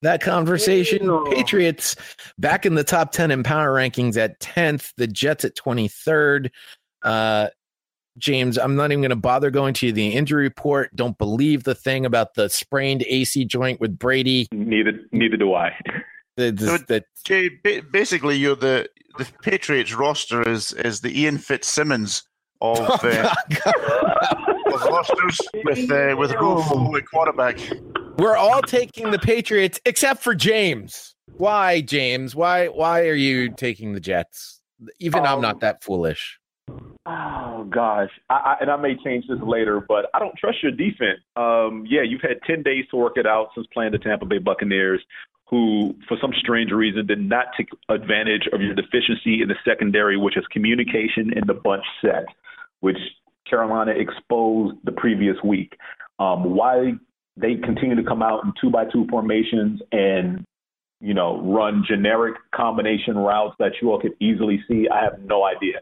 that 0.01 0.21
conversation. 0.21 1.25
Patriots 1.27 1.95
back 2.37 2.65
in 2.65 2.75
the 2.75 2.83
top 2.83 3.13
ten 3.13 3.31
in 3.31 3.41
power 3.41 3.73
rankings 3.73 4.17
at 4.17 4.37
tenth. 4.41 4.91
The 4.97 5.07
Jets 5.07 5.45
at 5.45 5.55
twenty 5.55 5.87
third. 5.87 6.51
Uh, 7.03 7.47
James, 8.17 8.57
I'm 8.57 8.75
not 8.75 8.91
even 8.91 8.99
going 8.99 9.11
to 9.11 9.15
bother 9.15 9.49
going 9.49 9.73
to 9.75 9.93
the 9.93 10.09
injury 10.09 10.43
report. 10.43 10.93
Don't 10.93 11.17
believe 11.17 11.63
the 11.63 11.73
thing 11.73 12.05
about 12.05 12.33
the 12.33 12.49
sprained 12.49 13.05
AC 13.07 13.45
joint 13.45 13.79
with 13.79 13.97
Brady. 13.97 14.49
Neither 14.51 14.99
neither 15.13 15.37
do 15.37 15.53
I. 15.53 15.73
The, 16.41 16.51
the, 16.51 16.65
So, 16.65 16.77
the- 16.87 17.03
Jay, 17.23 17.49
basically, 17.91 18.35
you're 18.37 18.55
the 18.55 18.89
the 19.17 19.27
Patriots 19.43 19.93
roster 19.93 20.47
is 20.47 20.73
is 20.73 21.01
the 21.01 21.21
Ian 21.21 21.37
Fitzsimmons 21.37 22.23
of 22.61 22.79
uh, 23.03 23.33
of 24.73 24.81
rosters 24.85 25.39
with 25.65 25.91
uh, 25.91 26.15
with 26.17 26.31
Rolfo 26.31 26.97
at 26.97 27.03
quarterback. 27.13 27.59
We're 28.17 28.37
all 28.37 28.61
taking 28.61 29.11
the 29.11 29.19
Patriots 29.19 29.79
except 29.85 30.23
for 30.23 30.33
James. 30.33 31.15
Why, 31.37 31.81
James? 31.81 32.35
Why 32.35 32.67
why 32.67 33.01
are 33.07 33.13
you 33.13 33.51
taking 33.51 33.93
the 33.93 33.99
Jets? 33.99 34.61
Even 34.99 35.25
I'm 35.25 35.41
not 35.41 35.59
that 35.59 35.83
foolish. 35.83 36.39
Oh 37.05 37.67
gosh, 37.69 38.09
I, 38.29 38.33
I, 38.33 38.55
and 38.61 38.69
I 38.71 38.75
may 38.77 38.95
change 39.03 39.25
this 39.27 39.39
later, 39.41 39.83
but 39.87 40.05
I 40.13 40.19
don't 40.19 40.35
trust 40.37 40.61
your 40.63 40.71
defense. 40.71 41.19
Um, 41.35 41.83
yeah, 41.87 42.01
you've 42.01 42.21
had 42.21 42.37
ten 42.45 42.63
days 42.63 42.85
to 42.91 42.97
work 42.97 43.17
it 43.17 43.25
out 43.25 43.49
since 43.55 43.67
playing 43.73 43.91
the 43.91 43.97
Tampa 43.97 44.25
Bay 44.25 44.37
Buccaneers, 44.37 45.01
who, 45.51 45.93
for 46.07 46.17
some 46.21 46.31
strange 46.39 46.71
reason, 46.71 47.05
did 47.05 47.19
not 47.19 47.47
take 47.57 47.67
advantage 47.89 48.47
of 48.53 48.61
your 48.61 48.73
deficiency 48.73 49.41
in 49.41 49.49
the 49.49 49.55
secondary, 49.65 50.17
which 50.17 50.37
is 50.37 50.45
communication 50.49 51.33
in 51.35 51.45
the 51.45 51.53
bunch 51.53 51.83
set, 52.01 52.25
which 52.79 52.97
Carolina 53.47 53.91
exposed 53.91 54.77
the 54.85 54.93
previous 54.93 55.35
week. 55.43 55.77
Um, 56.19 56.55
why 56.55 56.93
they 57.35 57.55
continue 57.55 57.95
to 57.95 58.03
come 58.03 58.23
out 58.23 58.45
in 58.45 58.53
two 58.59 58.69
by 58.69 58.85
two 58.85 59.05
formations 59.09 59.81
and 59.91 60.45
you 60.99 61.13
know 61.13 61.41
run 61.41 61.83
generic 61.87 62.35
combination 62.55 63.17
routes 63.17 63.55
that 63.59 63.73
you 63.81 63.91
all 63.91 63.99
could 63.99 64.13
easily 64.21 64.63
see, 64.69 64.87
I 64.87 65.03
have 65.03 65.19
no 65.19 65.43
idea. 65.43 65.79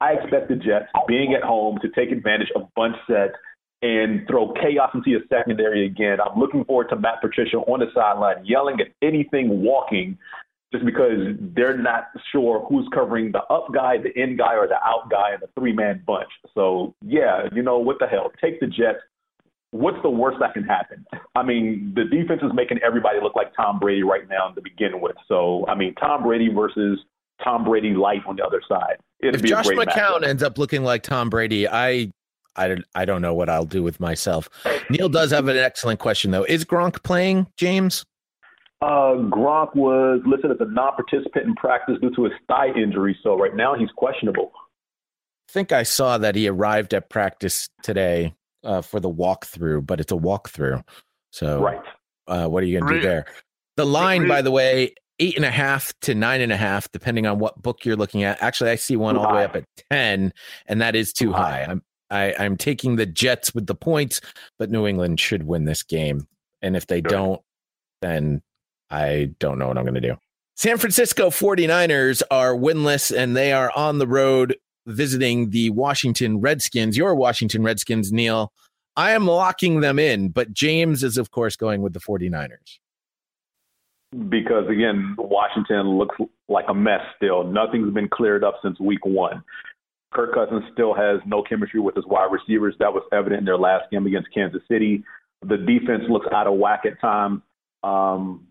I 0.00 0.14
expect 0.14 0.48
the 0.48 0.56
Jets, 0.56 0.86
being 1.06 1.34
at 1.34 1.44
home, 1.44 1.78
to 1.82 1.88
take 1.90 2.10
advantage 2.10 2.48
of 2.56 2.62
bunch 2.74 2.96
sets 3.06 3.34
and 3.82 4.26
throw 4.28 4.52
chaos 4.54 4.90
into 4.94 5.10
your 5.10 5.22
secondary 5.28 5.84
again. 5.86 6.18
I'm 6.20 6.38
looking 6.38 6.64
forward 6.64 6.88
to 6.90 6.96
Matt 6.96 7.20
Patricia 7.20 7.58
on 7.58 7.80
the 7.80 7.86
sideline 7.94 8.44
yelling 8.44 8.80
at 8.80 8.88
anything 9.02 9.62
walking 9.62 10.16
just 10.72 10.86
because 10.86 11.36
they're 11.54 11.76
not 11.76 12.04
sure 12.30 12.64
who's 12.68 12.88
covering 12.94 13.32
the 13.32 13.42
up 13.44 13.66
guy, 13.74 13.98
the 13.98 14.18
in 14.18 14.36
guy, 14.36 14.54
or 14.54 14.66
the 14.66 14.76
out 14.76 15.10
guy 15.10 15.34
in 15.34 15.40
the 15.40 15.48
three 15.58 15.72
man 15.72 16.02
bunch. 16.06 16.30
So, 16.54 16.94
yeah, 17.02 17.48
you 17.52 17.62
know, 17.62 17.78
what 17.78 17.98
the 17.98 18.06
hell? 18.06 18.32
Take 18.40 18.60
the 18.60 18.66
Jets. 18.66 19.00
What's 19.72 19.98
the 20.02 20.10
worst 20.10 20.38
that 20.40 20.54
can 20.54 20.64
happen? 20.64 21.04
I 21.34 21.42
mean, 21.42 21.92
the 21.94 22.04
defense 22.04 22.40
is 22.42 22.52
making 22.54 22.78
everybody 22.84 23.18
look 23.22 23.34
like 23.34 23.54
Tom 23.56 23.78
Brady 23.78 24.02
right 24.02 24.28
now 24.28 24.48
to 24.48 24.60
begin 24.60 25.00
with. 25.00 25.16
So, 25.28 25.66
I 25.66 25.74
mean, 25.74 25.94
Tom 25.94 26.22
Brady 26.22 26.48
versus 26.52 27.00
Tom 27.42 27.64
Brady 27.64 27.94
light 27.94 28.20
on 28.26 28.36
the 28.36 28.44
other 28.44 28.62
side. 28.68 28.96
It'd 29.20 29.36
if 29.36 29.42
be 29.42 29.48
Josh 29.48 29.66
McCown 29.68 30.20
matchup. 30.20 30.26
ends 30.26 30.42
up 30.42 30.58
looking 30.58 30.84
like 30.84 31.02
Tom 31.02 31.30
Brady, 31.30 31.66
I, 31.68 32.10
I, 32.56 32.68
don't- 32.68 32.84
I 32.94 33.04
don't 33.04 33.22
know 33.22 33.34
what 33.34 33.48
I'll 33.48 33.64
do 33.64 33.82
with 33.82 34.00
myself. 34.00 34.48
Neil 34.90 35.08
does 35.08 35.30
have 35.30 35.48
an 35.48 35.56
excellent 35.56 36.00
question 36.00 36.30
though. 36.30 36.44
Is 36.44 36.64
Gronk 36.64 37.02
playing, 37.02 37.46
James? 37.56 38.04
Uh, 38.80 39.14
Gronk 39.30 39.76
was 39.76 40.20
listed 40.26 40.50
as 40.50 40.56
a 40.60 40.64
non-participant 40.64 41.46
in 41.46 41.54
practice 41.54 41.96
due 42.02 42.12
to 42.16 42.24
his 42.24 42.32
thigh 42.48 42.68
injury, 42.76 43.16
so 43.22 43.36
right 43.38 43.54
now 43.54 43.74
he's 43.76 43.90
questionable. 43.96 44.50
I 45.48 45.52
think 45.52 45.70
I 45.70 45.84
saw 45.84 46.18
that 46.18 46.34
he 46.34 46.48
arrived 46.48 46.92
at 46.92 47.08
practice 47.08 47.68
today 47.84 48.34
uh, 48.64 48.80
for 48.82 48.98
the 48.98 49.08
walkthrough, 49.10 49.86
but 49.86 50.00
it's 50.00 50.10
a 50.10 50.16
walkthrough. 50.16 50.82
So, 51.30 51.60
right. 51.62 51.80
Uh, 52.26 52.48
what 52.48 52.62
are 52.62 52.66
you 52.66 52.80
going 52.80 52.92
to 52.92 53.00
do 53.00 53.06
there? 53.06 53.24
The 53.76 53.86
line, 53.86 54.26
by 54.26 54.42
the 54.42 54.50
way, 54.50 54.94
eight 55.20 55.36
and 55.36 55.44
a 55.44 55.50
half 55.50 55.92
to 56.02 56.14
nine 56.14 56.40
and 56.40 56.50
a 56.52 56.56
half, 56.56 56.90
depending 56.90 57.26
on 57.26 57.38
what 57.38 57.60
book 57.62 57.84
you're 57.84 57.96
looking 57.96 58.24
at. 58.24 58.42
Actually, 58.42 58.70
I 58.70 58.76
see 58.76 58.96
one 58.96 59.14
Too 59.14 59.20
all 59.20 59.28
the 59.28 59.34
way 59.34 59.44
up 59.44 59.54
at 59.56 59.64
ten, 59.90 60.32
and 60.66 60.80
that 60.80 60.96
is 60.96 61.12
too 61.12 61.32
high. 61.32 61.64
I'm 61.68 61.82
I, 62.12 62.34
I'm 62.38 62.56
taking 62.56 62.96
the 62.96 63.06
Jets 63.06 63.54
with 63.54 63.66
the 63.66 63.74
points, 63.74 64.20
but 64.58 64.70
New 64.70 64.86
England 64.86 65.18
should 65.18 65.44
win 65.44 65.64
this 65.64 65.82
game. 65.82 66.26
And 66.60 66.76
if 66.76 66.86
they 66.86 67.00
don't, 67.00 67.40
then 68.02 68.42
I 68.90 69.30
don't 69.40 69.58
know 69.58 69.68
what 69.68 69.78
I'm 69.78 69.84
going 69.84 69.94
to 69.94 70.00
do. 70.00 70.16
San 70.54 70.76
Francisco 70.76 71.30
49ers 71.30 72.22
are 72.30 72.52
winless 72.52 73.16
and 73.16 73.34
they 73.34 73.52
are 73.52 73.72
on 73.74 73.98
the 73.98 74.06
road 74.06 74.56
visiting 74.86 75.50
the 75.50 75.70
Washington 75.70 76.40
Redskins. 76.40 76.96
Your 76.96 77.14
Washington 77.14 77.62
Redskins, 77.62 78.12
Neil. 78.12 78.52
I 78.94 79.12
am 79.12 79.26
locking 79.26 79.80
them 79.80 79.98
in, 79.98 80.28
but 80.28 80.52
James 80.52 81.02
is, 81.02 81.16
of 81.16 81.30
course, 81.30 81.56
going 81.56 81.80
with 81.80 81.94
the 81.94 82.00
49ers. 82.00 82.78
because 84.28 84.68
again, 84.68 85.14
Washington 85.16 85.96
looks 85.96 86.16
like 86.48 86.66
a 86.68 86.74
mess 86.74 87.00
still. 87.16 87.44
Nothing's 87.44 87.94
been 87.94 88.08
cleared 88.08 88.44
up 88.44 88.56
since 88.62 88.78
week 88.78 89.04
one. 89.06 89.42
Kirk 90.12 90.34
Cousins 90.34 90.62
still 90.72 90.94
has 90.94 91.20
no 91.26 91.42
chemistry 91.42 91.80
with 91.80 91.94
his 91.94 92.06
wide 92.06 92.30
receivers. 92.30 92.74
That 92.78 92.92
was 92.92 93.02
evident 93.12 93.40
in 93.40 93.44
their 93.44 93.58
last 93.58 93.90
game 93.90 94.06
against 94.06 94.32
Kansas 94.32 94.62
City. 94.70 95.04
The 95.42 95.56
defense 95.56 96.04
looks 96.08 96.26
out 96.32 96.46
of 96.46 96.54
whack 96.54 96.82
at 96.84 97.00
times. 97.00 97.42
Um, 97.82 98.46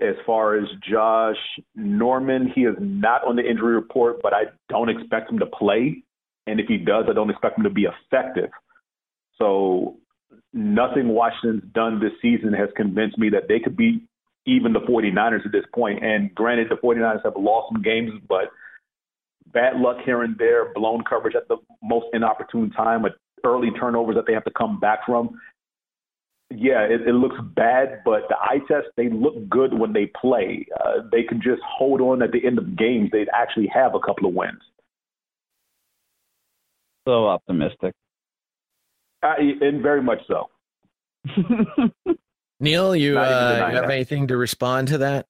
as 0.00 0.16
far 0.26 0.56
as 0.56 0.64
Josh 0.90 1.36
Norman, 1.74 2.50
he 2.52 2.62
is 2.62 2.74
not 2.80 3.24
on 3.24 3.36
the 3.36 3.48
injury 3.48 3.74
report, 3.74 4.20
but 4.22 4.32
I 4.34 4.44
don't 4.68 4.88
expect 4.88 5.30
him 5.30 5.38
to 5.38 5.46
play. 5.46 6.02
And 6.46 6.58
if 6.58 6.66
he 6.66 6.78
does, 6.78 7.04
I 7.08 7.12
don't 7.12 7.30
expect 7.30 7.58
him 7.58 7.64
to 7.64 7.70
be 7.70 7.86
effective. 7.86 8.50
So 9.38 9.96
nothing 10.52 11.08
Washington's 11.08 11.62
done 11.72 12.00
this 12.00 12.12
season 12.20 12.52
has 12.52 12.68
convinced 12.76 13.18
me 13.18 13.30
that 13.30 13.48
they 13.48 13.60
could 13.60 13.76
beat 13.76 14.02
even 14.46 14.72
the 14.72 14.80
49ers 14.80 15.46
at 15.46 15.52
this 15.52 15.64
point. 15.74 16.02
And 16.04 16.34
granted, 16.34 16.68
the 16.70 16.76
49ers 16.76 17.24
have 17.24 17.36
lost 17.36 17.72
some 17.72 17.82
games, 17.82 18.12
but 18.28 18.50
bad 19.54 19.76
luck 19.76 19.98
here 20.04 20.22
and 20.22 20.36
there, 20.36 20.72
blown 20.74 21.02
coverage 21.08 21.34
at 21.34 21.48
the 21.48 21.56
most 21.82 22.06
inopportune 22.12 22.70
time, 22.70 23.04
early 23.44 23.70
turnovers 23.78 24.16
that 24.16 24.26
they 24.26 24.34
have 24.34 24.44
to 24.44 24.52
come 24.56 24.78
back 24.80 25.06
from. 25.06 25.40
Yeah, 26.50 26.82
it, 26.82 27.08
it 27.08 27.14
looks 27.14 27.36
bad, 27.56 28.00
but 28.04 28.28
the 28.28 28.36
eye 28.36 28.58
test, 28.68 28.88
they 28.96 29.08
look 29.08 29.48
good 29.48 29.72
when 29.72 29.92
they 29.92 30.10
play. 30.20 30.66
Uh, 30.84 31.00
they 31.10 31.22
can 31.22 31.40
just 31.40 31.62
hold 31.66 32.00
on 32.00 32.22
at 32.22 32.32
the 32.32 32.44
end 32.44 32.58
of 32.58 32.76
games. 32.76 33.10
They'd 33.12 33.28
actually 33.32 33.68
have 33.68 33.94
a 33.94 34.00
couple 34.00 34.28
of 34.28 34.34
wins. 34.34 34.60
So 37.06 37.26
optimistic. 37.26 37.94
Uh, 39.22 39.34
and 39.38 39.82
very 39.82 40.02
much 40.02 40.20
so. 40.28 40.50
Neil, 42.60 42.94
you, 42.94 43.18
uh, 43.18 43.68
you 43.70 43.76
have 43.76 43.90
anything 43.90 44.28
to 44.28 44.36
respond 44.36 44.88
to 44.88 44.98
that? 44.98 45.26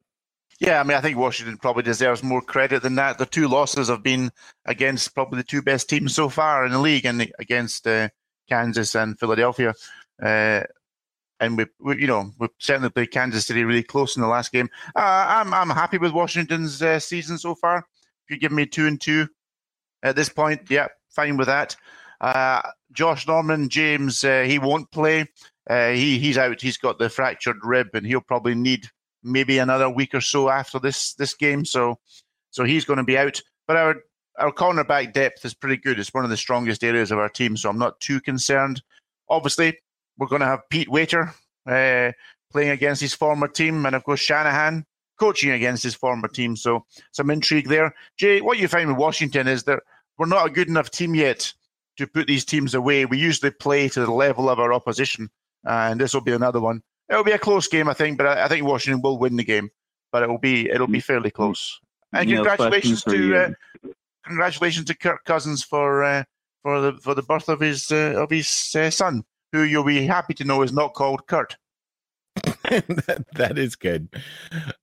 Yeah, 0.60 0.80
I 0.80 0.84
mean, 0.84 0.96
I 0.96 1.00
think 1.00 1.18
Washington 1.18 1.58
probably 1.58 1.82
deserves 1.82 2.22
more 2.22 2.40
credit 2.40 2.82
than 2.82 2.94
that. 2.94 3.18
The 3.18 3.26
two 3.26 3.48
losses 3.48 3.88
have 3.88 4.02
been 4.02 4.30
against 4.64 5.14
probably 5.14 5.38
the 5.38 5.44
two 5.44 5.62
best 5.62 5.88
teams 5.88 6.14
so 6.14 6.28
far 6.28 6.64
in 6.64 6.72
the 6.72 6.78
league, 6.78 7.04
and 7.04 7.30
against 7.38 7.86
uh, 7.86 8.08
Kansas 8.48 8.94
and 8.94 9.18
Philadelphia. 9.18 9.74
Uh, 10.22 10.60
and 11.40 11.58
we, 11.58 11.66
we, 11.80 12.00
you 12.00 12.06
know, 12.06 12.30
we 12.38 12.48
certainly 12.60 12.90
played 12.90 13.10
Kansas 13.10 13.46
City 13.46 13.64
really 13.64 13.82
close 13.82 14.16
in 14.16 14.22
the 14.22 14.28
last 14.28 14.52
game. 14.52 14.70
Uh, 14.94 15.26
I'm, 15.28 15.52
I'm 15.52 15.70
happy 15.70 15.98
with 15.98 16.12
Washington's 16.12 16.80
uh, 16.80 17.00
season 17.00 17.36
so 17.36 17.56
far. 17.56 17.78
If 17.78 18.30
you 18.30 18.38
give 18.38 18.52
me 18.52 18.64
two 18.64 18.86
and 18.86 19.00
two 19.00 19.28
at 20.02 20.14
this 20.14 20.28
point, 20.28 20.70
yeah, 20.70 20.86
fine 21.10 21.36
with 21.36 21.48
that. 21.48 21.76
Uh, 22.20 22.62
Josh 22.92 23.26
Norman, 23.26 23.68
James, 23.68 24.22
uh, 24.22 24.42
he 24.42 24.60
won't 24.60 24.90
play. 24.92 25.26
He 25.68 26.18
he's 26.18 26.38
out. 26.38 26.60
He's 26.60 26.76
got 26.76 26.98
the 26.98 27.08
fractured 27.08 27.56
rib, 27.64 27.88
and 27.94 28.06
he'll 28.06 28.20
probably 28.20 28.54
need 28.54 28.88
maybe 29.24 29.58
another 29.58 29.88
week 29.88 30.14
or 30.14 30.20
so 30.20 30.48
after 30.48 30.78
this 30.78 31.14
this 31.14 31.34
game. 31.34 31.64
So 31.64 31.98
so 32.50 32.64
he's 32.64 32.84
going 32.84 32.98
to 32.98 33.04
be 33.04 33.18
out. 33.18 33.40
But 33.66 33.76
our 33.76 33.96
our 34.38 34.52
cornerback 34.52 35.12
depth 35.12 35.44
is 35.44 35.54
pretty 35.54 35.76
good. 35.76 35.98
It's 35.98 36.14
one 36.14 36.24
of 36.24 36.30
the 36.30 36.36
strongest 36.36 36.84
areas 36.84 37.10
of 37.10 37.18
our 37.18 37.28
team, 37.28 37.56
so 37.56 37.70
I'm 37.70 37.78
not 37.78 38.00
too 38.00 38.20
concerned. 38.20 38.82
Obviously, 39.28 39.78
we're 40.18 40.26
going 40.26 40.40
to 40.40 40.46
have 40.46 40.68
Pete 40.70 40.88
Waiter 40.88 41.32
uh, 41.66 42.12
playing 42.52 42.70
against 42.70 43.00
his 43.00 43.14
former 43.14 43.48
team, 43.48 43.86
and 43.86 43.96
of 43.96 44.04
course 44.04 44.20
Shanahan 44.20 44.84
coaching 45.18 45.50
against 45.50 45.82
his 45.82 45.94
former 45.94 46.28
team. 46.28 46.56
So 46.56 46.84
some 47.12 47.30
intrigue 47.30 47.68
there. 47.68 47.94
Jay, 48.16 48.40
what 48.40 48.58
you 48.58 48.68
find 48.68 48.88
with 48.88 48.98
Washington 48.98 49.46
is 49.48 49.62
that 49.64 49.80
we're 50.18 50.26
not 50.26 50.46
a 50.46 50.50
good 50.50 50.68
enough 50.68 50.90
team 50.90 51.14
yet 51.14 51.52
to 51.96 52.06
put 52.06 52.26
these 52.26 52.44
teams 52.44 52.74
away. 52.74 53.04
We 53.04 53.18
usually 53.18 53.50
play 53.50 53.88
to 53.88 54.00
the 54.00 54.12
level 54.12 54.50
of 54.50 54.58
our 54.58 54.72
opposition, 54.72 55.30
and 55.64 56.00
this 56.00 56.14
will 56.14 56.20
be 56.20 56.32
another 56.32 56.60
one. 56.60 56.82
It'll 57.14 57.24
be 57.24 57.30
a 57.30 57.38
close 57.38 57.68
game, 57.68 57.88
I 57.88 57.94
think, 57.94 58.18
but 58.18 58.26
I, 58.26 58.44
I 58.44 58.48
think 58.48 58.66
Washington 58.66 59.00
will 59.00 59.18
win 59.18 59.36
the 59.36 59.44
game. 59.44 59.70
But 60.10 60.24
it 60.24 60.28
will 60.28 60.38
be 60.38 60.68
it'll 60.68 60.88
be 60.88 60.98
fairly 60.98 61.30
close. 61.30 61.78
And 62.12 62.28
Neil, 62.28 62.44
congratulations 62.44 63.04
to 63.04 63.36
uh, 63.36 63.50
congratulations 64.26 64.86
to 64.86 64.96
Kirk 64.96 65.24
Cousins 65.24 65.62
for 65.62 66.02
uh, 66.02 66.24
for 66.64 66.80
the 66.80 66.92
for 66.94 67.14
the 67.14 67.22
birth 67.22 67.48
of 67.48 67.60
his 67.60 67.92
uh, 67.92 68.14
of 68.16 68.30
his 68.30 68.74
uh, 68.76 68.90
son, 68.90 69.24
who 69.52 69.62
you'll 69.62 69.84
be 69.84 70.04
happy 70.06 70.34
to 70.34 70.44
know 70.44 70.62
is 70.62 70.72
not 70.72 70.94
called 70.94 71.28
Kurt. 71.28 71.56
that, 72.42 73.24
that 73.34 73.58
is 73.58 73.76
good. 73.76 74.08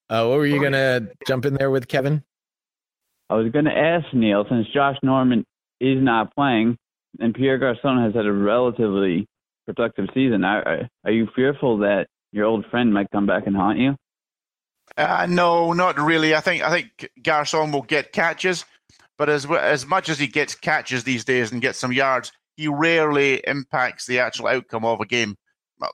Uh, 0.10 0.26
what 0.26 0.38
were 0.38 0.46
you 0.46 0.60
going 0.60 0.72
to 0.72 1.10
jump 1.28 1.46
in 1.46 1.56
there 1.56 1.70
with, 1.70 1.90
Kevin? 1.90 2.24
I 3.30 3.36
was 3.36 3.52
going 3.52 3.66
to 3.66 3.78
ask 3.78 4.06
Neil, 4.14 4.46
since 4.50 4.68
Josh 4.74 4.98
Norman 5.04 5.46
is 5.82 6.02
not 6.02 6.34
playing 6.34 6.78
and 7.20 7.34
Pierre 7.34 7.58
Garcon 7.58 8.04
has 8.04 8.14
had 8.14 8.26
a 8.26 8.32
relatively 8.32 9.28
productive 9.66 10.08
season, 10.14 10.44
are, 10.44 10.90
are 11.04 11.12
you 11.12 11.28
fearful 11.36 11.78
that 11.80 12.08
your 12.32 12.46
old 12.46 12.66
friend 12.68 12.94
might 12.94 13.12
come 13.12 13.26
back 13.26 13.48
and 13.48 13.56
haunt 13.56 13.80
you? 13.80 13.96
Uh, 14.98 15.26
no, 15.30 15.74
not 15.74 15.98
really. 16.00 16.36
I 16.36 16.42
think 16.42 16.64
I 16.64 16.70
think 16.70 17.10
Garcon 17.22 17.72
will 17.72 17.82
get 17.82 18.12
catches, 18.12 18.66
but 19.18 19.30
as 19.30 19.46
as 19.50 19.86
much 19.86 20.10
as 20.10 20.20
he 20.20 20.28
gets 20.28 20.56
catches 20.56 21.04
these 21.04 21.24
days 21.24 21.52
and 21.52 21.62
gets 21.62 21.80
some 21.80 21.94
yards, 21.94 22.32
he 22.58 22.68
rarely 22.68 23.42
impacts 23.48 24.06
the 24.06 24.20
actual 24.20 24.48
outcome 24.48 24.84
of 24.86 25.00
a 25.00 25.06
game, 25.06 25.36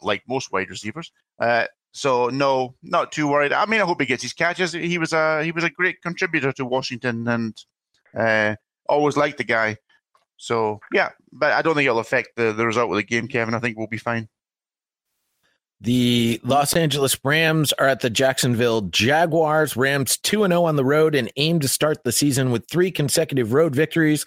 like 0.02 0.24
most 0.28 0.52
wide 0.52 0.70
receivers. 0.70 1.12
Uh, 1.40 1.66
so 1.92 2.28
no, 2.28 2.76
not 2.84 3.12
too 3.12 3.28
worried. 3.28 3.54
I 3.54 3.66
mean, 3.66 3.82
I 3.82 3.86
hope 3.86 4.02
he 4.02 4.08
gets 4.08 4.24
his 4.24 4.34
catches. 4.34 4.74
He 4.74 4.98
was 4.98 5.14
a 5.14 5.44
he 5.44 5.52
was 5.52 5.64
a 5.64 5.70
great 5.70 6.02
contributor 6.02 6.52
to 6.54 6.66
Washington 6.66 7.28
and 7.28 7.58
uh, 8.18 8.56
always 8.88 9.18
liked 9.18 9.38
the 9.38 9.44
guy. 9.44 9.78
So 10.38 10.80
yeah, 10.94 11.10
but 11.32 11.54
I 11.54 11.62
don't 11.62 11.76
think 11.76 11.88
it'll 11.88 12.00
affect 12.00 12.30
the, 12.36 12.54
the 12.54 12.66
result 12.66 12.90
of 12.92 12.98
the 12.98 13.04
game, 13.04 13.28
Kevin. 13.28 13.54
I 13.54 13.60
think 13.60 13.78
we'll 13.78 13.88
be 13.88 13.98
fine. 13.98 14.28
The 15.80 16.41
Los 16.44 16.76
Angeles 16.76 17.18
Rams 17.24 17.72
are 17.74 17.88
at 17.88 17.99
the 17.99 18.10
Jacksonville 18.10 18.82
Jaguars. 18.82 19.78
Rams 19.78 20.18
2 20.18 20.48
0 20.48 20.64
on 20.64 20.76
the 20.76 20.86
road 20.86 21.14
and 21.14 21.32
aim 21.38 21.60
to 21.60 21.68
start 21.68 22.04
the 22.04 22.12
season 22.12 22.52
with 22.52 22.68
three 22.68 22.90
consecutive 22.90 23.54
road 23.54 23.76
victories 23.76 24.26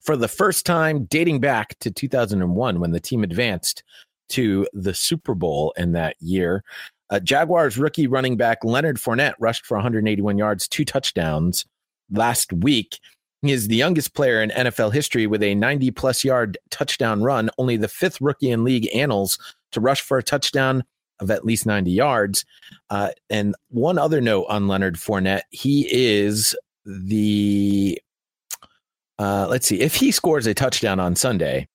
for 0.00 0.16
the 0.16 0.28
first 0.28 0.64
time 0.64 1.04
dating 1.04 1.40
back 1.40 1.78
to 1.80 1.90
2001 1.90 2.80
when 2.80 2.92
the 2.92 3.00
team 3.00 3.24
advanced 3.24 3.82
to 4.30 4.66
the 4.72 4.94
Super 4.94 5.34
Bowl 5.34 5.74
in 5.76 5.92
that 5.92 6.16
year. 6.18 6.64
Uh, 7.10 7.20
Jaguars 7.20 7.76
rookie 7.76 8.06
running 8.06 8.36
back 8.36 8.64
Leonard 8.64 8.96
Fournette 8.96 9.34
rushed 9.38 9.66
for 9.66 9.76
181 9.76 10.38
yards, 10.38 10.66
two 10.66 10.84
touchdowns 10.84 11.66
last 12.10 12.52
week. 12.52 12.98
He 13.42 13.52
is 13.52 13.68
the 13.68 13.76
youngest 13.76 14.14
player 14.14 14.42
in 14.42 14.50
NFL 14.50 14.94
history 14.94 15.26
with 15.26 15.42
a 15.42 15.54
90 15.54 15.90
plus 15.90 16.24
yard 16.24 16.56
touchdown 16.70 17.22
run, 17.22 17.50
only 17.58 17.76
the 17.76 17.86
fifth 17.86 18.20
rookie 18.20 18.50
in 18.50 18.64
league 18.64 18.88
annals 18.94 19.38
to 19.72 19.80
rush 19.80 20.00
for 20.00 20.18
a 20.18 20.22
touchdown 20.22 20.84
of 21.20 21.30
at 21.30 21.44
least 21.44 21.66
90 21.66 21.90
yards. 21.90 22.44
Uh, 22.90 23.10
and 23.30 23.54
one 23.68 23.98
other 23.98 24.20
note 24.20 24.46
on 24.48 24.68
Leonard 24.68 24.96
Fournette, 24.96 25.42
he 25.50 25.88
is 25.90 26.54
the, 26.84 28.00
uh, 29.18 29.46
let's 29.48 29.66
see, 29.66 29.80
if 29.80 29.94
he 29.94 30.10
scores 30.10 30.46
a 30.46 30.54
touchdown 30.54 31.00
on 31.00 31.16
Sunday, 31.16 31.68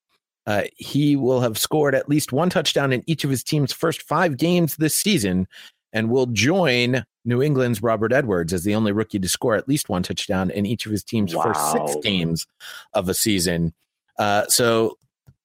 uh, 0.46 0.62
he 0.76 1.16
will 1.16 1.40
have 1.40 1.58
scored 1.58 1.94
at 1.94 2.08
least 2.08 2.32
one 2.32 2.50
touchdown 2.50 2.92
in 2.92 3.02
each 3.06 3.24
of 3.24 3.30
his 3.30 3.44
team's 3.44 3.72
first 3.72 4.02
five 4.02 4.36
games 4.36 4.76
this 4.76 4.94
season 4.94 5.46
and 5.92 6.10
will 6.10 6.26
join 6.26 7.04
New 7.24 7.42
England's 7.42 7.82
Robert 7.82 8.12
Edwards 8.12 8.52
as 8.52 8.64
the 8.64 8.74
only 8.74 8.92
rookie 8.92 9.18
to 9.18 9.28
score 9.28 9.54
at 9.54 9.68
least 9.68 9.88
one 9.88 10.02
touchdown 10.02 10.50
in 10.50 10.66
each 10.66 10.86
of 10.86 10.92
his 10.92 11.04
team's 11.04 11.34
wow. 11.34 11.42
first 11.42 11.72
six 11.72 11.96
games 12.02 12.46
of 12.94 13.08
a 13.08 13.14
season. 13.14 13.72
Uh, 14.18 14.46
so, 14.48 14.98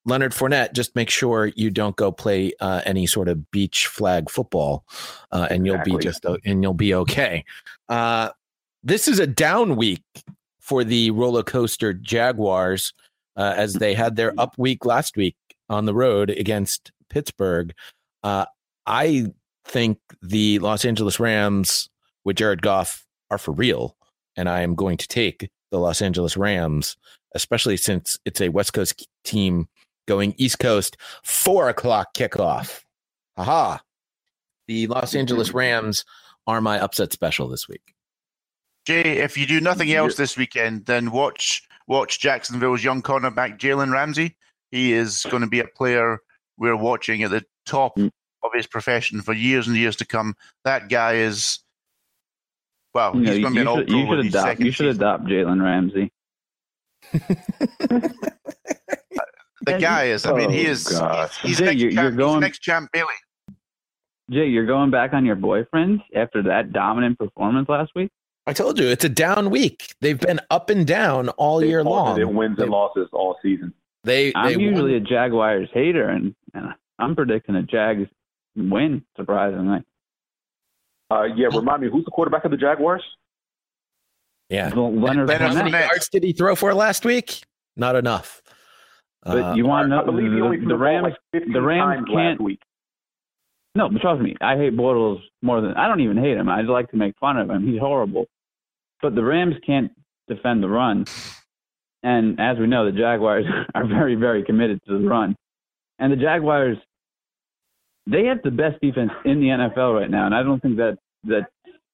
Leonard 0.08 0.32
Fournette, 0.32 0.72
just 0.72 0.96
make 0.96 1.10
sure 1.10 1.52
you 1.54 1.70
don't 1.70 1.96
go 1.96 2.10
play 2.10 2.52
uh, 2.60 2.80
any 2.86 3.06
sort 3.06 3.28
of 3.28 3.50
beach 3.50 3.86
flag 3.86 4.30
football, 4.30 4.84
uh, 5.32 5.46
and 5.50 5.66
you'll 5.66 5.82
be 5.84 5.96
just 5.98 6.24
and 6.24 6.62
you'll 6.62 6.74
be 6.74 6.94
okay. 6.94 7.44
Uh, 7.88 8.30
this 8.82 9.06
is 9.06 9.18
a 9.18 9.26
down 9.26 9.76
week 9.76 10.02
for 10.60 10.82
the 10.82 11.10
roller 11.10 11.42
coaster 11.42 11.92
Jaguars 11.92 12.92
uh, 13.36 13.54
as 13.56 13.74
they 13.74 13.94
had 13.94 14.16
their 14.16 14.32
up 14.38 14.54
week 14.58 14.84
last 14.84 15.16
week 15.16 15.36
on 15.68 15.84
the 15.84 15.94
road 15.94 16.30
against 16.30 16.90
Pittsburgh. 17.10 17.74
Uh, 18.22 18.46
I 18.86 19.26
think 19.66 19.98
the 20.22 20.58
Los 20.60 20.84
Angeles 20.84 21.20
Rams 21.20 21.90
with 22.24 22.36
Jared 22.36 22.62
Goff 22.62 23.06
are 23.30 23.38
for 23.38 23.52
real, 23.52 23.96
and 24.36 24.48
I 24.48 24.62
am 24.62 24.74
going 24.74 24.96
to 24.96 25.08
take 25.08 25.50
the 25.70 25.78
Los 25.78 26.00
Angeles 26.00 26.36
Rams, 26.36 26.96
especially 27.34 27.76
since 27.76 28.18
it's 28.24 28.40
a 28.40 28.48
West 28.48 28.72
Coast 28.72 29.06
team 29.24 29.68
going 30.08 30.34
East 30.36 30.58
Coast, 30.58 30.96
four 31.22 31.68
o'clock 31.68 32.14
kickoff. 32.14 32.82
Haha. 33.36 33.78
The 34.66 34.88
Los 34.88 35.14
Angeles 35.14 35.54
Rams 35.54 36.04
are 36.46 36.60
my 36.60 36.80
upset 36.80 37.12
special 37.12 37.48
this 37.48 37.68
week. 37.68 37.94
Jay, 38.84 39.18
if 39.18 39.36
you 39.36 39.46
do 39.46 39.60
nothing 39.60 39.92
else 39.92 40.16
this 40.16 40.36
weekend, 40.36 40.86
then 40.86 41.10
watch 41.10 41.62
watch 41.86 42.20
Jacksonville's 42.20 42.82
young 42.82 43.02
cornerback 43.02 43.58
Jalen 43.58 43.92
Ramsey. 43.92 44.36
He 44.70 44.92
is 44.92 45.24
going 45.30 45.42
to 45.42 45.48
be 45.48 45.60
a 45.60 45.66
player 45.66 46.18
we're 46.56 46.76
watching 46.76 47.22
at 47.22 47.30
the 47.30 47.44
top 47.64 47.96
mm. 47.96 48.10
of 48.42 48.50
his 48.54 48.66
profession 48.66 49.22
for 49.22 49.32
years 49.32 49.68
and 49.68 49.76
years 49.76 49.96
to 49.96 50.06
come. 50.06 50.34
That 50.64 50.88
guy 50.88 51.14
is 51.14 51.60
well, 52.94 53.14
you 53.14 53.30
he's 53.30 53.40
going 53.40 53.54
to 53.54 53.56
be 53.56 53.60
an 53.60 53.68
all 53.68 53.84
pro. 53.84 53.96
You 53.96 54.06
should 54.06 54.26
adopt. 54.26 54.60
You 54.60 54.70
should 54.72 54.86
adopt 54.86 55.24
Jalen 55.24 55.62
Ramsey. 55.62 56.12
the 59.66 59.78
guy 59.78 60.04
is. 60.04 60.24
I 60.26 60.32
mean, 60.32 60.50
he 60.50 60.66
Oh, 60.66 60.70
is. 60.70 60.84
God. 60.88 61.30
He's, 61.42 61.58
Jay, 61.58 61.64
next 61.66 61.78
you're- 61.80 61.94
champ, 61.94 62.02
you're 62.04 62.12
going- 62.12 62.34
he's 62.34 62.40
next 62.40 62.58
Champ 62.60 62.90
Bailey. 62.92 63.14
Jay, 64.30 64.46
you're 64.46 64.66
going 64.66 64.90
back 64.90 65.12
on 65.14 65.24
your 65.24 65.36
boyfriends 65.36 66.02
after 66.14 66.42
that 66.42 66.72
dominant 66.72 67.18
performance 67.18 67.68
last 67.68 67.92
week. 67.94 68.10
I 68.46 68.52
told 68.52 68.78
you 68.78 68.86
it's 68.86 69.04
a 69.04 69.08
down 69.08 69.50
week. 69.50 69.94
They've 70.00 70.18
been 70.18 70.40
up 70.50 70.70
and 70.70 70.86
down 70.86 71.28
all 71.30 71.62
year 71.64 71.82
long. 71.84 72.16
Their 72.16 72.28
wins 72.28 72.58
and 72.58 72.70
losses 72.70 73.08
all 73.12 73.36
season. 73.42 73.72
They, 74.04 74.32
I'm 74.34 74.54
they 74.54 74.60
usually 74.62 74.92
won. 74.92 75.02
a 75.02 75.04
Jaguars 75.04 75.68
hater, 75.72 76.08
and, 76.08 76.34
and 76.54 76.68
I'm 76.98 77.14
predicting 77.16 77.56
a 77.56 77.62
Jags 77.62 78.08
win. 78.56 79.02
Surprisingly, 79.16 79.80
Uh, 81.10 81.24
yeah, 81.34 81.46
remind 81.48 81.82
me, 81.82 81.88
who's 81.90 82.04
the 82.04 82.10
quarterback 82.10 82.44
of 82.44 82.50
the 82.50 82.56
Jaguars? 82.56 83.02
yeah. 84.50 84.68
Leonard 84.74 85.28
How 85.30 85.52
many 85.54 85.70
yards 85.70 86.08
did 86.08 86.22
he 86.22 86.32
throw 86.32 86.54
for 86.54 86.72
last 86.74 87.04
week? 87.04 87.42
Not 87.76 87.96
enough. 87.96 88.42
But 89.24 89.38
Uh, 89.38 89.54
you 89.54 89.66
want 89.66 89.84
to 89.84 89.88
know 89.88 90.02
I 90.02 90.04
believe 90.04 90.32
he 90.32 90.40
only 90.40 90.56
the, 90.58 90.62
threw 90.62 90.68
the 90.68 90.74
the 90.74 90.78
Rams? 90.78 91.02
like 91.32 91.44
the 91.52 91.60
Rams 91.62 92.04
can't. 92.06 92.10
last 92.16 92.40
week. 92.40 92.60
No, 93.74 93.88
but 93.88 94.00
trust 94.00 94.20
me, 94.22 94.34
I 94.40 94.56
hate 94.56 94.76
Bortles 94.76 95.20
more 95.42 95.60
than 95.60 95.74
I 95.74 95.86
don't 95.88 96.00
even 96.00 96.16
hate 96.16 96.36
him. 96.36 96.48
I 96.48 96.60
just 96.62 96.70
like 96.70 96.90
to 96.90 96.96
make 96.96 97.14
fun 97.18 97.36
of 97.38 97.48
him. 97.50 97.66
He's 97.66 97.80
horrible. 97.80 98.26
But 99.02 99.14
the 99.14 99.22
Rams 99.22 99.54
can't 99.64 99.92
defend 100.28 100.62
the 100.62 100.68
run, 100.68 101.04
and 102.02 102.40
as 102.40 102.58
we 102.58 102.66
know, 102.66 102.84
the 102.86 102.96
Jaguars 102.98 103.44
are 103.74 103.86
very, 103.86 104.14
very 104.14 104.42
committed 104.44 104.80
to 104.88 104.98
the 104.98 105.06
run. 105.08 105.36
And 106.00 106.12
the 106.12 106.16
Jaguars, 106.16 106.76
they 108.06 108.24
have 108.26 108.42
the 108.42 108.50
best 108.50 108.80
defense 108.80 109.10
in 109.24 109.40
the 109.40 109.46
NFL 109.48 109.94
right 110.00 110.10
now, 110.10 110.26
and 110.26 110.34
I 110.34 110.42
don't 110.42 110.60
think 110.60 110.76
that 110.78 110.98
that's 111.24 111.46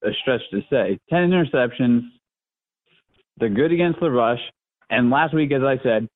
a 0.05 0.11
stretch 0.23 0.43
to 0.53 0.61
say. 0.71 0.99
Ten 1.11 1.31
interceptions. 1.31 2.03
They're 3.39 3.49
good 3.49 3.73
against 3.73 4.01
the 4.01 4.11
rush. 4.11 4.41
And 4.91 5.11
last 5.11 5.35
week, 5.35 5.51
as 5.53 5.63
I 5.63 5.79
said, 5.83 6.09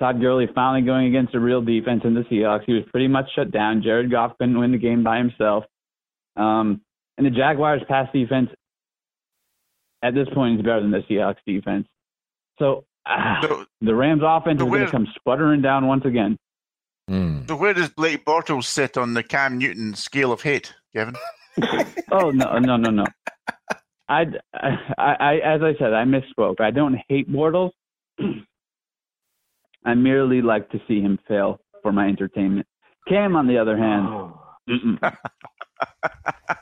Todd 0.00 0.20
Gurley 0.20 0.48
finally 0.54 0.80
going 0.82 1.06
against 1.06 1.34
a 1.34 1.40
real 1.40 1.60
defense 1.60 2.02
in 2.04 2.14
the 2.14 2.22
Seahawks. 2.22 2.64
He 2.64 2.72
was 2.72 2.84
pretty 2.90 3.06
much 3.06 3.26
shut 3.36 3.50
down. 3.50 3.82
Jared 3.82 4.10
Goff 4.10 4.32
couldn't 4.38 4.58
win 4.58 4.72
the 4.72 4.78
game 4.78 5.04
by 5.04 5.18
himself. 5.18 5.64
Um, 6.36 6.80
and 7.18 7.26
the 7.26 7.30
Jaguars' 7.30 7.82
pass 7.86 8.08
defense 8.12 8.48
at 10.02 10.14
this 10.14 10.26
point 10.34 10.58
is 10.58 10.64
better 10.64 10.80
than 10.80 10.90
the 10.90 11.02
Seahawks 11.08 11.36
defense. 11.46 11.86
So, 12.58 12.84
ah, 13.06 13.64
the 13.80 13.94
Rams' 13.94 14.22
offense 14.24 14.60
is 14.60 14.66
going 14.66 14.86
to 14.86 14.90
come 14.90 15.06
sputtering 15.16 15.60
down 15.60 15.86
once 15.86 16.04
again. 16.06 16.38
So 17.48 17.56
where 17.56 17.74
does 17.74 17.88
Blake 17.88 18.24
Bortles 18.24 18.64
sit 18.64 18.96
on 18.96 19.14
the 19.14 19.24
Cam 19.24 19.58
Newton 19.58 19.94
scale 19.94 20.30
of 20.32 20.42
hate, 20.42 20.72
Kevin? 20.94 21.16
Oh 22.12 22.30
no, 22.30 22.58
no, 22.58 22.76
no, 22.76 22.90
no. 22.90 23.04
I, 24.08 24.24
I, 24.54 24.76
I, 24.98 25.34
as 25.44 25.62
I 25.62 25.74
said, 25.78 25.92
I 25.92 26.04
misspoke. 26.04 26.60
I 26.60 26.70
don't 26.70 26.96
hate 27.08 27.30
Bortles. 27.30 27.70
I 29.84 29.94
merely 29.94 30.42
like 30.42 30.70
to 30.70 30.80
see 30.86 31.00
him 31.00 31.18
fail 31.26 31.60
for 31.82 31.92
my 31.92 32.06
entertainment. 32.06 32.66
Cam, 33.08 33.36
on 33.36 33.46
the 33.46 33.58
other 33.58 33.76
hand. 33.76 34.32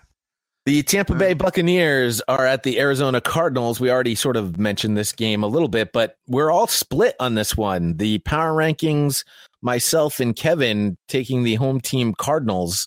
The 0.69 0.83
Tampa 0.83 1.15
Bay 1.15 1.33
Buccaneers 1.33 2.21
are 2.29 2.45
at 2.45 2.63
the 2.63 2.79
Arizona 2.79 3.23
Cardinals. 3.23 3.81
We 3.81 3.91
already 3.91 4.15
sort 4.15 4.37
of 4.37 4.59
mentioned 4.59 4.99
this 4.99 5.13
game 5.13 5.43
a 5.43 5.47
little 5.47 5.69
bit, 5.69 5.95
but 5.95 6.17
we're 6.27 6.51
all 6.51 6.67
split 6.67 7.17
on 7.19 7.37
this 7.37 7.57
one. 7.57 7.97
The 7.97 8.19
power 8.19 8.53
rankings, 8.53 9.25
myself 9.63 10.21
and 10.21 10.37
Kevin 10.37 10.99
taking 11.09 11.43
the 11.43 11.55
home 11.55 11.81
team 11.81 12.13
Cardinals, 12.13 12.87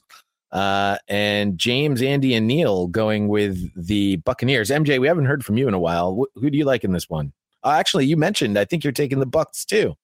uh, 0.52 1.00
and 1.08 1.58
James, 1.58 2.04
Andy, 2.04 2.36
and 2.36 2.46
Neil 2.46 2.86
going 2.86 3.30
with 3.30 3.72
the 3.76 4.18
Buccaneers. 4.18 4.70
MJ, 4.70 5.02
we 5.02 5.08
haven't 5.08 5.26
heard 5.26 5.44
from 5.44 5.58
you 5.58 5.68
in 5.68 5.74
a 5.74 5.80
while. 5.80 6.16
Wh- 6.16 6.40
who 6.40 6.52
do 6.52 6.60
you 6.60 6.66
like 6.66 6.84
in 6.84 6.92
this 6.92 7.10
one? 7.10 7.34
Uh, 7.64 7.72
actually, 7.72 8.06
you 8.06 8.16
mentioned 8.16 8.60
I 8.60 8.66
think 8.66 8.84
you're 8.84 8.94
taking 8.94 9.20
the 9.20 9.26
Bucks 9.26 9.66
too. 9.66 9.96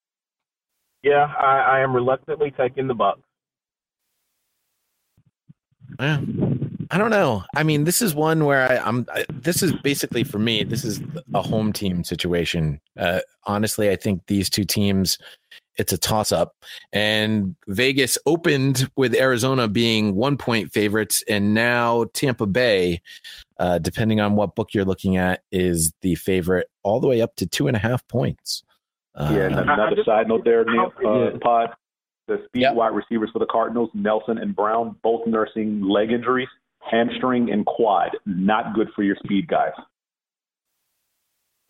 Yeah, 1.07 1.33
I, 1.39 1.77
I 1.77 1.79
am 1.79 1.95
reluctantly 1.95 2.51
taking 2.51 2.87
the 2.87 2.93
Bucks. 2.93 3.21
Yeah. 6.01 6.19
I 6.91 6.97
don't 6.97 7.11
know. 7.11 7.45
I 7.55 7.63
mean, 7.63 7.85
this 7.85 8.01
is 8.01 8.13
one 8.13 8.43
where 8.43 8.69
I, 8.69 8.77
I'm. 8.77 9.05
I, 9.13 9.25
this 9.31 9.63
is 9.63 9.73
basically 9.83 10.25
for 10.25 10.37
me. 10.37 10.63
This 10.65 10.83
is 10.83 11.01
a 11.33 11.41
home 11.41 11.71
team 11.71 12.03
situation. 12.03 12.81
Uh, 12.97 13.21
honestly, 13.45 13.89
I 13.89 13.95
think 13.95 14.21
these 14.27 14.49
two 14.49 14.65
teams, 14.65 15.17
it's 15.77 15.93
a 15.93 15.97
toss 15.97 16.33
up. 16.33 16.55
And 16.91 17.55
Vegas 17.67 18.17
opened 18.25 18.89
with 18.97 19.15
Arizona 19.15 19.69
being 19.69 20.15
one 20.15 20.35
point 20.37 20.73
favorites, 20.73 21.23
and 21.29 21.53
now 21.53 22.05
Tampa 22.13 22.45
Bay, 22.47 23.01
uh, 23.59 23.79
depending 23.79 24.19
on 24.19 24.35
what 24.35 24.55
book 24.55 24.73
you're 24.73 24.85
looking 24.85 25.15
at, 25.17 25.41
is 25.51 25.93
the 26.01 26.15
favorite 26.15 26.67
all 26.83 26.99
the 26.99 27.07
way 27.07 27.21
up 27.21 27.35
to 27.37 27.45
two 27.45 27.67
and 27.67 27.77
a 27.77 27.79
half 27.79 28.05
points. 28.07 28.63
Uh, 29.17 29.29
Yeah, 29.33 29.45
and 29.47 29.59
another 29.59 30.03
side 30.05 30.27
note 30.27 30.43
there, 30.45 30.63
Neil, 30.63 30.93
uh, 31.03 31.31
Yeah. 31.31 31.37
Pod. 31.41 31.69
The 32.27 32.43
speed 32.45 32.67
wide 32.73 32.93
receivers 32.93 33.29
for 33.31 33.39
the 33.39 33.45
Cardinals, 33.45 33.89
Nelson 33.93 34.37
and 34.37 34.53
Brown, 34.55 34.95
both 35.01 35.25
nursing 35.27 35.81
leg 35.81 36.11
injuries, 36.11 36.49
hamstring 36.81 37.51
and 37.51 37.65
quad. 37.65 38.17
Not 38.25 38.73
good 38.75 38.89
for 38.95 39.03
your 39.03 39.15
speed 39.23 39.47
guys. 39.47 39.71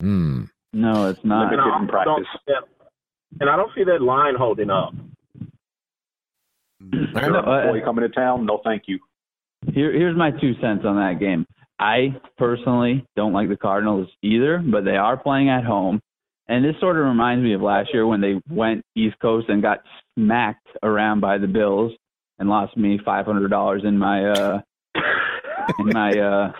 Hmm. 0.00 0.44
no, 0.72 1.08
it's 1.08 1.24
not. 1.24 1.50
Limited 1.50 1.74
in 1.80 1.88
practice. 1.88 2.26
that- 2.46 2.64
and 3.40 3.50
I 3.50 3.56
don't 3.56 3.72
see 3.74 3.84
that 3.84 4.00
line 4.02 4.34
holding 4.36 4.70
up. 4.70 4.94
Sure, 6.92 7.42
boy 7.42 7.80
coming 7.84 8.02
to 8.02 8.08
town, 8.08 8.46
no 8.46 8.58
thank 8.64 8.84
you. 8.86 8.98
Here, 9.72 9.92
here's 9.92 10.16
my 10.16 10.30
two 10.30 10.54
cents 10.60 10.84
on 10.84 10.96
that 10.96 11.18
game. 11.18 11.46
I 11.80 12.20
personally 12.36 13.04
don't 13.16 13.32
like 13.32 13.48
the 13.48 13.56
Cardinals 13.56 14.08
either, 14.22 14.58
but 14.58 14.84
they 14.84 14.96
are 14.96 15.16
playing 15.16 15.48
at 15.50 15.64
home. 15.64 16.00
And 16.48 16.64
this 16.64 16.74
sort 16.80 16.96
of 16.96 17.04
reminds 17.04 17.44
me 17.44 17.52
of 17.54 17.60
last 17.60 17.90
year 17.92 18.06
when 18.06 18.20
they 18.20 18.40
went 18.50 18.84
East 18.96 19.16
Coast 19.20 19.48
and 19.48 19.60
got 19.60 19.80
smacked 20.14 20.66
around 20.82 21.20
by 21.20 21.38
the 21.38 21.46
Bills 21.46 21.92
and 22.38 22.48
lost 22.48 22.76
me 22.76 22.98
five 23.04 23.26
hundred 23.26 23.48
dollars 23.48 23.82
in 23.84 23.98
my 23.98 24.30
uh 24.30 24.60
in 25.78 25.88
my 25.92 26.10
uh 26.10 26.52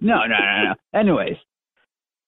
no 0.00 0.16
no 0.26 0.26
no 0.26 0.64
no. 0.64 0.98
Anyways, 0.98 1.36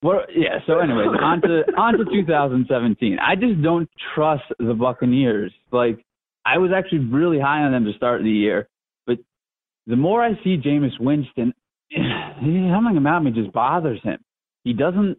well 0.03 0.23
yeah. 0.35 0.59
So 0.67 0.81
anyways, 0.81 1.09
on 1.21 1.41
to 1.43 1.63
on 1.77 1.99
to 1.99 2.05
2017. 2.05 3.19
I 3.19 3.37
just 3.37 3.63
don't 3.63 3.89
trust 4.15 4.45
the 4.59 4.75
Buccaneers. 4.75 5.53
Like 5.71 6.05
I 6.45 6.59
was 6.59 6.71
actually 6.75 7.01
really 7.01 7.39
high 7.39 7.63
on 7.63 7.73
them 7.73 7.85
to 7.85 7.93
start 7.93 8.23
the 8.23 8.31
year, 8.31 8.69
but 9.07 9.19
the 9.87 9.97
more 9.97 10.23
I 10.23 10.33
see 10.43 10.57
Jameis 10.57 10.99
Winston, 10.99 11.55
something 11.95 12.97
about 12.97 13.23
me 13.23 13.31
just 13.31 13.53
bothers 13.53 14.01
him. 14.03 14.19
He 14.65 14.73
doesn't. 14.73 15.19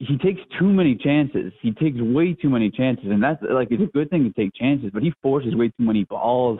He 0.00 0.16
takes 0.16 0.40
too 0.58 0.72
many 0.72 0.94
chances. 0.94 1.52
He 1.60 1.72
takes 1.72 1.98
way 2.00 2.32
too 2.32 2.48
many 2.48 2.70
chances, 2.70 3.04
and 3.10 3.22
that's 3.22 3.40
like 3.50 3.68
it's 3.70 3.82
a 3.82 3.86
good 3.86 4.08
thing 4.08 4.24
to 4.24 4.32
take 4.32 4.54
chances, 4.54 4.90
but 4.92 5.02
he 5.02 5.12
forces 5.22 5.54
way 5.54 5.68
too 5.68 5.84
many 5.84 6.04
balls. 6.04 6.58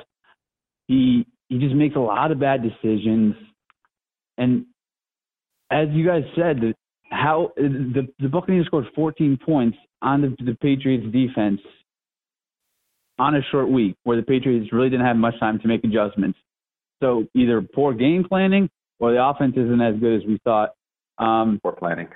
He 0.88 1.26
he 1.48 1.58
just 1.58 1.74
makes 1.74 1.96
a 1.96 2.00
lot 2.00 2.32
of 2.32 2.38
bad 2.38 2.62
decisions, 2.62 3.34
and 4.36 4.66
as 5.70 5.88
you 5.92 6.06
guys 6.06 6.22
said, 6.36 6.60
the, 6.60 6.74
how 7.10 7.52
the 7.56 8.06
the 8.18 8.28
Buccaneers 8.28 8.66
scored 8.66 8.84
14 8.94 9.38
points 9.44 9.78
on 10.02 10.20
the, 10.20 10.36
the 10.44 10.54
Patriots 10.56 11.06
defense 11.10 11.60
on 13.18 13.36
a 13.36 13.40
short 13.50 13.70
week, 13.70 13.96
where 14.04 14.18
the 14.18 14.22
Patriots 14.22 14.70
really 14.72 14.90
didn't 14.90 15.06
have 15.06 15.16
much 15.16 15.38
time 15.40 15.58
to 15.60 15.68
make 15.68 15.82
adjustments. 15.84 16.38
So 17.02 17.26
either 17.34 17.62
poor 17.62 17.94
game 17.94 18.24
planning 18.28 18.68
or 18.98 19.12
the 19.12 19.24
offense 19.24 19.54
isn't 19.56 19.80
as 19.80 19.98
good 19.98 20.20
as 20.20 20.26
we 20.26 20.38
thought. 20.44 20.70
Um, 21.18 21.58
poor 21.62 21.72
planning. 21.72 22.08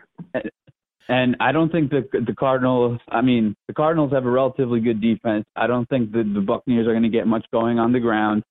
And 1.08 1.36
I 1.40 1.52
don't 1.52 1.70
think 1.70 1.90
the 1.90 2.08
the 2.12 2.34
Cardinals. 2.34 2.98
I 3.08 3.20
mean, 3.20 3.54
the 3.68 3.74
Cardinals 3.74 4.12
have 4.12 4.24
a 4.24 4.30
relatively 4.30 4.80
good 4.80 5.00
defense. 5.00 5.44
I 5.54 5.66
don't 5.66 5.88
think 5.88 6.12
the 6.12 6.22
the 6.22 6.40
Buccaneers 6.40 6.86
are 6.86 6.92
going 6.92 7.02
to 7.02 7.10
get 7.10 7.26
much 7.26 7.44
going 7.52 7.78
on 7.78 7.92
the 7.92 8.00
ground. 8.00 8.42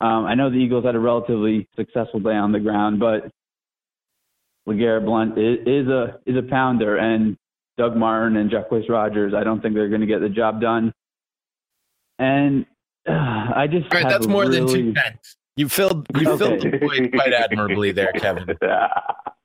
Um, 0.00 0.24
I 0.24 0.34
know 0.34 0.48
the 0.48 0.56
Eagles 0.56 0.84
had 0.84 0.94
a 0.94 1.00
relatively 1.00 1.68
successful 1.76 2.20
day 2.20 2.34
on 2.34 2.52
the 2.52 2.60
ground, 2.60 2.98
but 2.98 3.30
LeGarrette 4.66 5.04
Blunt 5.04 5.38
is, 5.38 5.58
is 5.66 5.88
a 5.88 6.18
is 6.24 6.36
a 6.36 6.42
pounder, 6.48 6.96
and 6.96 7.36
Doug 7.76 7.96
Martin 7.96 8.36
and 8.38 8.50
Jacquizz 8.50 8.88
Rodgers. 8.88 9.34
I 9.34 9.44
don't 9.44 9.60
think 9.60 9.74
they're 9.74 9.88
going 9.88 10.00
to 10.00 10.06
get 10.06 10.20
the 10.20 10.28
job 10.30 10.60
done. 10.60 10.92
And 12.18 12.66
uh, 13.08 13.12
I 13.12 13.66
just 13.70 13.84
All 13.86 14.00
right, 14.00 14.02
have 14.02 14.12
that's 14.12 14.26
more 14.26 14.48
than 14.48 14.66
two 14.66 14.94
cents. 14.94 15.36
You 15.56 15.68
filled 15.68 16.06
you 16.14 16.36
filled 16.36 16.62
the 16.62 16.78
void 16.78 17.10
quite 17.12 17.32
admirably 17.32 17.92
there, 17.92 18.12
Kevin. 18.12 18.46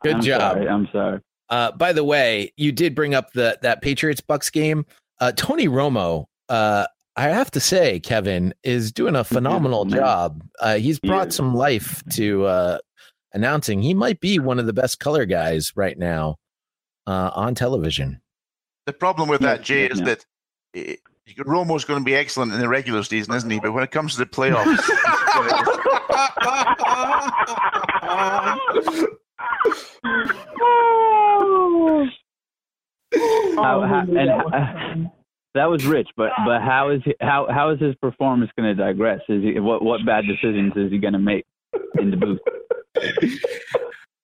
Good 0.04 0.16
I'm 0.16 0.22
job. 0.22 0.54
sorry, 0.54 0.68
I'm 0.70 0.88
sorry. 0.92 1.22
Uh, 1.49 1.72
by 1.72 1.93
the 1.93 2.03
way, 2.03 2.51
you 2.57 2.72
did 2.72 2.95
bring 2.95 3.13
up 3.13 3.34
the 3.34 3.57
that 3.61 3.81
Patriots 3.81 4.22
Bucks 4.22 4.49
game. 4.49 4.85
Uh, 5.19 5.31
Tony 5.31 5.67
Romo, 5.67 6.26
uh, 6.49 6.85
I 7.15 7.30
have 7.30 7.51
to 7.51 7.59
say, 7.59 7.99
Kevin 7.99 8.53
is 8.63 8.91
doing 8.91 9.15
a 9.15 9.23
phenomenal 9.23 9.85
job. 9.85 10.43
Uh, 10.59 10.76
he's 10.76 10.99
brought 10.99 11.31
some 11.31 11.55
life 11.55 12.03
to 12.13 12.45
uh, 12.45 12.77
announcing. 13.34 13.81
He 13.81 13.93
might 13.93 14.19
be 14.19 14.39
one 14.39 14.59
of 14.59 14.65
the 14.65 14.73
best 14.73 14.99
color 14.99 15.26
guys 15.26 15.72
right 15.76 15.97
now 15.97 16.35
uh, 17.07 17.31
on 17.34 17.55
television. 17.55 18.22
The 18.85 18.93
problem 18.93 19.30
with 19.30 19.41
that, 19.41 19.61
Jay, 19.61 19.85
is 19.85 20.01
that 20.01 20.26
eh, 20.76 20.95
Romo's 21.39 21.85
going 21.85 21.99
to 21.99 22.05
be 22.05 22.15
excellent 22.15 22.53
in 22.53 22.59
the 22.59 22.67
regular 22.67 23.03
season, 23.03 23.34
isn't 23.34 23.49
he? 23.49 23.59
But 23.59 23.72
when 23.72 23.84
it 23.84 23.91
comes 23.91 24.13
to 24.13 24.19
the 24.19 24.26
playoffs, 24.26 24.77
How, 33.57 33.82
how, 33.82 34.06
and 34.07 34.30
uh, 34.30 35.10
that 35.53 35.66
was 35.66 35.86
rich, 35.86 36.10
but 36.18 36.32
but 36.45 36.62
how 36.62 36.90
is 36.90 37.02
he, 37.06 37.16
how 37.22 37.48
how 37.49 37.70
is 37.70 37.80
his 37.80 37.95
performance 37.95 38.52
going 38.57 38.76
to 38.76 38.84
digress? 38.84 39.22
Is 39.30 39.44
he 39.44 39.60
what 39.60 39.84
what 39.84 40.06
bad 40.06 40.26
decisions 40.28 40.74
is 40.76 40.91
he 40.91 40.98
going 40.98 41.14
to 41.14 41.20
make 41.20 41.45
in 41.99 42.12
the 42.12 42.18
booth? 42.18 42.40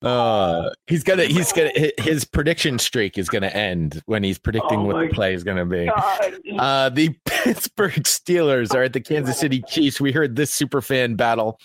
Uh, 0.02 0.72
he's 0.88 1.04
gonna 1.04 1.26
he's 1.26 1.54
gonna 1.54 1.72
his 2.00 2.26
prediction 2.26 2.80
streak 2.80 3.20
is 3.20 3.30
gonna 3.30 3.48
end 3.48 4.02
when 4.08 4.24
he's 4.24 4.40
predicting 4.40 4.80
Oh 4.80 4.86
what 4.86 5.00
the 5.00 5.14
play 5.14 5.36
is 5.36 5.44
gonna 5.44 5.66
be. 5.66 5.86
God. 5.86 6.40
Uh, 6.58 6.90
the 6.90 7.16
Pittsburgh 7.26 8.04
Steelers 8.04 8.74
are 8.74 8.82
at 8.82 8.94
the 8.94 9.00
Kansas 9.00 9.38
City 9.38 9.64
Chiefs. 9.68 10.02
We 10.02 10.12
heard 10.12 10.36
this 10.36 10.52
super 10.52 10.82
fan 10.82 11.16
battle. 11.16 11.60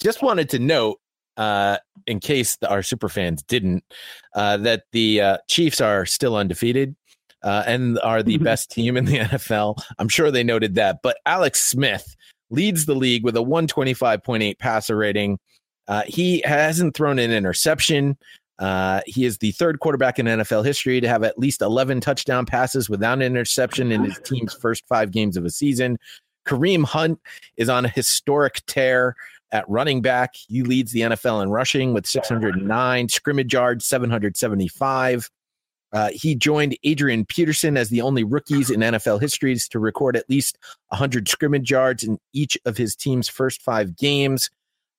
Just 0.00 0.22
wanted 0.22 0.48
to 0.50 0.58
note, 0.58 1.00
uh, 1.36 1.78
in 2.06 2.20
case 2.20 2.58
our 2.68 2.82
super 2.82 3.08
fans 3.08 3.42
didn't, 3.42 3.84
uh, 4.34 4.56
that 4.58 4.84
the 4.92 5.20
uh, 5.20 5.38
Chiefs 5.48 5.80
are 5.80 6.06
still 6.06 6.36
undefeated. 6.36 6.96
Uh, 7.44 7.64
and 7.66 7.98
are 8.04 8.22
the 8.22 8.38
best 8.38 8.70
team 8.70 8.96
in 8.96 9.04
the 9.04 9.18
NFL. 9.18 9.76
I'm 9.98 10.08
sure 10.08 10.30
they 10.30 10.44
noted 10.44 10.76
that. 10.76 11.00
But 11.02 11.18
Alex 11.26 11.60
Smith 11.60 12.14
leads 12.50 12.86
the 12.86 12.94
league 12.94 13.24
with 13.24 13.36
a 13.36 13.40
125.8 13.40 14.58
passer 14.60 14.96
rating. 14.96 15.40
Uh, 15.88 16.02
he 16.06 16.40
hasn't 16.44 16.94
thrown 16.94 17.18
an 17.18 17.32
interception. 17.32 18.16
Uh, 18.58 19.00
he 19.06 19.24
is 19.24 19.38
the 19.38 19.50
third 19.52 19.80
quarterback 19.80 20.18
in 20.18 20.26
NFL 20.26 20.64
history 20.64 21.00
to 21.00 21.08
have 21.08 21.24
at 21.24 21.38
least 21.38 21.62
11 21.62 22.00
touchdown 22.00 22.46
passes 22.46 22.88
without 22.88 23.14
an 23.14 23.22
interception 23.22 23.90
in 23.90 24.04
his 24.04 24.20
team's 24.20 24.54
first 24.54 24.86
five 24.86 25.10
games 25.10 25.36
of 25.36 25.44
a 25.44 25.50
season. 25.50 25.98
Kareem 26.46 26.84
Hunt 26.84 27.20
is 27.56 27.68
on 27.68 27.84
a 27.84 27.88
historic 27.88 28.62
tear 28.66 29.16
at 29.52 29.68
running 29.68 30.00
back. 30.00 30.34
He 30.34 30.62
leads 30.62 30.92
the 30.92 31.02
NFL 31.02 31.42
in 31.42 31.50
rushing 31.50 31.92
with 31.92 32.06
609, 32.06 33.08
scrimmage 33.08 33.52
yards, 33.52 33.86
775. 33.86 35.30
Uh, 35.92 36.08
he 36.14 36.34
joined 36.34 36.76
Adrian 36.84 37.26
Peterson 37.26 37.76
as 37.76 37.90
the 37.90 38.00
only 38.00 38.24
rookies 38.24 38.70
in 38.70 38.80
NFL 38.80 39.20
histories 39.20 39.68
to 39.68 39.78
record 39.78 40.16
at 40.16 40.28
least 40.30 40.58
100 40.88 41.28
scrimmage 41.28 41.70
yards 41.70 42.02
in 42.02 42.18
each 42.32 42.56
of 42.64 42.78
his 42.78 42.96
team's 42.96 43.28
first 43.28 43.60
five 43.60 43.94
games. 43.94 44.50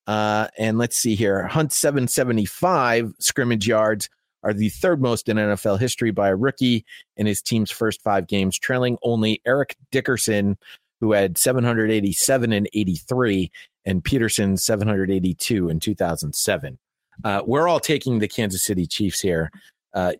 Uh, 0.05 0.47
and 0.57 0.77
let's 0.77 0.97
see 0.97 1.15
here. 1.15 1.47
Hunt 1.47 1.71
775 1.73 3.13
scrimmage 3.19 3.67
yards 3.67 4.09
are 4.43 4.53
the 4.53 4.69
third 4.69 5.01
most 5.01 5.29
in 5.29 5.37
NFL 5.37 5.79
history 5.79 6.11
by 6.11 6.29
a 6.29 6.35
rookie 6.35 6.85
in 7.17 7.25
his 7.25 7.41
team's 7.41 7.71
first 7.71 8.01
five 8.01 8.27
games, 8.27 8.59
trailing 8.59 8.97
only 9.01 9.41
Eric 9.45 9.77
Dickerson, 9.91 10.57
who 10.99 11.11
had 11.11 11.37
787 11.37 12.53
and 12.53 12.69
83, 12.73 13.51
and 13.85 14.03
Peterson 14.03 14.57
782 14.57 15.69
in 15.69 15.79
2007. 15.79 16.77
Uh, 17.23 17.41
we're 17.45 17.67
all 17.67 17.79
taking 17.79 18.19
the 18.19 18.27
Kansas 18.27 18.63
City 18.63 18.85
Chiefs 18.85 19.19
here. 19.19 19.51
Uh, 19.93 20.13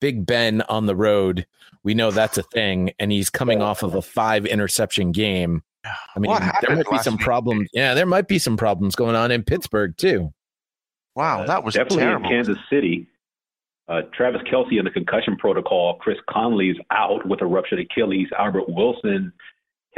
Big 0.00 0.24
Ben 0.24 0.62
on 0.62 0.86
the 0.86 0.94
road, 0.94 1.46
we 1.82 1.94
know 1.94 2.10
that's 2.10 2.38
a 2.38 2.42
thing, 2.42 2.92
and 2.98 3.10
he's 3.10 3.30
coming 3.30 3.60
off 3.60 3.82
of 3.82 3.94
a 3.94 4.02
five 4.02 4.46
interception 4.46 5.12
game. 5.12 5.62
I 5.84 6.18
mean, 6.18 6.30
there 6.62 6.76
might 6.76 6.90
be 6.90 6.98
some 6.98 7.14
week? 7.14 7.24
problems. 7.24 7.68
Yeah, 7.72 7.94
there 7.94 8.06
might 8.06 8.28
be 8.28 8.38
some 8.38 8.56
problems 8.56 8.94
going 8.94 9.16
on 9.16 9.30
in 9.30 9.42
Pittsburgh 9.42 9.96
too. 9.96 10.32
Wow, 11.16 11.44
that 11.46 11.64
was 11.64 11.74
definitely 11.74 12.04
terrible. 12.04 12.26
in 12.26 12.30
Kansas 12.30 12.58
City. 12.70 13.08
Uh, 13.88 14.02
Travis 14.12 14.42
Kelce 14.42 14.78
in 14.78 14.84
the 14.84 14.90
concussion 14.90 15.36
protocol. 15.36 15.94
Chris 15.94 16.18
Conley's 16.28 16.76
out 16.90 17.26
with 17.26 17.40
a 17.40 17.46
ruptured 17.46 17.80
Achilles. 17.80 18.28
Albert 18.38 18.68
Wilson 18.68 19.32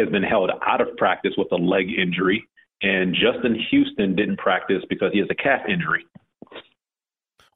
has 0.00 0.08
been 0.08 0.22
held 0.22 0.50
out 0.66 0.80
of 0.80 0.96
practice 0.96 1.32
with 1.36 1.48
a 1.52 1.56
leg 1.56 1.86
injury, 1.96 2.46
and 2.82 3.14
Justin 3.14 3.58
Houston 3.70 4.16
didn't 4.16 4.38
practice 4.38 4.82
because 4.88 5.12
he 5.12 5.18
has 5.20 5.28
a 5.30 5.34
calf 5.34 5.60
injury. 5.68 6.04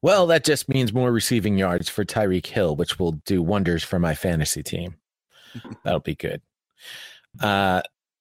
Well, 0.02 0.26
that 0.26 0.44
just 0.44 0.68
means 0.68 0.92
more 0.92 1.10
receiving 1.10 1.56
yards 1.56 1.88
for 1.88 2.04
Tyreek 2.04 2.46
Hill, 2.46 2.76
which 2.76 2.98
will 2.98 3.12
do 3.12 3.42
wonders 3.42 3.82
for 3.82 3.98
my 3.98 4.14
fantasy 4.14 4.62
team. 4.62 4.96
That'll 5.84 6.00
be 6.00 6.14
good. 6.14 6.42
Uh, 7.40 7.80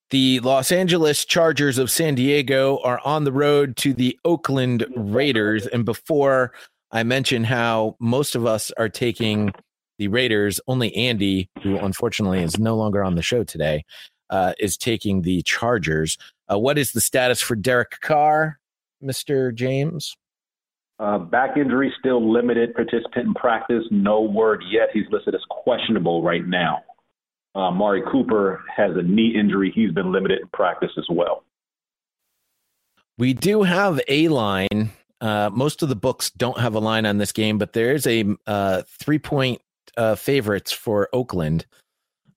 the 0.09 0.39
Los 0.39 0.71
Angeles 0.71 1.25
Chargers 1.25 1.77
of 1.77 1.91
San 1.91 2.15
Diego 2.15 2.79
are 2.83 3.01
on 3.03 3.23
the 3.23 3.31
road 3.31 3.75
to 3.77 3.93
the 3.93 4.17
Oakland 4.23 4.85
Raiders. 4.95 5.67
And 5.67 5.83
before 5.83 6.53
I 6.91 7.03
mention 7.03 7.43
how 7.43 7.97
most 7.99 8.35
of 8.35 8.45
us 8.45 8.71
are 8.77 8.89
taking 8.89 9.51
the 9.97 10.07
Raiders, 10.07 10.59
only 10.67 10.95
Andy, 10.95 11.49
who 11.63 11.77
unfortunately 11.77 12.43
is 12.43 12.59
no 12.59 12.75
longer 12.77 13.03
on 13.03 13.15
the 13.15 13.21
show 13.21 13.43
today, 13.43 13.83
uh, 14.33 14.53
is 14.57 14.75
taking 14.77 15.21
the 15.21 15.43
Chargers. 15.43 16.17
Uh, 16.51 16.57
what 16.57 16.79
is 16.79 16.91
the 16.91 17.01
status 17.01 17.39
for 17.39 17.55
Derek 17.55 17.99
Carr, 18.01 18.59
Mr. 19.01 19.53
James? 19.53 20.17
Uh, 20.97 21.19
back 21.19 21.55
injury 21.55 21.93
still 21.99 22.33
limited 22.33 22.73
participant 22.73 23.27
in 23.27 23.33
practice. 23.35 23.83
No 23.91 24.21
word 24.21 24.63
yet. 24.71 24.89
He's 24.91 25.05
listed 25.11 25.35
as 25.35 25.41
questionable 25.49 26.23
right 26.23 26.45
now. 26.45 26.81
Uh, 27.55 27.67
Amari 27.67 28.01
Cooper 28.11 28.63
has 28.75 28.91
a 28.95 29.03
knee 29.03 29.35
injury. 29.39 29.71
He's 29.73 29.91
been 29.91 30.11
limited 30.11 30.39
in 30.41 30.47
practice 30.47 30.91
as 30.97 31.05
well. 31.11 31.43
We 33.19 33.33
do 33.33 33.61
have 33.61 34.01
a 34.07 34.29
line. 34.29 34.91
Uh, 35.21 35.51
most 35.53 35.83
of 35.83 35.89
the 35.89 35.95
books 35.95 36.31
don't 36.31 36.59
have 36.59 36.73
a 36.73 36.79
line 36.79 37.05
on 37.05 37.19
this 37.19 37.31
game, 37.31 37.59
but 37.59 37.73
there 37.73 37.93
is 37.93 38.07
a 38.07 38.25
uh, 38.47 38.81
three 38.99 39.19
point 39.19 39.61
uh, 39.95 40.15
favorites 40.15 40.71
for 40.71 41.09
Oakland 41.13 41.67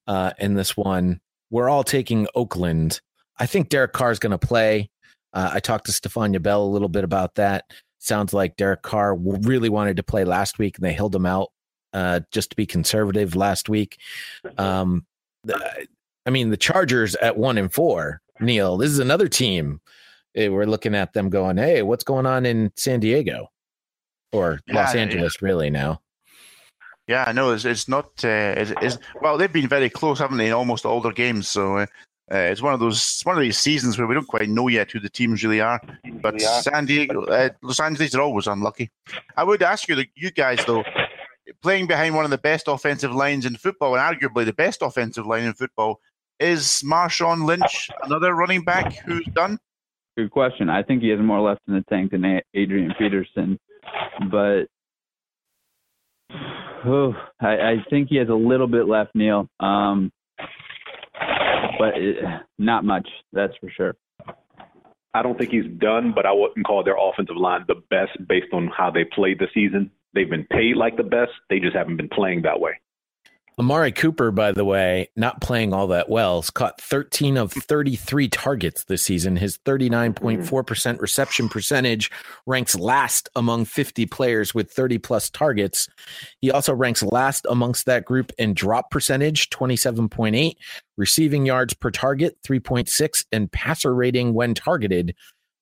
uh, 0.06 0.32
in 0.38 0.54
this 0.54 0.76
one. 0.76 1.20
We're 1.50 1.68
all 1.68 1.84
taking 1.84 2.26
Oakland. 2.34 3.00
I 3.38 3.46
think 3.46 3.68
Derek 3.68 3.92
Carr 3.92 4.10
is 4.10 4.18
going 4.18 4.36
to 4.36 4.46
play. 4.46 4.90
Uh, 5.32 5.50
I 5.54 5.60
talked 5.60 5.86
to 5.86 5.92
Stephania 5.92 6.40
Bell 6.40 6.62
a 6.62 6.66
little 6.66 6.88
bit 6.88 7.04
about 7.04 7.34
that. 7.34 7.64
Sounds 7.98 8.32
like 8.32 8.56
Derek 8.56 8.82
Carr 8.82 9.14
really 9.16 9.68
wanted 9.68 9.96
to 9.96 10.02
play 10.02 10.24
last 10.24 10.58
week, 10.58 10.76
and 10.76 10.84
they 10.84 10.92
held 10.92 11.14
him 11.14 11.26
out 11.26 11.48
uh, 11.92 12.20
just 12.32 12.50
to 12.50 12.56
be 12.56 12.66
conservative 12.66 13.36
last 13.36 13.68
week. 13.68 13.98
Um, 14.58 15.04
I 16.26 16.30
mean, 16.30 16.50
the 16.50 16.56
Chargers 16.56 17.14
at 17.16 17.36
one 17.36 17.58
and 17.58 17.72
four. 17.72 18.20
Neil, 18.40 18.76
this 18.76 18.90
is 18.90 18.98
another 18.98 19.28
team. 19.28 19.80
eh, 20.34 20.48
We're 20.48 20.66
looking 20.66 20.94
at 20.94 21.12
them 21.12 21.30
going, 21.30 21.56
"Hey, 21.56 21.82
what's 21.82 22.04
going 22.04 22.26
on 22.26 22.44
in 22.46 22.70
San 22.76 23.00
Diego 23.00 23.48
or 24.32 24.60
Los 24.68 24.94
Yeah, 24.94 25.00
Angeles?" 25.00 25.40
Really 25.42 25.70
now. 25.70 26.00
Yeah, 27.06 27.24
I 27.26 27.32
know. 27.32 27.52
It's, 27.52 27.64
it's 27.64 27.88
not. 27.88 28.06
Uh, 28.24 28.54
it's, 28.56 28.72
it's, 28.82 28.98
well, 29.20 29.38
they've 29.38 29.52
been 29.52 29.68
very 29.68 29.88
close, 29.88 30.18
haven't 30.18 30.38
they, 30.38 30.48
in 30.48 30.52
almost 30.52 30.84
all 30.84 31.00
their 31.00 31.12
games. 31.12 31.48
So 31.48 31.78
uh, 31.78 31.86
Uh, 32.28 32.50
it's 32.50 32.60
one 32.60 32.74
of 32.74 32.80
those 32.80 32.96
it's 32.96 33.24
one 33.24 33.36
of 33.36 33.42
these 33.42 33.56
seasons 33.56 33.96
where 33.96 34.06
we 34.08 34.14
don't 34.14 34.26
quite 34.26 34.48
know 34.48 34.66
yet 34.66 34.90
who 34.90 34.98
the 34.98 35.08
teams 35.08 35.44
really 35.44 35.60
are. 35.60 35.80
But 36.20 36.34
really 36.34 36.46
are. 36.46 36.62
San 36.62 36.84
Diego, 36.84 37.24
uh, 37.26 37.50
Los 37.62 37.78
Angeles 37.78 38.16
are 38.16 38.20
always 38.20 38.48
unlucky. 38.48 38.90
I 39.36 39.44
would 39.44 39.62
ask 39.62 39.88
you, 39.88 40.04
you 40.16 40.32
guys 40.32 40.64
though, 40.66 40.82
playing 41.62 41.86
behind 41.86 42.16
one 42.16 42.24
of 42.24 42.32
the 42.32 42.38
best 42.38 42.66
offensive 42.66 43.14
lines 43.14 43.46
in 43.46 43.54
football, 43.56 43.94
and 43.94 44.02
arguably 44.02 44.44
the 44.44 44.52
best 44.52 44.82
offensive 44.82 45.24
line 45.24 45.44
in 45.44 45.54
football, 45.54 46.00
is 46.40 46.82
Marshawn 46.84 47.46
Lynch 47.46 47.88
another 48.02 48.34
running 48.34 48.64
back 48.64 48.92
who's 49.06 49.26
done? 49.26 49.58
Good 50.16 50.32
question. 50.32 50.68
I 50.68 50.82
think 50.82 51.02
he 51.02 51.10
has 51.10 51.20
more 51.20 51.40
left 51.40 51.60
in 51.68 51.74
the 51.74 51.84
tank 51.88 52.10
than 52.10 52.40
Adrian 52.54 52.92
Peterson, 52.98 53.56
but 54.30 54.64
I, 57.40 57.48
I 57.48 57.74
think 57.90 58.08
he 58.08 58.16
has 58.16 58.28
a 58.28 58.34
little 58.34 58.66
bit 58.66 58.86
left, 58.86 59.14
Neil. 59.14 59.48
Um, 59.60 60.12
but 61.78 61.96
it, 61.96 62.16
not 62.58 62.84
much, 62.84 63.08
that's 63.32 63.52
for 63.60 63.70
sure. 63.76 63.96
I 65.14 65.22
don't 65.22 65.38
think 65.38 65.50
he's 65.50 65.66
done, 65.78 66.12
but 66.14 66.26
I 66.26 66.32
wouldn't 66.32 66.66
call 66.66 66.84
their 66.84 66.96
offensive 66.98 67.36
line 67.36 67.64
the 67.66 67.82
best 67.90 68.12
based 68.28 68.52
on 68.52 68.70
how 68.76 68.90
they 68.90 69.04
played 69.04 69.38
the 69.38 69.46
season. 69.54 69.90
They've 70.14 70.28
been 70.28 70.46
paid 70.50 70.76
like 70.76 70.96
the 70.96 71.02
best. 71.02 71.32
They 71.48 71.58
just 71.58 71.74
haven't 71.74 71.96
been 71.96 72.08
playing 72.08 72.42
that 72.42 72.60
way. 72.60 72.72
Amari 73.58 73.90
Cooper, 73.90 74.30
by 74.30 74.52
the 74.52 74.66
way, 74.66 75.08
not 75.16 75.40
playing 75.40 75.72
all 75.72 75.86
that 75.86 76.10
well, 76.10 76.42
has 76.42 76.50
caught 76.50 76.78
13 76.78 77.38
of 77.38 77.52
33 77.52 78.28
targets 78.28 78.84
this 78.84 79.02
season. 79.02 79.36
His 79.36 79.56
39.4% 79.56 81.00
reception 81.00 81.48
percentage 81.48 82.10
ranks 82.44 82.76
last 82.76 83.30
among 83.34 83.64
50 83.64 84.04
players 84.06 84.54
with 84.54 84.70
30 84.70 84.98
plus 84.98 85.30
targets. 85.30 85.88
He 86.42 86.50
also 86.50 86.74
ranks 86.74 87.02
last 87.02 87.46
amongst 87.48 87.86
that 87.86 88.04
group 88.04 88.30
in 88.36 88.52
drop 88.52 88.90
percentage, 88.90 89.48
27.8, 89.48 90.56
receiving 90.98 91.46
yards 91.46 91.72
per 91.72 91.90
target, 91.90 92.36
3.6, 92.46 93.24
and 93.32 93.50
passer 93.50 93.94
rating 93.94 94.34
when 94.34 94.52
targeted, 94.52 95.14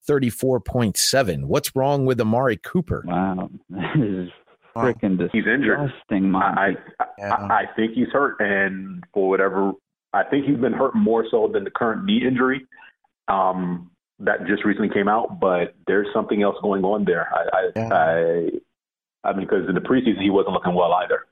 34.7. 0.09 1.45
What's 1.45 1.77
wrong 1.77 2.07
with 2.07 2.21
Amari 2.21 2.57
Cooper? 2.57 3.05
Wow. 3.07 3.51
This 4.75 4.83
is 4.83 4.95
freaking 4.97 5.19
disgusting. 5.19 5.41
He's 5.43 5.47
injured. 5.53 5.93
I, 6.11 6.75
I, 7.01 7.23
I, 7.23 7.63
I 7.63 7.63
think 7.77 7.93
he's 7.95 8.09
hurt, 8.13 8.41
and 8.41 9.05
for 9.13 9.29
whatever, 9.29 9.73
I 10.13 10.25
think 10.25 10.47
he's 10.47 10.59
been 10.59 10.73
hurt 10.73 10.95
more 10.95 11.25
so 11.31 11.49
than 11.53 11.65
the 11.65 11.71
current 11.71 12.05
knee 12.05 12.23
injury 12.27 12.67
um, 13.29 13.91
that 14.21 14.47
just 14.47 14.65
recently 14.65 14.91
came 14.91 15.09
out. 15.09 15.41
But 15.41 15.75
there's 15.87 16.09
something 16.13 16.43
else 16.43 16.57
going 16.63 16.85
on 16.85 17.05
there. 17.05 17.29
I, 17.35 17.71
I, 17.77 17.81
I, 17.81 18.51
I 19.25 19.33
mean, 19.33 19.47
because 19.47 19.69
in 19.69 19.75
the 19.75 19.81
preseason 19.81 20.21
he 20.21 20.31
wasn't 20.31 20.55
looking 20.55 20.75
well 20.75 20.93
either. 20.95 21.27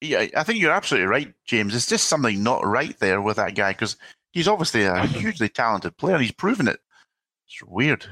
Yeah, 0.00 0.26
I 0.36 0.42
think 0.42 0.58
you're 0.58 0.72
absolutely 0.72 1.06
right, 1.06 1.32
James. 1.44 1.74
It's 1.76 1.86
just 1.86 2.08
something 2.08 2.42
not 2.42 2.66
right 2.66 2.98
there 2.98 3.22
with 3.22 3.36
that 3.36 3.54
guy 3.54 3.70
because 3.72 3.96
he's 4.32 4.48
obviously 4.48 4.82
a 4.84 5.06
hugely 5.06 5.48
talented 5.48 5.96
player. 5.96 6.16
and 6.16 6.24
He's 6.24 6.32
proven 6.32 6.66
it. 6.66 6.80
It's 7.46 7.62
weird. 7.62 8.06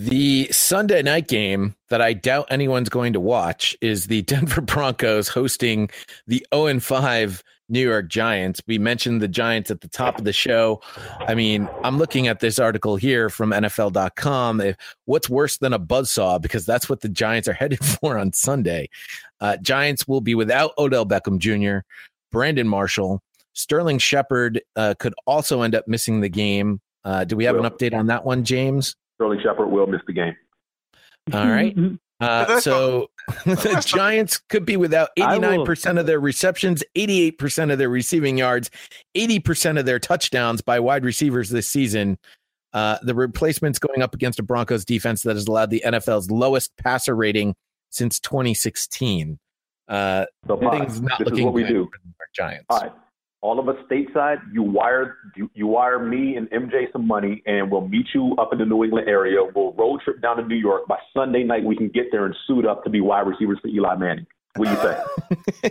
The 0.00 0.50
Sunday 0.50 1.02
night 1.02 1.28
game 1.28 1.74
that 1.90 2.00
I 2.00 2.14
doubt 2.14 2.46
anyone's 2.48 2.88
going 2.88 3.12
to 3.12 3.20
watch 3.20 3.76
is 3.82 4.06
the 4.06 4.22
Denver 4.32 4.62
Broncos 4.62 5.28
hosting 5.28 5.90
the 6.26 6.42
0 6.54 6.80
5 6.80 7.44
New 7.68 7.86
York 7.86 8.08
Giants. 8.08 8.62
We 8.66 8.78
mentioned 8.78 9.20
the 9.20 9.28
Giants 9.28 9.70
at 9.70 9.82
the 9.82 9.88
top 9.88 10.18
of 10.18 10.24
the 10.24 10.32
show. 10.32 10.80
I 11.18 11.34
mean, 11.34 11.68
I'm 11.84 11.98
looking 11.98 12.28
at 12.28 12.40
this 12.40 12.58
article 12.58 12.96
here 12.96 13.28
from 13.28 13.50
NFL.com. 13.50 14.62
What's 15.04 15.28
worse 15.28 15.58
than 15.58 15.74
a 15.74 15.78
buzzsaw? 15.78 16.40
Because 16.40 16.64
that's 16.64 16.88
what 16.88 17.02
the 17.02 17.10
Giants 17.10 17.46
are 17.46 17.52
headed 17.60 17.84
for 17.84 18.16
on 18.16 18.32
Sunday. 18.32 18.88
Uh, 19.38 19.58
Giants 19.58 20.08
will 20.08 20.22
be 20.22 20.34
without 20.34 20.72
Odell 20.78 21.04
Beckham 21.04 21.36
Jr., 21.36 21.84
Brandon 22.32 22.66
Marshall, 22.66 23.20
Sterling 23.52 23.98
Shepard 23.98 24.62
uh, 24.76 24.94
could 24.98 25.12
also 25.26 25.60
end 25.60 25.74
up 25.74 25.86
missing 25.86 26.22
the 26.22 26.30
game. 26.30 26.80
Uh, 27.04 27.24
do 27.24 27.36
we 27.36 27.44
have 27.44 27.56
an 27.56 27.64
update 27.64 27.92
on 27.92 28.06
that 28.06 28.24
one, 28.24 28.44
James? 28.44 28.96
Sterling 29.20 29.40
Shepard 29.42 29.70
will 29.70 29.86
miss 29.86 30.00
the 30.06 30.14
game. 30.14 30.34
All 31.32 31.46
right. 31.46 31.76
Uh, 32.22 32.60
so 32.60 33.08
the 33.46 33.82
Giants 33.86 34.36
could 34.50 34.66
be 34.66 34.76
without 34.76 35.08
89% 35.18 35.98
of 35.98 36.04
their 36.04 36.20
receptions, 36.20 36.84
88% 36.94 37.72
of 37.72 37.78
their 37.78 37.88
receiving 37.88 38.36
yards, 38.36 38.70
80% 39.16 39.78
of 39.78 39.86
their 39.86 39.98
touchdowns 39.98 40.60
by 40.60 40.78
wide 40.80 41.02
receivers 41.02 41.48
this 41.48 41.66
season. 41.66 42.18
Uh, 42.74 42.98
the 43.04 43.14
replacements 43.14 43.78
going 43.78 44.02
up 44.02 44.14
against 44.14 44.38
a 44.38 44.42
Broncos 44.42 44.84
defense 44.84 45.22
that 45.22 45.34
has 45.34 45.46
allowed 45.46 45.70
the 45.70 45.82
NFL's 45.82 46.30
lowest 46.30 46.76
passer 46.76 47.16
rating 47.16 47.54
since 47.88 48.20
2016. 48.20 49.38
Uh, 49.88 50.26
So, 50.46 50.58
things 50.58 51.00
not 51.00 51.20
this 51.20 51.28
is 51.28 51.30
looking 51.30 51.44
what 51.46 51.54
we 51.54 51.62
good 51.62 51.68
do. 51.68 51.84
for 51.86 52.00
the 52.04 52.26
Giants. 52.34 52.66
All 52.68 52.80
right. 52.80 52.92
All 53.42 53.58
of 53.58 53.68
us 53.70 53.76
stateside, 53.90 54.36
you 54.52 54.62
wire 54.62 55.16
you, 55.34 55.50
you 55.54 55.66
wire 55.66 55.98
me 55.98 56.36
and 56.36 56.48
MJ 56.50 56.92
some 56.92 57.06
money, 57.06 57.42
and 57.46 57.70
we'll 57.70 57.88
meet 57.88 58.06
you 58.14 58.34
up 58.38 58.52
in 58.52 58.58
the 58.58 58.66
New 58.66 58.84
England 58.84 59.08
area. 59.08 59.38
We'll 59.54 59.72
road 59.72 60.00
trip 60.04 60.20
down 60.20 60.36
to 60.36 60.44
New 60.44 60.56
York. 60.56 60.86
By 60.86 60.98
Sunday 61.16 61.42
night, 61.42 61.64
we 61.64 61.74
can 61.74 61.88
get 61.88 62.06
there 62.12 62.26
and 62.26 62.36
suit 62.46 62.66
up 62.66 62.84
to 62.84 62.90
be 62.90 63.00
wide 63.00 63.26
receivers 63.26 63.58
for 63.62 63.68
Eli 63.68 63.96
Manning. 63.96 64.26
What 64.56 64.66
do 64.66 64.70
you 64.72 64.76
say? 64.78 65.02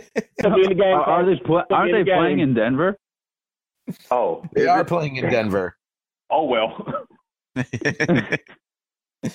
be 0.42 0.62
in 0.62 0.68
the 0.70 0.74
game, 0.74 0.96
Are, 0.96 1.04
are 1.04 1.24
they 1.26 1.36
pl- 1.44 1.62
aren't 1.70 1.90
in 1.90 1.96
they 2.04 2.10
the 2.10 2.16
playing 2.16 2.38
game. 2.38 2.48
in 2.48 2.54
Denver? 2.54 2.98
Oh, 4.10 4.42
They 4.54 4.66
are 4.66 4.84
playing 4.84 5.16
in 5.16 5.30
Denver. 5.30 5.76
Oh 6.30 6.44
well. 6.46 7.06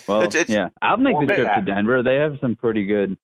Well, 0.08 0.22
It's- 0.24 0.34
it's- 0.36 0.50
yeah, 0.50 0.70
I'll 0.82 0.98
make 0.98 1.16
the 1.20 1.28
trip 1.28 1.54
to 1.56 1.62
Denver. 1.62 2.02
They 2.02 2.16
have 2.16 2.38
some 2.42 2.56
pretty 2.56 2.86
good 2.88 3.18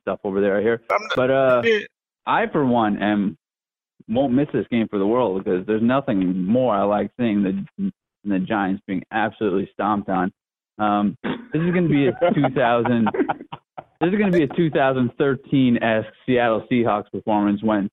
stuff 0.00 0.20
over 0.22 0.40
there. 0.40 0.56
I 0.56 0.62
hear, 0.62 0.80
but 1.16 1.30
uh, 1.32 1.62
I 2.26 2.46
for 2.46 2.64
one 2.64 3.02
am 3.02 3.36
won't 4.10 4.32
miss 4.32 4.48
this 4.52 4.66
game 4.70 4.88
for 4.88 4.98
the 4.98 5.06
world 5.06 5.42
because 5.42 5.64
there's 5.66 5.82
nothing 5.82 6.44
more 6.44 6.74
I 6.74 6.82
like 6.82 7.10
seeing 7.18 7.42
than 7.42 7.92
the 8.24 8.38
Giants 8.38 8.82
being 8.86 9.02
absolutely 9.12 9.70
stomped 9.72 10.08
on. 10.08 10.32
Um, 10.78 11.16
this 11.22 11.62
is 11.62 11.72
going 11.72 11.88
to 11.88 11.88
be 11.88 12.08
a 12.08 12.34
2000. 12.34 13.08
this 14.00 14.12
is 14.12 14.18
going 14.18 14.32
to 14.32 14.38
be 14.38 14.44
a 14.44 14.56
2013 14.56 15.82
esque 15.82 16.08
Seattle 16.26 16.66
Seahawks 16.70 17.10
performance 17.10 17.62
when 17.62 17.88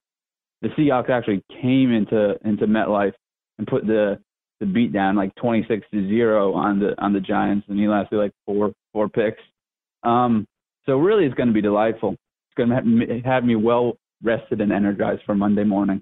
the 0.61 0.69
Seahawks 0.69 1.10
actually 1.10 1.44
came 1.61 1.91
into 1.91 2.35
into 2.45 2.65
MetLife 2.65 3.14
and 3.57 3.68
put 3.68 3.85
the 3.85 4.19
the 4.60 4.65
beat 4.65 4.91
down 4.91 5.15
like 5.15 5.35
26 5.35 5.85
to 5.94 6.07
zero 6.07 6.53
on 6.53 6.80
the 6.80 6.99
on 7.02 7.14
the 7.14 7.19
Giants, 7.19 7.68
and 7.69 7.80
he 7.80 7.88
lasted 7.88 8.18
like 8.18 8.31
four 8.45 8.73
four 8.91 9.07
picks. 9.07 9.41
Um, 10.03 10.48
so 10.85 10.98
really, 10.98 11.26
it's 11.26 11.35
going 11.35 11.48
to 11.48 11.53
be 11.53 11.61
delightful. 11.61 12.11
It's 12.11 12.56
going 12.56 12.69
to 12.69 12.76
have 12.76 13.26
have 13.26 13.44
me 13.44 13.56
well 13.56 13.98
rested 14.23 14.61
and 14.61 14.72
energized 14.72 15.22
for 15.26 15.35
Monday 15.35 15.64
morning. 15.64 16.02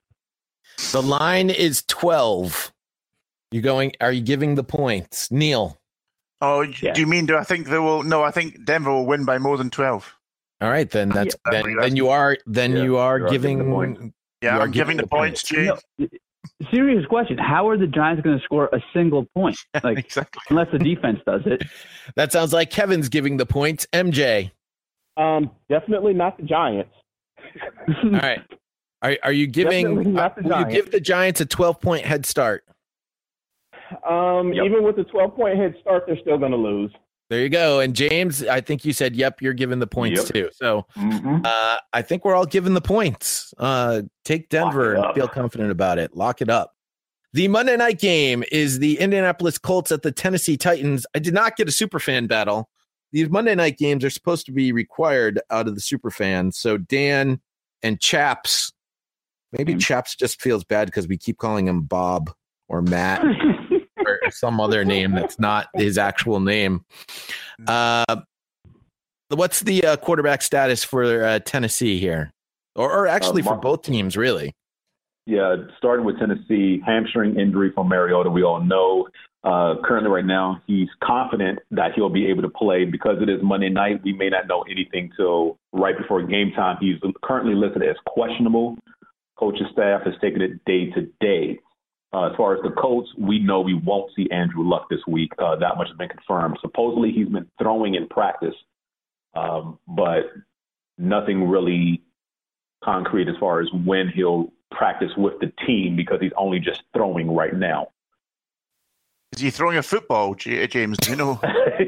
The 0.91 1.01
line 1.01 1.49
is 1.49 1.83
12. 1.87 2.71
You 3.51 3.61
going, 3.61 3.93
are 4.01 4.11
you 4.11 4.21
giving 4.21 4.55
the 4.55 4.63
points? 4.63 5.31
Neil. 5.31 5.79
Oh, 6.41 6.65
do 6.65 6.91
you 6.99 7.07
mean? 7.07 7.25
Do 7.25 7.37
I 7.37 7.43
think 7.43 7.67
they 7.67 7.79
will? 7.79 8.03
No, 8.03 8.21
I 8.21 8.31
think 8.31 8.65
Denver 8.65 8.91
will 8.91 9.05
win 9.05 9.23
by 9.25 9.37
more 9.37 9.57
than 9.57 9.69
twelve. 9.69 10.13
All 10.61 10.69
right, 10.69 10.89
then 10.89 11.09
that's 11.09 11.35
Yeah. 11.45 11.61
then, 11.63 11.77
then 11.79 11.95
you 11.95 12.09
are 12.09 12.37
then 12.45 12.75
Yeah, 12.75 12.83
you 12.83 12.97
are 12.97 13.17
you 13.19 13.25
are 13.25 13.29
giving 13.29 13.57
the 13.57 13.63
giving 13.63 13.73
point. 13.73 14.13
Yeah, 14.41 14.55
you 14.55 14.59
are 14.59 14.63
I'm 14.63 14.71
giving 14.71 14.97
the 14.97 15.07
points, 15.07 15.43
Jay. 15.43 15.65
No, 15.99 16.07
serious 16.71 17.05
question: 17.05 17.37
How 17.37 17.69
are 17.69 17.77
the 17.77 17.87
Giants 17.87 18.21
going 18.21 18.37
to 18.37 18.43
score 18.43 18.69
a 18.73 18.83
single 18.93 19.25
point? 19.33 19.57
Like 19.83 20.11
unless 20.49 20.67
the 20.71 20.79
defense 20.79 21.19
does 21.25 21.41
it. 21.45 21.63
That 22.15 22.31
sounds 22.31 22.53
like 22.53 22.69
Kevin's 22.69 23.09
giving 23.09 23.37
the 23.37 23.47
points. 23.47 23.87
MJ. 23.91 24.51
Um, 25.17 25.49
definitely 25.69 26.13
not 26.13 26.37
the 26.37 26.43
Giants. 26.43 26.93
All 28.03 28.11
right. 28.11 28.41
Are 29.05 29.17
are 29.23 29.31
you 29.31 29.45
giving 29.47 29.85
Definitely 29.85 30.13
the 30.43 30.49
will 30.49 30.59
you 30.61 30.65
give 30.71 30.91
the 30.91 30.99
Giants 30.99 31.39
a 31.41 31.45
12 31.45 31.79
point 31.79 32.05
head 32.05 32.25
start? 32.25 32.63
Um, 34.07 34.51
even 34.53 34.83
with 34.83 34.95
the 34.95 35.03
12 35.03 35.35
point 35.35 35.57
head 35.57 35.75
start, 35.81 36.05
they're 36.07 36.17
still 36.19 36.37
going 36.37 36.51
to 36.51 36.57
lose. 36.57 36.91
There 37.29 37.39
you 37.41 37.49
go. 37.49 37.79
And 37.79 37.95
James, 37.95 38.43
I 38.43 38.61
think 38.61 38.83
you 38.85 38.93
said 38.93 39.15
yep, 39.15 39.41
you're 39.41 39.53
giving 39.53 39.79
the 39.79 39.87
points 39.87 40.21
Yep. 40.23 40.33
too. 40.33 40.49
So 40.53 40.85
Mm-hmm. 40.97 41.41
uh, 41.45 41.77
I 41.93 42.01
think 42.01 42.25
we're 42.25 42.35
all 42.35 42.45
giving 42.45 42.73
the 42.73 42.81
points. 42.81 43.53
Uh, 43.57 44.03
take 44.23 44.49
Denver 44.49 44.93
and 44.95 45.13
feel 45.15 45.27
confident 45.27 45.71
about 45.71 45.97
it. 45.99 46.15
Lock 46.15 46.41
it 46.41 46.49
up. 46.49 46.73
The 47.33 47.47
Monday 47.47 47.75
night 47.77 47.99
game 47.99 48.43
is 48.51 48.79
the 48.79 48.97
Indianapolis 48.99 49.57
Colts 49.57 49.91
at 49.91 50.01
the 50.03 50.11
Tennessee 50.11 50.55
Titans. 50.57 51.05
I 51.15 51.19
did 51.19 51.33
not 51.33 51.57
get 51.57 51.67
a 51.67 51.71
super 51.71 51.99
fan 51.99 52.27
battle. 52.27 52.69
These 53.11 53.29
Monday 53.29 53.55
night 53.55 53.77
games 53.77 54.03
are 54.03 54.09
supposed 54.09 54.45
to 54.47 54.51
be 54.51 54.71
required 54.71 55.39
out 55.51 55.67
of 55.67 55.75
the 55.75 55.81
super 55.81 56.09
fans. 56.11 56.57
So 56.57 56.77
Dan 56.77 57.39
and 57.83 57.99
Chaps, 57.99 58.71
maybe 59.57 59.75
Chaps 59.75 60.15
just 60.15 60.41
feels 60.41 60.63
bad 60.63 60.85
because 60.85 61.07
we 61.07 61.17
keep 61.17 61.37
calling 61.37 61.67
him 61.67 61.81
Bob 61.81 62.31
or 62.67 62.81
Matt 62.81 63.23
or 64.05 64.19
some 64.31 64.59
other 64.59 64.83
name 64.85 65.11
that's 65.11 65.39
not 65.39 65.67
his 65.75 65.97
actual 65.97 66.39
name. 66.39 66.85
Uh, 67.67 68.21
what's 69.29 69.61
the 69.61 69.83
uh, 69.85 69.97
quarterback 69.97 70.41
status 70.41 70.83
for 70.83 71.23
uh, 71.23 71.39
Tennessee 71.39 71.99
here, 71.99 72.33
or, 72.75 72.91
or 72.91 73.07
actually 73.07 73.41
for 73.41 73.51
Mar- 73.51 73.59
both 73.59 73.81
teams, 73.83 74.17
really? 74.17 74.55
Yeah, 75.25 75.55
starting 75.77 76.05
with 76.05 76.19
Tennessee, 76.19 76.81
hamstring 76.85 77.39
injury 77.39 77.71
from 77.73 77.87
Mariota, 77.87 78.29
we 78.29 78.43
all 78.43 78.61
know. 78.61 79.07
Uh, 79.43 79.75
currently, 79.83 80.09
right 80.09 80.25
now, 80.25 80.59
he's 80.65 80.87
confident 81.03 81.59
that 81.69 81.93
he'll 81.95 82.09
be 82.09 82.25
able 82.27 82.41
to 82.41 82.49
play 82.49 82.83
because 82.83 83.21
it 83.21 83.29
is 83.29 83.39
Monday 83.43 83.69
night. 83.69 84.01
We 84.03 84.11
may 84.11 84.29
not 84.29 84.47
know 84.47 84.63
anything 84.69 85.11
till 85.15 85.59
right 85.71 85.95
before 85.95 86.23
game 86.23 86.51
time. 86.55 86.77
He's 86.79 86.95
currently 87.23 87.53
listed 87.53 87.83
as 87.83 87.95
questionable. 88.07 88.75
Coach's 89.37 89.67
staff 89.71 90.01
has 90.05 90.13
taken 90.21 90.41
it 90.41 90.63
day 90.65 90.91
to 90.91 91.07
day. 91.19 91.59
Uh, 92.13 92.29
as 92.29 92.35
far 92.37 92.55
as 92.55 92.61
the 92.63 92.71
Colts, 92.71 93.09
we 93.17 93.39
know 93.39 93.59
we 93.59 93.73
won't 93.73 94.11
see 94.15 94.29
Andrew 94.31 94.63
Luck 94.63 94.87
this 94.89 95.01
week. 95.07 95.31
Uh, 95.37 95.57
that 95.57 95.75
much 95.77 95.89
has 95.89 95.97
been 95.97 96.07
confirmed. 96.07 96.57
Supposedly 96.61 97.11
he's 97.11 97.27
been 97.27 97.47
throwing 97.59 97.95
in 97.95 98.07
practice, 98.07 98.55
um, 99.33 99.79
but 99.87 100.31
nothing 100.97 101.49
really 101.49 102.01
concrete 102.83 103.27
as 103.27 103.35
far 103.37 103.59
as 103.59 103.67
when 103.73 104.07
he'll 104.07 104.53
practice 104.71 105.11
with 105.17 105.33
the 105.39 105.51
team 105.65 105.95
because 105.95 106.19
he's 106.21 106.31
only 106.37 106.59
just 106.59 106.83
throwing 106.93 107.29
right 107.33 107.55
now. 107.55 107.89
Is 109.33 109.41
he 109.41 109.49
throwing 109.49 109.77
a 109.77 109.83
football, 109.83 110.35
James? 110.35 110.97
Do 110.99 111.09
you 111.09 111.17
know? 111.17 111.39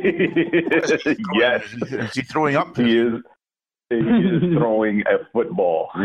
yes. 1.33 1.63
Is 1.73 2.13
he 2.13 2.21
throwing 2.23 2.57
up? 2.57 2.75
He 2.75 2.97
is. 2.97 3.21
He 3.89 3.95
is 3.97 4.41
throwing 4.57 5.01
a 5.01 5.26
football. 5.34 5.89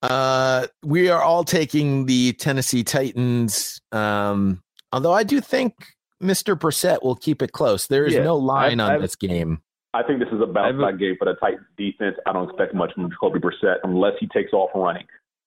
Uh, 0.00 0.66
we 0.84 1.08
are 1.10 1.20
all 1.22 1.42
taking 1.42 2.06
the 2.06 2.32
Tennessee 2.34 2.84
Titans. 2.84 3.80
Um, 3.90 4.62
although 4.92 5.12
I 5.12 5.24
do 5.24 5.40
think 5.40 5.74
Mr. 6.22 6.56
Brissett 6.56 7.02
will 7.02 7.16
keep 7.16 7.42
it 7.42 7.50
close. 7.50 7.88
There 7.88 8.04
is 8.06 8.14
Yeah, 8.14 8.22
no 8.22 8.36
line 8.36 8.78
I've- 8.78 8.80
on 8.80 8.90
I've- 8.92 9.02
this 9.02 9.16
game. 9.16 9.60
I 9.94 10.04
think 10.04 10.20
this 10.20 10.28
is 10.30 10.40
a 10.40 10.46
bounce 10.46 10.80
back 10.80 10.98
game 10.98 11.16
for 11.18 11.24
the 11.24 11.34
Titans 11.34 11.66
defense. 11.76 12.14
I 12.26 12.32
don't 12.32 12.48
expect 12.48 12.74
much 12.74 12.92
from 12.94 13.10
Jacoby 13.10 13.40
Brissett 13.40 13.78
unless 13.82 14.12
he 14.20 14.28
takes 14.28 14.52
off 14.52 14.70
running, 14.74 15.06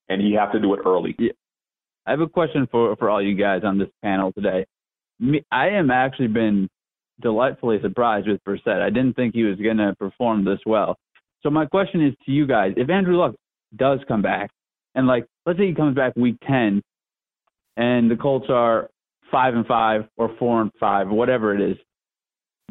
and 0.09 0.19
he 0.21 0.33
have 0.33 0.51
to 0.51 0.59
do 0.59 0.73
it 0.73 0.81
early. 0.85 1.15
I 2.05 2.11
have 2.11 2.19
a 2.19 2.27
question 2.27 2.67
for 2.69 2.95
for 2.97 3.09
all 3.09 3.21
you 3.21 3.35
guys 3.35 3.63
on 3.63 3.77
this 3.77 3.87
panel 4.01 4.33
today. 4.33 4.65
Me, 5.19 5.45
I 5.51 5.69
am 5.69 5.91
actually 5.91 6.27
been 6.27 6.67
delightfully 7.21 7.79
surprised 7.81 8.27
with 8.27 8.43
Brissett. 8.43 8.81
I 8.81 8.89
didn't 8.89 9.15
think 9.15 9.33
he 9.33 9.43
was 9.43 9.57
going 9.57 9.77
to 9.77 9.95
perform 9.97 10.45
this 10.45 10.59
well. 10.65 10.97
So 11.43 11.49
my 11.49 11.65
question 11.65 12.05
is 12.05 12.13
to 12.25 12.31
you 12.31 12.45
guys: 12.47 12.73
If 12.77 12.89
Andrew 12.89 13.17
Luck 13.17 13.35
does 13.75 13.99
come 14.07 14.21
back, 14.21 14.49
and 14.95 15.07
like 15.07 15.25
let's 15.45 15.57
say 15.59 15.67
he 15.67 15.73
comes 15.73 15.95
back 15.95 16.13
week 16.15 16.37
ten, 16.47 16.81
and 17.77 18.11
the 18.11 18.15
Colts 18.15 18.47
are 18.49 18.89
five 19.31 19.55
and 19.55 19.65
five 19.65 20.05
or 20.17 20.35
four 20.37 20.61
and 20.61 20.71
five, 20.79 21.07
whatever 21.07 21.55
it 21.55 21.61
is, 21.61 21.77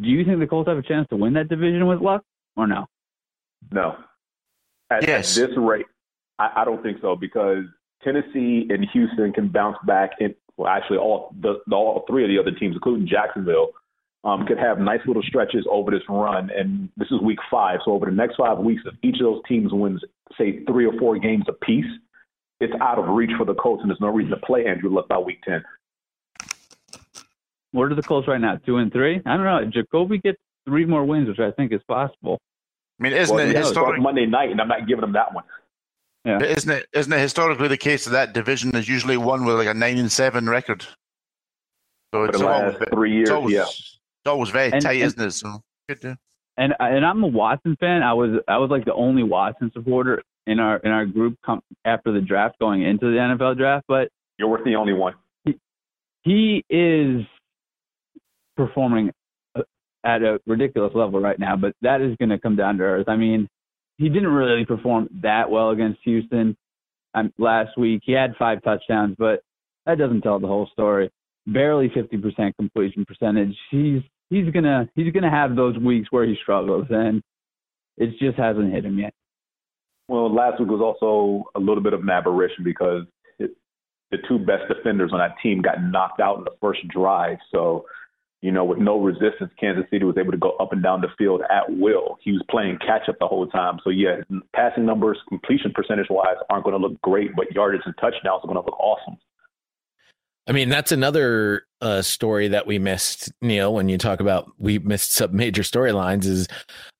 do 0.00 0.08
you 0.08 0.24
think 0.24 0.38
the 0.38 0.46
Colts 0.46 0.68
have 0.68 0.78
a 0.78 0.82
chance 0.82 1.06
to 1.10 1.16
win 1.16 1.34
that 1.34 1.48
division 1.48 1.86
with 1.86 2.00
Luck 2.00 2.22
or 2.56 2.66
no? 2.66 2.86
No. 3.72 3.96
At, 4.90 5.06
Yes. 5.06 5.36
at 5.38 5.48
this 5.48 5.56
rate, 5.58 5.86
I, 6.38 6.50
I 6.56 6.64
don't 6.64 6.82
think 6.82 6.98
so 7.00 7.16
because 7.16 7.64
Tennessee 8.02 8.66
and 8.70 8.86
Houston 8.92 9.32
can 9.32 9.48
bounce 9.48 9.76
back. 9.86 10.10
In, 10.20 10.34
well, 10.56 10.68
actually, 10.68 10.98
all 10.98 11.34
the, 11.40 11.60
the 11.66 11.76
all 11.76 12.04
three 12.08 12.24
of 12.24 12.28
the 12.28 12.38
other 12.38 12.56
teams, 12.56 12.74
including 12.74 13.06
Jacksonville, 13.06 13.70
um, 14.24 14.46
could 14.46 14.58
have 14.58 14.78
nice 14.78 15.00
little 15.06 15.22
stretches 15.22 15.66
over 15.70 15.90
this 15.90 16.02
run. 16.08 16.50
And 16.56 16.88
this 16.96 17.08
is 17.10 17.20
week 17.20 17.38
five, 17.50 17.80
so 17.84 17.92
over 17.92 18.06
the 18.06 18.12
next 18.12 18.36
five 18.36 18.58
weeks, 18.58 18.82
if 18.84 18.94
each 19.02 19.16
of 19.20 19.22
those 19.22 19.42
teams 19.48 19.72
wins, 19.72 20.02
say 20.36 20.64
three 20.64 20.86
or 20.86 20.92
four 20.98 21.18
games 21.18 21.44
apiece, 21.48 21.86
it's 22.60 22.74
out 22.80 22.98
of 22.98 23.08
reach 23.08 23.30
for 23.38 23.46
the 23.46 23.54
Colts, 23.54 23.80
and 23.80 23.90
there's 23.90 24.00
no 24.00 24.08
reason 24.08 24.30
to 24.32 24.46
play 24.46 24.66
Andrew 24.66 24.90
Luck 24.90 25.08
by 25.08 25.18
week 25.18 25.40
ten. 25.42 25.62
What 27.72 27.90
are 27.90 27.94
the 27.94 28.02
Colts 28.02 28.28
right 28.28 28.40
now? 28.40 28.56
Two 28.66 28.76
and 28.76 28.92
three? 28.92 29.22
I 29.24 29.36
don't 29.36 29.44
know. 29.44 29.64
Jacoby 29.64 30.18
gets 30.18 30.38
three 30.66 30.84
more 30.84 31.04
wins, 31.04 31.28
which 31.28 31.38
I 31.38 31.52
think 31.52 31.72
is 31.72 31.80
possible. 31.88 32.38
I 32.98 33.02
mean, 33.02 33.12
isn't 33.14 33.34
well, 33.34 33.46
it 33.46 33.52
yeah, 33.52 33.60
it's 33.60 33.68
historic? 33.68 34.02
Monday 34.02 34.26
night, 34.26 34.50
and 34.50 34.60
I'm 34.60 34.68
not 34.68 34.86
giving 34.86 35.00
them 35.00 35.12
that 35.12 35.32
one. 35.32 35.44
Yeah. 36.26 36.42
Isn't 36.42 36.70
it? 36.70 36.86
Isn't 36.92 37.12
it 37.12 37.18
historically 37.18 37.68
the 37.68 37.78
case 37.78 38.04
that 38.04 38.10
that 38.10 38.32
division 38.34 38.76
is 38.76 38.86
usually 38.88 39.16
one 39.16 39.46
with 39.46 39.56
like 39.56 39.68
a 39.68 39.72
nine 39.72 39.96
and 39.96 40.12
seven 40.12 40.50
record? 40.50 40.82
So 40.82 40.86
For 42.12 42.26
it's 42.26 42.38
the 42.38 42.44
last 42.44 42.74
always, 42.74 42.88
three 42.92 43.12
years, 43.12 43.28
it's 43.28 43.30
always, 43.30 43.54
yeah. 43.54 43.64
It's 44.24 44.30
always 44.30 44.50
very 44.50 44.72
And- 44.72 44.82
tight, 44.82 44.94
and- 44.96 45.04
isn't 45.04 45.20
it? 45.22 45.30
So 45.32 45.60
good 45.88 46.00
to. 46.02 46.18
And 46.56 46.74
and 46.78 47.04
I'm 47.06 47.22
a 47.22 47.26
Watson 47.26 47.76
fan. 47.80 48.02
I 48.02 48.12
was 48.12 48.40
I 48.48 48.58
was 48.58 48.70
like 48.70 48.84
the 48.84 48.92
only 48.94 49.22
Watson 49.22 49.70
supporter 49.72 50.22
in 50.46 50.58
our 50.60 50.76
in 50.78 50.90
our 50.90 51.06
group 51.06 51.38
com- 51.44 51.62
after 51.84 52.12
the 52.12 52.20
draft 52.20 52.58
going 52.58 52.82
into 52.82 53.06
the 53.10 53.18
NFL 53.18 53.56
draft, 53.56 53.86
but 53.88 54.08
You're 54.38 54.48
worth 54.48 54.64
the 54.64 54.76
only 54.76 54.92
one. 54.92 55.14
he 56.22 56.64
is 56.68 57.22
performing 58.56 59.10
uh, 59.54 59.62
at 60.04 60.22
a 60.22 60.38
ridiculous 60.46 60.92
level 60.94 61.20
right 61.20 61.38
now, 61.38 61.56
but 61.56 61.74
that 61.82 62.00
is 62.00 62.16
going 62.18 62.28
to 62.30 62.38
come 62.38 62.56
down 62.56 62.76
to 62.78 62.84
earth. 62.84 63.08
I 63.08 63.16
mean, 63.16 63.48
he 63.98 64.08
didn't 64.08 64.28
really 64.28 64.64
perform 64.66 65.08
that 65.22 65.50
well 65.50 65.70
against 65.70 66.00
Houston 66.04 66.56
um, 67.14 67.32
last 67.38 67.76
week. 67.78 68.02
He 68.04 68.12
had 68.12 68.34
five 68.38 68.62
touchdowns, 68.62 69.16
but 69.18 69.40
that 69.86 69.98
doesn't 69.98 70.22
tell 70.22 70.38
the 70.38 70.46
whole 70.46 70.68
story. 70.72 71.10
Barely 71.46 71.88
50% 71.88 72.54
completion 72.56 73.04
percentage. 73.04 73.56
He's 73.70 74.02
he's 74.28 74.50
gonna 74.52 74.88
he's 74.94 75.12
gonna 75.12 75.30
have 75.30 75.56
those 75.56 75.76
weeks 75.78 76.08
where 76.10 76.24
he 76.24 76.36
struggles, 76.42 76.86
and 76.90 77.22
it 77.96 78.18
just 78.18 78.38
hasn't 78.38 78.72
hit 78.72 78.84
him 78.84 78.98
yet. 78.98 79.12
Well, 80.08 80.34
last 80.34 80.58
week 80.58 80.68
was 80.68 80.80
also 80.80 81.44
a 81.54 81.60
little 81.60 81.82
bit 81.82 81.92
of 81.92 82.00
an 82.00 82.10
aberration 82.10 82.64
because 82.64 83.04
it, 83.38 83.52
the 84.10 84.18
two 84.28 84.38
best 84.38 84.64
defenders 84.66 85.12
on 85.12 85.20
that 85.20 85.36
team 85.40 85.62
got 85.62 85.82
knocked 85.82 86.20
out 86.20 86.38
in 86.38 86.44
the 86.44 86.50
first 86.60 86.80
drive. 86.88 87.38
So, 87.54 87.84
you 88.42 88.50
know, 88.50 88.64
with 88.64 88.78
no 88.78 88.98
resistance, 88.98 89.52
Kansas 89.60 89.84
City 89.88 90.04
was 90.04 90.16
able 90.18 90.32
to 90.32 90.38
go 90.38 90.56
up 90.58 90.72
and 90.72 90.82
down 90.82 91.00
the 91.00 91.08
field 91.16 91.42
at 91.48 91.70
will. 91.70 92.18
He 92.24 92.32
was 92.32 92.42
playing 92.50 92.78
catch 92.78 93.08
up 93.08 93.20
the 93.20 93.28
whole 93.28 93.46
time. 93.46 93.78
So, 93.84 93.90
yeah, 93.90 94.16
passing 94.52 94.84
numbers, 94.84 95.18
completion 95.28 95.72
percentage 95.72 96.08
wise, 96.10 96.36
aren't 96.50 96.64
going 96.64 96.80
to 96.80 96.84
look 96.84 97.00
great, 97.02 97.36
but 97.36 97.52
yardage 97.52 97.82
and 97.84 97.94
touchdowns 98.00 98.42
are 98.42 98.48
going 98.48 98.56
to 98.56 98.66
look 98.66 98.80
awesome. 98.80 99.16
I 100.50 100.52
mean, 100.52 100.68
that's 100.68 100.90
another 100.90 101.62
uh, 101.80 102.02
story 102.02 102.48
that 102.48 102.66
we 102.66 102.80
missed, 102.80 103.30
Neil. 103.40 103.72
When 103.72 103.88
you 103.88 103.96
talk 103.96 104.18
about 104.18 104.50
we 104.58 104.80
missed 104.80 105.14
some 105.14 105.36
major 105.36 105.62
storylines, 105.62 106.24
is 106.24 106.48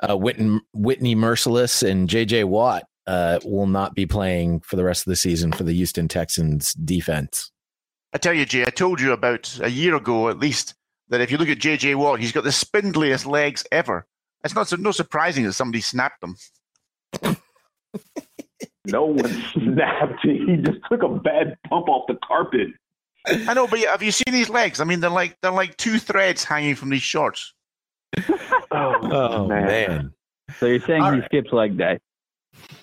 uh, 0.09 0.17
Whitney, 0.17 0.61
Whitney 0.73 1.17
Mercilus 1.17 1.83
and 1.83 2.09
J.J. 2.09 2.45
Watt 2.45 2.85
uh, 3.09 3.41
will 3.45 3.67
not 3.67 3.97
be 3.97 4.07
playing 4.07 4.61
for 4.61 4.77
the 4.77 4.85
rest 4.85 5.05
of 5.05 5.11
the 5.11 5.17
season 5.17 5.51
for 5.51 5.65
the 5.65 5.73
Houston 5.73 6.07
Texans 6.07 6.75
defense. 6.75 7.51
I 8.13 8.19
tell 8.19 8.35
you, 8.35 8.45
Jay, 8.45 8.63
I 8.63 8.71
told 8.71 9.01
you 9.01 9.11
about 9.11 9.59
a 9.61 9.69
year 9.69 9.97
ago 9.97 10.29
at 10.29 10.39
least 10.39 10.77
that 11.09 11.21
if 11.21 11.33
you 11.33 11.37
look 11.37 11.49
at 11.49 11.59
JJ 11.59 11.97
Watt, 11.97 12.21
he's 12.21 12.31
got 12.31 12.45
the 12.45 12.53
spindliest 12.53 13.27
legs 13.27 13.67
ever. 13.73 14.07
It's 14.45 14.55
not 14.55 14.69
so 14.69 14.77
no 14.77 14.93
surprising 14.93 15.43
that 15.43 15.55
somebody 15.55 15.81
snapped 15.81 16.21
them. 16.21 16.37
No 18.87 19.05
one 19.05 19.45
snapped. 19.53 20.21
He 20.23 20.57
just 20.65 20.79
took 20.91 21.03
a 21.03 21.09
bad 21.09 21.57
bump 21.69 21.89
off 21.89 22.07
the 22.09 22.19
carpet. 22.25 22.69
I 23.27 23.55
know, 23.55 23.67
but 23.67 23.81
have 23.81 24.03
you 24.03 24.13
seen 24.13 24.33
these 24.33 24.49
legs? 24.49 24.81
I 24.81 24.85
mean, 24.85 25.01
they're 25.01 25.11
like 25.11 25.37
they're 25.43 25.51
like 25.53 25.77
two 25.77 25.99
threads 25.99 26.45
hanging 26.45 26.75
from 26.75 26.91
these 26.91 27.03
shorts. 27.03 27.55
Oh, 28.73 29.49
man. 29.49 30.13
So 30.59 30.67
you're 30.67 30.81
saying 30.81 31.03
All 31.03 31.13
he 31.13 31.19
right. 31.19 31.25
skips 31.27 31.53
leg 31.53 31.77
day? 31.77 31.99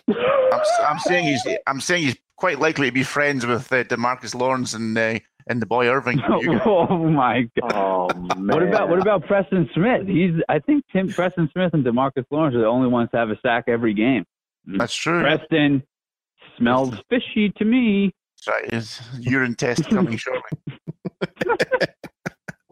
I'm, 0.09 0.61
I'm 0.85 0.99
saying 0.99 1.25
he's 1.25 1.47
I'm 1.65 1.79
saying 1.79 2.03
he's 2.03 2.15
quite 2.37 2.59
likely 2.59 2.87
to 2.87 2.91
be 2.91 3.03
friends 3.03 3.45
with 3.45 3.71
uh, 3.71 3.83
Demarcus 3.85 4.35
Lawrence 4.35 4.73
and 4.73 4.97
uh, 4.97 5.19
and 5.47 5.61
the 5.61 5.65
boy 5.65 5.87
Irving. 5.87 6.21
oh 6.65 6.97
my 7.09 7.49
god! 7.59 7.73
Oh 7.73 8.35
man! 8.35 8.47
What 8.47 8.63
about 8.63 8.89
what 8.89 8.99
about 8.99 9.25
Preston 9.27 9.69
Smith? 9.73 10.07
He's 10.07 10.33
I 10.49 10.59
think 10.59 10.83
Tim 10.91 11.07
Preston 11.09 11.49
Smith 11.53 11.73
and 11.73 11.85
Demarcus 11.85 12.25
Lawrence 12.31 12.55
are 12.55 12.59
the 12.59 12.67
only 12.67 12.87
ones 12.89 13.09
to 13.11 13.17
have 13.17 13.29
a 13.29 13.39
sack 13.41 13.65
every 13.67 13.93
game. 13.93 14.25
That's 14.65 14.95
true. 14.95 15.21
Preston 15.21 15.83
smells 16.57 16.95
fishy 17.09 17.51
to 17.57 17.65
me. 17.65 18.13
Right. 18.47 18.73
His 18.73 18.99
urine 19.19 19.55
test 19.55 19.89
coming 19.89 20.17
shortly. 20.17 20.49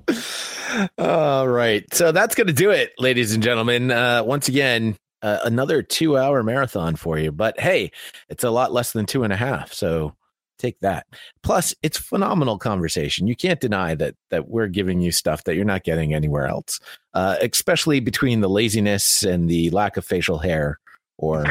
All 0.98 1.48
right. 1.48 1.92
So 1.94 2.12
that's 2.12 2.36
going 2.36 2.48
to 2.48 2.54
do 2.54 2.72
it, 2.72 2.94
ladies 3.00 3.34
and 3.34 3.44
gentlemen. 3.44 3.92
Uh, 3.92 4.24
once 4.24 4.48
again, 4.48 4.98
uh, 5.22 5.40
another 5.44 5.82
two 5.82 6.18
hour 6.18 6.44
marathon 6.44 6.96
for 6.96 7.18
you. 7.18 7.32
But 7.32 7.60
hey, 7.60 7.92
it's 8.30 8.44
a 8.44 8.50
lot 8.50 8.72
less 8.72 8.92
than 8.92 9.06
two 9.06 9.24
and 9.24 9.34
a 9.34 9.38
half. 9.38 9.74
So 9.74 10.16
take 10.60 10.80
that. 10.82 11.08
Plus, 11.44 11.74
it's 11.82 11.98
phenomenal 11.98 12.58
conversation. 12.58 13.28
You 13.28 13.36
can't 13.36 13.60
deny 13.60 13.96
that 13.96 14.16
that 14.30 14.48
we're 14.48 14.68
giving 14.68 15.02
you 15.02 15.12
stuff 15.12 15.44
that 15.46 15.56
you're 15.56 15.66
not 15.66 15.84
getting 15.84 16.14
anywhere 16.14 16.48
else, 16.48 16.80
uh, 17.14 17.38
especially 17.42 18.00
between 18.00 18.42
the 18.42 18.50
laziness 18.50 19.24
and 19.24 19.50
the 19.50 19.70
lack 19.72 19.98
of 19.98 20.06
facial 20.06 20.38
hair 20.38 20.80
or 21.18 21.46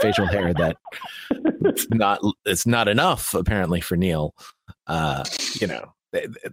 facial 0.00 0.26
hair 0.26 0.54
that 0.54 0.76
it's 1.60 1.86
not 1.90 2.20
it's 2.44 2.66
not 2.66 2.88
enough 2.88 3.34
apparently 3.34 3.80
for 3.80 3.96
Neil. 3.96 4.34
Uh, 4.86 5.24
you 5.54 5.66
know, 5.66 5.92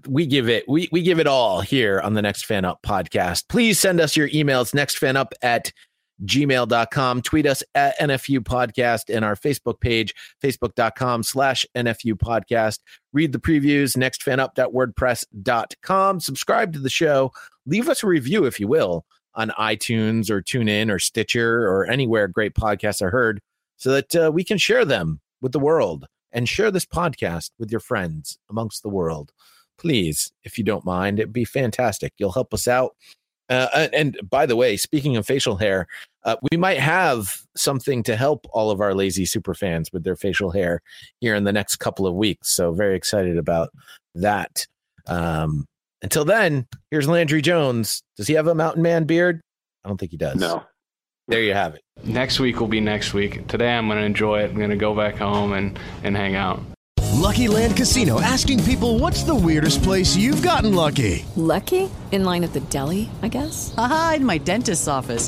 we 0.08 0.26
give 0.26 0.50
it 0.50 0.68
we 0.68 0.90
we 0.92 1.02
give 1.02 1.20
it 1.20 1.28
all 1.28 1.62
here 1.62 2.00
on 2.02 2.14
the 2.14 2.22
Next 2.22 2.46
Fan 2.46 2.66
Up 2.66 2.80
podcast. 2.86 3.48
Please 3.50 3.80
send 3.80 4.00
us 4.00 4.16
your 4.16 4.30
emails 4.30 4.74
nextfanup 4.74 5.32
at 5.42 5.72
gmail.com 6.26 7.22
tweet 7.22 7.46
us 7.46 7.62
at 7.76 7.96
nfu 8.00 8.40
podcast 8.40 9.16
and 9.16 9.24
our 9.24 9.36
facebook 9.36 9.80
page 9.80 10.16
facebook.com 10.44 11.22
slash 11.22 11.64
nfu 11.76 12.14
podcast. 12.14 12.80
Read 13.14 13.34
the 13.34 13.40
previews 13.40 13.96
nextfanup.wordpress.com 13.96 16.20
subscribe 16.20 16.74
to 16.74 16.80
the 16.80 16.90
show. 16.90 17.32
Leave 17.68 17.88
us 17.88 18.04
a 18.04 18.08
review 18.08 18.46
if 18.46 18.60
you 18.60 18.68
will 18.68 19.06
on 19.36 19.52
itunes 19.60 20.32
or 20.32 20.42
tune 20.42 20.68
in 20.68 20.90
or 20.90 20.98
stitcher 20.98 21.68
or 21.68 21.86
anywhere 21.86 22.28
great 22.28 22.56
podcasts 22.56 23.00
are 23.02 23.12
heard 23.12 23.40
so 23.78 23.92
that 23.92 24.16
uh, 24.16 24.32
we 24.34 24.44
can 24.44 24.58
share 24.58 24.84
them 24.86 25.20
with 25.42 25.52
the 25.54 25.60
world 25.60 26.06
and 26.32 26.50
share 26.50 26.72
this 26.72 26.86
podcast 26.86 27.52
with 27.58 27.72
your 27.72 27.80
friends 27.80 28.38
amongst 28.50 28.84
the 28.84 28.90
world 28.90 29.32
please 29.78 30.32
if 30.44 30.58
you 30.58 30.64
don't 30.64 30.86
mind 30.86 31.20
it'd 31.20 31.32
be 31.34 31.46
fantastic 31.46 32.12
you'll 32.18 32.32
help 32.34 32.54
us 32.54 32.68
out 32.68 32.96
Uh, 33.50 33.88
and- 33.94 34.20
by 34.30 34.46
the 34.46 34.58
way, 34.58 34.76
speaking 34.76 35.16
of 35.16 35.26
facial 35.26 35.56
hair, 35.56 35.88
uh, 36.26 36.36
we 36.52 36.58
might 36.58 36.80
have 36.80 37.44
something 37.56 38.04
to 38.04 38.18
help 38.18 38.46
all 38.52 38.70
of 38.72 38.82
our 38.82 38.94
lazy 38.94 39.24
super 39.26 39.54
fans 39.54 39.90
with 39.94 40.04
their 40.04 40.18
facial 40.18 40.52
hair 40.52 40.82
here 41.22 41.34
in 41.34 41.46
the 41.46 41.54
next 41.54 41.78
couple 41.78 42.06
of 42.06 42.14
weeks. 42.14 42.50
So 42.54 42.74
very 42.74 42.98
excited 42.98 43.38
about 43.38 43.70
that. 44.16 44.68
Um, 45.08 45.64
until 46.02 46.26
then, 46.26 46.68
here's 46.92 47.08
Landry 47.08 47.42
Jones. 47.42 48.02
Does 48.18 48.28
he 48.28 48.34
have 48.34 48.48
a 48.48 48.54
mountain 48.56 48.84
man 48.84 49.06
beard? 49.06 49.40
I 49.86 49.88
don't 49.88 49.98
think 49.98 50.12
he 50.12 50.18
does. 50.18 50.36
No. 50.36 50.66
There 51.30 51.42
you 51.42 51.54
have 51.54 51.76
it. 51.76 51.82
Next 52.06 52.40
week 52.40 52.62
will 52.62 52.70
be 52.70 52.80
next 52.80 53.14
week. 53.14 53.48
Today 53.48 53.76
I'm 53.76 53.88
going 53.88 54.00
to 54.00 54.06
enjoy 54.06 54.44
it. 54.44 54.52
I'm 54.52 54.56
going 54.56 54.70
to 54.70 54.78
go 54.78 54.96
back 54.96 55.18
home 55.18 55.54
and, 55.54 55.78
and 56.04 56.16
hang 56.16 56.36
out. 56.36 56.62
Lucky 57.16 57.50
Land 57.50 57.76
Casino 57.76 58.22
asking 58.22 58.64
people 58.64 59.00
what's 59.00 59.24
the 59.24 59.36
weirdest 59.36 59.84
place 59.84 60.16
you've 60.16 60.42
gotten 60.42 60.74
lucky? 60.74 61.26
Lucky? 61.36 61.90
In 62.12 62.24
line 62.24 62.46
at 62.46 62.54
the 62.54 62.62
deli, 62.62 63.10
I 63.22 63.28
guess? 63.28 63.74
Aha, 63.78 64.14
in 64.18 64.26
my 64.26 64.38
dentist's 64.38 64.88
office. 64.88 65.28